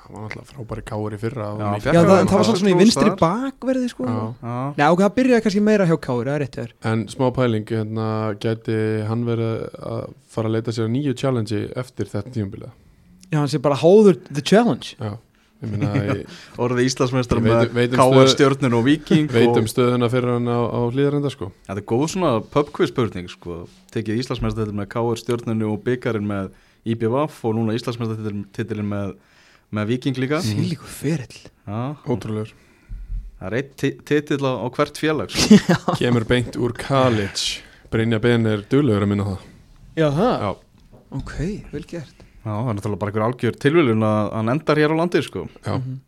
Það 0.05 0.13
var 0.13 0.21
náttúrulega 0.21 0.51
frábæri 0.51 0.81
káur 0.85 1.13
í 1.15 1.17
fyrra 1.17 1.45
og 1.49 1.61
Já, 1.61 1.65
Já, 1.65 1.69
hann 1.71 1.79
það, 1.81 2.03
það 2.05 2.27
það 2.29 2.37
var 2.37 2.45
svona 2.45 2.59
svona 2.59 2.71
í 2.71 2.77
vinstri 2.77 3.05
þar. 3.09 3.15
bakverði 3.23 3.87
sko 3.89 4.05
Já. 4.05 4.17
Já. 4.45 4.57
Já, 4.77 4.85
ok, 4.93 4.99
það 5.01 5.15
byrjaði 5.15 5.45
kannski 5.45 5.63
meira 5.65 5.87
hjá 5.89 5.95
Kári, 6.05 6.27
það 6.27 6.35
er 6.35 6.43
rétt 6.43 6.57
hjá 6.57 6.61
þér 6.61 6.91
En 6.91 7.01
smá 7.09 7.25
pæling, 7.33 7.71
hérna, 7.73 8.09
gæti 8.43 8.77
hann 9.09 9.23
verið 9.25 9.63
að 9.81 10.03
fara 10.35 10.51
að 10.51 10.57
leita 10.59 10.75
sér 10.77 10.85
að 10.85 10.93
nýju 10.93 11.15
challenge 11.23 11.61
eftir 11.81 12.11
þetta 12.11 12.35
tíumbilið 12.35 12.69
Já, 13.31 13.39
hann 13.39 13.49
sé 13.49 13.61
bara 13.65 13.79
háður 13.81 14.21
the 14.29 14.45
challenge 14.45 14.93
Já, 15.01 15.15
orðið 16.65 16.81
Íslandsmeistar 16.89 17.39
Ég 17.41 17.45
með 17.45 17.95
um 17.95 17.99
K.R. 17.99 18.29
stjörnun 18.33 18.75
og 18.79 18.83
Viking 18.87 19.29
veit 19.33 19.49
um 19.51 19.63
og, 19.65 19.71
stöðuna 19.71 20.09
fyrir 20.13 20.33
hann 20.35 20.47
á, 20.51 20.59
á 20.69 20.79
hlýðarenda 20.91 21.31
sko 21.33 21.51
þetta 21.67 21.79
er 21.81 21.87
góð 21.91 22.05
svona 22.15 22.33
pubquiz 22.53 22.91
spurning 22.93 23.29
sko. 23.31 23.63
tekið 23.95 24.21
Íslandsmeistar 24.23 24.71
með 24.75 24.89
K.R. 24.95 25.21
stjörnunu 25.23 25.71
og 25.73 25.81
byggarinn 25.87 26.27
með 26.29 26.51
IBVF 26.85 27.39
og 27.49 27.55
núna 27.57 27.75
Íslandsmeistar 27.77 28.35
titilin 28.55 28.89
með, 28.91 29.15
með 29.73 29.89
Viking 29.93 30.17
líka 30.21 30.41
Mhm. 30.43 30.51
Sýlíku 30.53 30.85
ferill 30.85 31.39
Já, 31.65 31.95
Ótrúlegur 32.05 32.53
það 33.39 33.47
er 33.49 33.55
eitt 33.59 33.71
ti- 33.77 33.97
titill 34.07 34.45
á, 34.47 34.53
hvert 34.71 34.97
félag 34.97 35.29
sko. 35.33 35.57
Kemur 35.99 36.23
beint 36.29 36.55
úr 36.55 36.71
college 36.77 37.61
Brynja 37.91 38.19
Ben 38.23 38.45
er 38.49 38.63
duglegur 38.69 39.03
að 39.05 39.11
minna 39.11 39.25
það 39.31 39.41
Já, 39.95 40.07
það? 40.11 40.37
Já, 40.41 40.53
Ok, 41.15 41.33
vel 41.71 41.83
gert 41.87 42.24
Já, 42.45 42.51
það 42.53 42.69
er 42.69 42.75
náttúrulega 42.77 42.99
bara 43.01 43.11
einhver 43.11 43.25
algjör 43.27 43.55
tilviljun 43.63 44.03
að 44.05 44.33
hann 44.37 44.49
endar 44.53 44.77
hér 44.77 44.93
á 44.93 44.95
landi 45.01 45.21
sko. 45.25 45.47
já, 45.65 45.75
Mhm. 45.79 45.99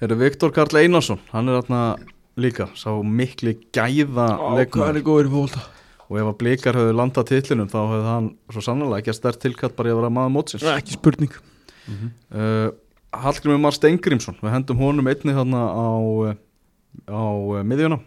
Þetta 0.00 0.12
er 0.16 0.16
Viktor 0.16 0.50
Karl 0.50 0.76
Einarsson, 0.80 1.18
hann 1.30 1.48
er 1.48 1.60
þarna 1.60 1.96
líka, 2.40 2.66
sá 2.74 2.88
mikli 3.04 3.52
gæða 3.70 4.26
leikmaður. 4.56 5.02
góður 5.04 5.26
í 5.28 5.32
fólta 5.34 5.60
og 6.10 6.16
ef 6.18 6.24
að 6.24 6.38
blikar 6.38 6.74
hefðu 6.74 6.94
landað 6.96 7.26
titlinum 7.28 7.68
þá 7.68 7.78
hefði 7.86 8.04
hann 8.08 8.30
svo 8.50 8.60
sannlega 8.64 8.98
ekki 9.02 9.12
að 9.12 9.18
stert 9.20 9.40
tilkatt 9.40 9.76
bara 9.76 9.90
í 9.90 9.92
að 9.92 10.00
vera 10.00 10.10
maður 10.10 10.32
mótsins. 10.34 10.62
Ekki 10.64 10.96
spurning. 10.96 11.30
Uh, 12.32 12.70
Hallgrimur 13.12 13.60
Mar 13.60 13.72
Steingrímsson 13.72 14.36
við 14.40 14.50
hendum 14.54 14.78
honum 14.78 15.06
einni 15.06 15.34
þarna 15.36 15.60
á 15.68 15.90
á 17.10 17.22
miðjuna 17.62 18.00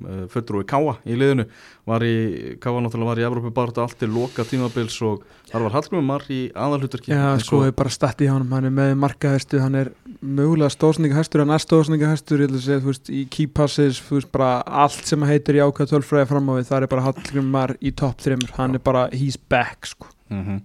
uh, 0.00 0.24
fulltrúi 0.32 0.64
Káa 0.68 0.96
í 1.04 1.16
liðinu. 1.18 1.46
Var 1.88 2.04
í, 2.06 2.14
Káa 2.62 2.80
náttúrulega 2.82 3.10
var 3.10 3.20
í 3.20 3.26
Evrópu 3.26 3.52
bara 3.54 3.84
allt 3.84 3.98
til 4.00 4.10
loka 4.12 4.44
tímabils 4.46 4.96
og 5.06 5.24
þar 5.50 5.66
var 5.66 5.74
Hallgrimur 5.76 6.06
Mar 6.06 6.26
í 6.32 6.40
aðalhuturki 6.54 7.12
Já, 7.12 7.24
sko, 7.42 7.64
ég 7.66 7.74
bara 7.78 7.92
stætti 7.92 8.28
hjá 8.28 8.34
hann 8.36 8.46
Hann 8.52 8.68
er 8.68 8.74
með 8.76 8.94
markaðhestu, 9.02 9.60
hann 9.62 9.78
er 9.80 9.90
mögulega 10.22 10.70
stóðsningahestur 10.74 11.42
Hann 11.42 11.56
er 11.56 11.64
stóðsningahestur, 11.64 12.44
ég 12.44 12.54
að 12.54 12.64
segja, 12.66 12.84
þú 12.84 12.92
veist 12.92 13.12
Í 13.12 13.24
key 13.32 13.50
passes, 13.50 14.00
þú 14.06 14.20
veist, 14.20 14.30
bara 14.34 14.52
allt 14.84 15.10
sem 15.10 15.28
heitir 15.28 15.58
í 15.58 15.64
ákvæða 15.64 15.94
tölfræði 15.96 16.30
fram 16.30 16.50
á 16.50 16.52
við 16.58 16.70
Það 16.70 16.78
er 16.86 16.92
bara 16.94 17.06
Hallgrimar 17.08 17.76
í 17.80 17.94
topp 18.02 18.24
þreymur 18.24 18.56
Hann 18.60 18.78
er 18.78 18.84
bara, 18.86 19.08
he's 19.10 19.36
back, 19.36 19.90
sko. 19.90 20.10
Mm 20.32 20.44
-hmm. 20.46 20.62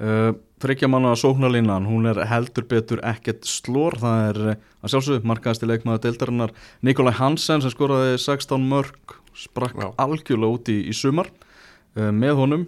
uh, 0.00 0.32
Þryggja 0.66 0.88
manna 0.90 1.12
sóknarlínan, 1.14 1.84
hún 1.86 2.08
er 2.10 2.18
heldur 2.26 2.64
betur 2.66 2.98
ekkert 3.06 3.44
slór, 3.46 3.94
það 4.02 4.22
er 4.24 4.38
uh, 4.42 4.62
að 4.82 4.90
sjálfsögðu 4.90 5.28
markaðasti 5.30 5.68
leikmaður 5.70 6.00
deildarinnar 6.08 6.54
Nikolai 6.82 7.12
Hansen 7.14 7.62
sem 7.62 7.70
skoraði 7.70 8.16
16 8.18 8.64
mörg 8.66 9.14
sprakk 9.38 9.76
Já. 9.78 9.92
algjörlega 10.02 10.56
út 10.56 10.70
í, 10.72 10.80
í 10.90 10.94
sumar 10.96 11.30
uh, 11.30 12.10
með 12.10 12.40
honum 12.40 12.64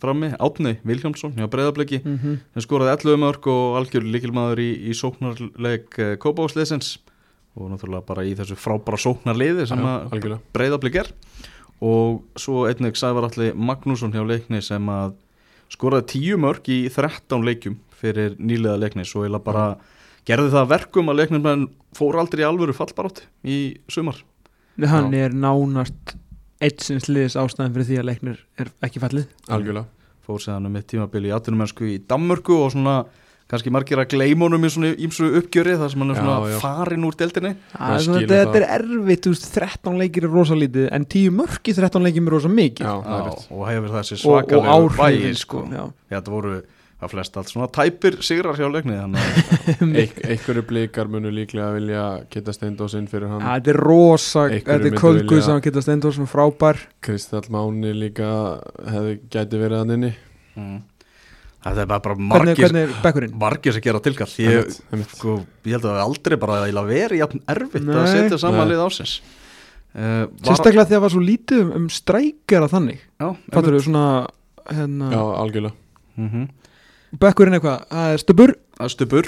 frammi, 0.00 0.32
Átni 0.40 0.78
Vilhjámsson 0.88 1.34
hjá 1.36 1.44
Breiðabliki 1.52 2.00
mm 2.00 2.14
-hmm. 2.22 2.38
sem 2.54 2.64
skoraði 2.64 2.94
11 2.96 3.20
mörg 3.20 3.48
og 3.52 3.76
algjör 3.82 4.06
líkilmaður 4.14 4.62
í, 4.64 4.70
í 4.88 4.96
sóknarleik 4.96 5.98
uh, 5.98 6.14
Kópáðsliðsins 6.24 6.96
og 7.52 7.68
náttúrulega 7.68 8.06
bara 8.08 8.24
í 8.24 8.32
þessu 8.38 8.56
frábara 8.56 8.96
sóknarliði 8.96 9.66
sem 9.68 9.84
að 9.84 10.08
algjörlega. 10.08 10.40
Breiðablik 10.56 10.96
er 11.04 11.12
og 11.84 12.22
svo 12.38 12.64
einnig 12.64 12.96
Sævar 12.96 13.28
Alli 13.28 13.52
Magnússon 13.52 14.14
hjá 14.14 14.24
leikni 14.24 14.62
sem 14.64 14.88
að 14.88 15.18
skoraði 15.72 16.18
10 16.18 16.42
mörg 16.42 16.68
í 16.72 16.78
13 16.92 17.46
leikjum 17.46 17.78
fyrir 18.02 18.36
nýlega 18.38 18.78
leikni 18.80 19.06
svo 19.08 19.24
eða 19.26 19.40
bara 19.42 19.66
gerði 20.28 20.52
það 20.52 20.64
að 20.64 20.72
verkum 20.74 21.10
að 21.10 21.22
leiknin 21.22 21.44
menn 21.44 21.64
fór 21.96 22.18
aldrei 22.20 22.44
í 22.44 22.48
alvöru 22.48 22.74
fallbarátt 22.76 23.24
í 23.42 23.58
sumar. 23.90 24.20
Hann 24.78 25.12
er 25.16 25.34
nánast 25.34 26.16
eitt 26.62 26.84
sinns 26.84 27.08
liðis 27.10 27.36
ástæðan 27.38 27.74
fyrir 27.74 27.88
því 27.88 27.98
að 28.00 28.08
leiknir 28.10 28.38
er 28.60 28.70
ekki 28.86 29.02
fallið. 29.02 29.26
Algjörlega. 29.52 29.88
Fór 30.22 30.38
séðan 30.38 30.68
um 30.68 30.78
eitt 30.78 30.88
tímabil 30.92 31.24
í 31.26 31.34
atvinnumennsku 31.34 31.88
í 31.90 31.96
Danmörku 32.08 32.54
og 32.62 32.70
svona 32.76 33.00
kannski 33.52 33.72
margir 33.74 34.00
að 34.00 34.10
gleyma 34.14 34.46
honum 34.48 34.64
í 34.64 34.70
svona 34.72 34.90
ímsu 34.96 35.28
uppgjöri 35.42 35.76
þar 35.80 35.92
sem 35.92 36.02
hann 36.04 36.12
er 36.14 36.18
Já, 36.18 36.22
svona 36.24 36.50
já. 36.54 36.58
farin 36.62 37.06
úr 37.08 37.16
deildinni 37.20 37.54
Það 37.76 37.94
er 37.96 38.04
svona- 38.06 38.20
skilur 38.22 38.34
þetta 38.34 38.52
það. 38.52 38.60
er 38.62 38.68
erfitt, 38.78 39.24
þú 39.26 39.32
veist, 39.36 39.48
13 39.54 39.98
leikir 40.02 40.24
er 40.28 40.32
rosa 40.36 40.56
lítið 40.58 40.86
en 40.98 41.04
10 41.16 41.34
mörk 41.40 41.68
í 41.68 41.74
13 41.76 42.06
leikir 42.08 42.22
er 42.26 42.36
rosa 42.38 42.52
mikið 42.52 42.86
og 43.52 43.66
hefur 43.68 43.90
þessi 43.98 44.20
svakalegu 44.22 44.94
vægi 44.96 45.34
sko. 45.36 45.66
Já, 45.68 45.84
þetta 46.16 46.32
voru 46.32 46.62
að 47.02 47.10
flest 47.10 47.36
allt 47.36 47.50
svona 47.50 47.66
tæpir 47.74 48.16
sigrar 48.22 48.54
hjá 48.58 48.68
leikni 48.70 48.94
að 48.94 49.16
Einhverju 50.30 50.62
blikar 50.68 51.08
munu 51.10 51.32
líklega 51.34 51.72
vilja 51.74 52.04
geta 52.30 52.54
steindósinn 52.54 53.08
fyrir 53.10 53.26
hann 53.32 53.42
Þetta 53.42 53.72
er 53.74 53.80
rosa, 53.82 54.44
þetta 54.52 54.76
er 54.76 54.84
vilja- 54.86 55.42
sem 55.48 55.62
geta 55.66 55.82
sem 55.82 56.28
frábær 56.30 56.78
Kristall 57.02 57.48
Máni 57.50 57.90
líka 57.96 58.30
hefði 58.86 59.16
gæti 59.34 59.58
verið 59.64 59.82
hann 59.82 59.96
inni 59.96 60.12
mm. 60.54 60.78
Þetta 61.62 61.84
er 61.84 61.90
bara, 61.92 62.16
margir, 62.16 62.56
hvernig 62.58 62.88
er 62.88 62.96
bekkurinn? 63.04 63.36
margir 63.38 63.76
sem 63.76 63.84
gera 63.84 64.00
tilkall 64.02 64.32
ég, 64.42 64.72
sko, 65.14 65.36
ég 65.66 65.76
held 65.76 65.84
að 65.84 65.88
það 65.88 66.00
hafi 66.00 66.06
aldrei 66.08 66.38
bara 66.42 66.58
að 66.66 66.90
vera 66.90 67.20
jafn 67.20 67.44
erfitt 67.54 67.86
að 67.86 68.00
Nei. 68.00 68.10
setja 68.16 68.40
saman 68.42 68.66
Nei. 68.66 68.72
lið 68.72 68.82
ásins 68.86 69.14
uh, 69.22 70.24
var, 70.26 70.48
Sérstaklega 70.48 70.88
þegar 70.90 71.04
var 71.06 71.14
svo 71.14 71.22
lítið 71.22 71.62
um, 71.66 71.72
um 71.78 71.86
strækjara 71.92 72.70
þannig 72.72 72.98
já, 73.02 73.28
Fattur 73.52 73.76
við 73.78 73.86
svona 73.86 74.06
hérna, 74.70 75.12
Já, 75.14 75.22
algjörlega 75.44 75.74
mm 76.18 76.50
bekkurinn 77.20 77.58
eitthvað, 77.58 77.82
það 77.92 78.12
er 78.14 78.20
stubur 78.22 78.52
Stubur 78.88 79.26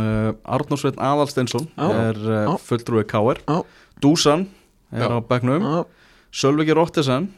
uh, 0.00 0.96
Aðalsteinsson 0.96 1.66
Já. 1.68 1.88
er 2.08 2.16
uh, 2.16 2.38
Já. 2.46 2.52
fulltrúi 2.64 3.04
K.R. 3.04 3.42
Já. 3.44 3.58
Dúsan 4.02 4.46
er 4.88 5.04
Já. 5.04 5.10
á 5.12 5.20
bekknum 5.20 5.66
Já, 5.66 5.84
Sölviki 6.32 6.76
Rottesen 6.76 7.28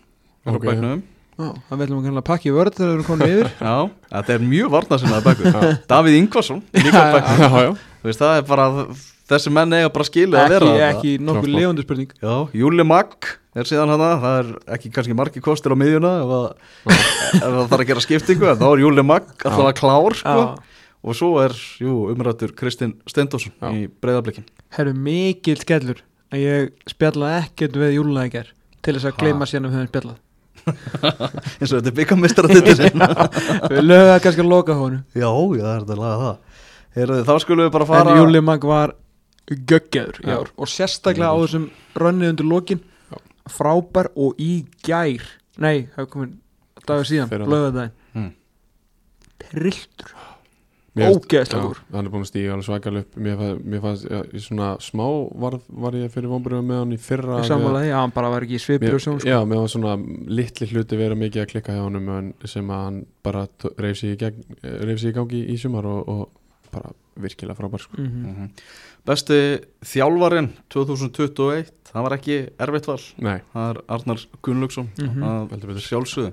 er 0.47 0.55
Ok. 0.55 0.63
á 0.63 0.67
bekknum 0.71 1.03
það 1.39 1.83
velum 1.83 2.01
við 2.03 2.17
að 2.19 2.25
pakka 2.27 2.49
í 2.49 2.55
vörð 2.55 2.79
þegar 2.79 2.89
við 2.89 2.97
erum 2.97 3.07
komin 3.07 3.33
yfir. 3.33 3.51
Já, 3.69 3.75
þetta 4.15 4.35
er 4.35 4.47
mjög 4.49 4.73
varnarsinnaði 4.75 5.27
bekkur 5.29 5.53
Já. 5.55 5.77
Davíð 5.93 6.19
Ingvarsson 6.19 6.63
það 8.09 8.33
er 8.33 8.47
bara 8.49 8.67
þessi 9.29 9.53
menn 9.53 9.77
eiga 9.77 9.91
bara 9.93 10.07
skilið 10.09 10.41
að 10.41 10.55
vera 10.55 10.89
ekki 10.89 11.13
nokkuð 11.23 11.53
levandi 11.53 11.85
spurning 11.85 12.15
Já, 12.23 12.35
Júli 12.57 12.87
Magg 12.89 13.31
er 13.59 13.69
síðan 13.69 13.93
hana 13.93 14.11
það 14.23 14.39
er 14.41 14.51
ekki 14.77 14.93
kannski 14.95 15.17
margi 15.19 15.43
kostir 15.45 15.75
á 15.75 15.77
miðjuna 15.79 16.13
ef, 16.23 16.35
að, 16.39 16.47
ef 16.95 17.45
það 17.45 17.59
þarf 17.61 17.79
að 17.79 17.89
gera 17.93 18.05
skiptingu 18.07 18.51
en 18.51 18.61
þá 18.61 18.67
er 18.71 18.85
Júli 18.85 19.07
Magg 19.07 19.33
alltaf 19.45 19.65
að 19.67 19.75
klár 19.79 20.19
sko. 20.19 20.37
Já, 20.43 20.85
og 21.09 21.19
svo 21.19 21.33
er, 21.43 21.57
jú, 21.83 21.97
umrættur 22.13 22.55
Kristinn 22.59 22.97
Stendósson 23.11 23.55
í 23.75 23.87
breyðablikin 24.03 24.49
herru 24.75 24.95
mikil 24.97 25.59
skellur 25.61 26.03
að 26.33 26.43
ég 26.45 26.89
spjallaði 26.91 27.45
ekkert 27.45 27.79
við 27.83 27.99
júluleikar 27.99 28.51
til 28.83 28.97
þess 28.97 29.11
að 29.13 29.21
gleyma 29.23 29.49
síðan 29.49 29.69
að 29.69 29.75
við 29.75 29.79
höfum 29.79 29.93
spjallað 29.93 30.19
eins 31.59 31.73
og 31.73 31.75
þetta 31.79 31.91
er 31.93 31.97
byggamistara 31.99 32.51
þetta 32.53 33.09
Við 33.75 33.83
lögum 33.85 34.11
það 34.13 34.23
kannski 34.27 34.45
að 34.45 34.51
loka 34.53 34.77
honum. 34.79 35.03
Já, 35.15 35.29
já, 35.29 35.63
það 35.65 35.75
er 35.75 35.83
þetta 35.85 35.97
að 35.97 36.03
laga 36.05 36.19
það. 36.25 36.65
Heyrðu, 36.99 37.19
Þá 37.29 37.35
skulum 37.45 37.65
við 37.69 37.73
bara 37.77 37.87
fara 37.93 38.13
En 38.15 38.21
Júli 38.23 38.41
Mag 38.49 38.65
var 38.69 38.95
göggjaður 39.49 40.19
í 40.25 40.29
Já. 40.29 40.35
ár 40.41 40.51
og 40.57 40.69
sérstaklega 40.73 41.31
á 41.33 41.37
þessum 41.41 41.69
rönnið 42.03 42.33
undir 42.35 42.49
lokin. 42.53 42.81
Já. 43.13 43.19
frábær 43.49 44.11
og 44.17 44.41
í 44.45 44.53
gær. 44.85 45.23
Nei, 45.59 45.89
það 45.95 46.03
er 46.05 46.11
komin 46.13 46.35
dagur 46.89 47.09
síðan, 47.09 47.31
Fyrir 47.33 47.49
lögðardaginn 47.49 47.95
Mm. 48.19 48.31
trilltur, 49.39 50.13
Góður. 51.59 51.81
Hann 51.93 52.07
er 52.07 52.11
búin 52.13 52.25
að 52.25 52.31
stíga 52.31 52.53
alveg 52.55 52.67
svakalega 52.69 53.05
upp 53.07 53.17
Mér 53.25 53.37
fannst, 53.39 53.65
mér 53.65 53.81
fannst 53.85 54.35
í 54.35 54.43
svona 54.45 54.69
smá 54.81 55.07
var, 55.45 55.59
var 55.69 55.93
ég 55.99 56.11
fyrir 56.15 56.29
vonbröðum 56.33 56.67
með 56.73 56.81
hann 56.83 56.93
í 56.93 56.99
fyrra 56.99 57.39
í 57.43 57.49
sammálaði, 57.49 57.89
já, 57.93 57.97
hann 58.01 58.15
bara 58.17 58.31
var 58.35 58.43
ekki 58.47 58.59
í 58.59 58.63
svipur 58.65 58.99
sko. 59.01 59.17
já, 59.27 59.39
mér 59.45 59.63
var 59.63 59.69
svona 59.73 59.97
litli 60.29 60.67
hluti 60.73 60.97
vera 61.01 61.15
mikið 61.15 61.43
að 61.45 61.51
klikka 61.55 61.73
hjá 61.77 61.83
honum 61.85 62.09
en 62.19 62.33
sem 62.45 62.69
að 62.75 62.85
hann 62.85 63.01
bara 63.23 63.47
í, 63.47 64.17
gegn, 64.17 64.45
eh, 64.63 64.95
í 65.09 65.13
gangi 65.15 65.45
í 65.55 65.57
sumar 65.59 65.87
og, 65.87 66.09
og 66.09 66.29
bara 66.73 66.93
virkilega 67.19 67.57
frábær 67.59 67.81
sko. 67.81 67.97
mm 67.97 68.27
Mhm. 68.29 68.51
Besti 69.09 69.37
þjálfarin 69.89 70.51
2021 70.69 71.71
Það 71.89 72.03
var 72.05 72.13
ekki 72.19 72.35
erfitt 72.61 72.87
val 72.91 73.01
Nei, 73.25 73.39
Það 73.55 73.71
er 73.71 73.79
Arnar 73.89 74.19
Gunnlaugsson 74.45 74.89
Mhm. 74.99 75.23
að 75.25 75.51
heldur 75.55 75.69
betur 75.73 75.87
sjálfsögðu 75.87 76.33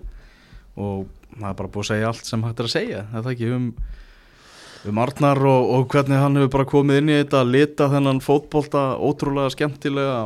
og 0.78 1.06
það 1.40 1.50
er 1.50 1.54
bara 1.54 1.70
búið 1.70 1.84
að 1.86 1.92
segja 1.92 2.08
allt 2.10 2.26
sem 2.26 2.42
hægt 2.44 2.60
er 2.60 2.66
að 2.68 2.74
segja 2.76 3.06
það 3.14 3.26
er 3.26 3.32
ekki 3.36 3.52
um 3.56 3.70
um 4.92 5.00
Arnar 5.04 5.40
og, 5.46 5.70
og 5.76 5.88
hvernig 5.94 6.20
hann 6.22 6.40
hefur 6.40 6.52
bara 6.58 6.68
komið 6.70 7.02
inn 7.02 7.12
í 7.12 7.18
þetta 7.20 7.42
að 7.42 7.54
lita 7.56 7.88
þennan 7.94 8.22
fótbolta 8.24 8.84
ótrúlega 8.98 9.54
skemmtilega 9.54 10.18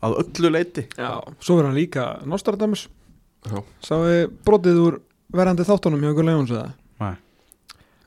að 0.00 0.16
öllu 0.22 0.52
leiti 0.54 0.86
já, 0.96 1.10
svo 1.40 1.58
verður 1.58 1.70
hann 1.70 1.78
líka 1.78 2.06
Nostradamus. 2.28 2.86
Já, 3.46 3.60
sáu 3.84 4.06
brotið 4.44 4.80
úr 4.84 5.00
verandi 5.32 5.66
þáttunum 5.66 6.02
hjá 6.04 6.14
Gulli 6.16 6.34
Jóns 6.34 6.54
eða? 6.54 6.72
Nei. 7.00 7.14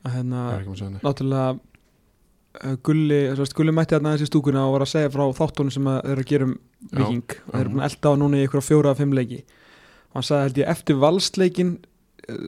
að 0.03 0.18
hérna, 0.18 0.41
nei 0.59 0.99
náttúrulega 1.05 1.47
uh, 1.53 2.76
Gulli, 2.86 3.22
Gulli 3.57 3.76
mætti 3.76 3.97
hérna 3.97 4.14
aðeins 4.14 4.28
í 4.28 4.32
stúkuna 4.32 4.68
og 4.68 4.78
var 4.78 4.86
að 4.86 4.93
segja 4.93 5.14
frá 5.14 5.26
þáttunum 5.39 5.74
sem 5.74 5.89
að 5.89 5.99
þeir 6.03 6.14
eru 6.14 6.26
að 6.26 6.32
gera 6.34 6.49
um 6.49 6.55
Viking 6.91 7.38
og 7.38 7.53
þeir 7.53 7.61
eru 7.64 7.74
búin 7.74 7.84
að 7.84 7.89
elda 7.89 8.14
á 8.14 8.20
núna 8.20 8.39
í 8.39 8.47
ykkur 8.47 8.66
fjóra 8.66 8.93
að 8.93 9.01
fimm 9.03 9.18
leiki. 9.18 9.41
Og 10.11 10.20
hann 10.20 10.28
sagði 10.28 10.47
held 10.47 10.61
ég 10.61 10.72
eftir 10.74 10.99
valsleikin 11.01 11.74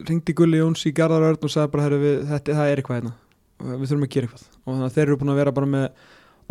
ringdi 0.08 0.34
Gulli 0.36 0.60
Jóns 0.60 0.84
í 0.88 0.92
Garðarörn 0.96 1.42
og 1.44 1.52
sagði 1.52 1.72
bara 1.74 1.86
herru 1.86 1.98
við, 2.02 2.18
þetta, 2.30 2.56
það 2.58 2.70
er 2.72 2.80
eitthvað 2.82 3.00
hérna. 3.00 3.14
Við 3.66 3.86
þurfum 3.90 4.06
að 4.06 4.12
gera 4.14 4.28
eitthvað. 4.28 4.46
Og 4.64 4.68
þannig 4.72 4.86
að 4.88 4.94
þeir 4.96 5.06
eru 5.06 5.18
búin 5.22 5.32
að 5.32 5.40
vera 5.40 5.52
bara 5.56 5.70
með 5.72 5.86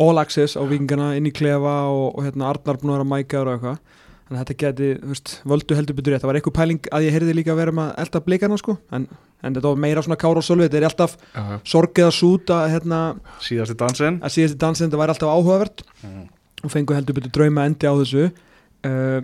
all 0.06 0.18
access 0.20 0.56
á 0.58 0.62
vikingana 0.68 1.12
inn 1.16 1.28
í 1.28 1.32
klefa 1.34 1.74
og, 1.90 2.08
og 2.18 2.26
hérna 2.26 2.50
Arnar 2.50 2.80
búin 2.82 2.92
að 2.92 2.98
vera 2.98 3.08
mækaður 3.12 3.50
og 3.50 3.56
eitthvað. 3.56 4.02
Þannig 4.26 4.40
að 4.40 4.42
þetta 4.42 4.56
geti, 4.62 4.86
þú 5.02 5.10
veist, 5.12 5.32
völdu 5.46 5.76
heldur 5.78 5.96
betur 6.00 6.12
rétt. 6.16 6.22
Það 6.24 6.30
var 6.32 6.38
eitthvað 6.40 6.56
pæling 6.56 6.88
að 6.98 7.04
ég 7.06 7.14
heyrði 7.14 7.34
líka 7.38 7.52
að 7.54 7.60
vera 7.60 7.74
með 7.78 7.92
elda 8.02 8.20
blikana 8.26 8.56
sko, 8.58 8.74
en, 8.96 9.04
en 9.46 9.54
þetta 9.54 9.70
var 9.70 9.78
meira 9.84 10.02
svona 10.02 10.18
kára 10.18 10.42
og 10.42 10.46
sölvi, 10.48 10.66
þetta 10.66 10.80
er 10.80 10.86
alltaf 10.88 11.14
Já, 11.20 11.42
já, 11.52 11.58
sorgið 11.70 12.08
að 12.08 12.16
súta 12.16 12.56
hérna, 12.72 12.98
síðasti 13.46 13.76
dansinn. 13.78 14.18
að 14.26 14.34
síðast 14.34 14.56
í 14.56 14.60
dansin 14.64 14.88
þetta 14.88 15.00
væri 15.04 15.14
alltaf 15.14 15.30
áhugavert. 15.30 15.84
Mhm. 16.02 16.24
og 16.66 16.72
fengu 16.72 16.94
heldur 16.96 17.14
betur 17.20 17.30
drauma 17.36 17.66
endi 17.70 17.86
á 17.86 17.94
þessu. 17.94 18.26
Uh, 18.82 19.20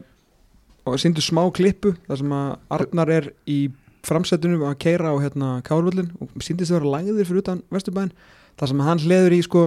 og 0.87 0.99
síndu 1.03 1.23
smá 1.25 1.43
klippu 1.55 1.97
þar 2.07 2.19
sem 2.23 2.33
að 2.39 2.49
Arnar 2.79 3.11
er 3.11 3.29
í 3.51 3.59
framsættunum 4.07 4.65
að 4.67 4.79
keira 4.83 5.13
á 5.13 5.17
hérna 5.23 5.51
Kárvöllin 5.67 6.11
og 6.21 6.33
síndist 6.43 6.73
að 6.73 6.81
vera 6.81 6.95
lagðir 6.97 7.29
fyrir 7.29 7.45
utan 7.45 7.63
Vesturbæn 7.73 8.11
þar 8.59 8.73
sem 8.73 8.83
hann 8.87 9.03
hleður 9.05 9.37
í 9.37 9.43
sko 9.47 9.67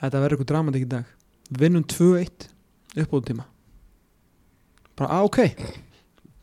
þetta 0.00 0.20
verður 0.22 0.36
eitthvað 0.36 0.50
dramatik 0.52 0.86
í 0.86 0.90
dag 0.94 1.58
vinnum 1.60 1.84
2-1 1.90 2.46
uppbúðum 3.02 3.26
tíma 3.32 3.48
bara 4.94 5.18
að 5.18 5.28
ok 5.30 5.40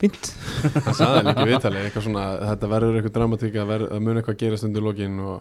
fínt 0.02 0.32
Það 0.62 0.94
sagði 0.98 1.16
hann 1.16 1.32
ekki 1.32 1.46
í 1.46 1.50
viðtali 1.52 1.82
eitthvað 1.86 2.06
svona, 2.08 2.26
þetta 2.52 2.70
verður 2.74 3.00
eitthvað 3.00 3.16
dramatík 3.18 3.58
að, 3.62 3.68
ver, 3.72 3.88
að 3.96 4.06
mun 4.06 4.20
eitthvað 4.22 4.39
gerast 4.42 4.68
undir 4.68 4.86
lokin 4.86 5.18
og 5.24 5.36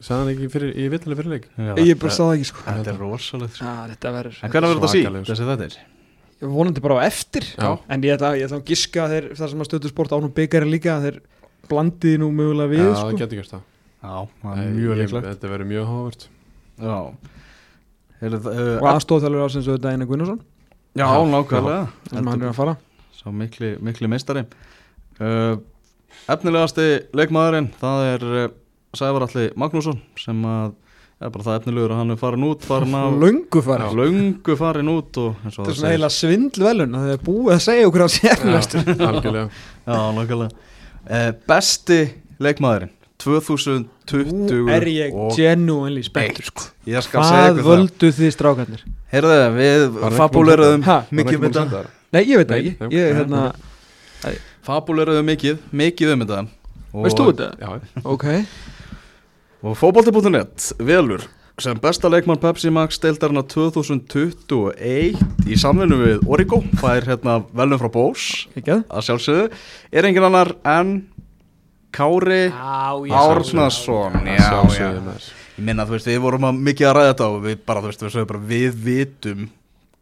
sagði 0.00 0.18
hann 0.20 0.32
ekki 0.34 0.50
fyrir, 0.54 0.74
í 0.74 0.88
viðtali 0.92 1.18
fyrir 1.20 1.34
leik 1.36 1.48
Já, 1.54 1.72
ég 1.84 2.00
bara 2.00 2.16
það 2.16 2.34
ekki 2.38 2.48
sko 2.50 2.66
Þetta 2.66 2.92
er 2.94 3.00
rosalegt 3.04 3.56
sko. 3.58 3.68
Já, 3.68 3.88
þetta 3.92 4.12
verður 4.16 4.38
En 4.40 4.54
hvernig 4.54 4.72
verður 4.72 4.80
þetta 4.80 4.92
sí? 4.94 5.02
Svakalegur. 5.04 5.30
Þessi 5.30 5.48
þetta 5.50 5.66
er 5.68 5.74
Ég 5.76 5.99
vonandi 6.40 6.80
bara 6.84 7.00
á 7.00 7.06
eftir. 7.08 7.44
Já. 7.56 7.78
en 7.88 8.04
ég 8.06 8.14
ætla, 8.16 8.32
ég 8.38 8.46
ætla 8.48 8.60
að 8.60 8.70
giska 8.70 9.04
að 9.04 9.14
þeir, 9.14 9.26
þar 9.40 9.52
sem 9.52 9.60
að 9.64 9.68
stöðu 9.68 9.90
sport 9.92 10.14
ánum 10.16 10.32
byggari 10.36 10.70
líka 10.70 10.94
að 10.96 11.06
þeir 11.08 11.18
blandiði 11.70 12.20
nú 12.22 12.30
mögulega 12.34 12.70
við 12.72 12.84
Já, 12.84 12.94
sko. 12.94 13.10
það 13.10 13.20
getur 13.20 13.40
gert 13.40 13.52
það. 13.54 13.66
Já, 14.00 14.14
það 14.42 14.60
er 14.62 14.70
mjög 14.78 14.96
leiklegt 15.00 15.26
Þetta 15.28 15.50
verður 15.52 15.68
mjög 15.70 15.90
hóvert 15.90 16.22
Já. 16.80 16.96
Heyrðu, 18.20 18.38
og 18.40 18.84
uh, 18.84 18.92
aðstóðþjálfur 18.94 19.44
ásins 19.44 19.68
auðvitað 19.68 19.92
Einar 19.92 20.08
Gunnarsson 20.08 20.40
Já, 20.96 21.04
Já, 21.04 21.18
nákvæmlega. 21.30 21.82
Sem 22.10 22.30
hann 22.32 22.40
er 22.42 22.48
að 22.50 22.56
fara. 22.56 22.72
Sá 23.14 23.26
mikli, 23.30 23.74
mikli 23.84 24.08
meistari. 24.10 24.42
Uh, 25.20 25.60
Efnilegasti 26.32 26.86
leikmaðurinn 27.14 27.68
Það 27.78 28.06
er 28.08 28.24
uh, 28.26 28.46
Sævar 28.96 29.26
Alli 29.28 29.50
Magnússon 29.60 30.00
sem 30.18 30.40
að 30.48 30.72
ja, 31.20 31.28
bara 31.28 31.44
það 31.46 31.58
efnilegur 31.60 31.92
að 31.94 31.98
hann 32.00 32.14
er 32.14 32.20
farin 32.20 32.46
út 32.48 32.64
farin 32.64 32.94
af 33.00 33.16
löngu 33.24 33.62
fara 33.66 33.90
löngu 33.96 34.56
farin 34.60 34.88
út 34.92 35.18
og 35.20 35.42
eins 35.44 35.58
og 35.58 35.66
þetta 35.66 35.70
er 35.70 35.74
það 35.74 35.80
svona 35.80 35.90
eiginlega 35.92 36.16
svindlvelun 36.16 36.96
að 36.96 37.04
þið 37.08 37.16
er 37.16 37.24
búið 37.28 37.52
að 37.56 37.62
segja 37.66 37.90
okkur 37.90 38.04
á 38.04 38.08
sérfæstur 38.16 38.80
Já, 38.90 39.96
algjörlega. 39.96 40.48
Uh, 41.10 41.30
Besti 41.50 42.00
leikmaðurinn 42.40 42.92
2020 43.20 44.32
Nú 44.32 44.60
er 44.72 44.86
ég 44.88 45.16
genuinely 45.36 46.02
spenntur 46.06 46.46
sko. 46.48 46.68
ég 46.88 47.04
skal 47.04 47.24
segja 47.28 47.40
Hvað 47.42 47.50
ykkur 47.50 47.64
það. 47.64 47.70
völdu 47.74 48.10
þið 48.16 48.32
strákarnir? 48.36 48.84
Heyrðu, 49.12 49.36
við 49.56 49.84
Var 49.84 50.00
hann 50.00 50.14
ekki 50.14 50.20
fabuleruðum 50.22 50.86
mikið 51.20 51.36
um 51.36 51.44
þetta? 51.50 51.82
Nei, 52.10 52.22
ég 52.24 52.40
veit 52.40 52.48
það 52.48 52.56
Nei, 52.56 52.72
ekki. 52.88 53.02
hérna, 53.20 53.42
Fabuleruðum 54.66 55.28
mikið, 55.30 55.60
mikið 55.72 56.12
um 56.14 56.22
þetta. 56.24 56.40
Veist 57.04 57.20
þú 57.20 57.26
þetta? 57.30 57.48
Já, 57.60 58.02
Ok 58.04 58.26
Og 59.60 59.76
fótbolti.net 59.76 60.70
velur 60.80 61.26
sem 61.60 61.76
besta 61.76 62.08
leikmann 62.08 62.38
Pepsi 62.40 62.70
Max 62.72 62.96
deildarna 63.02 63.42
2021 63.44 65.18
í 65.44 65.56
samvinnu 65.60 65.98
við 66.00 66.22
Origo 66.32 66.62
fær 66.80 67.04
hérna 67.04 67.34
velum 67.52 67.80
frá 67.82 67.90
Bós 67.92 68.22
að? 68.56 68.78
að 68.88 69.04
sjálfsögðu 69.10 69.50
er 69.92 70.08
engin 70.08 70.24
annar 70.30 70.54
en 70.64 70.94
Kári 71.92 72.46
Já, 72.48 72.94
Árnason 73.18 74.16
já, 74.24 74.62
já. 74.78 74.88
ég 74.96 75.60
minna 75.66 75.84
þú 75.84 75.98
veist 75.98 76.08
við 76.08 76.22
vorum 76.24 76.46
að 76.48 76.62
mikið 76.70 76.88
að 76.88 76.96
ræða 76.96 77.10
þetta 77.12 77.28
og 77.34 77.44
við 77.44 77.60
bara 77.68 77.82
þú 77.84 77.90
veist 77.90 78.04
við, 78.06 78.14
sögum 78.14 78.30
bara, 78.32 78.42
við 78.54 78.80
vitum 78.86 79.44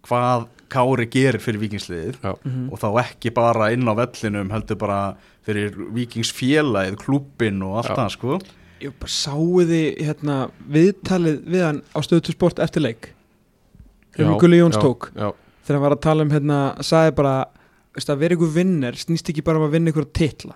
hvað 0.06 0.46
Kári 0.68 1.09
gerir 1.11 1.40
fyrir 1.42 1.62
vikingsliðið 1.64 2.20
Já. 2.22 2.36
Mhm. 2.44 2.68
og 2.70 2.78
þá 2.78 2.88
ekki 3.02 3.34
bara 3.34 3.72
inn 3.74 3.88
á 3.90 3.94
vellinum 3.98 4.54
heldur 4.54 4.78
bara 4.78 5.00
fyrir 5.48 5.74
vikingsfélagið 5.96 7.00
klubbin 7.02 7.62
og 7.66 7.80
allt 7.82 7.96
það 7.98 8.14
sko 8.14 8.38
Ég 8.79 8.95
bara 8.95 9.11
sáu 9.11 9.62
þið 9.66 9.87
hérna, 10.07 10.37
viðtalið 10.70 11.39
við 11.51 11.64
hann 11.66 11.81
á 11.91 11.99
stöðu 12.07 12.35
sport 12.35 12.61
eftir 12.62 12.85
leik? 12.85 13.11
Um 14.18 14.37
Gulli 14.39 14.61
Jóns 14.61 14.79
já, 14.79 14.83
tók? 14.83 15.11
Já, 15.14 15.33
þegar 15.66 15.76
hann 15.76 15.85
var 15.85 15.95
að 15.97 16.05
tala 16.07 16.26
um 16.26 16.35
hérna, 16.35 16.59
sagði 16.87 17.14
bara 17.18 17.35
veist, 17.95 18.11
að 18.11 18.22
vera 18.22 18.39
ykkur 18.39 18.53
vinner 18.55 18.99
snýst 18.99 19.31
ekki 19.33 19.45
bara 19.47 19.61
um 19.61 19.66
að 19.66 19.74
vinna 19.74 19.93
ykkur 19.93 20.09
titla. 20.14 20.55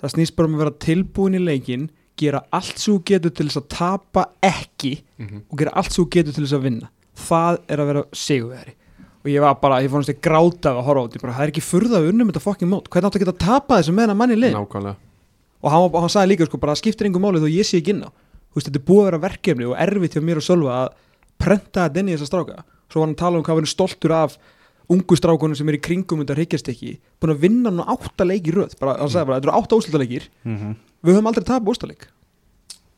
Það 0.00 0.14
snýst 0.16 0.36
bara 0.38 0.48
um 0.48 0.56
að 0.56 0.64
vera 0.64 0.74
tilbúin 0.86 1.36
í 1.36 1.42
leikin 1.42 1.90
gera 2.20 2.42
allt 2.52 2.80
þú 2.80 2.98
getur 3.08 3.32
til 3.36 3.48
þess 3.48 3.60
að 3.60 3.68
tapa 3.72 4.26
ekki 4.44 4.96
mhm. 5.20 5.44
og 5.48 5.60
gera 5.60 5.76
allt 5.80 5.96
þú 5.96 6.08
getur 6.16 6.36
til 6.36 6.46
þess 6.46 6.56
að 6.58 6.66
vinna. 6.68 6.92
Það 7.22 7.60
er 7.68 7.84
að 7.84 7.92
vera 7.92 8.06
sigurveri 8.16 8.76
og 9.22 9.30
ég 9.30 9.44
var 9.44 9.54
bara, 9.60 9.78
ég 9.84 9.92
fannst 9.92 10.10
ég 10.10 10.18
gráta 10.24 10.72
af 10.72 10.80
að 10.80 10.86
horfa 10.88 11.04
á 11.04 11.06
þetta. 11.12 11.28
Það 11.28 11.44
er 11.44 11.50
ekki 11.52 11.62
furða 11.62 12.00
að 12.00 12.08
unnum 12.10 12.32
þetta 12.32 12.40
fokkin 12.42 12.70
mót. 12.72 12.88
Hvernig 12.90 13.06
áttu 13.06 13.20
að 13.20 13.22
geta 13.22 13.34
að 13.36 13.44
tapa 13.44 13.76
þessu 13.78 13.94
með 13.94 14.08
hennar 14.08 14.18
manni 14.18 14.38
lið? 14.40 14.56
Nákvæmlega 14.56 15.11
og 15.62 15.72
hann, 15.72 15.88
hann 16.02 16.12
sagði 16.12 16.34
líka 16.34 16.48
sko 16.48 16.60
bara 16.62 16.76
skiptir 16.78 17.08
engum 17.08 17.24
máli 17.24 17.42
þó 17.42 17.48
ég 17.50 17.68
sé 17.68 17.80
ekki 17.80 17.94
inn 17.94 18.06
á. 18.06 18.10
Þú 18.52 18.58
veist, 18.58 18.68
þetta 18.68 18.80
er 18.80 18.88
búið 18.88 19.02
að 19.02 19.08
vera 19.08 19.22
verkefni 19.22 19.68
og 19.68 19.76
erfitt 19.80 20.16
hjá 20.16 20.22
mér 20.22 20.40
og 20.42 20.46
Sölva 20.46 20.78
að 20.82 20.88
prenta 21.40 21.86
þetta 21.86 22.02
inn 22.02 22.10
í 22.10 22.16
þessa 22.16 22.28
stráka. 22.28 22.64
Svo 22.90 23.00
var 23.00 23.06
hann 23.06 23.14
að 23.14 23.22
tala 23.22 23.38
um 23.38 23.46
hvað 23.46 23.60
hann 23.60 23.68
er 23.68 23.72
stoltur 23.72 24.16
af 24.16 24.36
ungu 24.92 25.16
strákunum 25.16 25.56
sem 25.56 25.68
er 25.70 25.78
í 25.78 25.82
kringum 25.82 26.20
þetta 26.20 26.36
hryggjarstykki 26.36 26.96
búin 27.22 27.32
að 27.32 27.44
vinna 27.46 27.70
nú 27.72 27.86
átta 27.88 28.26
leiki 28.26 28.50
í 28.50 28.56
röð. 28.56 28.74
Bara, 28.80 28.98
hann 29.00 29.12
sagði 29.12 29.30
bara, 29.30 29.38
þetta 29.38 29.48
eru 29.48 29.60
átta 29.60 29.78
úslutaleikir 29.78 30.26
mm 30.42 30.56
-hmm. 30.58 30.74
við 31.06 31.14
höfum 31.14 31.30
aldrei 31.30 31.46
tapað 31.46 31.72
úslutaleik 31.72 32.08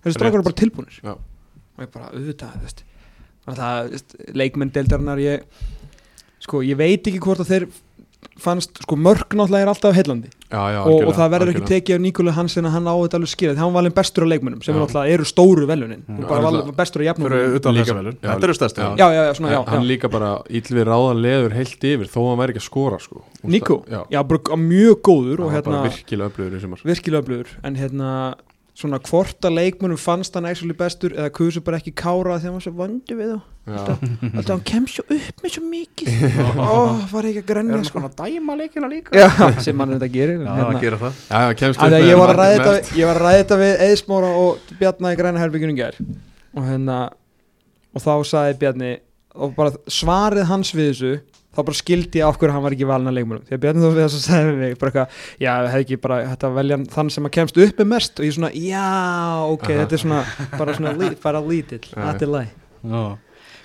þessi 0.05 0.19
strákar 0.19 0.39
eru 0.39 0.49
bara 0.49 0.61
tilbúinir 0.61 0.99
Já. 1.01 1.15
og 1.15 1.81
ég 1.85 1.93
bara, 1.95 2.11
auðvitað, 2.13 2.59
þú 2.59 2.69
veist 2.69 2.85
Þannig 3.45 3.59
að 3.59 3.65
það, 3.65 3.79
þú 3.85 3.97
veist, 3.97 4.15
leikmenn 4.41 4.71
deildarinnar 4.73 5.21
ég, 5.21 5.43
sko, 6.41 6.63
ég 6.65 6.79
veit 6.81 7.09
ekki 7.11 7.21
hvort 7.21 7.43
að 7.45 7.51
þeir 7.53 7.67
fannst, 8.41 8.83
sko, 8.83 8.97
mörk 8.97 9.35
náttúrulega 9.37 9.63
er 9.67 9.71
alltaf 9.73 9.95
heillandi. 9.97 10.31
Já, 10.55 10.63
já, 10.71 10.81
og, 10.87 11.03
og 11.09 11.15
það 11.17 11.31
verður 11.35 11.51
ekki 11.51 11.65
tekið 11.71 11.95
af 11.97 12.03
Nikola 12.05 12.33
Hansen 12.37 12.69
að 12.69 12.75
hann 12.77 12.87
á 12.87 12.95
þetta 12.95 13.19
alveg 13.19 13.31
skilja 13.33 13.55
hann 13.59 13.73
var 13.75 13.83
alveg 13.83 13.95
bestur 13.97 14.23
á 14.23 14.29
leikmennum 14.31 14.61
sem 14.63 14.71
Já. 14.71 14.77
er 14.77 14.83
náttúrulega 14.85 15.15
eru 15.17 15.27
stóru 15.27 15.67
velunin. 15.67 16.03
Mm. 16.07 16.19
og 16.21 16.29
bara 16.31 16.53
var 16.55 16.77
bestur 16.79 17.03
á 17.03 17.05
jafnum 17.09 17.27
þetta 17.35 17.73
eru 18.45 18.55
En 19.65 19.73
hann 19.75 19.89
líka 19.89 20.11
bara 20.13 20.31
ítlvið 20.47 20.87
ráða 20.91 21.15
leður 21.19 21.57
heilt 21.59 21.89
yfir 21.91 22.07
þó 22.11 22.19
að 22.23 22.29
hann 22.31 22.41
væri 22.45 22.55
ekki 22.55 22.63
að 22.63 22.69
skora 22.69 22.99
sko. 23.03 23.25
Það- 23.43 23.91
Já, 23.91 24.01
já, 24.11 24.23
bara 24.23 24.57
mjög 24.61 24.97
góður 25.03 25.45
og 25.47 25.53
hérna, 25.53 25.71
bara 25.71 25.89
virkilega 25.89 26.31
öflugur 26.31 26.55
í 26.55 26.61
sumar. 26.63 26.85
Virkilega 26.85 27.23
öflugur 27.25 27.49
en 27.65 27.75
hérna, 27.77 28.11
svona 28.75 28.99
hvort 29.07 29.47
að 29.47 29.55
leikmennum 29.55 29.99
fannst 30.03 30.35
hann 30.35 30.47
actually 30.51 30.75
bestur 30.75 31.13
eða 31.15 31.31
kusu 31.37 31.61
bara 31.63 31.79
ekki 31.79 31.93
kára 31.95 32.39
þegar 32.41 32.49
hann 32.49 32.57
var 32.59 32.65
svo 32.65 32.73
vandu 32.79 33.15
við 33.21 33.29
þá. 33.35 33.43
Alltaf 34.35 34.51
hann 34.51 34.65
kemst 34.69 34.99
svo 34.99 35.05
upp 35.15 35.43
með 35.45 35.53
svo 35.55 35.63
mikið. 35.71 36.09
Ó, 36.59 36.75
var 37.13 37.29
ekki 37.31 37.43
að 37.45 37.47
grenja 37.53 37.79
sko. 37.87 38.03
að 38.03 38.17
dæma 38.19 38.57
leikina 38.59 38.91
líka? 38.91 39.15
Já, 39.15 39.29
sem 39.63 39.79
hann 39.85 39.95
þetta 39.95 40.09
gerir. 40.17 40.43
Já, 40.43 40.51
hérna. 40.59 40.81
gerir 40.83 40.99
það. 41.05 41.21
Já, 41.31 41.41
að 41.87 41.95
með 41.95 42.09
ég 42.11 42.19
var 42.21 42.33
að 42.35 42.41
ræða 42.43 42.57
þetta 42.59 42.75
við- 42.75 42.91
ég 42.99 43.07
var 43.13 43.21
að 43.21 43.27
ræða 43.29 43.43
þetta 43.45 43.61
við 43.63 43.85
Eðismóra 43.87 44.33
og 44.43 44.75
Bjarna 44.83 45.15
í 45.15 45.21
græna 45.23 45.45
herbyggjunum 45.45 45.79
gær. 45.79 46.01
Og 46.59 46.67
hérna 46.69 46.99
og 47.95 48.03
þá 48.03 48.13
sagði 48.35 48.59
Bjarni 48.65 48.93
og 49.35 49.55
bara 49.57 49.71
svarið 49.91 50.51
hans 50.51 50.75
við 50.75 50.91
þessu 50.91 51.15
þá 51.55 51.61
bara 51.69 51.79
skildi 51.79 52.21
ég 52.21 52.27
af 52.29 52.39
hverju 52.41 52.55
hann 52.55 52.65
var 52.65 52.75
ekki 52.77 52.89
valin 52.89 53.11
að 53.11 53.17
leikmönum 53.19 53.45
því 53.49 53.57
að 53.57 53.63
Bjarni 53.65 53.83
þá 53.85 53.89
við 53.95 54.01
þess 54.05 54.17
að 54.19 54.25
segja 54.27 54.47
við 54.49 54.59
mig 54.61 54.75
bara 54.81 54.91
eitthvað, 54.91 55.19
já, 55.45 55.53
hefði 55.73 55.85
ekki 55.87 55.99
bara 56.05 56.19
hægt 56.29 56.45
að 56.49 56.57
velja 56.59 56.79
þann 56.95 57.11
sem 57.15 57.29
að 57.29 57.35
kemst 57.39 57.61
upp 57.65 57.81
með 57.83 57.89
mest. 57.95 58.19
Og 58.21 58.27
ég 58.29 58.35
svona, 58.37 58.51
já, 58.55 58.85
ok, 59.55 59.65
Aha. 59.69 59.79
þetta 59.83 59.97
er 59.99 60.03
svona 60.05 60.21
bara 60.59 60.77
svona, 60.79 60.93
lí- 61.01 61.19
bara 61.23 61.43
lítill, 61.45 61.83
Já. 61.91 62.01
þetta 62.11 62.27
er 62.29 62.33
læg 62.35 62.49
Já. 62.85 63.05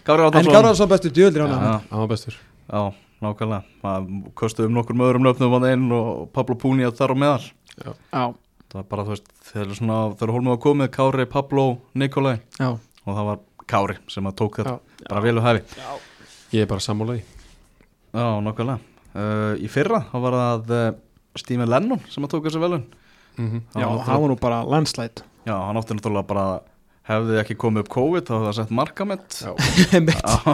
En 0.10 0.24
Átnarsson 0.26 0.54
Gáraðsson 0.56 0.90
bestu 0.90 1.10
djöldir 1.14 1.44
hann 1.46 1.52
Já, 1.54 1.74
Hann 1.92 2.00
var 2.02 2.08
bestur. 2.10 2.38
Já, 2.70 2.82
nákvæmlega. 3.22 3.64
Það 3.84 4.08
kostuðum 4.40 4.72
um 4.72 4.78
nokkur 4.80 4.98
með 4.98 5.10
öðrum 5.12 5.26
nöfnum 5.28 5.56
að 5.60 5.68
einn 5.70 5.90
og 5.94 6.08
Pablo 6.34 6.56
Púni 6.58 6.88
að 6.88 6.96
þar 6.98 7.14
á 7.14 7.18
meðal. 7.22 7.50
Já, 7.84 7.92
það 8.14 8.80
var 8.80 8.88
bara, 8.90 9.06
þú 9.06 9.14
veist, 9.14 9.30
þegar 9.52 9.76
svona 9.78 9.98
þegar 10.16 10.34
hólmið 10.38 10.54
var 10.56 10.62
komið, 10.66 10.90
Kári, 10.96 11.26
Pablo, 11.30 11.66
Nikolai. 12.00 12.38
Já, 12.58 12.70
og 12.74 13.12
það 13.20 13.28
var 13.30 13.44
Kári 13.70 13.98
sem 14.10 14.26
að 14.32 14.38
tók 14.42 14.58
þetta 14.64 14.74
Já. 14.80 15.06
bara 15.12 15.22
vel 15.28 15.38
og 15.38 15.46
hefi 15.46 15.62
Ég 16.58 16.64
er 16.66 16.70
bara 16.72 16.82
sammálaði 16.82 17.22
Já, 18.14 18.26
nákvæmlega. 18.46 18.80
Uh, 19.10 19.54
Í 19.62 19.68
fyrra, 19.72 20.04
þá 20.12 20.18
var 20.24 20.36
það 20.38 20.74
uh, 20.78 20.90
Stephen 21.40 21.70
Lennon 21.70 22.02
sem 22.10 22.26
að 22.26 22.32
tók 22.36 22.46
þessu 22.48 22.62
velun 22.62 22.84
mm 23.40 23.62
já, 23.80 23.86
hann 23.88 24.20
var 24.22 24.28
nú 24.30 24.36
bara 24.40 24.60
landslætt 24.68 25.24
Já, 25.48 25.54
hann 25.56 25.78
átti 25.80 25.96
náttúrulega 25.96 26.28
bara 26.30 26.44
hefði 27.10 27.38
ekki 27.42 27.56
komið 27.58 27.86
upp 27.86 27.90
COVID 27.96 28.28
þá 28.28 28.34
hefði 28.36 28.48
það 28.50 28.58
sett 28.60 28.74
markamett 28.76 29.38
Já. 29.42 29.52
Einmitt. 29.98 30.22
á, 30.22 30.54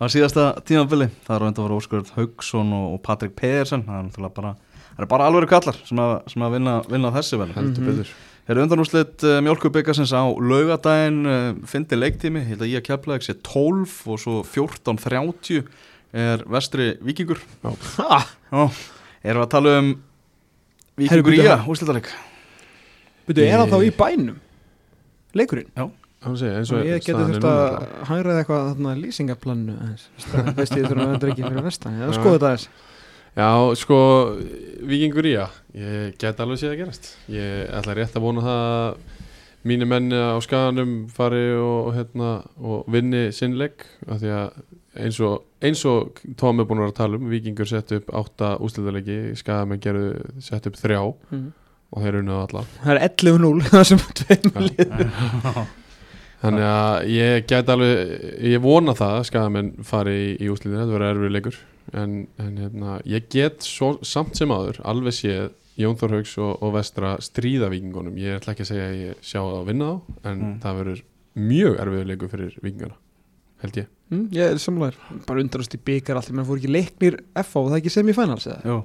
á 0.00 0.04
síðasta 0.12 0.44
tímabili 0.68 1.08
það 1.24 1.36
er 1.36 1.44
raund 1.46 1.60
að 1.60 1.66
vera 1.68 1.78
Óskurð 1.80 2.12
Haugsson 2.18 2.72
og, 2.76 2.86
og 2.96 3.02
Patrik 3.06 3.36
Pedersen. 3.38 3.86
Það 3.88 3.96
er 4.00 4.06
náttúrulega 4.10 4.36
bara 4.40 4.52
það 4.94 5.04
er 5.06 5.10
bara 5.14 5.28
alveg 5.30 5.48
kallar 5.54 5.80
sem 5.88 6.02
að, 6.04 6.14
sem 6.34 6.44
að 6.48 6.56
vinna, 6.58 6.74
vinna 6.92 7.14
þessi 7.16 7.40
vel 7.40 7.50
Heldur 7.56 7.80
Mhm. 7.84 7.90
betur. 7.92 8.14
Þeir 8.44 8.52
eru 8.58 8.64
undanúslit 8.66 9.22
uh, 9.24 9.38
mjölkubikarsins 9.46 10.10
á 10.12 10.22
laugadaginn 10.28 11.22
uh, 11.24 11.46
fyndi 11.64 11.96
leiktími, 11.96 12.42
ég 12.42 12.50
held 12.52 12.64
að 12.66 12.72
ég 12.74 12.82
að 12.82 12.88
kepla 12.90 13.16
ekki 13.16 13.30
sé 13.30 13.36
12 13.40 13.94
og 14.12 14.20
svo 14.20 14.34
14.30 14.44 15.62
er 16.14 16.44
vestri 16.54 16.92
vikingur 17.04 17.42
Já, 17.64 18.20
erum 18.54 18.70
við 19.24 19.42
að 19.42 19.50
tala 19.56 19.74
um 19.80 19.90
vikingur 21.00 21.36
í 21.36 21.42
að 21.48 21.68
úrslitaleg 21.74 22.08
Byrju, 23.24 23.44
er 23.48 23.62
hann 23.62 23.70
þá 23.72 23.78
í 23.80 23.92
bænum? 23.96 24.40
Leikurinn? 25.34 25.70
Hann 26.24 26.36
segja 26.40 26.60
eins 26.60 26.72
og 26.72 26.84
ég 26.86 27.02
geti 27.04 27.16
þurft 27.16 27.46
að 27.48 27.78
hængraða 28.08 28.42
eitthvað 28.42 28.66
þarna 28.70 28.92
lýsingaplannu 29.00 29.74
aðeins. 29.76 30.04
Það 30.24 30.50
veist 30.58 30.76
ég 30.76 30.86
þurfa 30.86 31.04
að 31.04 31.14
vera 31.14 31.32
ekki 31.34 31.44
fyrir 31.46 31.66
vestan 31.66 31.98
ég 31.98 32.04
Já. 32.04 32.14
skoða 32.16 32.34
þetta 32.36 32.50
aðeins. 32.50 32.66
Já, 33.34 33.48
sko, 33.80 33.98
vikingur 34.92 35.26
í 35.26 35.34
að 35.42 35.58
Ég 35.74 36.14
get 36.22 36.40
alveg 36.40 36.60
séð 36.60 36.70
að 36.70 36.80
gerast. 36.84 37.10
Ég 37.34 37.72
ætla 37.74 37.96
rétt 37.98 38.14
að 38.14 38.24
vona 38.28 38.44
það 38.44 38.64
að 38.70 39.22
Mínu 39.64 39.86
menn 39.88 40.12
á 40.12 40.36
skaganum 40.44 40.90
fari 41.08 41.46
og, 41.56 41.88
og, 41.88 41.92
hérna, 41.96 42.30
og 42.60 42.88
vinni 42.92 43.30
sinnleik 43.32 43.86
af 44.04 44.18
því 44.20 44.32
að 44.36 44.58
eins 45.00 45.18
og, 45.24 45.44
eins 45.64 45.84
og 45.88 46.20
Tom 46.40 46.60
er 46.62 46.66
búin 46.68 46.80
að 46.82 46.86
vera 46.88 46.92
að 46.94 46.98
tala 47.02 47.18
um 47.20 47.28
Vikingur 47.32 47.68
sett 47.70 47.92
upp 47.96 48.10
átta 48.14 48.54
úsliðarleiki 48.64 49.18
skagamenn 49.40 49.80
gerðu 49.84 50.10
sett 50.44 50.66
upp 50.70 50.76
þrjá 50.80 51.00
og 51.04 52.02
þeir 52.02 52.20
unnaðu 52.20 52.42
alla. 52.48 52.64
Það 52.82 52.92
er 52.94 53.02
11-0 53.08 53.64
það 53.72 53.84
sem 53.90 54.04
tveim 54.20 54.62
lið 54.68 54.94
Þannig 56.44 56.64
að 56.68 57.06
ég 57.08 57.46
get 57.48 57.70
alveg, 57.72 58.00
ég 58.52 58.60
vona 58.60 58.92
það 58.98 59.14
að 59.16 59.26
skagamenn 59.30 59.70
fari 59.88 60.14
í, 60.14 60.26
í 60.44 60.48
úslitinu, 60.52 60.76
þetta 60.82 60.92
verður 60.92 61.14
erfið 61.14 61.32
leikur. 61.38 61.60
En, 61.96 62.16
en 62.42 62.58
hérna, 62.60 62.96
ég 63.08 63.30
get 63.32 63.64
svo, 63.64 63.94
samt 64.04 64.36
sem 64.36 64.52
áður 64.52 64.80
alveg 64.88 65.16
séð 65.16 65.46
Jón 65.80 65.96
Þór 65.98 66.12
Haugs 66.18 66.34
og, 66.38 66.52
og 66.62 66.74
Vestra 66.76 67.14
stríða 67.24 67.70
vikingunum, 67.72 68.18
ég 68.20 68.36
ætla 68.38 68.52
ekki 68.52 68.62
að 68.66 68.70
segja 68.74 68.84
að 68.90 68.98
ég 69.00 69.24
sjá 69.24 69.38
það 69.40 69.56
að 69.62 69.66
vinna 69.72 69.88
þá, 69.88 69.96
en 70.30 70.44
Mm. 70.44 70.52
það 70.62 70.76
verður 70.82 71.00
mjög 71.48 71.80
erfið 71.86 72.04
leikur 72.12 72.30
fyrir 72.34 72.58
vikinguna 72.62 72.96
held 73.64 73.80
ég. 73.80 73.88
Mm, 74.14 74.24
ég 74.36 74.54
er 74.54 74.60
samlæður 74.62 74.98
bara 75.28 75.42
undarast 75.44 75.74
í 75.76 75.80
byggar 75.90 76.20
allt 76.20 76.30
menn 76.34 76.46
fór 76.48 76.60
ekki 76.62 76.70
leiknir 76.72 77.18
F 77.42 77.56
og 77.60 77.68
það 77.70 77.76
er 77.78 77.82
ekki 77.82 77.92
semifinals 77.94 78.46
eða? 78.50 78.62
Jú, 78.70 78.78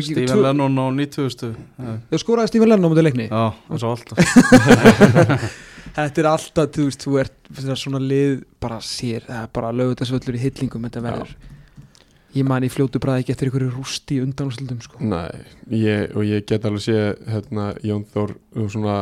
Stephen 0.00 0.30
tvö- 0.32 0.42
Lennon 0.48 0.78
á 0.80 0.86
90. 0.96 1.54
Já, 1.78 1.92
ég 2.16 2.22
skoraði 2.22 2.48
Stephen 2.54 2.70
Lennon 2.72 2.88
á 2.88 2.90
mútið 2.94 3.06
leikni? 3.10 3.26
Já, 3.28 3.44
eins 3.70 3.84
og 3.84 3.92
alltaf. 3.94 4.16
Þetta 5.96 6.20
er 6.20 6.26
alltaf, 6.28 6.70
þú 6.76 6.86
veist, 6.90 7.04
þú 7.06 7.18
ert 7.22 7.36
það 7.56 7.70
er 7.72 7.78
svona 7.80 8.00
lið 8.02 8.32
bara 8.60 8.80
sér 8.84 9.24
það 9.28 9.38
er 9.46 9.52
bara 9.56 9.70
lögutasvöllur 9.72 10.36
í 10.36 10.42
hillingum 10.42 10.84
þetta 10.88 11.02
verður. 11.06 11.30
Ég 12.36 12.44
man 12.44 12.66
í 12.66 12.68
fljótu 12.68 13.00
bræði 13.00 13.22
ekki 13.24 13.32
eftir 13.32 13.48
einhverju 13.48 13.70
rústi 13.78 14.18
undanúslutum 14.20 14.80
sko. 14.84 14.98
Nei, 15.00 15.30
ég, 15.72 16.10
og 16.12 16.26
ég 16.28 16.44
get 16.48 16.66
alveg 16.68 16.84
séð 16.84 17.22
hérna, 17.32 17.70
Jón 17.86 18.04
Þór 18.12 18.34
og 18.60 18.68
svona 18.74 18.98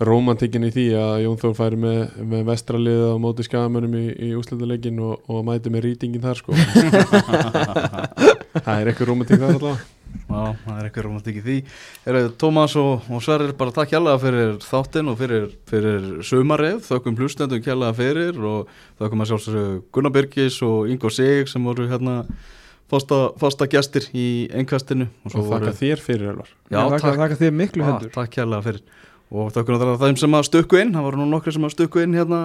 romantikin 0.00 0.64
í 0.64 0.72
því 0.72 0.86
að 0.96 1.14
Jón 1.26 1.38
Þór 1.40 1.54
færi 1.58 1.78
með, 1.80 2.00
með 2.32 2.44
vestraliðið 2.48 3.06
á 3.12 3.16
móti 3.20 3.44
skagamönnum 3.46 3.96
í, 3.98 4.04
í 4.16 4.32
úslitaleikin 4.38 5.00
og, 5.04 5.24
og 5.28 5.42
mæti 5.46 5.72
með 5.72 5.86
rýtingin 5.88 6.24
þar 6.24 6.40
sko. 6.40 6.56
Það 8.50 8.76
er 8.76 8.90
eitthvað 8.90 9.10
romantik 9.10 9.38
þar 9.40 9.54
allavega. 9.54 9.88
Já, 10.10 10.54
það 10.64 10.76
er 10.76 10.86
eitthvað 10.86 11.04
romantík 11.06 11.36
í 11.38 11.42
því. 11.44 11.56
Eru, 12.10 12.22
Tómas 12.40 12.74
og, 12.78 13.04
og 13.10 13.22
Sverrir, 13.22 13.52
bara 13.58 13.74
takk 13.74 13.92
hjálpa 13.94 14.16
fyrir 14.22 14.56
þáttinn 14.64 15.10
og 15.10 15.18
fyrir, 15.20 15.44
fyrir 15.70 16.08
sömarið, 16.26 16.80
þökkum 16.88 17.18
hlustendum 17.18 17.62
hjálpa 17.62 17.92
fyrir 17.98 18.40
og 18.50 18.72
þökkum 18.98 19.22
að 19.22 19.30
sjálfsögðu 19.30 19.76
Gunnar 19.94 20.14
Birgis 20.16 20.58
og 20.66 20.90
Ingo 20.90 21.12
Sig 21.14 21.50
sem 21.50 21.66
voru 21.66 21.86
hérna 21.90 22.24
fasta, 22.90 23.20
fasta 23.38 23.68
gestir 23.70 24.08
í 24.10 24.26
einkastinu 24.50 25.06
og 25.28 25.36
þakka 25.36 25.76
þér 25.78 26.04
fyrir 26.06 26.32
Elvar. 26.34 26.50
Já, 26.66 26.80
þakka, 26.80 27.04
takk, 27.06 27.22
þakka 27.22 27.40
þér 27.44 27.56
miklu 27.62 27.86
ah, 27.86 27.92
hendur 27.92 28.14
takk 28.18 28.40
hjálpa 28.40 28.62
fyrir 28.66 29.06
og 29.30 29.52
þökkum 29.54 29.78
að 29.86 30.02
þeim 30.02 30.18
sem 30.18 30.36
að 30.36 30.48
stökku 30.48 30.80
inn. 30.80 30.92
Það 30.96 31.06
voru 31.06 31.20
nú 31.20 31.28
nokkri 31.30 31.54
sem 31.54 31.66
að 31.66 31.74
stökku 31.76 32.02
inn 32.02 32.16
hérna 32.18 32.40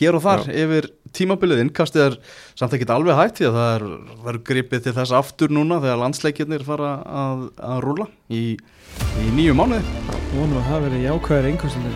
hér 0.00 0.16
og 0.16 0.24
þar 0.24 0.46
Já. 0.48 0.54
yfir 0.64 0.88
tímabilið. 1.12 1.62
Innkastið 1.66 2.06
er 2.06 2.18
samt 2.56 2.76
ekkit 2.76 2.94
alveg 2.94 3.18
hægt 3.18 3.40
því 3.40 3.50
að 3.50 3.58
það 3.58 3.70
er, 3.76 3.86
verður 4.24 4.44
gripið 4.48 4.86
til 4.86 4.96
þess 4.96 5.16
aftur 5.20 5.52
núna 5.52 5.80
þegar 5.84 6.02
landsleikirnir 6.06 6.66
fara 6.66 6.94
að, 7.04 7.46
að 7.60 7.84
rúla 7.84 8.08
í, 8.32 8.42
í 8.56 9.28
nýju 9.36 9.54
mánuði. 9.60 9.84
Vonum 10.32 10.58
að 10.62 10.68
það 10.70 10.84
verði 10.88 11.04
jákvæðir 11.06 11.52
einhversin 11.52 11.88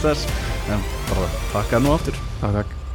síðast. 0.00 0.26
En 0.66 0.82
bara 1.06 1.28
takka 1.52 1.78
nú 1.78 1.94
aftur. 1.94 2.18
Takk 2.42 2.85